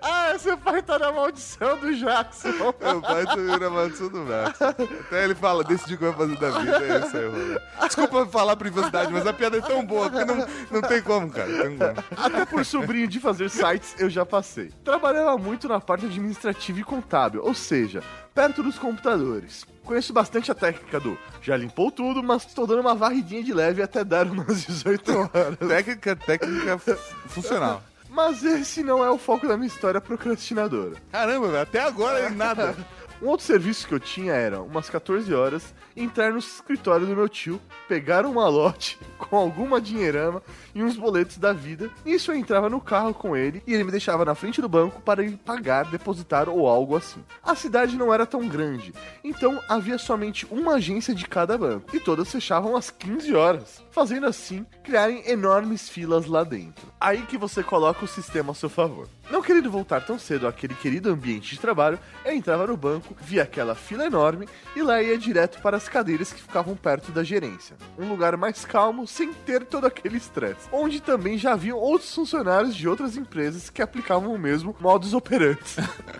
Ah, 0.03 0.36
seu 0.38 0.57
pai 0.57 0.82
tá 0.82 0.99
na 0.99 1.12
maldição 1.12 1.76
do 1.78 1.95
Jackson. 1.95 2.49
Meu 2.80 3.01
pai 3.01 3.24
também 3.26 3.55
era 3.55 3.70
maldição 3.70 4.09
do 4.09 4.24
Jackson. 4.26 4.64
Até 5.01 5.24
ele 5.24 5.34
fala, 5.34 5.64
decidi 5.64 5.95
o 5.95 5.99
que 5.99 6.05
vai 6.05 6.12
fazer 6.14 6.36
da 6.38 6.51
vida. 6.59 6.76
É 6.86 7.07
isso 7.07 7.16
aí, 7.16 7.26
rolê. 7.26 7.61
Desculpa 7.86 8.26
falar 8.26 8.57
privacidade, 8.57 9.12
mas 9.12 9.26
a 9.26 9.32
piada 9.32 9.59
é 9.59 9.61
tão 9.61 9.84
boa 9.84 10.11
que 10.11 10.24
não, 10.24 10.47
não 10.70 10.82
tem 10.82 11.03
como, 11.03 11.30
cara. 11.30 11.47
Tem 11.47 11.76
como. 11.76 11.95
Até 12.16 12.45
por 12.47 12.64
sobrinho 12.64 13.09
de 13.09 13.20
fazer 13.20 13.49
sites, 13.51 13.95
eu 13.99 14.09
já 14.11 14.24
passei. 14.24 14.70
Trabalhava 14.84 15.36
muito 15.38 15.68
na 15.68 15.80
parte 15.80 16.07
administrativa 16.07 16.80
e 16.80 16.84
contábil, 16.84 17.43
ou 17.45 17.55
seja, 17.55 18.03
perto 18.34 18.62
dos 18.62 18.78
computadores. 18.78 19.64
Conheço 19.84 20.12
bastante 20.12 20.51
a 20.53 20.55
técnica 20.55 21.01
do 21.01 21.18
já 21.43 21.57
limpou 21.57 21.91
tudo, 21.91 22.22
mas 22.22 22.47
estou 22.47 22.66
dando 22.66 22.80
uma 22.80 22.95
varridinha 22.95 23.43
de 23.43 23.53
leve 23.53 23.82
até 23.82 24.05
dar 24.05 24.26
umas 24.26 24.64
18 24.64 25.18
horas. 25.18 25.57
Técnica, 25.68 26.14
técnica 26.16 26.78
fu- 26.78 26.97
funcional. 27.26 27.82
Mas 28.11 28.42
esse 28.44 28.82
não 28.82 29.04
é 29.04 29.11
o 29.11 29.16
foco 29.16 29.46
da 29.46 29.56
minha 29.56 29.68
história 29.68 30.00
procrastinadora. 30.00 30.96
Caramba, 31.12 31.62
até 31.62 31.80
agora 31.80 32.28
nada. 32.30 32.76
Um 33.22 33.28
outro 33.28 33.44
serviço 33.44 33.86
que 33.86 33.92
eu 33.92 34.00
tinha 34.00 34.32
era, 34.32 34.62
umas 34.62 34.88
14 34.88 35.32
horas, 35.34 35.74
entrar 35.94 36.32
no 36.32 36.38
escritório 36.38 37.06
do 37.06 37.14
meu 37.14 37.28
tio, 37.28 37.60
pegar 37.86 38.24
um 38.24 38.32
malote 38.32 38.98
com 39.18 39.36
alguma 39.36 39.78
dinheirama 39.78 40.42
e 40.74 40.82
uns 40.82 40.96
boletos 40.96 41.36
da 41.36 41.52
vida. 41.52 41.90
Nisso 42.02 42.32
eu 42.32 42.36
entrava 42.36 42.70
no 42.70 42.80
carro 42.80 43.12
com 43.12 43.36
ele 43.36 43.62
e 43.66 43.74
ele 43.74 43.84
me 43.84 43.90
deixava 43.90 44.24
na 44.24 44.34
frente 44.34 44.62
do 44.62 44.68
banco 44.70 45.02
para 45.02 45.22
ele 45.22 45.36
pagar, 45.36 45.84
depositar 45.90 46.48
ou 46.48 46.66
algo 46.66 46.96
assim. 46.96 47.22
A 47.42 47.54
cidade 47.54 47.94
não 47.94 48.12
era 48.12 48.24
tão 48.24 48.48
grande, 48.48 48.94
então 49.22 49.60
havia 49.68 49.98
somente 49.98 50.46
uma 50.50 50.76
agência 50.76 51.14
de 51.14 51.26
cada 51.26 51.58
banco 51.58 51.94
e 51.94 52.00
todas 52.00 52.32
fechavam 52.32 52.74
às 52.74 52.90
15 52.90 53.34
horas, 53.34 53.84
fazendo 53.90 54.24
assim 54.24 54.64
criarem 54.82 55.28
enormes 55.28 55.90
filas 55.90 56.24
lá 56.24 56.42
dentro. 56.42 56.86
Aí 56.98 57.22
que 57.26 57.36
você 57.36 57.62
coloca 57.62 58.02
o 58.02 58.08
sistema 58.08 58.52
a 58.52 58.54
seu 58.54 58.70
favor. 58.70 59.08
Não 59.31 59.43
querendo 59.43 59.70
voltar 59.70 60.05
tão 60.05 60.18
cedo 60.18 60.49
àquele 60.49 60.74
querido 60.74 61.09
ambiente 61.09 61.55
de 61.55 61.61
trabalho, 61.61 62.01
eu 62.24 62.33
entrava 62.33 62.66
no 62.66 62.76
banco, 62.76 63.14
via 63.20 63.45
aquela 63.45 63.76
fila 63.76 64.05
enorme 64.05 64.49
e 64.74 64.83
lá 64.83 65.01
ia 65.01 65.16
direto 65.16 65.62
para 65.62 65.76
as 65.76 65.89
cadeiras 65.89 66.33
que 66.33 66.43
ficavam 66.43 66.74
perto 66.74 67.12
da 67.12 67.22
gerência. 67.22 67.76
Um 67.97 68.09
lugar 68.09 68.37
mais 68.37 68.64
calmo, 68.64 69.07
sem 69.07 69.33
ter 69.33 69.64
todo 69.64 69.87
aquele 69.87 70.16
estresse. 70.16 70.68
Onde 70.72 71.01
também 71.01 71.39
já 71.39 71.53
haviam 71.53 71.78
outros 71.78 72.12
funcionários 72.12 72.74
de 72.74 72.89
outras 72.89 73.16
empresas 73.16 73.70
que 73.70 73.81
aplicavam 73.81 74.35
o 74.35 74.39
mesmo 74.39 74.74
modus 74.81 75.14
operandi. 75.14 75.61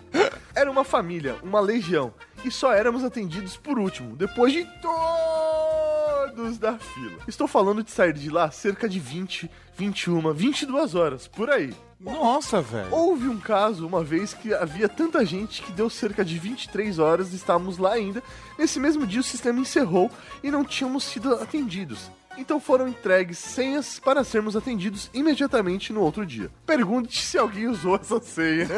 Era 0.55 0.71
uma 0.71 0.85
família, 0.85 1.35
uma 1.43 1.59
legião, 1.59 2.13
e 2.43 2.51
só 2.51 2.73
éramos 2.73 3.03
atendidos 3.03 3.55
por 3.55 3.79
último, 3.79 4.15
depois 4.17 4.51
de 4.51 4.65
todos 4.81 6.57
da 6.57 6.77
fila. 6.77 7.19
Estou 7.27 7.47
falando 7.47 7.83
de 7.83 7.91
sair 7.91 8.13
de 8.13 8.29
lá 8.29 8.51
cerca 8.51 8.87
de 8.89 8.99
20, 8.99 9.49
21, 9.81 10.31
22 10.31 10.93
horas, 10.93 11.27
por 11.27 11.49
aí. 11.49 11.73
Nossa, 11.99 12.61
velho. 12.61 12.87
Houve 12.91 13.27
um 13.27 13.39
caso 13.39 13.87
uma 13.87 14.03
vez 14.03 14.31
que 14.31 14.53
havia 14.53 14.87
tanta 14.87 15.25
gente 15.25 15.63
que 15.63 15.71
deu 15.71 15.89
cerca 15.89 16.23
de 16.23 16.37
23 16.37 16.99
horas 16.99 17.33
e 17.33 17.35
estávamos 17.35 17.79
lá 17.79 17.93
ainda. 17.93 18.21
Nesse 18.59 18.79
mesmo 18.79 19.07
dia 19.07 19.21
o 19.21 19.23
sistema 19.23 19.59
encerrou 19.59 20.11
e 20.43 20.51
não 20.51 20.63
tínhamos 20.63 21.03
sido 21.03 21.33
atendidos. 21.33 22.11
Então 22.37 22.59
foram 22.59 22.87
entregues 22.87 23.39
senhas 23.39 23.99
para 23.99 24.23
sermos 24.23 24.55
atendidos 24.55 25.09
imediatamente 25.15 25.91
no 25.91 26.01
outro 26.01 26.27
dia. 26.27 26.51
Pergunte 26.63 27.19
se 27.19 27.39
alguém 27.39 27.67
usou 27.67 27.95
essa 27.95 28.21
senha. 28.21 28.67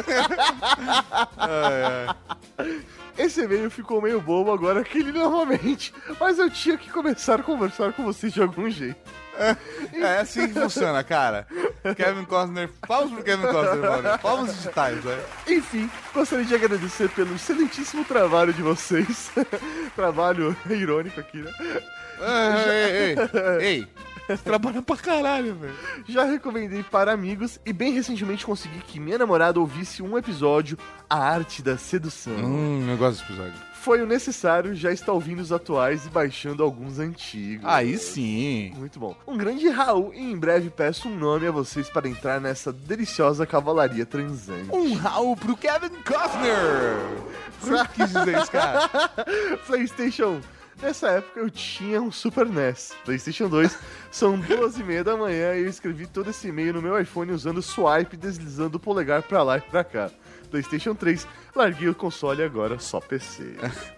Esse 3.18 3.42
e-mail 3.42 3.70
ficou 3.70 4.00
meio 4.00 4.22
bobo 4.22 4.50
agora 4.50 4.82
que 4.82 4.98
ele 4.98 5.12
novamente, 5.12 5.92
mas 6.18 6.38
eu 6.38 6.48
tinha 6.48 6.78
que 6.78 6.90
começar 6.90 7.40
a 7.40 7.42
conversar 7.42 7.92
com 7.92 8.04
vocês 8.04 8.32
de 8.32 8.40
algum 8.40 8.70
jeito. 8.70 9.23
É 9.92 10.20
assim 10.20 10.48
que 10.48 10.54
funciona, 10.54 11.02
cara. 11.02 11.46
Kevin 11.96 12.24
Costner, 12.24 12.70
palmas 12.86 13.12
pro 13.12 13.22
Kevin 13.22 13.42
Costner, 13.42 13.90
mano. 13.90 14.18
Palmas 14.18 14.54
digitais, 14.56 15.02
velho. 15.02 15.22
Enfim, 15.48 15.90
gostaria 16.12 16.44
de 16.44 16.54
agradecer 16.54 17.08
pelo 17.10 17.34
excelentíssimo 17.34 18.04
trabalho 18.04 18.52
de 18.52 18.62
vocês. 18.62 19.30
trabalho 19.94 20.56
irônico 20.68 21.20
aqui, 21.20 21.38
né? 21.38 21.50
Ei, 22.68 23.16
ei, 23.60 23.66
ei. 23.66 23.88
Você 24.26 24.38
trabalha 24.38 24.80
pra 24.80 24.96
caralho, 24.96 25.54
velho. 25.54 25.74
Já 26.08 26.24
recomendei 26.24 26.82
para 26.82 27.12
amigos 27.12 27.60
e 27.64 27.74
bem 27.74 27.92
recentemente 27.92 28.46
consegui 28.46 28.78
que 28.78 28.98
minha 28.98 29.18
namorada 29.18 29.60
ouvisse 29.60 30.02
um 30.02 30.16
episódio 30.16 30.78
A 31.10 31.18
Arte 31.18 31.60
da 31.60 31.76
Sedução. 31.76 32.32
Hum, 32.36 32.86
eu 32.88 32.96
gosto 32.96 33.20
desse 33.20 33.32
episódio. 33.32 33.73
Foi 33.84 34.00
o 34.00 34.06
necessário, 34.06 34.74
já 34.74 34.90
está 34.90 35.12
ouvindo 35.12 35.40
os 35.40 35.52
atuais 35.52 36.06
e 36.06 36.08
baixando 36.08 36.62
alguns 36.62 36.98
antigos. 36.98 37.66
Aí 37.68 37.98
sim. 37.98 38.72
Muito 38.78 38.98
bom. 38.98 39.14
Um 39.26 39.36
grande 39.36 39.68
Raul 39.68 40.10
e 40.14 40.22
em 40.22 40.38
breve 40.38 40.70
peço 40.70 41.06
um 41.06 41.14
nome 41.14 41.46
a 41.46 41.50
vocês 41.50 41.90
para 41.90 42.08
entrar 42.08 42.40
nessa 42.40 42.72
deliciosa 42.72 43.44
cavalaria 43.44 44.06
transante. 44.06 44.70
Um 44.72 44.94
Raul 44.94 45.36
pro 45.36 45.54
Kevin 45.54 45.90
Costner. 46.02 46.96
Você 47.60 47.88
quis 47.92 48.06
dizer 48.06 48.38
isso, 48.38 48.50
cara? 48.50 48.88
PlayStation 49.66 50.40
1. 50.80 50.82
Nessa 50.82 51.08
época 51.08 51.40
eu 51.40 51.50
tinha 51.50 52.00
um 52.00 52.10
Super 52.10 52.46
NES. 52.46 52.94
PlayStation 53.04 53.50
2, 53.50 53.78
são 54.10 54.38
duas 54.38 54.78
e 54.78 54.82
meia 54.82 55.04
da 55.04 55.14
manhã 55.14 55.54
e 55.56 55.60
eu 55.60 55.68
escrevi 55.68 56.06
todo 56.06 56.30
esse 56.30 56.48
e-mail 56.48 56.72
no 56.72 56.80
meu 56.80 56.98
iPhone 56.98 57.32
usando 57.32 57.58
o 57.58 57.62
swipe 57.62 58.16
deslizando 58.16 58.78
o 58.78 58.80
polegar 58.80 59.22
pra 59.22 59.42
lá 59.42 59.58
e 59.58 59.60
pra 59.60 59.84
cá. 59.84 60.10
PlayStation 60.54 60.94
3, 60.94 61.26
larguei 61.52 61.88
o 61.88 61.94
console 61.96 62.40
e 62.40 62.44
agora 62.44 62.78
só 62.78 63.00
PC. 63.00 63.56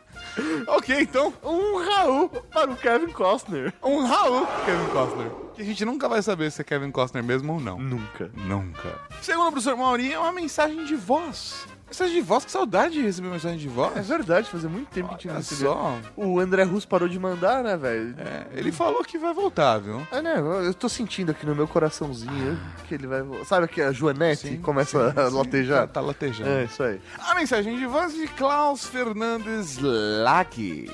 ok, 0.69 1.03
então. 1.03 1.31
Um 1.45 1.85
Raul 1.85 2.31
para 2.31 2.71
o 2.71 2.77
Kevin 2.77 3.13
Costner. 3.13 3.75
Um 3.83 4.07
Raul 4.07 4.47
pro 4.47 4.65
Kevin 4.65 4.87
Costner. 4.87 5.31
Que 5.55 5.61
a 5.61 5.65
gente 5.67 5.85
nunca 5.85 6.09
vai 6.09 6.23
saber 6.23 6.51
se 6.51 6.63
é 6.63 6.65
Kevin 6.65 6.91
Costner 6.91 7.23
mesmo 7.23 7.53
ou 7.53 7.61
não. 7.61 7.79
Nunca. 7.79 8.31
Nunca. 8.35 8.99
Segundo 9.21 9.49
o 9.49 9.53
professor 9.53 9.77
Mauri, 9.77 10.11
é 10.11 10.19
uma 10.19 10.33
mensagem 10.33 10.87
de 10.87 10.95
voz. 10.97 11.67
Mensagem 11.87 12.15
de 12.15 12.21
voz, 12.21 12.45
que 12.45 12.51
saudade 12.51 12.95
de 12.95 13.03
receber 13.03 13.29
mensagem 13.29 13.59
de 13.59 13.69
voz. 13.69 13.97
É 13.97 14.01
verdade, 14.03 14.51
fazia 14.51 14.69
muito 14.69 14.89
tempo 14.91 15.09
que 15.17 15.29
a 15.29 15.39
gente 15.39 15.63
não 15.65 15.77
Olha 15.77 16.01
só. 16.03 16.11
O 16.17 16.41
André 16.41 16.65
Russo 16.65 16.87
parou 16.89 17.09
de 17.09 17.17
mandar, 17.19 17.63
né, 17.63 17.77
velho? 17.77 18.13
É, 18.19 18.59
ele 18.59 18.73
falou 18.73 19.05
que 19.05 19.17
vai 19.17 19.33
voltar, 19.33 19.79
viu? 19.79 20.05
É, 20.11 20.21
né? 20.21 20.35
Eu 20.65 20.75
tô 20.75 20.89
sentindo 20.89 21.31
aqui 21.31 21.47
no 21.47 21.55
meu 21.55 21.69
coraçãozinho 21.69 22.59
que 22.89 22.95
ele 22.95 23.07
vai. 23.07 23.23
vo- 23.23 23.45
Sabe 23.45 23.69
que 23.69 23.81
a 23.81 23.93
Joanete 23.93 24.49
Sim, 24.49 24.61
começa 24.61 25.13
sim, 25.13 25.21
a 25.21 25.31
sim. 25.31 25.37
latejar? 25.37 25.87
Tá, 25.87 25.95
tá 25.95 26.01
latejando. 26.01 26.51
É, 26.51 26.65
isso 26.65 26.83
aí. 26.83 27.01
A 27.21 27.35
mensagem 27.37 27.77
de 27.79 27.87
voz 27.87 28.13
de 28.15 28.27
Klaus 28.29 28.85
Fernandes 28.85 29.79
Lack. 29.79 30.87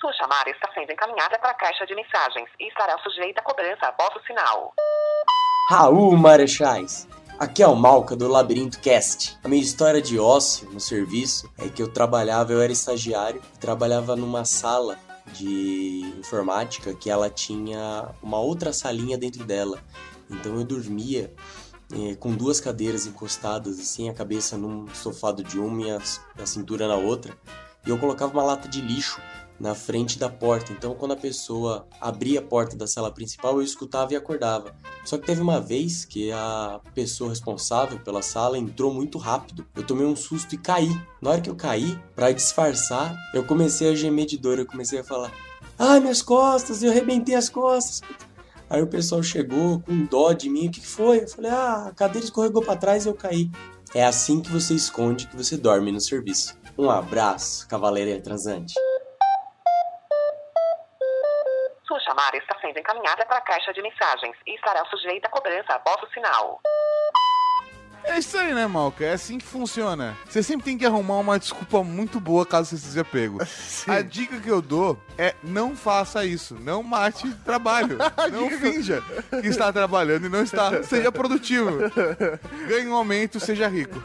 Sua 0.00 0.12
chamada 0.14 0.48
está 0.50 0.70
sendo 0.72 0.90
encaminhada 0.90 1.38
para 1.38 1.50
a 1.50 1.54
caixa 1.54 1.84
de 1.86 1.94
mensagens 1.94 2.48
e 2.58 2.68
estará 2.68 2.96
sujeita 3.00 3.40
a 3.42 3.44
cobrança 3.44 3.86
após 3.86 4.14
o 4.16 4.26
sinal. 4.26 4.72
Raul 5.70 6.16
Marechais. 6.16 7.06
Aqui 7.36 7.64
é 7.64 7.66
o 7.66 7.74
Malca 7.74 8.14
do 8.14 8.28
Labirinto 8.28 8.78
Cast. 8.78 9.36
A 9.42 9.48
minha 9.48 9.60
história 9.60 10.00
de 10.00 10.20
ócio 10.20 10.70
no 10.70 10.78
serviço 10.78 11.50
é 11.58 11.68
que 11.68 11.82
eu 11.82 11.88
trabalhava, 11.88 12.52
eu 12.52 12.62
era 12.62 12.72
estagiário, 12.72 13.42
trabalhava 13.58 14.14
numa 14.14 14.44
sala 14.44 14.96
de 15.32 16.14
informática 16.16 16.94
que 16.94 17.10
ela 17.10 17.28
tinha 17.28 18.08
uma 18.22 18.38
outra 18.38 18.72
salinha 18.72 19.18
dentro 19.18 19.44
dela. 19.44 19.82
Então 20.30 20.54
eu 20.54 20.64
dormia 20.64 21.34
eh, 21.92 22.14
com 22.14 22.32
duas 22.32 22.60
cadeiras 22.60 23.04
encostadas, 23.04 23.80
assim, 23.80 24.08
a 24.08 24.14
cabeça 24.14 24.56
num 24.56 24.86
sofado 24.94 25.42
de 25.42 25.58
uma 25.58 25.82
e 25.82 25.90
a, 25.90 26.00
a 26.40 26.46
cintura 26.46 26.86
na 26.86 26.96
outra. 26.96 27.36
E 27.84 27.90
eu 27.90 27.98
colocava 27.98 28.32
uma 28.32 28.44
lata 28.44 28.68
de 28.68 28.80
lixo 28.80 29.20
na 29.58 29.74
frente 29.74 30.18
da 30.18 30.28
porta. 30.28 30.72
Então, 30.72 30.94
quando 30.94 31.12
a 31.12 31.16
pessoa 31.16 31.86
abria 32.00 32.40
a 32.40 32.42
porta 32.42 32.76
da 32.76 32.86
sala 32.86 33.10
principal, 33.10 33.56
eu 33.56 33.62
escutava 33.62 34.12
e 34.12 34.16
acordava. 34.16 34.74
Só 35.04 35.16
que 35.16 35.26
teve 35.26 35.40
uma 35.40 35.60
vez 35.60 36.04
que 36.04 36.32
a 36.32 36.80
pessoa 36.94 37.30
responsável 37.30 37.98
pela 38.00 38.22
sala 38.22 38.58
entrou 38.58 38.92
muito 38.92 39.18
rápido. 39.18 39.66
Eu 39.74 39.84
tomei 39.84 40.06
um 40.06 40.16
susto 40.16 40.54
e 40.54 40.58
caí. 40.58 40.90
Na 41.20 41.30
hora 41.30 41.40
que 41.40 41.50
eu 41.50 41.56
caí, 41.56 41.98
para 42.14 42.32
disfarçar, 42.32 43.16
eu 43.32 43.44
comecei 43.44 43.90
a 43.90 43.94
gemer 43.94 44.26
de 44.26 44.36
dor. 44.36 44.58
Eu 44.58 44.66
comecei 44.66 44.98
a 44.98 45.04
falar: 45.04 45.32
Ai, 45.78 46.00
minhas 46.00 46.22
costas, 46.22 46.82
eu 46.82 46.90
arrebentei 46.90 47.34
as 47.34 47.48
costas. 47.48 48.00
Aí 48.68 48.82
o 48.82 48.86
pessoal 48.86 49.22
chegou 49.22 49.80
com 49.80 50.04
dó 50.04 50.32
de 50.32 50.48
mim. 50.48 50.68
O 50.68 50.70
que 50.70 50.84
foi? 50.84 51.22
Eu 51.22 51.28
falei: 51.28 51.50
Ah, 51.50 51.86
a 51.88 51.92
cadeira 51.92 52.24
escorregou 52.24 52.62
para 52.62 52.76
trás 52.76 53.04
e 53.04 53.08
eu 53.08 53.14
caí. 53.14 53.50
É 53.94 54.04
assim 54.04 54.40
que 54.40 54.50
você 54.50 54.74
esconde 54.74 55.28
que 55.28 55.36
você 55.36 55.56
dorme 55.56 55.92
no 55.92 56.00
serviço. 56.00 56.56
Um 56.76 56.90
abraço, 56.90 57.68
cavaleiro 57.68 58.20
transante. 58.20 58.74
Chamada 62.14 62.36
está 62.36 62.56
sendo 62.60 62.78
encaminhada 62.78 63.26
para 63.26 63.38
a 63.38 63.40
caixa 63.40 63.72
de 63.72 63.82
mensagens 63.82 64.36
e 64.46 64.54
estará 64.54 64.84
sujeita 64.86 65.26
a 65.26 65.30
cobrança 65.30 65.74
após 65.74 66.00
o 66.02 66.12
sinal. 66.12 66.60
É 68.06 68.18
isso 68.18 68.36
aí, 68.36 68.52
né, 68.52 68.66
Malca? 68.66 69.02
É 69.02 69.14
assim 69.14 69.38
que 69.38 69.46
funciona. 69.46 70.14
Você 70.28 70.42
sempre 70.42 70.66
tem 70.66 70.76
que 70.76 70.84
arrumar 70.84 71.16
uma 71.16 71.38
desculpa 71.38 71.82
muito 71.82 72.20
boa 72.20 72.44
caso 72.44 72.68
você 72.68 72.76
seja 72.76 73.02
pego. 73.02 73.38
A 73.88 74.02
dica 74.02 74.38
que 74.38 74.48
eu 74.48 74.60
dou 74.60 74.98
é 75.16 75.34
não 75.42 75.74
faça 75.74 76.22
isso. 76.22 76.54
Não 76.60 76.82
mate 76.82 77.26
trabalho. 77.36 77.96
não 78.30 78.50
finja 78.50 79.02
que 79.40 79.48
está 79.48 79.72
trabalhando 79.72 80.26
e 80.26 80.28
não 80.28 80.42
está. 80.42 80.82
Seja 80.82 81.10
produtivo. 81.10 81.78
Ganhe 82.68 82.86
um 82.86 82.94
aumento, 82.94 83.40
seja 83.40 83.68
rico. 83.68 83.98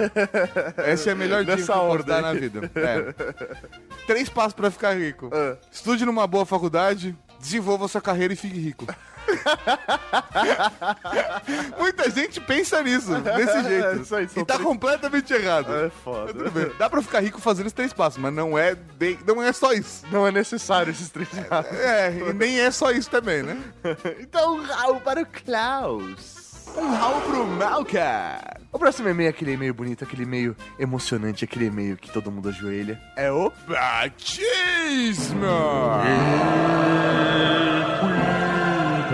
Essa 0.77 1.09
é 1.09 1.11
a 1.11 1.15
melhor 1.15 1.43
dica 1.43 1.57
Nessa 1.57 1.73
que 1.73 1.79
eu 1.79 2.03
dar 2.03 2.21
na 2.21 2.33
vida. 2.33 2.71
É. 2.75 4.05
Três 4.07 4.29
passos 4.29 4.53
pra 4.53 4.71
ficar 4.71 4.97
rico. 4.97 5.29
Estude 5.69 6.05
numa 6.05 6.25
boa 6.25 6.45
faculdade, 6.45 7.17
desenvolva 7.39 7.87
sua 7.87 8.01
carreira 8.01 8.33
e 8.33 8.35
fique 8.35 8.59
rico. 8.59 8.85
Muita 11.77 12.09
gente 12.09 12.39
pensa 12.41 12.81
nisso, 12.81 13.13
desse 13.21 13.63
jeito. 13.63 14.15
É, 14.15 14.17
aí, 14.17 14.23
e 14.23 14.27
tá 14.45 14.55
três- 14.55 14.61
completamente 14.61 15.33
errado. 15.33 15.73
É 15.73 15.89
foda. 16.03 16.33
Tudo 16.33 16.51
bem. 16.51 16.71
Dá 16.77 16.89
pra 16.89 17.01
ficar 17.01 17.19
rico 17.21 17.39
fazendo 17.39 17.67
os 17.67 17.73
três 17.73 17.93
passos, 17.93 18.19
mas 18.19 18.33
não 18.33 18.57
é, 18.57 18.75
bem, 18.75 19.17
não 19.25 19.41
é 19.41 19.51
só 19.53 19.71
isso. 19.73 20.05
Não 20.11 20.25
é 20.25 20.31
necessário 20.31 20.91
esses 20.91 21.09
três 21.09 21.29
passos. 21.47 21.77
É, 21.77 22.13
e 22.29 22.33
nem 22.33 22.59
é 22.59 22.71
só 22.71 22.91
isso 22.91 23.09
também, 23.09 23.43
né? 23.43 23.57
Então, 24.19 24.63
para 24.99 25.21
o 25.21 25.25
Klaus. 25.25 26.48
Raul 26.75 27.21
pro 27.21 27.47
Malca. 27.47 28.59
O 28.71 28.79
próximo 28.79 29.09
e-mail 29.09 29.27
é 29.27 29.29
aquele 29.29 29.53
e-mail 29.53 29.73
bonito, 29.73 30.03
aquele 30.03 30.23
e-mail 30.23 30.55
emocionante, 30.77 31.43
aquele 31.43 31.65
e-mail 31.65 31.97
que 31.97 32.11
todo 32.11 32.31
mundo 32.31 32.49
ajoelha. 32.49 32.99
É 33.15 33.31
o 33.31 33.51
Batismo! 33.67 35.45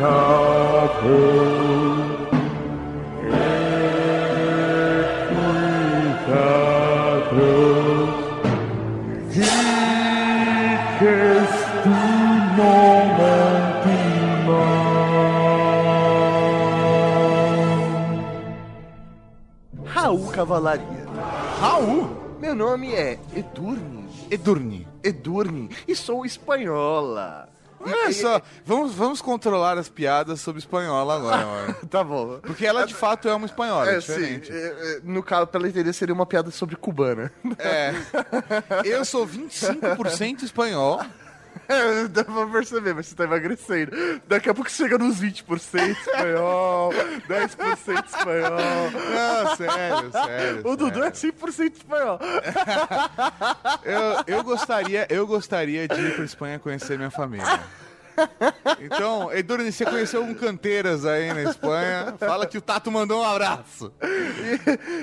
Raul 0.01 2.14
Cavalaria. 20.35 21.05
Raul? 21.61 22.35
Meu 22.41 22.53
nome 22.53 22.93
é 22.93 23.17
Edurne. 23.33 24.09
Edurne. 24.29 24.85
Edurne. 25.01 25.69
E 25.87 25.95
sou 25.95 26.25
espanhola. 26.25 27.47
Olha 27.79 28.11
só, 28.11 28.41
vamos, 28.65 28.93
vamos 28.93 29.21
controlar 29.21 29.77
as 29.77 29.87
piadas 29.87 30.41
sobre 30.41 30.59
espanhola 30.59 31.15
agora, 31.15 31.45
mano. 31.45 31.75
tá 31.89 32.03
bom. 32.03 32.39
Porque 32.41 32.65
ela 32.65 32.85
de 32.85 32.93
fato 32.93 33.29
é 33.29 33.33
uma 33.35 33.45
espanhola, 33.45 33.89
é, 33.89 33.95
É, 33.97 34.01
sim. 34.01 34.13
diferente. 34.13 34.51
É, 34.51 34.55
é, 34.57 34.99
no 35.03 35.23
caso, 35.23 35.47
pra 35.47 35.59
ela 35.59 35.69
entender, 35.69 35.93
seria 35.93 36.13
uma 36.13 36.25
piada 36.25 36.51
sobre 36.51 36.75
cubana. 36.75 37.31
É. 37.57 37.93
Eu 38.83 39.05
sou 39.05 39.25
25% 39.25 40.43
espanhol. 40.43 40.99
É, 41.67 42.07
dá 42.09 42.23
pra 42.23 42.47
perceber, 42.47 42.93
mas 42.93 43.07
você 43.07 43.15
tá 43.15 43.23
emagrecendo. 43.23 43.91
Daqui 44.27 44.49
a 44.49 44.53
pouco 44.53 44.69
chega 44.69 44.97
nos 44.97 45.21
20% 45.21 45.89
espanhol, 45.91 46.91
10% 47.27 48.05
espanhol. 48.05 48.91
Não, 48.91 49.55
sério, 49.55 50.11
sério. 50.11 50.61
O 50.67 50.75
Dudu 50.75 51.03
é 51.03 51.11
100% 51.11 51.73
espanhol. 51.75 52.19
Eu, 53.83 54.35
eu, 54.37 54.43
gostaria, 54.43 55.05
eu 55.09 55.27
gostaria 55.27 55.87
de 55.87 55.99
ir 55.99 56.15
pra 56.15 56.25
Espanha 56.25 56.59
conhecer 56.59 56.97
minha 56.97 57.11
família. 57.11 57.59
Então, 58.81 59.31
Edurne, 59.31 59.71
você 59.71 59.85
conheceu 59.85 60.23
um 60.23 60.33
canteiras 60.33 61.05
aí 61.05 61.33
na 61.33 61.43
Espanha? 61.43 62.15
Fala 62.19 62.45
que 62.45 62.57
o 62.57 62.61
Tato 62.61 62.91
mandou 62.91 63.21
um 63.21 63.25
abraço. 63.25 63.91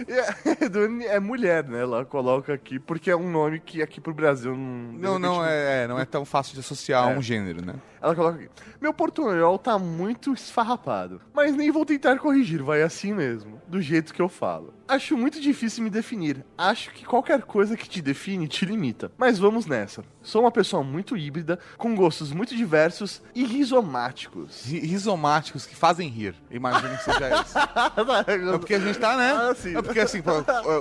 E 0.08 0.18
a 0.18 0.64
Edurne 0.64 1.04
é 1.06 1.18
mulher, 1.20 1.64
né? 1.64 1.80
Ela 1.82 2.04
coloca 2.04 2.52
aqui, 2.52 2.78
porque 2.78 3.10
é 3.10 3.16
um 3.16 3.30
nome 3.30 3.60
que 3.60 3.82
aqui 3.82 4.00
pro 4.00 4.14
Brasil 4.14 4.56
não. 4.56 4.92
Não, 5.12 5.18
não 5.18 5.44
é, 5.44 5.84
é, 5.84 5.88
não 5.88 5.98
é 5.98 6.04
tão 6.04 6.24
fácil 6.24 6.54
de 6.54 6.60
associar 6.60 7.06
a 7.06 7.12
É. 7.12 7.16
um 7.16 7.22
gênero, 7.22 7.64
né? 7.64 7.74
Ela 8.02 8.14
coloca 8.16 8.36
aqui. 8.38 8.48
Meu 8.80 8.92
portunhol 8.92 9.58
tá 9.58 9.78
muito 9.78 10.32
esfarrapado, 10.34 11.20
mas 11.32 11.54
nem 11.54 11.70
vou 11.70 11.86
tentar 11.86 12.18
corrigir, 12.18 12.60
vai 12.62 12.82
assim 12.82 13.12
mesmo, 13.12 13.62
do 13.68 13.80
jeito 13.80 14.12
que 14.12 14.20
eu 14.20 14.28
falo. 14.28 14.74
Acho 14.88 15.16
muito 15.16 15.40
difícil 15.40 15.84
me 15.84 15.88
definir. 15.88 16.44
Acho 16.58 16.90
que 16.90 17.06
qualquer 17.06 17.42
coisa 17.42 17.76
que 17.76 17.88
te 17.88 18.02
define 18.02 18.48
te 18.48 18.66
limita. 18.66 19.10
Mas 19.16 19.38
vamos 19.38 19.66
nessa. 19.66 20.02
Sou 20.20 20.42
uma 20.42 20.50
pessoa 20.50 20.82
muito 20.82 21.16
híbrida, 21.16 21.58
com 21.78 21.94
gostos 21.94 22.32
muito 22.32 22.54
diversos 22.56 23.22
e 23.34 23.44
rizomáticos. 23.44 24.64
Ri- 24.66 24.80
Rizomáticos 24.80 25.64
que 25.64 25.74
fazem 25.76 26.08
rir. 26.08 26.34
Imagino 26.50 26.96
que 26.96 27.04
seja 27.04 27.40
isso. 27.40 27.54
É 28.54 28.58
porque 28.58 28.74
a 28.74 28.78
gente 28.80 28.98
tá, 28.98 29.16
né? 29.16 29.32
Ah, 29.32 29.54
sim. 29.54 29.76
É 29.76 29.80
porque 29.82 30.00
assim, 30.00 30.20
pô, 30.22 30.32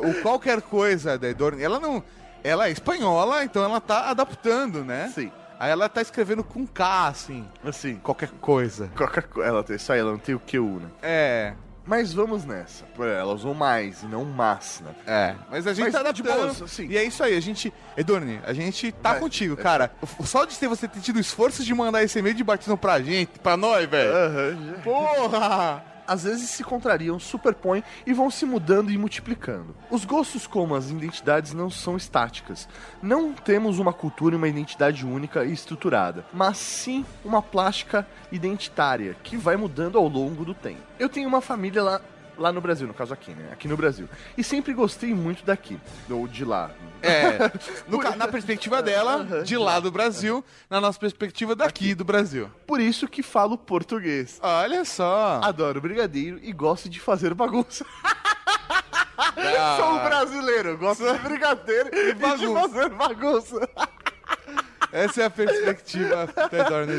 o 0.07 0.22
qualquer 0.22 0.61
coisa 0.61 1.18
da 1.18 1.30
Edorne, 1.30 1.61
ela 1.61 1.80
não. 1.80 2.03
Ela 2.43 2.68
é 2.68 2.72
espanhola, 2.72 3.43
então 3.43 3.64
ela 3.64 3.80
tá 3.80 4.10
adaptando, 4.10 4.84
né? 4.84 5.11
Sim. 5.14 5.31
Aí 5.61 5.69
ela 5.69 5.88
tá 5.88 6.01
escrevendo 6.01 6.43
com 6.43 6.65
K, 6.65 7.07
assim. 7.09 7.47
Assim, 7.63 7.95
Qualquer 7.97 8.29
coisa. 8.41 8.89
qualquer 8.97 9.23
coisa. 9.23 9.47
Ela 9.47 9.63
tem 9.63 9.75
isso 9.75 9.93
aí, 9.93 9.99
ela 9.99 10.11
não 10.11 10.17
tem 10.17 10.33
o 10.33 10.39
QU, 10.39 10.79
né? 10.79 10.89
É. 11.03 11.53
Mas 11.85 12.13
vamos 12.13 12.45
nessa. 12.45 12.83
Ela 12.99 13.33
usou 13.33 13.53
mais 13.53 14.01
e 14.01 14.05
não 14.07 14.23
mas, 14.25 14.81
né? 14.85 14.91
É, 15.05 15.35
mas 15.51 15.67
a 15.67 15.73
gente 15.73 15.85
Mas 15.85 15.93
tá 15.93 16.01
de 16.11 16.21
adaptando. 16.21 16.53
boa, 16.55 16.67
sim. 16.67 16.88
E 16.88 16.97
é 16.97 17.03
isso 17.03 17.23
aí, 17.23 17.35
a 17.35 17.39
gente. 17.39 17.71
Edorne, 17.97 18.39
a 18.45 18.53
gente 18.53 18.91
tá 18.91 19.15
É, 19.15 19.19
contigo, 19.19 19.55
cara. 19.57 19.91
Só 20.23 20.45
de 20.45 20.57
ter 20.57 20.67
você 20.67 20.88
ter 20.88 20.99
tido 20.99 21.17
o 21.17 21.19
esforço 21.19 21.63
de 21.63 21.73
mandar 21.75 22.03
esse 22.03 22.17
e-mail 22.17 22.35
de 22.35 22.43
batismo 22.43 22.77
pra 22.77 22.99
gente, 23.01 23.38
pra 23.39 23.55
nós, 23.57 23.88
velho. 23.89 24.11
Aham, 24.15 24.65
já. 24.67 24.81
Porra! 24.83 25.83
Às 26.11 26.23
vezes 26.23 26.49
se 26.49 26.61
contrariam, 26.61 27.17
superpõem 27.17 27.81
e 28.05 28.11
vão 28.11 28.29
se 28.29 28.45
mudando 28.45 28.91
e 28.91 28.97
multiplicando. 28.97 29.73
Os 29.89 30.03
gostos, 30.03 30.45
como 30.45 30.75
as 30.75 30.89
identidades, 30.89 31.53
não 31.53 31.69
são 31.69 31.95
estáticas. 31.95 32.67
Não 33.01 33.31
temos 33.31 33.79
uma 33.79 33.93
cultura 33.93 34.35
e 34.35 34.38
uma 34.38 34.49
identidade 34.49 35.05
única 35.05 35.45
e 35.45 35.53
estruturada, 35.53 36.25
mas 36.33 36.57
sim 36.57 37.05
uma 37.23 37.41
plástica 37.41 38.05
identitária 38.29 39.15
que 39.23 39.38
vai 39.38 39.55
mudando 39.55 39.97
ao 39.97 40.05
longo 40.05 40.43
do 40.43 40.53
tempo. 40.53 40.81
Eu 40.99 41.07
tenho 41.07 41.29
uma 41.29 41.39
família 41.39 41.81
lá. 41.81 42.01
Lá 42.37 42.51
no 42.51 42.61
Brasil, 42.61 42.87
no 42.87 42.93
caso 42.93 43.13
aqui, 43.13 43.31
né? 43.31 43.49
Aqui 43.51 43.67
no 43.67 43.77
Brasil. 43.77 44.07
E 44.37 44.43
sempre 44.43 44.73
gostei 44.73 45.13
muito 45.13 45.45
daqui. 45.45 45.79
Ou 46.09 46.27
de 46.27 46.43
lá. 46.43 46.71
É, 47.01 47.51
no 47.87 48.01
na 48.15 48.27
perspectiva 48.27 48.81
dela, 48.81 49.43
de 49.43 49.57
lá 49.57 49.79
do 49.79 49.91
Brasil, 49.91 50.43
na 50.69 50.81
nossa 50.81 50.99
perspectiva 50.99 51.55
daqui 51.55 51.93
do 51.93 52.03
Brasil. 52.03 52.49
Por 52.65 52.79
isso 52.79 53.07
que 53.07 53.21
falo 53.21 53.57
português. 53.57 54.39
Olha 54.41 54.83
só. 54.85 55.39
Adoro 55.43 55.81
brigadeiro 55.81 56.39
e 56.41 56.51
gosto 56.51 56.89
de 56.89 56.99
fazer 56.99 57.33
bagunça. 57.33 57.85
Ah. 58.03 59.77
Sou 59.77 59.93
um 59.93 60.03
brasileiro, 60.03 60.77
gosto 60.77 61.03
de 61.03 61.19
brigadeiro 61.19 61.89
e 61.93 62.13
de 62.13 62.19
bagunça. 62.19 62.61
fazer 62.61 62.89
bagunça. 62.89 63.69
Essa 64.91 65.22
é 65.22 65.26
a 65.26 65.30
perspectiva 65.30 66.27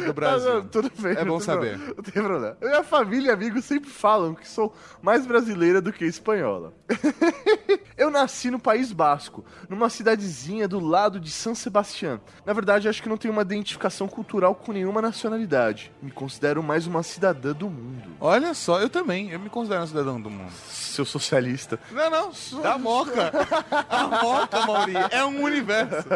do 0.07 0.13
Brasil. 0.15 0.51
Ah, 0.51 0.55
não, 0.55 0.67
tudo 0.69 0.91
bem. 0.99 1.13
É 1.13 1.25
não 1.25 1.35
bom 1.35 1.41
saber. 1.41 1.77
problema, 1.77 1.95
Não 1.97 2.03
tem 2.03 2.23
problema. 2.23 2.57
Minha 2.61 2.83
família 2.83 3.29
e 3.29 3.33
amigos 3.33 3.65
sempre 3.65 3.91
falam 3.91 4.35
que 4.35 4.49
sou 4.49 4.75
mais 5.01 5.27
brasileira 5.27 5.81
do 5.81 5.93
que 5.93 6.05
espanhola. 6.05 6.73
Eu 7.97 8.11
nasci 8.11 8.51
no 8.51 8.59
País 8.59 8.93
Basco, 8.93 9.45
numa 9.69 9.89
cidadezinha 9.89 10.67
do 10.67 10.81
lado 10.81 11.21
de 11.21 11.31
São 11.31 11.55
Sebastião. 11.55 12.21
Na 12.45 12.53
verdade, 12.53 12.89
acho 12.89 13.03
que 13.03 13.09
não 13.09 13.17
tenho 13.17 13.33
uma 13.33 13.43
identificação 13.43 14.09
cultural 14.09 14.55
com 14.55 14.73
nenhuma 14.73 15.01
nacionalidade. 15.03 15.93
Me 16.03 16.11
considero 16.11 16.63
mais 16.63 16.87
uma 16.87 17.03
cidadã 17.03 17.53
do 17.53 17.69
mundo. 17.69 18.11
Olha 18.21 18.55
só, 18.55 18.81
eu 18.81 18.89
também. 18.89 19.31
Eu 19.31 19.39
me 19.39 19.49
considero 19.49 19.83
um 19.83 19.87
cidadão 19.87 20.21
do 20.21 20.31
mundo. 20.31 20.51
Seu 20.69 21.05
socialista. 21.05 21.79
Não, 21.91 22.11
não. 22.11 22.33
Da 22.63 22.79
Moca. 22.79 23.33
A 23.89 24.07
Moca, 24.23 24.67
Mauri, 24.67 24.95
é 25.11 25.25
um 25.25 25.43
universo. 25.43 26.09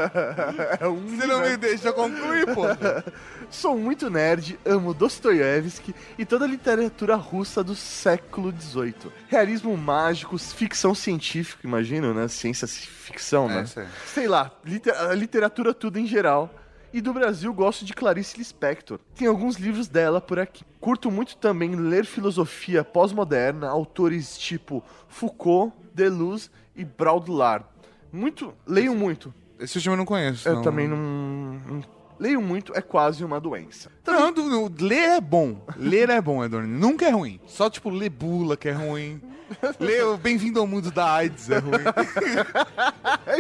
É 0.81 0.87
um 0.89 1.17
Você 1.17 1.27
não 1.27 1.41
me 1.41 1.57
deixa 1.57 1.93
concluir, 1.93 2.47
pô. 2.55 2.63
Sou 3.51 3.79
muito 3.79 4.11
nerd, 4.11 4.59
amo 4.65 4.93
Dostoiévski 4.93 5.95
e 6.19 6.25
toda 6.25 6.45
a 6.45 6.49
literatura 6.49 7.15
russa 7.15 7.63
do 7.63 7.75
século 7.75 8.53
XVIII. 8.53 9.13
Realismo 9.29 9.77
mágico, 9.77 10.37
ficção 10.39 10.66
científica, 10.95 11.67
imagino, 11.67 12.13
né? 12.15 12.27
Ciência 12.29 12.67
ficção, 12.67 13.49
né? 13.49 13.61
É, 13.61 13.67
sei. 13.67 13.85
Sei 14.07 14.29
lá, 14.29 14.51
liter- 14.65 14.95
literatura 15.15 15.73
tudo 15.75 15.99
em 15.99 16.07
geral. 16.07 16.53
E 16.93 17.01
do 17.01 17.13
Brasil 17.13 17.53
gosto 17.53 17.85
de 17.85 17.93
Clarice 17.93 18.39
Lispector. 18.39 18.99
Tem 19.15 19.29
alguns 19.29 19.57
livros 19.57 19.87
dela 19.87 20.19
por 20.21 20.39
aqui. 20.39 20.65
Curto 20.81 21.11
muito 21.11 21.37
também 21.37 21.75
ler 21.75 22.07
filosofia 22.07 22.83
pós-moderna, 22.83 23.69
autores 23.69 24.39
tipo 24.39 24.83
Foucault, 25.09 25.75
Deleuze 25.93 26.49
e 26.75 26.85
Baudelaire. 26.85 27.65
Muito, 28.11 28.55
leio 28.67 28.95
muito. 28.95 29.35
Esse 29.59 29.77
último 29.77 29.93
eu 29.95 29.99
não 29.99 30.05
conheço. 30.07 30.49
Eu 30.49 30.63
também 30.63 30.89
não, 30.89 30.97
não- 30.97 31.97
Leio 32.19 32.41
muito 32.41 32.73
é 32.75 32.81
quase 32.81 33.23
uma 33.23 33.39
doença. 33.39 33.91
Não, 34.07 34.33
do- 34.33 34.69
do- 34.71 34.87
ler 34.87 35.17
é 35.17 35.21
bom. 35.21 35.61
Ler 35.77 36.09
é 36.09 36.19
bom, 36.19 36.43
Edorne. 36.43 36.67
Nunca 36.67 37.05
é 37.05 37.11
ruim. 37.11 37.39
Só, 37.47 37.69
tipo, 37.69 37.91
ler 37.91 38.09
bula 38.09 38.57
que 38.57 38.71
é 38.71 38.73
ruim. 38.73 39.21
Ler 39.79 40.05
o 40.05 40.17
Bem-vindo 40.17 40.61
ao 40.61 40.67
Mundo 40.67 40.91
da 40.91 41.11
AIDS 41.13 41.51
é 41.51 41.59
ruim. 41.59 41.83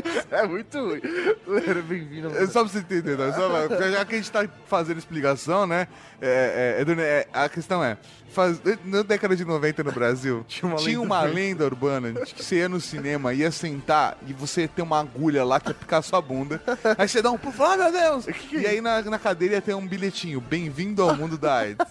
Isso 0.05 0.27
é 0.35 0.47
muito 0.47 0.79
ruim. 0.79 1.01
Ler 1.47 1.83
bem-vindo. 1.83 2.37
É 2.37 2.47
só 2.47 2.61
pra 2.65 2.73
você 2.73 2.79
entender, 2.79 3.17
né? 3.17 3.33
Só 3.33 3.49
pra- 3.49 3.91
já 3.91 4.05
que 4.05 4.15
a 4.15 4.19
gente 4.19 4.31
tá 4.31 4.49
fazendo 4.67 4.99
explicação, 4.99 5.67
né? 5.67 5.89
É, 6.21 6.77
é, 6.79 6.81
Edorne, 6.83 7.03
é, 7.03 7.29
a 7.33 7.49
questão 7.49 7.83
é, 7.85 7.99
faz, 8.31 8.61
na 8.85 9.03
década 9.03 9.37
de 9.37 9.45
90 9.45 9.85
no 9.85 9.93
Brasil, 9.93 10.45
tinha 10.49 10.71
uma 10.71 10.81
uma, 11.07 11.23
lenda 11.23 11.35
lenda, 11.35 11.65
urbana 11.65 12.13
de 12.13 12.35
que 12.35 12.43
você 12.45 12.57
ia 12.57 12.69
no 12.69 12.81
cinema, 12.81 13.35
ia 13.35 13.51
sentar 13.51 14.17
e 14.27 14.33
você 14.33 14.63
ia 14.63 14.69
ter 14.69 14.83
uma 14.83 15.01
agulha 15.01 15.45
lá 15.45 15.61
que 15.61 15.69
ia 15.69 15.75
picar 15.75 16.03
sua 16.03 16.21
bunda. 16.23 16.61
Aí 16.97 17.09
você 17.09 17.21
dá 17.21 17.31
um 17.31 17.39
pulo, 17.39 17.55
ah, 17.65 17.77
meu 17.77 17.93
Deus! 17.93 18.27
E 18.53 18.67
aí 18.67 18.81
na, 18.81 19.03
na 19.03 19.19
cadeira 19.19 19.55
ia 19.57 19.63
ter 19.63 19.75
um 19.75 19.87
bilhetinho, 19.87 20.41
bem-vindo 20.41 21.03
ao 21.03 21.15
mundo 21.17 21.37
da 21.37 21.55
AIDS. 21.57 21.87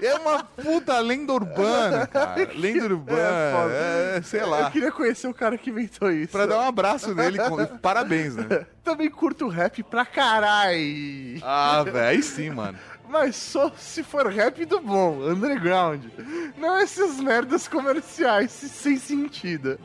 É 0.00 0.14
uma 0.16 0.42
puta 0.42 0.98
lenda 1.00 1.32
urbana, 1.32 2.06
cara. 2.06 2.50
Lenda 2.54 2.84
urbana, 2.84 3.20
foda. 3.52 3.74
é, 3.74 4.22
sei 4.22 4.40
Eu 4.40 4.48
lá. 4.50 4.70
queria 4.70 4.92
conhecer 4.92 5.26
o 5.28 5.34
cara 5.34 5.56
que 5.58 5.70
inventou 5.70 6.10
isso. 6.10 6.32
Pra 6.32 6.46
dar 6.46 6.58
um 6.58 6.68
abraço 6.68 7.14
nele, 7.14 7.38
com- 7.38 7.64
parabéns, 7.78 8.34
né? 8.36 8.66
Também 8.82 9.10
curto 9.10 9.48
rap 9.48 9.82
pra 9.82 10.04
caralho. 10.04 11.40
Ah, 11.42 11.82
velho, 11.84 11.98
aí 12.08 12.22
sim, 12.22 12.50
mano. 12.50 12.78
Mas 13.08 13.36
só 13.36 13.70
se 13.76 14.02
for 14.02 14.26
rap 14.28 14.64
do 14.64 14.80
bom, 14.80 15.18
underground. 15.22 16.02
Não 16.56 16.78
esses 16.80 17.20
merdas 17.20 17.68
comerciais 17.68 18.50
sem 18.50 18.96
sentido. 18.96 19.78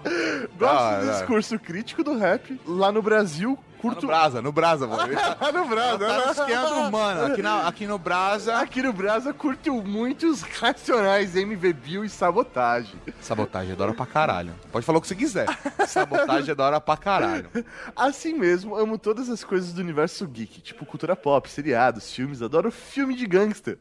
Gosto 0.57 0.75
Ah, 0.77 0.99
do 0.99 1.05
não. 1.05 1.13
discurso 1.13 1.59
crítico 1.59 2.03
do 2.03 2.17
rap. 2.17 2.59
Lá 2.65 2.91
no 2.91 3.01
Brasil, 3.01 3.57
No 3.81 3.91
curto. 3.93 4.07
Brasa, 4.07 4.41
no 4.41 4.51
Brasa, 4.51 4.85
mano. 4.87 5.13
Tá- 5.15 5.51
no 5.51 5.65
Brasa, 5.67 5.97
Tá 5.99 6.17
no 6.19 6.25
né? 6.25 6.31
esquema 6.31 6.69
do 6.69 6.91
mano. 6.91 7.25
Aqui, 7.33 7.41
na- 7.41 7.67
aqui 7.67 7.87
no 7.87 7.97
Brasa. 7.97 8.57
Aqui 8.57 8.81
no 8.81 8.91
Brasa 8.93 9.33
curto 9.33 9.73
muitos 9.83 10.41
racionais, 10.41 11.35
MV 11.35 11.73
Bill 11.73 12.03
e 12.05 12.09
sabotagem. 12.09 12.95
Sabotagem 13.21 13.73
é 13.73 13.75
da 13.75 13.85
hora 13.85 13.93
pra 13.93 14.05
caralho. 14.05 14.53
Pode 14.71 14.85
falar 14.85 14.97
o 14.97 15.01
que 15.01 15.07
você 15.07 15.15
quiser. 15.15 15.47
Sabotagem 15.87 16.51
é 16.51 16.55
da 16.55 16.65
hora 16.65 16.81
pra 16.81 16.97
caralho. 16.97 17.49
Assim 17.95 18.33
mesmo, 18.33 18.75
amo 18.75 18.97
todas 18.97 19.29
as 19.29 19.43
coisas 19.43 19.73
do 19.73 19.81
universo 19.81 20.27
geek, 20.27 20.61
tipo 20.61 20.85
cultura 20.85 21.15
pop, 21.15 21.49
seriados, 21.49 22.11
filmes, 22.13 22.41
adoro 22.41 22.71
filme 22.71 23.15
de 23.15 23.25
gangster, 23.25 23.77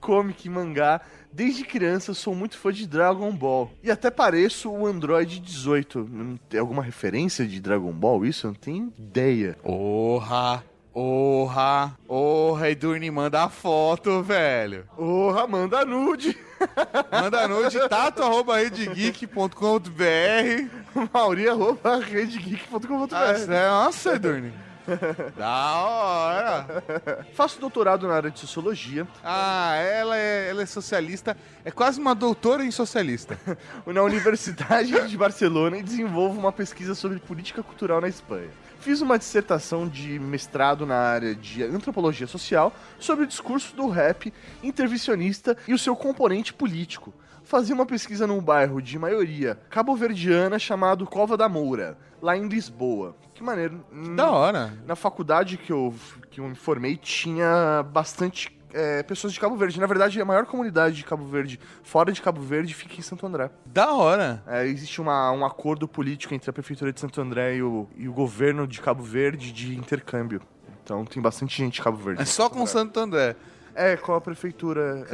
comic, 0.00 0.48
mangá. 0.48 1.00
Desde 1.34 1.64
criança 1.64 2.14
sou 2.14 2.32
muito 2.32 2.56
fã 2.56 2.72
de 2.72 2.86
Dragon 2.86 3.32
Ball. 3.32 3.68
E 3.82 3.90
até 3.90 4.08
pareço 4.08 4.70
o 4.70 4.86
Android 4.86 5.40
18. 5.40 6.08
Não 6.08 6.36
Tem 6.48 6.60
alguma 6.60 6.80
referência 6.82 7.44
de 7.44 7.60
Dragon 7.60 7.90
Ball? 7.92 8.24
Isso? 8.24 8.46
Eu 8.46 8.50
não 8.52 8.54
tenho 8.54 8.92
ideia. 8.96 9.58
Porra. 9.60 10.62
Porra. 10.92 11.98
Porra, 12.06 12.70
Edurne, 12.70 13.10
manda 13.10 13.42
a 13.42 13.48
foto, 13.48 14.22
velho. 14.22 14.84
Porra, 14.96 15.44
manda 15.48 15.84
nude. 15.84 16.38
Manda 17.10 17.48
nude, 17.48 17.88
tato, 17.88 18.22
arroba 18.22 18.56
redegeek.com.br. 18.58 21.08
Mauri, 21.12 21.48
arroba 21.48 21.98
redegeek.com.br. 21.98 23.10
Nossa, 23.10 23.54
é- 23.54 23.68
nossa, 23.68 24.14
Edurne. 24.14 24.52
Da 25.36 25.76
hora! 25.78 27.26
Faço 27.34 27.60
doutorado 27.60 28.06
na 28.06 28.14
área 28.14 28.30
de 28.30 28.38
sociologia. 28.38 29.06
Ah, 29.22 29.74
ela 29.76 30.16
é, 30.16 30.50
ela 30.50 30.62
é 30.62 30.66
socialista. 30.66 31.36
É 31.64 31.70
quase 31.70 32.00
uma 32.00 32.14
doutora 32.14 32.64
em 32.64 32.70
socialista. 32.70 33.38
na 33.86 34.02
Universidade 34.02 35.08
de 35.08 35.16
Barcelona 35.16 35.78
e 35.78 35.82
desenvolvo 35.82 36.38
uma 36.38 36.52
pesquisa 36.52 36.94
sobre 36.94 37.18
política 37.18 37.62
cultural 37.62 38.00
na 38.00 38.08
Espanha. 38.08 38.50
Fiz 38.80 39.00
uma 39.00 39.18
dissertação 39.18 39.88
de 39.88 40.18
mestrado 40.18 40.84
na 40.84 40.96
área 40.96 41.34
de 41.34 41.62
antropologia 41.62 42.26
social 42.26 42.70
sobre 42.98 43.24
o 43.24 43.26
discurso 43.26 43.74
do 43.74 43.88
rap 43.88 44.32
intervencionista 44.62 45.56
e 45.66 45.72
o 45.72 45.78
seu 45.78 45.96
componente 45.96 46.52
político. 46.52 47.14
Fazia 47.54 47.72
uma 47.72 47.86
pesquisa 47.86 48.26
num 48.26 48.40
bairro 48.40 48.82
de 48.82 48.98
maioria 48.98 49.56
cabo-verdiana 49.70 50.58
chamado 50.58 51.06
Cova 51.06 51.36
da 51.36 51.48
Moura, 51.48 51.96
lá 52.20 52.36
em 52.36 52.48
Lisboa. 52.48 53.14
Que 53.32 53.44
maneiro. 53.44 53.80
Da 54.16 54.28
hora. 54.28 54.76
Na 54.84 54.96
faculdade 54.96 55.56
que 55.56 55.70
eu, 55.70 55.94
que 56.32 56.40
eu 56.40 56.48
me 56.48 56.56
formei 56.56 56.96
tinha 56.96 57.84
bastante 57.92 58.60
é, 58.72 59.04
pessoas 59.04 59.32
de 59.32 59.38
Cabo 59.38 59.54
Verde. 59.54 59.78
Na 59.78 59.86
verdade, 59.86 60.20
a 60.20 60.24
maior 60.24 60.46
comunidade 60.46 60.96
de 60.96 61.04
Cabo 61.04 61.24
Verde, 61.26 61.60
fora 61.84 62.10
de 62.10 62.20
Cabo 62.20 62.40
Verde, 62.40 62.74
fica 62.74 62.98
em 62.98 63.02
Santo 63.02 63.24
André. 63.24 63.48
Da 63.66 63.92
hora. 63.92 64.42
É, 64.48 64.66
existe 64.66 65.00
uma, 65.00 65.30
um 65.30 65.46
acordo 65.46 65.86
político 65.86 66.34
entre 66.34 66.50
a 66.50 66.52
Prefeitura 66.52 66.92
de 66.92 66.98
Santo 66.98 67.20
André 67.20 67.54
e 67.54 67.62
o, 67.62 67.88
e 67.96 68.08
o 68.08 68.12
governo 68.12 68.66
de 68.66 68.80
Cabo 68.80 69.04
Verde 69.04 69.52
de 69.52 69.78
intercâmbio. 69.78 70.42
Então 70.82 71.04
tem 71.04 71.22
bastante 71.22 71.56
gente 71.56 71.74
de 71.74 71.82
Cabo 71.82 71.98
Verde. 71.98 72.20
É 72.20 72.24
só 72.24 72.50
com 72.50 72.66
Santo 72.66 72.98
André. 72.98 73.36
É, 73.76 73.96
com 73.96 74.12
a 74.12 74.20
prefeitura. 74.20 75.06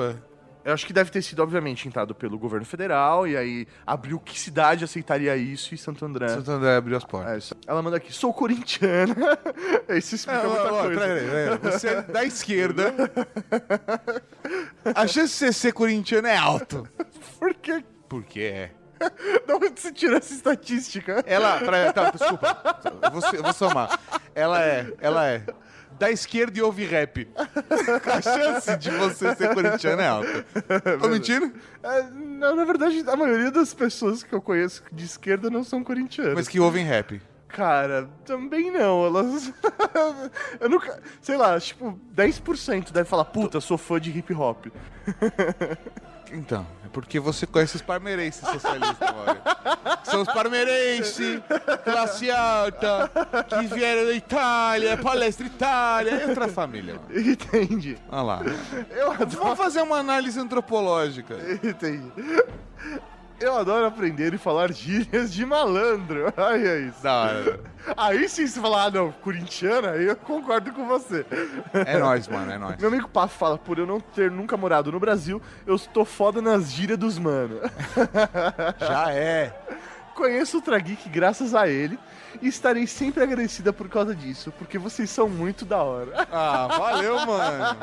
é. 0.00 0.31
Eu 0.64 0.72
acho 0.72 0.86
que 0.86 0.92
deve 0.92 1.10
ter 1.10 1.20
sido, 1.22 1.42
obviamente, 1.42 1.88
entrado 1.88 2.14
pelo 2.14 2.38
governo 2.38 2.64
federal 2.64 3.26
e 3.26 3.36
aí 3.36 3.66
abriu 3.86 4.20
que 4.20 4.38
cidade 4.38 4.84
aceitaria 4.84 5.36
isso 5.36 5.74
e 5.74 5.78
Santo 5.78 6.04
André. 6.04 6.28
Santo 6.28 6.50
André 6.52 6.76
abriu 6.76 6.96
as 6.96 7.04
portas. 7.04 7.52
É. 7.52 7.70
Ela 7.70 7.82
manda 7.82 7.96
aqui, 7.96 8.12
sou 8.12 8.32
corintiana. 8.32 9.14
Isso 9.90 10.14
explica 10.14 10.40
Ah, 10.40 10.46
muita 10.46 10.72
ó, 10.72 10.78
ó, 10.78 10.82
coisa. 10.84 11.00
peraí, 11.00 11.26
peraí. 11.28 11.58
Você 11.72 11.88
é 11.88 12.02
da 12.02 12.24
esquerda. 12.24 12.94
A 14.94 15.06
chance 15.06 15.32
de 15.32 15.38
você 15.38 15.52
ser 15.52 15.72
corintiano 15.72 16.28
é 16.28 16.36
alto. 16.36 16.88
Por 17.38 17.54
quê? 17.54 17.84
Porque 18.08 18.40
é. 18.40 18.70
Da 19.46 19.56
onde 19.56 19.80
você 19.80 19.90
tirou 19.92 20.16
essa 20.16 20.32
estatística? 20.32 21.24
Ela. 21.26 21.58
Pra, 21.58 21.92
tá, 21.92 22.10
desculpa. 22.10 22.80
Eu 23.02 23.10
vou, 23.10 23.22
eu 23.32 23.42
vou 23.42 23.52
somar. 23.52 23.98
Ela 24.34 24.62
é. 24.62 24.92
Ela 25.00 25.26
é. 25.28 25.42
Da 26.02 26.10
esquerda 26.10 26.58
e 26.58 26.60
ouve 26.60 26.84
rap. 26.84 27.28
A 27.36 28.20
chance 28.20 28.76
de 28.76 28.90
você 28.90 29.36
ser 29.36 29.54
corintiano 29.54 30.02
é 30.02 30.08
alta. 30.08 30.44
Tô 31.00 31.08
mentindo? 31.08 31.52
É, 31.80 32.02
não, 32.10 32.56
na 32.56 32.64
verdade, 32.64 33.04
a 33.06 33.14
maioria 33.14 33.52
das 33.52 33.72
pessoas 33.72 34.24
que 34.24 34.32
eu 34.32 34.42
conheço 34.42 34.82
de 34.90 35.04
esquerda 35.04 35.48
não 35.48 35.62
são 35.62 35.84
corintianas. 35.84 36.34
Mas 36.34 36.48
que 36.48 36.58
ouvem 36.58 36.84
rap. 36.84 37.22
Cara, 37.46 38.10
também 38.24 38.72
não. 38.72 39.06
Elas. 39.06 39.52
eu 40.58 40.68
nunca. 40.68 41.00
Sei 41.20 41.36
lá, 41.36 41.60
tipo, 41.60 41.96
10% 42.16 42.90
deve 42.90 43.08
falar, 43.08 43.26
puta, 43.26 43.60
sou 43.60 43.78
fã 43.78 44.00
de 44.00 44.10
hip 44.10 44.34
hop. 44.34 44.66
Então, 46.34 46.66
porque 46.92 47.18
você 47.18 47.46
conhece 47.46 47.76
os 47.76 47.82
parmeirenses 47.82 48.46
socialistas, 48.46 49.10
Mauro. 49.14 49.40
São 50.04 50.22
os 50.22 50.28
parmeirenses, 50.28 51.40
classe 51.84 52.30
alta, 52.30 53.10
que 53.48 53.74
vieram 53.74 54.06
da 54.06 54.12
Itália, 54.12 54.96
palestra 54.96 55.46
Itália, 55.46 56.10
é 56.10 56.26
outra 56.26 56.48
família. 56.48 56.94
Mano. 56.94 57.30
Entendi. 57.30 57.96
Olha 58.10 58.22
lá. 58.22 58.42
Eu 58.90 59.12
Vamos 59.28 59.58
fazer 59.58 59.80
uma 59.82 59.96
análise 59.98 60.38
antropológica. 60.38 61.36
Entendi. 61.62 62.12
Eu 63.42 63.56
adoro 63.56 63.86
aprender 63.86 64.32
e 64.32 64.38
falar 64.38 64.72
gírias 64.72 65.32
de 65.32 65.44
malandro. 65.44 66.32
Ai, 66.38 66.64
é 66.64 66.78
isso. 66.82 67.02
Da 67.02 67.22
hora. 67.22 67.60
Aí 67.96 68.28
sim, 68.28 68.46
você 68.46 68.60
falar, 68.60 68.84
ah, 68.84 68.90
não, 68.92 69.10
corintiana, 69.10 69.90
aí 69.90 70.04
eu 70.06 70.14
concordo 70.14 70.72
com 70.72 70.86
você. 70.86 71.26
É 71.74 71.98
nóis, 71.98 72.28
mano, 72.28 72.52
é 72.52 72.58
nóis. 72.58 72.76
Meu 72.78 72.86
amigo 72.86 73.08
Paf 73.08 73.36
fala, 73.36 73.58
por 73.58 73.78
eu 73.78 73.86
não 73.86 73.98
ter 73.98 74.30
nunca 74.30 74.56
morado 74.56 74.92
no 74.92 75.00
Brasil, 75.00 75.42
eu 75.66 75.74
estou 75.74 76.04
foda 76.04 76.40
nas 76.40 76.70
gírias 76.72 76.96
dos 76.96 77.18
mano. 77.18 77.58
Já 78.78 79.12
é. 79.12 79.52
Conheço 80.14 80.58
o 80.58 80.62
Trageek 80.62 81.08
graças 81.08 81.52
a 81.52 81.66
ele 81.66 81.98
e 82.40 82.46
estarei 82.46 82.86
sempre 82.86 83.24
agradecida 83.24 83.72
por 83.72 83.88
causa 83.88 84.14
disso, 84.14 84.52
porque 84.56 84.78
vocês 84.78 85.10
são 85.10 85.28
muito 85.28 85.64
da 85.64 85.82
hora. 85.82 86.28
Ah, 86.30 86.68
valeu, 86.68 87.16
mano. 87.26 87.76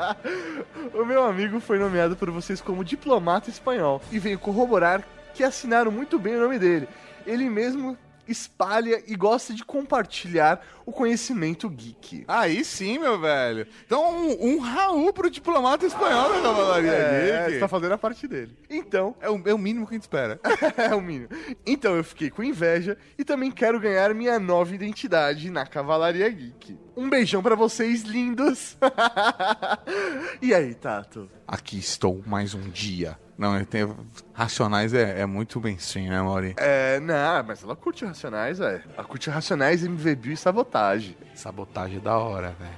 O 0.94 1.04
meu 1.04 1.22
amigo 1.22 1.60
foi 1.60 1.78
nomeado 1.78 2.16
por 2.16 2.30
vocês 2.30 2.62
como 2.62 2.82
diplomata 2.82 3.50
espanhol 3.50 4.00
e 4.10 4.18
veio 4.18 4.38
corroborar 4.38 5.04
que 5.34 5.42
assinaram 5.44 5.90
muito 5.90 6.18
bem 6.18 6.36
o 6.36 6.40
nome 6.40 6.58
dele. 6.58 6.88
Ele 7.26 7.48
mesmo 7.48 7.96
espalha 8.28 9.02
e 9.08 9.16
gosta 9.16 9.52
de 9.52 9.64
compartilhar 9.64 10.64
o 10.86 10.92
conhecimento 10.92 11.68
geek. 11.68 12.24
Aí 12.28 12.64
sim, 12.64 12.96
meu 12.96 13.18
velho. 13.18 13.66
Então, 13.84 14.08
um, 14.16 14.54
um 14.54 14.58
Raul 14.60 15.12
pro 15.12 15.28
diplomata 15.28 15.84
espanhol 15.84 16.28
da 16.34 16.40
Cavalaria 16.40 16.92
É, 16.92 17.38
Geek. 17.40 17.52
você 17.54 17.58
tá 17.58 17.66
fazendo 17.68 17.92
a 17.92 17.98
parte 17.98 18.28
dele. 18.28 18.56
Então, 18.68 19.16
É 19.20 19.28
o, 19.28 19.42
é 19.46 19.52
o 19.52 19.58
mínimo 19.58 19.84
que 19.84 19.94
a 19.94 19.96
gente 19.96 20.02
espera. 20.02 20.38
é 20.78 20.94
o 20.94 21.00
mínimo. 21.00 21.28
Então 21.66 21.96
eu 21.96 22.04
fiquei 22.04 22.30
com 22.30 22.42
inveja 22.44 22.96
e 23.18 23.24
também 23.24 23.50
quero 23.50 23.80
ganhar 23.80 24.14
minha 24.14 24.38
nova 24.38 24.72
identidade 24.74 25.50
na 25.50 25.66
Cavalaria 25.66 26.28
Geek. 26.28 26.78
Um 26.96 27.10
beijão 27.10 27.42
pra 27.42 27.56
vocês, 27.56 28.02
lindos. 28.02 28.76
e 30.40 30.54
aí, 30.54 30.74
Tato? 30.74 31.28
Aqui 31.48 31.78
estou 31.78 32.22
mais 32.26 32.54
um 32.54 32.68
dia. 32.70 33.18
Não, 33.40 33.56
eu 33.58 33.64
tenho... 33.64 33.96
Racionais 34.34 34.92
é, 34.92 35.20
é 35.20 35.24
muito 35.26 35.58
mainstream, 35.58 36.10
né, 36.10 36.20
Mauri? 36.20 36.52
É, 36.58 37.00
não, 37.00 37.42
mas 37.46 37.62
ela 37.64 37.74
curte 37.74 38.04
Racionais, 38.04 38.60
é. 38.60 38.82
Ela 38.94 39.02
curte 39.06 39.30
Racionais, 39.30 39.82
MV 39.82 40.14
Bill 40.14 40.32
e 40.34 40.36
Sabotagem. 40.36 41.16
Sabotagem 41.34 41.96
é 41.96 42.00
da 42.00 42.18
hora, 42.18 42.54
velho. 42.60 42.70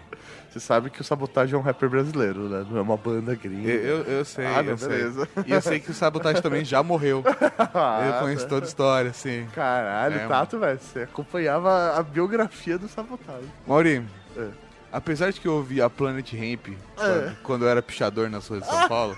Você 0.48 0.60
sabe 0.60 0.88
que 0.90 1.00
o 1.00 1.04
Sabotagem 1.04 1.56
é 1.56 1.58
um 1.58 1.62
rapper 1.62 1.88
brasileiro, 1.88 2.48
né? 2.48 2.64
Não 2.70 2.78
é 2.78 2.80
uma 2.82 2.96
banda 2.96 3.34
gringa. 3.34 3.68
Eu, 3.70 4.02
eu, 4.04 4.24
sei, 4.24 4.46
Ah, 4.46 4.62
não, 4.62 4.70
eu 4.72 4.78
sei. 4.78 4.88
beleza. 4.88 5.28
E 5.46 5.50
eu 5.52 5.60
sei 5.60 5.80
que 5.80 5.90
o 5.90 5.94
Sabotagem 5.94 6.40
também 6.42 6.64
já 6.64 6.80
morreu. 6.80 7.24
Ah, 7.74 8.06
eu 8.06 8.20
conheço 8.20 8.44
tá. 8.44 8.48
toda 8.50 8.64
a 8.64 8.68
história, 8.68 9.12
sim. 9.12 9.48
Caralho, 9.54 10.14
É, 10.14 10.28
Tato, 10.28 10.60
velho, 10.60 10.78
você 10.78 11.00
acompanhava 11.00 11.96
a 11.98 12.02
biografia 12.04 12.78
do 12.78 12.86
Sabotagem. 12.86 13.50
Mauri, 13.66 14.04
É. 14.36 14.48
apesar 14.92 15.32
de 15.32 15.40
que 15.40 15.48
eu 15.48 15.54
ouvi 15.54 15.80
a 15.80 15.88
Planet 15.90 16.32
Ramp 16.32 16.68
É. 16.98 17.32
quando, 17.42 17.64
eu 17.64 17.68
era 17.68 17.82
pichador 17.82 18.28
nas 18.30 18.46
ruas 18.46 18.62
de 18.62 18.68
São 18.68 18.86
Paulo, 18.88 19.16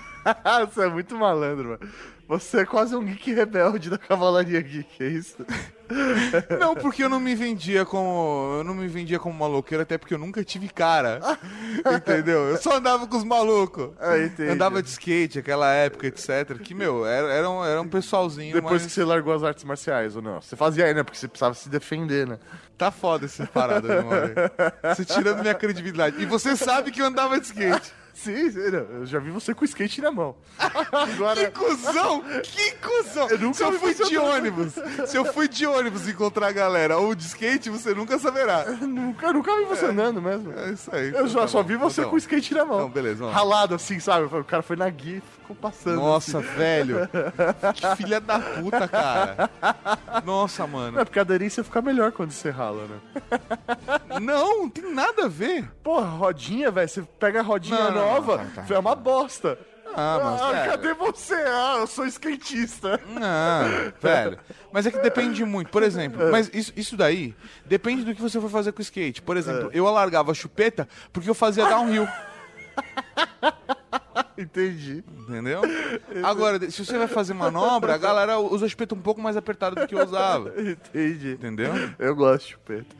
você 0.73 0.85
é 0.85 0.89
muito 0.89 1.15
malandro, 1.15 1.69
mano. 1.79 1.79
Você 2.27 2.61
é 2.61 2.65
quase 2.65 2.95
um 2.95 3.05
geek 3.05 3.33
rebelde 3.33 3.89
da 3.89 3.97
Cavalaria 3.97 4.59
Geek, 4.59 5.03
é 5.03 5.07
isso? 5.07 5.45
Não, 6.59 6.75
porque 6.75 7.03
eu 7.03 7.09
não 7.09 7.19
me 7.19 7.35
vendia 7.35 7.85
como. 7.85 8.55
Eu 8.57 8.63
não 8.63 8.73
me 8.73 8.87
vendia 8.87 9.19
como 9.19 9.37
maloqueiro, 9.37 9.83
até 9.83 9.99
porque 9.99 10.15
eu 10.15 10.17
nunca 10.17 10.43
tive 10.43 10.67
cara. 10.67 11.19
entendeu? 11.95 12.39
Eu 12.49 12.57
só 12.57 12.77
andava 12.77 13.05
com 13.05 13.15
os 13.15 13.23
malucos. 13.23 13.91
Ah. 13.99 14.15
Andava 14.51 14.81
de 14.81 14.89
skate, 14.89 15.37
aquela 15.37 15.71
época, 15.71 16.07
etc. 16.07 16.57
Que, 16.59 16.73
meu, 16.73 17.05
era, 17.05 17.31
era, 17.31 17.49
um, 17.49 17.63
era 17.63 17.79
um 17.79 17.87
pessoalzinho. 17.87 18.55
Depois 18.55 18.81
mas 18.81 18.85
que 18.87 18.91
você 18.91 19.03
largou 19.03 19.31
as 19.31 19.43
artes 19.43 19.63
marciais, 19.63 20.15
ou 20.15 20.23
não? 20.23 20.41
Você 20.41 20.55
fazia 20.55 20.85
aí, 20.85 20.93
né? 20.95 21.03
Porque 21.03 21.19
você 21.19 21.27
precisava 21.27 21.53
se 21.53 21.69
defender, 21.69 22.25
né? 22.25 22.39
Tá 22.75 22.89
foda 22.89 23.25
essa 23.25 23.45
parada, 23.45 23.87
meu 23.87 24.05
mano. 24.05 24.33
Você 24.95 25.05
tirando 25.05 25.41
minha 25.41 25.53
credibilidade. 25.53 26.21
E 26.21 26.25
você 26.25 26.57
sabe 26.57 26.91
que 26.91 27.01
eu 27.01 27.05
andava 27.05 27.39
de 27.39 27.45
skate. 27.45 27.93
Sim, 28.15 28.49
sim, 28.49 28.71
não, 28.71 28.79
eu 28.79 29.05
já 29.05 29.19
vi 29.19 29.29
você 29.29 29.53
com 29.53 29.65
skate 29.65 30.01
na 30.01 30.09
mão. 30.09 30.35
Agora, 30.57 31.51
Que 31.51 31.51
cuzão! 31.51 32.23
Que 32.43 32.71
cuzão! 32.77 33.27
Eu 33.29 33.39
nunca 33.39 33.57
Se 33.57 33.63
eu 33.63 33.73
fui 33.73 33.93
de 33.93 34.17
ônibus, 34.17 34.73
se 35.05 35.17
eu 35.17 35.25
fui 35.25 35.47
de 35.49 35.65
ônibus 35.67 36.07
encontrar 36.07 36.47
a 36.47 36.51
galera 36.53 36.97
ou 36.97 37.13
de 37.13 37.25
skate, 37.25 37.69
você 37.69 37.93
nunca 37.93 38.17
saberá. 38.17 38.63
nunca, 38.81 39.33
nunca 39.33 39.55
vi 39.57 39.65
você 39.65 39.85
andando 39.87 40.21
mesmo. 40.21 40.53
É 40.57 40.71
isso 40.71 40.89
aí. 40.95 41.13
Eu 41.13 41.27
já 41.27 41.41
Tá 41.41 41.47
só 41.49 41.61
vi 41.61 41.75
você 41.75 42.01
tá 42.01 42.05
bom. 42.05 42.09
com 42.11 42.15
o 42.15 42.19
skate 42.19 42.53
na 42.53 42.63
mão. 42.65 42.79
Não, 42.79 42.89
beleza, 42.89 43.17
vamos. 43.17 43.35
Ralado 43.35 43.75
assim, 43.75 43.99
sabe? 43.99 44.25
O 44.33 44.43
cara 44.45 44.63
foi 44.63 44.77
na 44.77 44.89
guia 44.89 45.17
e 45.17 45.21
ficou 45.41 45.55
passando. 45.55 45.97
Nossa, 45.97 46.39
assim. 46.39 46.47
velho. 46.55 47.09
Que 47.75 47.95
filha 47.97 48.21
da 48.21 48.39
puta, 48.39 48.87
cara. 48.87 49.49
Nossa, 50.23 50.65
mano. 50.65 50.97
Não, 50.97 51.03
porque 51.05 51.19
a 51.19 51.21
aderência 51.21 51.63
fica 51.63 51.81
melhor 51.81 52.11
quando 52.13 52.31
você 52.31 52.49
rala, 52.49 52.85
né? 52.87 54.19
Não, 54.21 54.61
não 54.61 54.69
tem 54.69 54.91
nada 54.93 55.25
a 55.25 55.27
ver. 55.27 55.69
Porra, 55.83 56.07
rodinha, 56.07 56.71
velho. 56.71 56.87
Você 56.87 57.01
pega 57.19 57.39
a 57.41 57.43
rodinha 57.43 57.77
Não, 57.77 57.91
não, 57.91 58.04
não, 58.05 58.13
nova, 58.13 58.37
tá, 58.55 58.61
tá. 58.63 58.75
é 58.75 58.79
uma 58.79 58.95
bosta. 58.95 59.57
Ah, 59.97 60.19
mas, 60.21 60.41
Ah, 60.41 60.51
velho. 60.51 60.71
cadê 60.71 60.93
você? 60.93 61.33
Ah, 61.35 61.75
eu 61.79 61.87
sou 61.87 62.05
skatista. 62.05 62.99
Não, 63.07 63.93
velho. 64.01 64.37
Mas 64.71 64.85
é 64.85 64.91
que 64.91 64.99
depende 64.99 65.45
muito. 65.45 65.69
Por 65.71 65.83
É. 65.83 65.85
exemplo, 65.85 66.29
mas 66.31 66.49
isso, 66.53 66.73
isso 66.75 66.97
daí 66.97 67.33
depende 67.65 68.03
do 68.03 68.13
que 68.13 68.21
você 68.21 68.39
for 68.41 68.49
fazer 68.49 68.73
com 68.73 68.79
o 68.79 68.81
skate. 68.81 69.21
Por 69.21 69.37
exemplo, 69.37 69.69
eu 69.73 69.87
alargava 69.87 70.31
a 70.31 70.35
chupeta 70.35 70.85
porque 71.13 71.29
eu 71.29 71.33
fazia 71.35 71.65
downhill. 71.65 72.07
Entendi. 74.37 75.01
Entendeu? 75.27 75.61
Agora, 76.23 76.59
se 76.69 76.85
você 76.85 76.97
vai 76.97 77.07
fazer 77.07 77.33
manobra, 77.33 77.93
a 77.95 77.97
galera 77.97 78.37
usa 78.37 78.65
a 78.65 78.69
chupeta 78.69 78.93
um 78.93 78.99
pouco 79.01 79.21
mais 79.21 79.37
apertada 79.37 79.79
do 79.81 79.87
que 79.87 79.95
eu 79.95 80.03
usava. 80.03 80.53
Entendi. 80.59 81.31
Entendeu? 81.31 81.71
Eu 81.97 82.13
gosto 82.15 82.45
de 82.47 82.51
chupeta. 82.53 82.95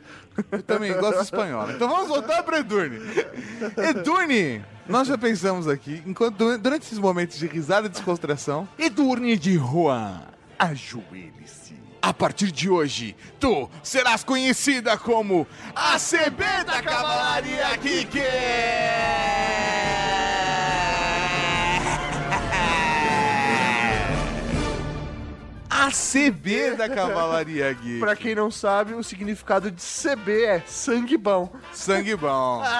Eu 0.50 0.62
também 0.62 0.92
gosto 0.92 1.18
de 1.18 1.24
espanhol. 1.24 1.70
Então 1.70 1.88
vamos 1.88 2.08
voltar 2.08 2.42
para 2.42 2.58
Edurne. 2.58 2.98
Edurne, 3.76 4.64
nós 4.88 5.08
já 5.08 5.18
pensamos 5.18 5.66
aqui, 5.68 6.02
enquanto 6.06 6.58
durante 6.58 6.82
esses 6.82 6.98
momentos 6.98 7.38
de 7.38 7.46
risada 7.46 7.86
e 7.86 7.90
descontração, 7.90 8.68
Edurne 8.78 9.36
de 9.36 9.56
Juan, 9.56 10.22
ajoelhe-se. 10.58 11.76
A 12.00 12.14
partir 12.14 12.52
de 12.52 12.70
hoje, 12.70 13.16
tu 13.40 13.68
serás 13.82 14.22
conhecida 14.22 14.96
como 14.96 15.46
a 15.74 15.98
CB 15.98 16.64
da 16.64 16.82
Cavalaria 16.82 17.76
Geek! 17.78 18.20
A 25.78 25.90
CB 25.90 26.74
da 26.74 26.88
Cavalaria 26.88 27.70
Geek. 27.70 28.00
Pra 28.00 28.16
quem 28.16 28.34
não 28.34 28.50
sabe, 28.50 28.94
o 28.94 29.02
significado 29.04 29.70
de 29.70 29.82
CB 29.82 30.44
é 30.44 30.62
sangue 30.66 31.18
bom. 31.18 31.52
Sangue 31.72 32.16
bom. 32.16 32.62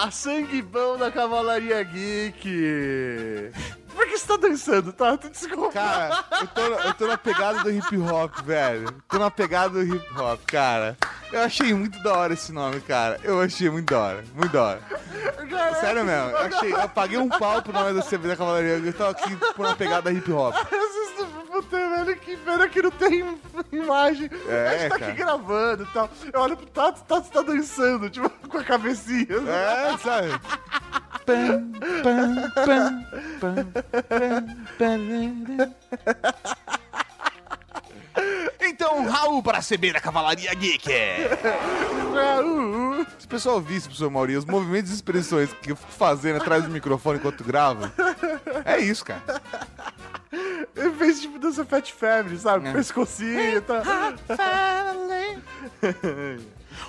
Ah, 0.00 0.08
sangue 0.12 0.62
bom 0.62 0.96
da 0.96 1.10
Cavalaria 1.10 1.82
Geek. 1.82 3.50
Por 3.92 4.06
que 4.06 4.16
você 4.16 4.26
tá 4.28 4.36
dançando, 4.36 4.92
tá? 4.92 5.16
Desculpa. 5.16 5.72
Cara, 5.72 6.24
eu 6.40 6.46
tô, 6.46 6.60
eu 6.60 6.94
tô 6.94 7.06
na 7.08 7.18
pegada 7.18 7.64
do 7.64 7.70
hip 7.72 7.98
hop, 7.98 8.32
velho. 8.44 8.94
Tô 9.08 9.18
na 9.18 9.28
pegada 9.28 9.70
do 9.70 9.82
hip 9.82 10.06
hop, 10.16 10.40
cara. 10.46 10.96
Eu 11.32 11.40
achei 11.40 11.74
muito 11.74 12.00
da 12.02 12.16
hora 12.16 12.32
esse 12.32 12.52
nome, 12.52 12.80
cara. 12.80 13.18
Eu 13.24 13.40
achei 13.40 13.68
muito 13.68 13.90
da 13.90 13.98
hora, 13.98 14.24
muito 14.34 14.52
da 14.52 14.62
hora. 14.62 14.80
Sério 15.80 16.04
mesmo, 16.04 16.30
eu 16.30 16.38
achei. 16.38 16.72
Eu 16.72 16.88
paguei 16.88 17.18
um 17.18 17.28
pau 17.28 17.60
pro 17.60 17.72
nome 17.72 17.92
da 17.92 18.02
CB 18.02 18.28
da 18.28 18.36
Cavalaria. 18.36 18.78
Eu 18.78 18.92
tô 18.92 19.04
aqui 19.04 19.36
por 19.56 19.66
uma 19.66 19.74
pegada 19.74 20.12
hip 20.12 20.30
hop. 20.30 20.54
Ter, 21.62 21.90
velho, 21.90 22.16
que 22.16 22.36
pena 22.36 22.68
que 22.68 22.82
não 22.82 22.90
tem 22.90 23.38
imagem. 23.72 24.30
É, 24.48 24.68
a 24.68 24.78
gente 24.78 24.90
tá 24.90 24.98
cara. 24.98 25.12
aqui 25.12 25.22
gravando 25.22 25.82
e 25.82 25.86
tal. 25.86 26.10
Eu 26.32 26.40
olho 26.40 26.56
pro 26.56 26.66
Tato, 26.66 27.00
o 27.00 27.04
Tato 27.04 27.30
tá 27.30 27.42
dançando, 27.42 28.08
tipo, 28.08 28.30
com 28.48 28.58
a 28.58 28.64
cabecinha. 28.64 29.36
É, 29.48 29.98
sabe? 29.98 30.28
Então, 38.60 39.06
Raul 39.06 39.42
para 39.42 39.58
a 39.58 39.62
CB 39.62 39.92
da 39.92 40.00
Cavalaria 40.00 40.52
Geek. 40.54 40.88
Raul. 42.14 43.06
Se 43.18 43.26
o 43.26 43.28
pessoal 43.28 43.60
visse, 43.60 43.88
professor 43.88 44.10
Mauri, 44.10 44.36
os 44.36 44.44
movimentos 44.44 44.90
e 44.90 44.94
expressões 44.94 45.50
que 45.62 45.72
eu 45.72 45.76
fico 45.76 45.92
fazendo 45.92 46.36
atrás 46.36 46.64
do 46.64 46.70
microfone 46.70 47.18
enquanto 47.18 47.44
gravo, 47.44 47.90
é 48.64 48.78
isso, 48.78 49.04
cara. 49.04 49.22
Ele 50.76 50.92
fez 50.92 51.20
tipo 51.20 51.38
dança 51.38 51.64
Fat 51.64 51.90
Family, 51.92 52.38
sabe? 52.38 52.68
É. 52.68 52.72
Pescocinho 52.72 53.56
e 53.56 53.60
tal. 53.60 53.82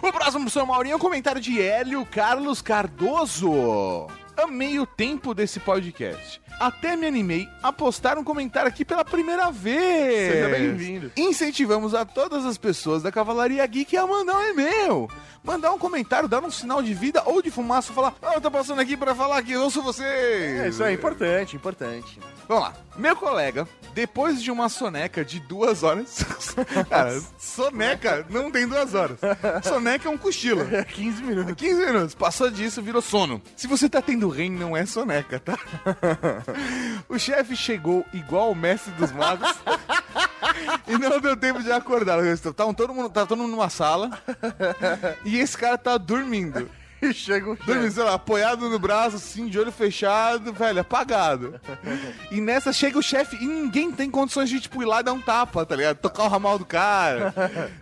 O 0.03 0.11
próximo 0.11 0.41
professor 0.41 0.67
Mauri 0.67 0.91
é 0.91 0.95
um 0.95 0.99
comentário 0.99 1.41
de 1.41 1.59
Hélio 1.59 2.05
Carlos 2.05 2.61
Cardoso. 2.61 4.07
Amei 4.37 4.79
o 4.79 4.85
tempo 4.85 5.33
desse 5.33 5.59
podcast. 5.59 6.39
Até 6.59 6.95
me 6.97 7.07
animei 7.07 7.47
a 7.63 7.71
postar 7.71 8.17
um 8.17 8.23
comentário 8.23 8.67
aqui 8.67 8.83
pela 8.83 9.05
primeira 9.05 9.49
vez. 9.49 10.33
Seja 10.33 10.49
bem-vindo. 10.49 11.11
Incentivamos 11.15 11.95
a 11.95 12.03
todas 12.03 12.45
as 12.45 12.57
pessoas 12.57 13.01
da 13.01 13.11
Cavalaria 13.11 13.65
Geek 13.65 13.95
a 13.95 14.05
mandar 14.05 14.37
um 14.37 14.49
e-mail. 14.49 15.09
Mandar 15.41 15.71
um 15.71 15.79
comentário, 15.79 16.27
dar 16.27 16.43
um 16.43 16.51
sinal 16.51 16.83
de 16.83 16.93
vida 16.93 17.23
ou 17.25 17.41
de 17.41 17.49
fumaça, 17.49 17.93
falar, 17.93 18.13
ah, 18.21 18.33
eu 18.33 18.41
tô 18.41 18.51
passando 18.51 18.81
aqui 18.81 18.97
pra 18.97 19.15
falar 19.15 19.41
que 19.41 19.53
eu 19.53 19.61
ouço 19.61 19.81
vocês. 19.81 20.05
É, 20.05 20.67
isso 20.67 20.83
é 20.83 20.91
importante, 20.91 21.55
importante. 21.55 22.19
Vamos 22.47 22.63
lá. 22.63 22.73
Meu 22.97 23.15
colega, 23.15 23.65
depois 23.93 24.41
de 24.41 24.51
uma 24.51 24.67
soneca 24.67 25.23
de 25.23 25.39
duas 25.39 25.83
horas. 25.83 26.25
Cara, 26.89 27.21
soneca 27.37 28.25
não 28.29 28.51
tem 28.51 28.67
duas 28.67 28.93
horas. 28.93 29.19
Soneca 29.63 30.09
é 30.09 30.11
um 30.11 30.17
cochilo. 30.17 30.63
É 30.75 30.83
15 30.83 31.23
minutos. 31.23 31.53
15 31.55 31.85
minutos. 31.85 32.15
Passou 32.15 32.49
disso, 32.51 32.81
virou 32.81 33.01
sono. 33.01 33.41
Se 33.55 33.67
você 33.67 33.87
tá 33.87 34.01
tendo 34.01 34.27
REM, 34.27 34.51
não 34.51 34.75
é 34.75 34.85
soneca, 34.85 35.39
tá? 35.39 35.57
o 37.07 37.17
chefe 37.17 37.55
chegou 37.55 38.05
igual 38.13 38.51
o 38.51 38.55
mestre 38.55 38.91
dos 38.93 39.11
magos. 39.11 39.49
e 40.87 40.97
não 40.97 41.19
deu 41.19 41.35
tempo 41.35 41.61
de 41.61 41.71
acordar. 41.71 42.19
Tá 42.55 42.73
todo 42.73 42.93
mundo, 42.93 43.09
tá 43.09 43.25
todo 43.25 43.37
mundo 43.37 43.51
numa 43.51 43.69
sala. 43.69 44.21
e 45.25 45.39
esse 45.39 45.57
cara 45.57 45.77
tá 45.77 45.97
dormindo. 45.97 46.69
E 47.01 47.13
chega 47.13 47.49
o 47.49 47.55
Dormindo, 47.55 47.91
sei 47.91 48.03
lá, 48.03 48.15
apoiado 48.15 48.69
no 48.69 48.77
braço, 48.77 49.15
assim, 49.15 49.47
de 49.47 49.57
olho 49.57 49.71
fechado, 49.71 50.51
velho, 50.51 50.81
apagado. 50.81 51.59
E 52.29 52.41
nessa 52.41 52.73
chega 52.73 52.99
o 52.99 53.01
chefe 53.01 53.37
e 53.41 53.47
ninguém 53.47 53.91
tem 53.91 54.11
condições 54.11 54.49
de, 54.49 54.59
tipo, 54.59 54.81
ir 54.81 54.85
lá 54.85 54.99
e 54.99 55.03
dar 55.03 55.13
um 55.13 55.21
tapa, 55.21 55.65
tá 55.65 55.75
ligado? 55.75 55.97
Tocar 55.97 56.23
o 56.23 56.27
ramal 56.27 56.59
do 56.59 56.65
cara. 56.65 57.33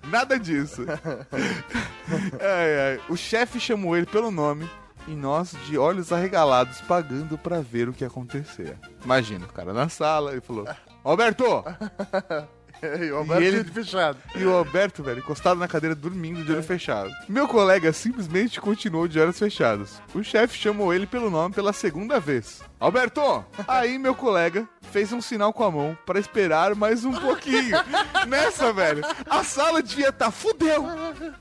Nada 0.07 0.37
disso. 0.39 0.85
Ai, 2.39 2.79
ai. 2.79 2.99
O 3.09 3.17
chefe 3.17 3.59
chamou 3.59 3.97
ele 3.97 4.05
pelo 4.05 4.31
nome 4.31 4.69
e 5.07 5.15
nós, 5.15 5.55
de 5.65 5.77
olhos 5.77 6.11
arregalados, 6.11 6.81
pagando 6.81 7.37
pra 7.37 7.61
ver 7.61 7.87
o 7.89 7.93
que 7.93 8.03
acontecia. 8.03 8.77
Imagina, 9.03 9.45
o 9.45 9.53
cara 9.53 9.73
na 9.73 9.89
sala 9.89 10.35
e 10.35 10.41
falou: 10.41 10.67
Alberto! 11.03 11.45
E 13.01 13.11
o 13.11 13.17
Alberto 13.17 13.43
E 13.43 13.45
ele- 13.45 13.63
de 13.63 13.71
fechado. 13.71 14.17
E 14.35 14.45
o 14.45 14.55
Alberto, 14.55 15.03
velho, 15.03 15.19
encostado 15.19 15.59
na 15.59 15.67
cadeira, 15.67 15.95
dormindo 15.95 16.43
de 16.43 16.51
olho 16.51 16.63
fechado. 16.63 17.09
Meu 17.27 17.47
colega 17.47 17.91
simplesmente 17.93 18.59
continuou 18.61 19.07
de 19.07 19.19
olhos 19.19 19.37
fechados. 19.39 20.01
O 20.13 20.23
chefe 20.23 20.57
chamou 20.57 20.93
ele 20.93 21.05
pelo 21.07 21.29
nome 21.29 21.53
pela 21.55 21.73
segunda 21.73 22.19
vez. 22.19 22.61
Alberto! 22.79 23.43
Aí 23.67 23.97
meu 23.97 24.13
colega 24.13 24.67
fez 24.91 25.11
um 25.11 25.19
sinal 25.21 25.51
com 25.51 25.63
a 25.63 25.71
mão 25.71 25.97
pra 26.05 26.19
esperar 26.19 26.75
mais 26.75 27.03
um 27.03 27.11
pouquinho. 27.13 27.75
Nessa, 28.27 28.71
velho, 28.71 29.01
a 29.29 29.43
sala 29.43 29.81
devia 29.81 30.09
estar. 30.09 30.31
fudeu! 30.31 30.85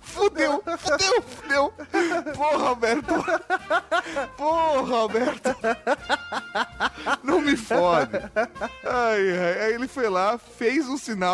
Fudeu! 0.01 0.63
Fudeu! 0.79 1.23
Fudeu! 1.23 1.75
Porra, 2.35 2.69
Alberto! 2.69 3.15
Porra, 4.37 4.97
Alberto! 4.97 5.57
Não 7.23 7.41
me 7.41 7.57
fode! 7.57 8.13
Ai. 8.85 9.63
Aí 9.67 9.75
ele 9.75 9.89
foi 9.89 10.09
lá, 10.09 10.39
fez 10.39 10.89
um 10.89 10.97
sinal 10.97 11.26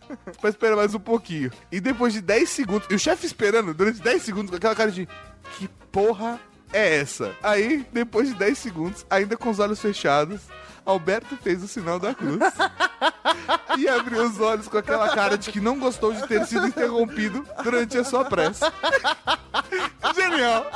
pra 0.40 0.50
esperar 0.50 0.76
mais 0.76 0.94
um 0.94 1.00
pouquinho. 1.00 1.50
E 1.70 1.80
depois 1.80 2.12
de 2.12 2.20
10 2.20 2.48
segundos, 2.48 2.88
e 2.90 2.94
o 2.94 2.98
chefe 2.98 3.26
esperando 3.26 3.74
durante 3.74 4.00
10 4.00 4.22
segundos 4.22 4.50
com 4.50 4.56
aquela 4.56 4.74
cara 4.74 4.90
de 4.90 5.08
que 5.56 5.68
porra 5.90 6.40
é 6.72 6.96
essa? 6.98 7.34
Aí, 7.42 7.86
depois 7.92 8.28
de 8.28 8.34
10 8.34 8.58
segundos, 8.58 9.06
ainda 9.08 9.36
com 9.36 9.50
os 9.50 9.58
olhos 9.58 9.80
fechados, 9.80 10.40
Alberto 10.84 11.36
fez 11.36 11.62
o 11.62 11.68
sinal 11.68 11.98
da 11.98 12.14
cruz 12.14 12.38
e 13.78 13.88
abriu 13.88 14.22
os 14.22 14.38
olhos 14.40 14.68
com 14.68 14.78
aquela 14.78 15.08
cara 15.14 15.38
de 15.38 15.50
que 15.50 15.60
não 15.60 15.78
gostou 15.78 16.12
de 16.12 16.26
ter 16.26 16.46
sido 16.46 16.66
interrompido 16.66 17.44
durante 17.62 17.96
a 17.98 18.04
sua 18.04 18.24
prece. 18.24 18.60
Genial! 20.14 20.66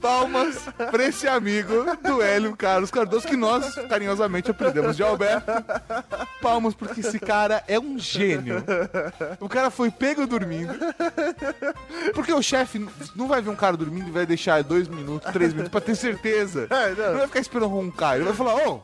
Palmas 0.00 0.56
pra 0.90 1.04
esse 1.04 1.28
amigo 1.28 1.84
do 2.02 2.22
Hélio 2.22 2.56
Carlos 2.56 2.90
Cardoso, 2.90 3.28
que 3.28 3.36
nós 3.36 3.74
carinhosamente 3.86 4.50
aprendemos 4.50 4.96
de 4.96 5.02
Alberto. 5.02 5.52
Palmas 6.40 6.72
porque 6.72 7.00
esse 7.00 7.18
cara 7.20 7.62
é 7.68 7.78
um 7.78 7.98
gênio. 7.98 8.64
O 9.38 9.48
cara 9.48 9.70
foi 9.70 9.90
pego 9.90 10.26
dormindo. 10.26 10.72
Porque 12.14 12.32
o 12.32 12.40
chefe 12.40 12.88
não 13.14 13.28
vai 13.28 13.42
ver 13.42 13.50
um 13.50 13.56
cara 13.56 13.76
dormindo 13.76 14.08
e 14.08 14.10
vai 14.10 14.24
deixar 14.24 14.62
dois 14.64 14.88
minutos, 14.88 15.30
três 15.32 15.52
minutos 15.52 15.70
pra 15.70 15.82
ter 15.82 15.94
certeza. 15.94 16.66
É, 16.70 16.94
não. 16.94 17.10
Não 17.10 17.18
vai 17.18 17.26
ficar 17.26 17.40
esperando 17.40 17.68
roncar. 17.68 18.16
Ele 18.16 18.24
vai 18.24 18.34
falar, 18.34 18.54
ô, 18.66 18.80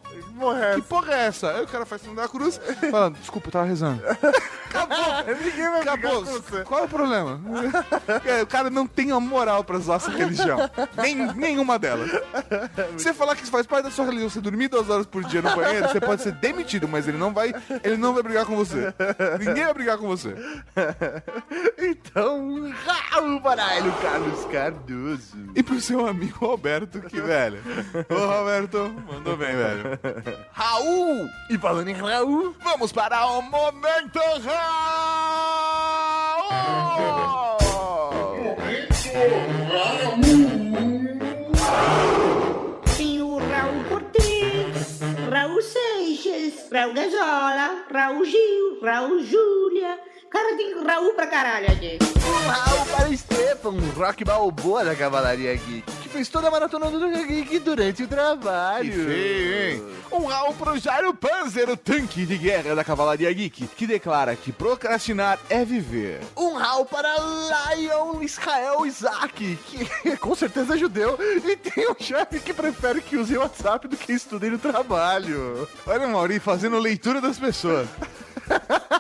que 0.75 0.83
porra 0.83 1.15
é 1.15 1.27
essa? 1.27 1.51
Aí 1.53 1.65
o 1.65 1.67
cara 1.67 1.87
faz 1.87 2.03
sinal 2.03 2.17
da 2.17 2.29
cruz, 2.29 2.61
falando, 2.91 3.17
desculpa, 3.19 3.49
eu 3.49 3.53
tava 3.53 3.65
rezando. 3.65 4.03
Acabou. 4.69 5.35
Ninguém 5.43 5.71
vai 5.71 5.81
Acabou. 5.81 6.23
brigar 6.23 6.41
com 6.41 6.43
você. 6.43 6.63
Qual 6.65 6.81
é 6.81 6.85
o 6.85 6.89
problema? 6.89 7.41
É, 8.27 8.43
o 8.43 8.47
cara 8.47 8.69
não 8.71 8.87
tem 8.87 9.11
a 9.13 9.21
moral 9.21 9.63
pra 9.65 9.77
usar 9.77 9.95
essa 9.97 10.11
religião. 10.11 10.59
Nem, 10.97 11.15
nenhuma 11.35 11.79
delas. 11.79 12.11
Você 12.93 13.13
falar 13.15 13.37
que 13.37 13.43
isso 13.43 13.51
faz 13.53 13.67
parte 13.67 13.85
da 13.85 13.91
sua 13.91 14.05
religião, 14.07 14.29
você 14.29 14.41
dormir 14.41 14.69
duas 14.69 14.89
horas 14.91 15.07
por 15.07 15.23
dia 15.25 15.41
no 15.43 15.55
banheiro, 15.55 15.89
você 15.89 16.01
pode 16.01 16.23
ser 16.23 16.33
demitido, 16.33 16.89
mas 16.89 17.07
ele 17.07 17.17
não 17.19 17.33
vai, 17.33 17.55
ele 17.85 17.97
não 17.97 18.13
vai 18.15 18.23
brigar 18.23 18.45
com 18.47 18.57
você. 18.57 18.93
Ninguém 19.39 19.65
vai 19.65 19.75
brigar 19.75 19.99
com 19.99 20.07
você. 20.07 20.35
Então, 21.79 22.73
Raul 23.11 23.41
Baralho, 23.41 23.93
Carlos 24.03 24.45
Cardoso. 24.47 25.37
E 25.55 25.63
pro 25.63 25.81
seu 25.81 26.07
amigo 26.07 26.45
Roberto, 26.47 27.01
que 27.03 27.21
velho. 27.21 27.59
Ô, 28.09 28.27
Roberto, 28.27 28.95
mandou 29.09 29.37
bem, 29.37 29.55
velho. 29.55 29.99
Raul! 30.53 31.29
E 31.49 31.59
falando 31.59 31.89
em 31.89 31.95
Raul, 31.95 32.55
Vamos 32.63 32.93
para 32.93 33.27
o 33.27 33.43
Momento 33.43 34.19
Raul! 34.19 34.67
Tem 42.97 43.23
o 43.23 43.39
Raul 43.39 43.85
Cortez, 43.89 45.01
Raul 45.31 45.63
Seixas, 45.63 46.69
Raul 46.73 46.95
Gazola, 46.95 47.85
Raul 47.93 48.25
Gil, 48.25 48.81
Raul 48.83 49.23
Júlia. 49.23 49.99
Cara, 50.31 50.57
tem 50.57 50.85
Raul 50.85 51.15
pra 51.15 51.27
caralho 51.27 51.67
aqui. 51.71 51.99
um 52.03 52.49
Raul 52.49 52.87
para 52.87 53.17
Stefan, 53.17 53.71
um 53.71 53.91
rock 53.91 54.25
balboa 54.25 54.85
da 54.85 54.95
Cavalaria 54.95 55.55
Geek, 55.55 55.83
que 56.03 56.09
fez 56.09 56.29
toda 56.29 56.49
a 56.49 56.51
maratona 56.51 56.91
do 56.91 57.09
Geek 57.27 57.59
durante 57.61 58.03
o 58.03 58.09
trabalho. 58.09 58.91
Que 58.91 59.05
feio, 59.05 59.55
hein? 59.55 59.83
Um 60.13 60.27
Raul 60.27 60.55
pro 60.55 60.79
Jairo 60.79 61.15
Panzer, 61.15 61.71
o 61.71 61.77
tanque 61.77 62.27
de 62.27 62.37
guerra 62.37 62.75
da 62.75 62.85
Cavalaria 62.85 63.33
Geek, 63.33 63.67
que 63.69 63.87
declara 63.87 64.35
que 64.37 64.53
procrastinar 64.53 65.39
é 65.49 65.65
viver. 65.65 66.21
Um 66.37 66.55
Raul 66.55 66.85
para 66.85 67.15
Lion 67.75 68.21
Israel 68.23 68.85
Isaac, 68.85 69.59
que 69.67 70.17
com 70.19 70.35
certeza 70.35 70.75
é 70.75 70.79
judeu, 70.79 71.17
e 71.45 71.57
tem 71.57 71.91
um 71.91 71.97
chefe 71.99 72.41
que 72.41 72.53
prefere 72.53 73.01
que 73.01 73.17
use 73.17 73.37
o 73.37 73.41
WhatsApp 73.41 73.89
do 73.89 73.97
que 73.97 74.13
estude 74.13 74.51
no 74.51 74.59
trabalho. 74.59 75.69
Olha 75.87 76.07
o 76.07 76.11
Mauri 76.11 76.41
fazendo 76.41 76.79
leitura 76.79 77.21
das 77.21 77.39
pessoas. 77.39 77.89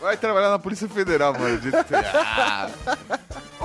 Vai 0.00 0.16
trabalhar 0.16 0.50
na 0.50 0.58
Polícia 0.58 0.88
Federal, 0.88 1.32
mano. 1.32 1.58
Ah, 2.14 2.70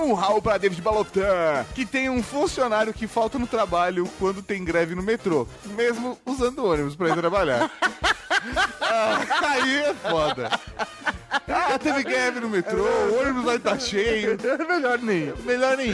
um 0.04 0.14
Raul 0.14 0.42
pra 0.42 0.58
David 0.58 0.82
Balotan, 0.82 1.66
que 1.74 1.86
tem 1.86 2.10
um 2.10 2.22
funcionário 2.22 2.94
que 2.94 3.08
falta 3.08 3.40
no 3.40 3.48
trabalho 3.48 4.06
quando 4.20 4.42
tem 4.42 4.64
greve 4.64 4.96
no 4.96 5.02
metrô, 5.02 5.48
mesmo 5.78 6.18
usando 6.26 6.66
ônibus 6.66 6.96
pra 6.96 7.10
ir 7.10 7.16
trabalhar. 7.16 7.72
Ah, 8.82 9.22
aí 9.54 9.78
é 9.78 9.94
foda. 9.94 10.60
Ah, 11.48 11.80
teve 11.80 12.04
greve 12.04 12.42
no 12.42 12.50
metrô, 12.50 12.84
o 12.84 13.22
ônibus 13.22 13.46
vai 13.46 13.56
estar 13.56 13.80
cheio. 13.80 14.38
Melhor 14.68 15.00
nem. 15.00 15.34
Melhor 15.46 15.78
nem. 15.78 15.94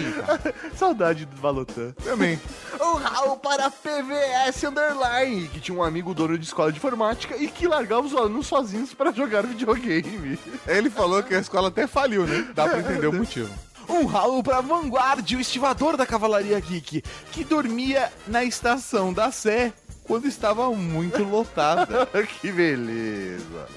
Saudade 0.76 1.26
do 1.26 1.36
Valotan. 1.38 1.92
Também. 2.04 2.40
Um 2.82 2.96
Raul 2.96 3.38
para 3.38 3.70
PVS 3.70 4.64
Underline, 4.64 5.48
que 5.50 5.60
tinha 5.60 5.78
um 5.78 5.84
amigo 5.84 6.14
dono 6.14 6.38
de 6.38 6.46
escola 6.46 6.72
de 6.72 6.78
informática 6.78 7.36
e 7.38 7.48
que 7.48 7.68
largava 7.68 8.08
os 8.08 8.16
alunos 8.16 8.48
sozinhos 8.48 8.94
para 8.94 9.12
jogar 9.12 9.46
videogame. 9.46 10.40
Ele 10.66 10.90
falou 10.90 11.22
que 11.22 11.36
a 11.36 11.40
escola 11.40 11.68
até 11.68 11.86
faliu, 11.86 12.26
né? 12.26 12.48
Dá 12.56 12.68
pra 12.68 12.80
entender 12.80 13.08
o 13.08 13.14
motivo. 13.14 13.54
Um 13.90 14.06
Raul 14.06 14.44
pra 14.44 14.62
Vanguard, 14.62 15.28
o 15.32 15.40
estivador 15.40 15.98
da 15.98 16.06
Cavalaria 16.06 16.60
Geek, 16.60 17.02
que 17.32 17.44
dormia 17.44 18.14
na 18.28 18.44
estação 18.44 19.12
da 19.12 19.32
Sé 19.32 19.74
quando 20.04 20.28
estava 20.28 20.70
muito 20.70 21.24
lotada. 21.24 22.06
que 22.40 22.52
beleza. 22.52 23.68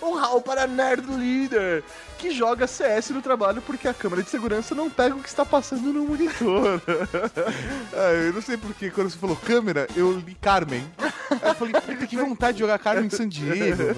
Um 0.00 0.14
Raul 0.14 0.40
para 0.40 0.66
Nerd 0.66 1.06
Leader, 1.06 1.84
que 2.18 2.32
joga 2.32 2.66
CS 2.66 3.10
no 3.10 3.22
trabalho 3.22 3.62
porque 3.62 3.86
a 3.86 3.94
câmera 3.94 4.22
de 4.22 4.28
segurança 4.28 4.74
não 4.74 4.90
pega 4.90 5.14
o 5.14 5.22
que 5.22 5.28
está 5.28 5.44
passando 5.44 5.92
no 5.92 6.04
monitor. 6.04 6.82
Ah, 7.94 8.12
eu 8.26 8.32
não 8.32 8.42
sei 8.42 8.56
porque 8.56 8.90
quando 8.90 9.08
você 9.08 9.16
falou 9.16 9.36
câmera, 9.36 9.86
eu 9.94 10.12
li 10.12 10.34
Carmen. 10.34 10.84
Aí 10.98 11.50
eu 11.50 11.54
falei, 11.54 11.74
puta, 11.74 12.06
que 12.06 12.16
vontade 12.16 12.54
de 12.54 12.58
jogar 12.60 12.78
Carmen 12.78 13.08
San 13.08 13.28
Diego, 13.28 13.76
velho. 13.94 13.96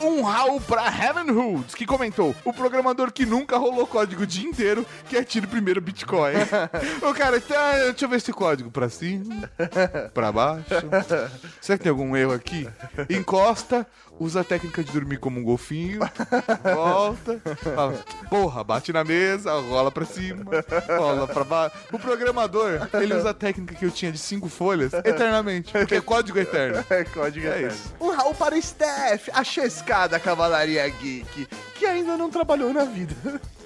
Um 0.00 0.22
Raul 0.22 0.60
pra 0.60 0.86
Heaven 0.86 1.30
Hoods, 1.30 1.74
que 1.74 1.86
comentou, 1.86 2.34
o 2.44 2.52
programador 2.52 3.10
que 3.10 3.24
nunca 3.24 3.56
rolou 3.56 3.86
código 3.86 4.22
o 4.22 4.26
dia 4.26 4.48
inteiro 4.48 4.84
quer 5.08 5.24
tirar 5.24 5.46
primeiro 5.46 5.80
Bitcoin. 5.80 6.34
o 7.02 7.14
cara, 7.14 7.40
tá, 7.40 7.72
deixa 7.72 8.04
eu 8.04 8.08
ver 8.08 8.16
esse 8.16 8.32
código 8.32 8.70
pra 8.70 8.88
cima, 8.88 9.50
pra 10.12 10.30
baixo. 10.30 10.64
Será 11.60 11.78
que 11.78 11.84
tem 11.84 11.90
algum 11.90 12.14
erro 12.14 12.32
aqui? 12.32 12.68
Encosta, 13.08 13.86
usa 14.18 14.40
a 14.40 14.44
técnica 14.44 14.84
de 14.84 14.92
dormir 14.92 15.18
como 15.18 15.40
um 15.40 15.42
golfinho, 15.42 16.00
volta, 16.74 17.40
fala, 17.70 17.94
porra, 18.28 18.64
bate 18.64 18.92
na 18.92 19.04
mesa, 19.04 19.52
rola 19.52 19.90
pra 19.90 20.04
cima, 20.04 20.44
rola 20.98 21.26
pra 21.26 21.44
baixo. 21.44 21.76
O 21.92 21.98
programador, 21.98 22.88
ele 22.94 23.14
usa 23.14 23.30
a 23.30 23.34
técnica 23.34 23.74
que 23.74 23.84
eu 23.84 23.90
tinha 23.90 24.10
de 24.12 24.18
cinco 24.18 24.48
folhas 24.48 24.92
eternamente, 24.92 25.72
porque 25.72 25.94
é 25.96 26.00
código 26.00 26.38
eterno. 26.38 26.84
É 26.90 27.04
código 27.04 27.46
É 27.46 27.50
eterno. 27.50 27.68
isso. 27.68 27.94
Um 28.00 28.10
Raul 28.10 28.34
para 28.34 28.60
Steph, 28.60 29.28
a 29.32 29.42
chescada 29.44 30.18
Cavalaria 30.18 30.88
Geek, 30.88 31.46
que 31.74 31.86
ainda 31.86 32.16
não 32.16 32.30
trabalhou 32.30 32.72
na 32.72 32.84
vida. 32.84 33.14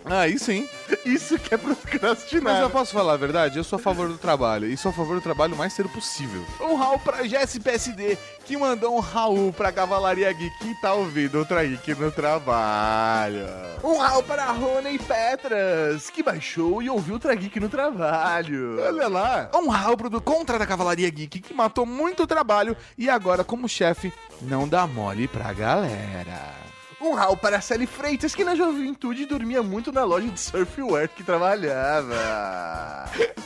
Ah, 0.08 0.28
isso 0.28 0.46
sim. 0.46 0.68
Isso 1.04 1.38
que 1.38 1.54
é 1.54 1.58
procrastinar. 1.58 2.54
Mas 2.54 2.62
eu 2.62 2.70
posso 2.70 2.92
falar 2.92 3.14
a 3.14 3.16
verdade? 3.16 3.58
Eu 3.58 3.64
sou 3.64 3.76
a 3.76 3.82
favor 3.82 4.08
do 4.08 4.18
trabalho. 4.18 4.66
E 4.66 4.76
sou 4.76 4.90
a 4.90 4.92
favor 4.92 5.16
do 5.16 5.20
trabalho 5.20 5.54
o 5.54 5.56
mais 5.58 5.72
cedo 5.72 5.88
possível. 5.88 6.44
Um 6.60 6.74
Raul 6.74 6.98
pra 6.98 7.22
GSPSD, 7.22 8.16
que 8.44 8.56
mandou 8.56 8.96
um 8.96 9.00
Raul 9.00 9.52
pra 9.52 9.72
Cavalaria 9.72 10.32
Geek 10.32 10.58
que 10.58 10.80
tá 10.80 10.94
ouvindo 10.94 11.38
outra 11.38 11.64
Geek 11.64 11.94
no 11.94 12.10
trabalho. 12.10 13.46
Um 13.82 13.98
Raul 13.98 14.22
para 14.22 14.46
Rony 14.52 14.98
Petras, 14.98 16.10
que 16.10 16.22
baixou 16.22 16.82
e 16.82 16.90
ouviu 16.90 17.16
o 17.16 17.18
Trageek 17.18 17.58
no 17.60 17.68
trabalho. 17.68 18.80
Olha 18.80 19.08
lá. 19.08 19.50
Um 19.54 19.68
Raul 19.68 19.96
pro 19.96 20.10
do 20.10 20.20
Contra 20.20 20.58
da 20.58 20.66
Cavalaria 20.66 21.10
Geek, 21.10 21.40
que 21.40 21.54
matou 21.54 21.86
muito 21.86 22.26
trabalho 22.26 22.76
e 22.96 23.08
agora, 23.08 23.44
como 23.44 23.68
chefe, 23.68 24.12
não 24.42 24.68
dá 24.68 24.86
mole 24.86 25.28
pra 25.28 25.52
galera. 25.52 26.65
Um 27.00 27.12
Raul 27.12 27.36
para 27.36 27.60
Sally 27.60 27.86
Freitas, 27.86 28.34
que 28.34 28.42
na 28.42 28.54
juventude 28.54 29.26
dormia 29.26 29.62
muito 29.62 29.92
na 29.92 30.02
loja 30.04 30.28
de 30.28 30.40
surfwear 30.40 31.08
que 31.08 31.22
trabalhava. 31.22 32.14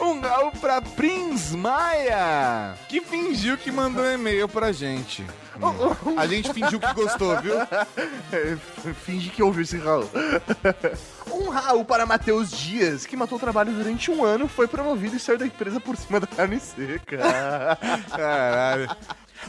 Um 0.01 0.21
Raul 0.21 0.53
pra 0.53 0.81
Prince 0.81 1.57
Maia, 1.57 2.75
que 2.89 3.01
fingiu 3.01 3.59
que 3.59 3.73
mandou 3.73 4.05
um 4.05 4.13
e-mail 4.13 4.49
pra 4.49 4.71
gente. 4.71 5.27
A 6.17 6.27
gente 6.27 6.53
fingiu 6.53 6.79
que 6.79 6.95
gostou, 6.95 7.39
viu? 7.41 7.55
Finge 9.05 9.31
que 9.31 9.43
ouviu 9.43 9.63
esse 9.63 9.77
Raul. 9.79 10.09
Um 11.31 11.51
Raul 11.51 11.85
para 11.85 12.07
Matheus 12.07 12.51
Dias, 12.51 13.05
que 13.05 13.17
matou 13.17 13.37
o 13.37 13.41
trabalho 13.41 13.73
durante 13.73 14.11
um 14.11 14.25
ano, 14.25 14.49
foi 14.49 14.67
promovido 14.67 15.17
e 15.17 15.21
saiu 15.21 15.39
da 15.39 15.47
empresa 15.47 15.79
por 15.79 15.97
cima 15.97 16.19
da 16.19 16.27
carne 16.27 16.59
seca. 16.61 17.19
Caralho. 18.17 18.97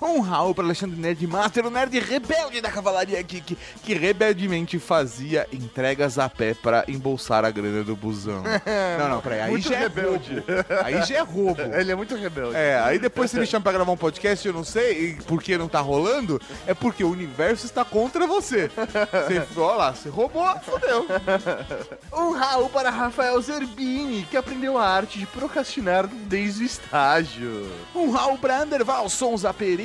Um 0.02 0.20
Raul 0.20 0.54
para 0.54 0.64
Alexandre 0.66 1.00
Nerd 1.00 1.26
Master, 1.26 1.66
o 1.66 1.70
nerd 1.72 1.98
rebelde 2.00 2.62
da 2.62 2.70
Cavalaria 2.70 3.22
Geek, 3.22 3.58
que 3.84 3.94
rebeldemente 3.94 4.78
fazia 4.78 5.48
entregas 5.52 6.20
a 6.20 6.30
pé 6.30 6.54
pra 6.54 6.84
embolsar 6.88 7.44
a 7.46 7.50
grana 7.52 7.84
do 7.84 7.96
busão. 7.96 8.44
Não, 9.00 9.10
não, 9.10 9.22
peraí, 9.22 9.42
aí 9.42 9.52
Muito 9.52 9.68
já 9.68 9.76
é 9.76 9.80
rebelde. 9.80 10.34
roubo. 10.36 10.66
Aí 10.84 11.04
já 11.04 11.16
é 11.16 11.22
roubo. 11.22 11.62
Ele 11.74 11.92
é 11.92 11.96
muito 11.96 12.16
rebelde. 12.16 12.56
É, 12.56 12.80
aí 12.80 13.00
depois 13.00 13.32
você 13.32 13.40
me 13.40 13.46
chama 13.46 13.64
pra 13.64 13.72
gravar 13.72 13.92
um 13.92 13.98
podcast, 13.98 14.46
eu 14.48 14.54
não 14.54 14.64
sei, 14.64 15.16
por 15.28 15.42
que 15.42 15.58
não 15.58 15.68
tá 15.68 15.80
rolando, 15.80 16.40
é 16.68 16.74
porque 16.74 17.04
o 17.04 17.10
universo 17.10 17.66
está 17.66 17.84
contra 17.84 18.28
você. 18.28 18.70
Você, 18.70 19.60
olha 19.60 19.76
lá, 19.76 19.94
você 19.94 20.10
roubou, 20.10 20.48
fodeu. 20.60 21.06
Um 22.14 22.32
Raul 22.34 22.70
para 22.70 22.90
Rafael 22.90 23.40
Zerbini, 23.42 24.24
que 24.30 24.36
aprendeu 24.38 24.78
a 24.78 24.86
arte 24.88 25.18
de 25.18 25.26
procrastinar 25.26 26.08
desde 26.08 26.64
o 26.64 26.66
estágio. 26.66 27.72
Um 27.96 28.12
Raul 28.12 28.38
pra 28.38 28.62
Anderval 28.62 29.08
Sonza 29.10 29.54
Pereira, 29.54 29.81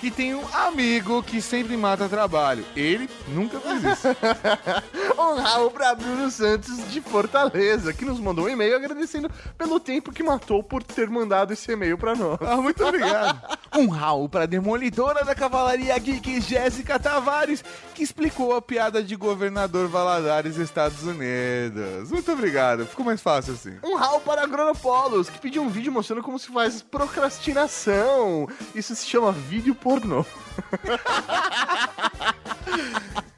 que 0.00 0.10
tem 0.10 0.34
um 0.34 0.44
amigo 0.54 1.22
que 1.22 1.42
sempre 1.42 1.76
mata 1.76 2.08
trabalho. 2.08 2.64
Ele 2.74 3.08
nunca 3.28 3.58
fez 3.60 3.84
isso. 3.84 4.08
Um 5.20 5.34
Raul 5.34 5.70
para 5.70 5.94
Bruno 5.94 6.30
Santos 6.30 6.90
de 6.90 7.00
Fortaleza, 7.02 7.92
que 7.92 8.06
nos 8.06 8.18
mandou 8.18 8.46
um 8.46 8.48
e-mail 8.48 8.74
agradecendo 8.74 9.30
pelo 9.56 9.78
tempo 9.78 10.10
que 10.10 10.22
matou 10.22 10.62
por 10.62 10.82
ter 10.82 11.10
mandado 11.10 11.52
esse 11.52 11.70
e-mail 11.70 11.98
para 11.98 12.14
nós. 12.14 12.38
Ah, 12.40 12.56
muito 12.56 12.82
obrigado. 12.84 13.38
Um 13.76 13.88
Raul 13.88 14.28
pra 14.28 14.46
Demolidora 14.46 15.24
da 15.24 15.32
Cavalaria 15.32 15.96
Geek, 15.96 16.40
Jéssica 16.40 16.98
Tavares, 16.98 17.62
que 18.00 18.04
explicou 18.04 18.56
a 18.56 18.62
piada 18.62 19.02
de 19.02 19.14
governador 19.14 19.86
Valadares, 19.86 20.56
Estados 20.56 21.02
Unidos. 21.02 22.10
Muito 22.10 22.32
obrigado, 22.32 22.86
ficou 22.86 23.04
mais 23.04 23.20
fácil 23.20 23.52
assim. 23.52 23.76
Um 23.84 23.94
Raul 23.94 24.20
para 24.20 24.42
Agronopolos, 24.42 25.28
que 25.28 25.38
pediu 25.38 25.62
um 25.62 25.68
vídeo 25.68 25.92
mostrando 25.92 26.22
como 26.22 26.38
se 26.38 26.50
faz 26.50 26.80
procrastinação. 26.80 28.48
Isso 28.74 28.96
se 28.96 29.06
chama 29.06 29.32
vídeo 29.32 29.74
pornô. 29.74 30.24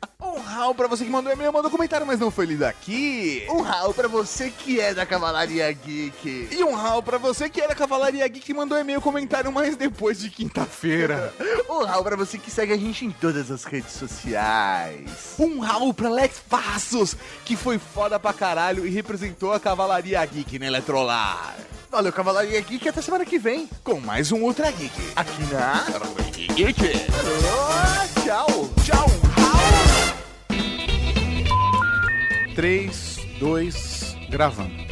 Um 0.52 0.54
Raul 0.54 0.74
pra 0.74 0.86
você 0.86 1.02
que 1.02 1.10
mandou 1.10 1.32
e-mail, 1.32 1.50
mandou 1.50 1.70
comentário, 1.70 2.06
mas 2.06 2.20
não 2.20 2.30
foi 2.30 2.44
lido 2.44 2.64
aqui. 2.64 3.46
Um 3.48 3.62
Raul 3.62 3.94
para 3.94 4.06
você 4.06 4.50
que 4.50 4.78
é 4.78 4.92
da 4.92 5.06
Cavalaria 5.06 5.72
Geek. 5.72 6.48
E 6.52 6.62
um 6.62 6.74
Raul 6.74 7.02
pra 7.02 7.16
você 7.16 7.48
que 7.48 7.58
é 7.58 7.66
da 7.66 7.74
Cavalaria 7.74 8.28
Geek 8.28 8.50
e 8.50 8.54
mandou 8.54 8.78
e-mail 8.78 9.00
comentário, 9.00 9.50
mas 9.50 9.76
depois 9.76 10.18
de 10.20 10.28
quinta-feira. 10.28 11.32
Um 11.70 11.84
Raul 11.84 12.04
para 12.04 12.16
você 12.16 12.36
que 12.36 12.50
segue 12.50 12.74
a 12.74 12.76
gente 12.76 13.06
em 13.06 13.10
todas 13.10 13.50
as 13.50 13.64
redes 13.64 13.92
sociais. 13.92 15.36
Um 15.38 15.58
Raul 15.60 15.94
pra 15.94 16.10
Lex 16.10 16.38
Passos, 16.46 17.16
que 17.46 17.56
foi 17.56 17.78
foda 17.78 18.20
pra 18.20 18.34
caralho 18.34 18.86
e 18.86 18.90
representou 18.90 19.54
a 19.54 19.60
Cavalaria 19.60 20.22
Geek 20.26 20.58
na 20.58 20.66
Eletrolar. 20.66 21.56
Valeu, 21.90 22.12
Cavalaria 22.12 22.60
Geek, 22.60 22.86
até 22.90 23.00
semana 23.00 23.24
que 23.24 23.38
vem. 23.38 23.70
Com 23.82 24.00
mais 24.00 24.30
um 24.30 24.42
Ultra 24.42 24.70
Geek. 24.70 25.12
Aqui 25.16 25.44
na... 25.50 25.84
Geek. 26.54 26.92
Tchau. 28.22 28.70
Tchau, 28.84 29.21
3, 32.54 33.18
2, 33.38 34.16
gravando. 34.30 34.82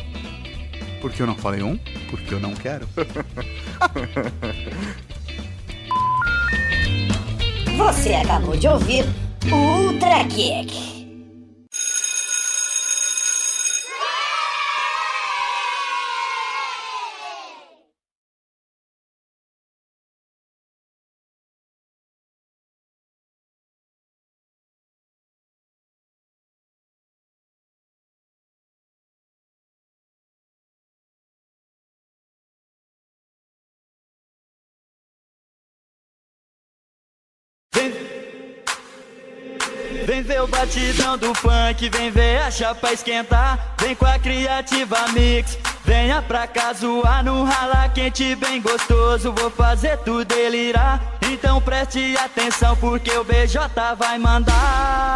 Por 1.00 1.12
que 1.12 1.20
eu 1.20 1.26
não 1.26 1.36
falei 1.36 1.62
um? 1.62 1.78
Porque 2.10 2.34
eu 2.34 2.40
não 2.40 2.54
quero. 2.54 2.86
Você 7.76 8.14
acabou 8.14 8.56
de 8.56 8.68
ouvir 8.68 9.04
o 9.50 9.54
Ultra 9.54 10.24
Kick. 10.24 10.99
Vem 40.04 40.22
ver 40.22 40.42
o 40.42 40.46
batidão 40.46 41.16
do 41.18 41.34
funk, 41.34 41.88
vem 41.90 42.10
ver 42.10 42.38
a 42.42 42.50
chapa 42.50 42.92
esquentar. 42.92 43.74
Vem 43.80 43.94
com 43.94 44.06
a 44.06 44.18
criativa 44.18 44.96
mix, 45.12 45.58
venha 45.84 46.22
pra 46.22 46.46
cá 46.46 46.72
zoar 46.72 47.24
no 47.24 47.44
rala 47.44 47.88
quente 47.88 48.34
bem 48.34 48.60
gostoso. 48.60 49.32
Vou 49.32 49.50
fazer 49.50 49.96
tu 49.98 50.24
delirar, 50.24 51.18
então 51.30 51.60
preste 51.60 52.16
atenção 52.18 52.76
porque 52.76 53.10
o 53.12 53.24
BJ 53.24 53.60
vai 53.98 54.18
mandar. 54.18 55.09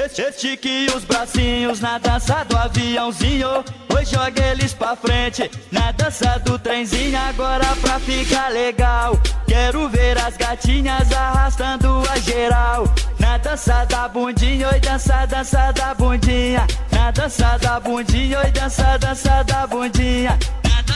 Estique 0.00 0.86
os 0.94 1.02
bracinhos 1.02 1.80
na 1.80 1.98
dança 1.98 2.44
do 2.44 2.56
aviãozinho. 2.56 3.64
Hoje 3.92 4.12
joga 4.12 4.42
eles 4.46 4.72
pra 4.72 4.94
frente 4.94 5.50
na 5.72 5.90
dança 5.90 6.38
do 6.38 6.56
trenzinho. 6.56 7.18
Agora 7.18 7.66
pra 7.80 7.98
ficar 7.98 8.48
legal, 8.48 9.18
quero 9.48 9.88
ver 9.88 10.16
as 10.16 10.36
gatinhas 10.36 11.10
arrastando 11.10 12.00
a 12.08 12.16
geral. 12.20 12.84
Na 13.18 13.38
dança 13.38 13.84
da 13.86 14.08
bundinha, 14.08 14.68
oi, 14.68 14.78
dança, 14.78 15.26
dança 15.26 15.72
da 15.72 15.92
bundinha. 15.94 16.64
Na 16.92 17.10
dança 17.10 17.58
da 17.58 17.80
bundinha, 17.80 18.38
oi, 18.38 18.50
dança, 18.52 18.96
dança 18.98 19.42
da 19.42 19.66
bundinha. 19.66 20.38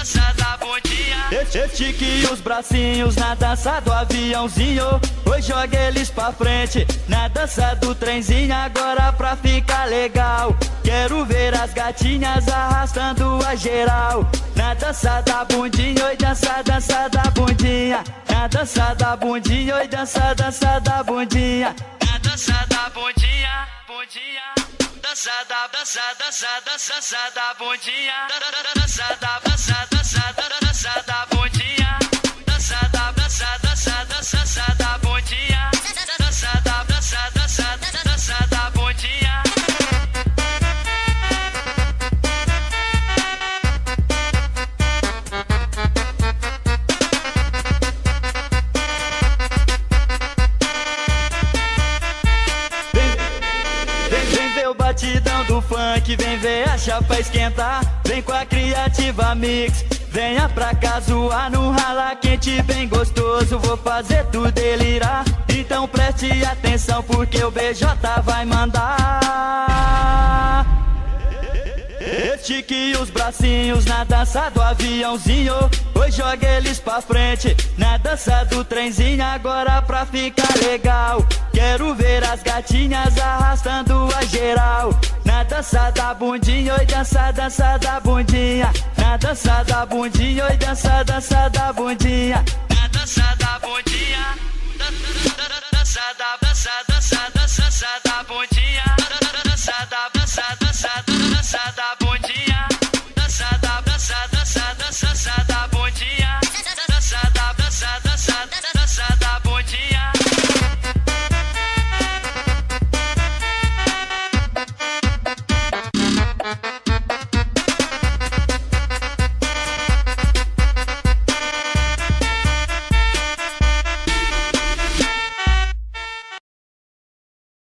Dança 0.02 0.34
da 0.36 0.56
bundinha. 0.56 1.28
Estique 1.64 2.26
os 2.32 2.40
bracinhos 2.40 3.14
na 3.14 3.36
dança 3.36 3.78
do 3.78 3.92
aviãozinho. 3.92 5.00
Hoje 5.24 5.46
joga 5.46 5.78
eles 5.78 6.10
pra 6.10 6.32
frente 6.32 6.84
na 7.06 7.28
dança 7.28 7.76
do 7.76 7.94
trenzinho. 7.94 8.52
Agora 8.52 9.12
pra 9.12 9.36
ficar 9.36 9.84
legal, 9.84 10.56
quero 10.82 11.24
ver 11.24 11.54
as 11.54 11.72
gatinhas 11.72 12.48
arrastando 12.48 13.38
a 13.46 13.54
geral. 13.54 14.28
Na 14.56 14.74
dança 14.74 15.20
da 15.20 15.44
bundinha, 15.44 16.04
oi, 16.06 16.16
dança, 16.16 16.60
dança 16.64 17.08
da 17.08 17.30
bundinha. 17.30 18.02
Na 18.28 18.48
dança 18.48 18.94
da 18.94 19.14
bundinha, 19.14 19.76
oi, 19.76 19.86
dança, 19.86 20.34
dança 20.34 20.80
da 20.80 21.04
bundinha. 21.04 21.76
Na 22.04 22.18
dança 22.18 22.66
da 22.68 22.90
bundinha, 22.90 23.68
bundinha. 23.86 24.71
Dança 25.02 25.44
da, 25.48 25.66
dança, 25.66 26.00
dança, 26.16 26.46
dança, 26.64 26.94
dança 26.94 27.30
da 27.34 27.54
bundinha. 27.54 28.28
Dança 28.28 29.16
da, 29.20 29.38
dança, 29.40 29.88
dança, 29.90 30.32
dança 30.60 31.31
vem 56.16 56.38
ver 56.38 56.68
a 56.68 56.76
chapa 56.78 57.18
esquentar. 57.18 58.00
Vem 58.04 58.22
com 58.22 58.32
a 58.32 58.44
criativa 58.44 59.34
mix, 59.34 59.84
venha 60.08 60.48
pra 60.48 60.74
cá 60.74 61.00
zoar 61.00 61.50
no 61.50 61.70
rala 61.70 62.14
quente 62.16 62.60
bem 62.62 62.88
gostoso. 62.88 63.58
Vou 63.58 63.76
fazer 63.76 64.24
tu 64.26 64.50
delirar, 64.50 65.24
então 65.48 65.88
preste 65.88 66.44
atenção 66.44 67.02
porque 67.02 67.42
o 67.42 67.50
BJ 67.50 67.86
vai 68.24 68.44
mandar. 68.44 70.02
Estique 72.12 72.94
os 73.00 73.08
bracinhos 73.08 73.86
na 73.86 74.04
dança 74.04 74.50
do 74.50 74.60
aviãozinho. 74.60 75.54
Hoje 75.94 76.18
joga 76.18 76.46
eles 76.46 76.78
pra 76.78 77.00
frente 77.00 77.56
na 77.78 77.96
dança 77.96 78.44
do 78.44 78.62
trenzinho. 78.62 79.24
Agora 79.24 79.80
pra 79.80 80.04
ficar 80.04 80.54
legal, 80.62 81.26
quero 81.54 81.94
ver 81.94 82.22
as 82.22 82.42
gatinhas 82.42 83.16
arrastando 83.18 84.10
a 84.14 84.22
geral. 84.26 84.90
Na 85.24 85.42
dança 85.42 85.90
da 85.92 86.12
bundinha, 86.12 86.74
oi, 86.74 86.84
dança, 86.84 87.32
dança 87.32 87.78
da 87.78 87.98
bundinha. 87.98 88.70
Na 88.98 89.16
dança 89.16 89.64
da 89.64 89.86
bundinha, 89.86 90.44
oi, 90.44 90.56
dança, 90.58 91.02
dança 91.04 91.48
da 91.48 91.72
bundinha. 91.72 92.44
Na 92.68 92.88
dança 92.88 93.22
da 93.38 93.58
bundinha. 93.58 94.36
Dança 94.76 96.00
da, 96.18 96.36
dança, 96.42 96.70
dança, 96.88 97.30
dança, 97.34 97.62
dança 97.64 97.86
da 98.04 98.22
bundinha. 98.24 98.96
Dança 99.44 99.86
da, 99.86 100.08
dança, 100.14 100.42
dança, 100.60 101.04
dança 101.06 101.58
da 101.74 102.01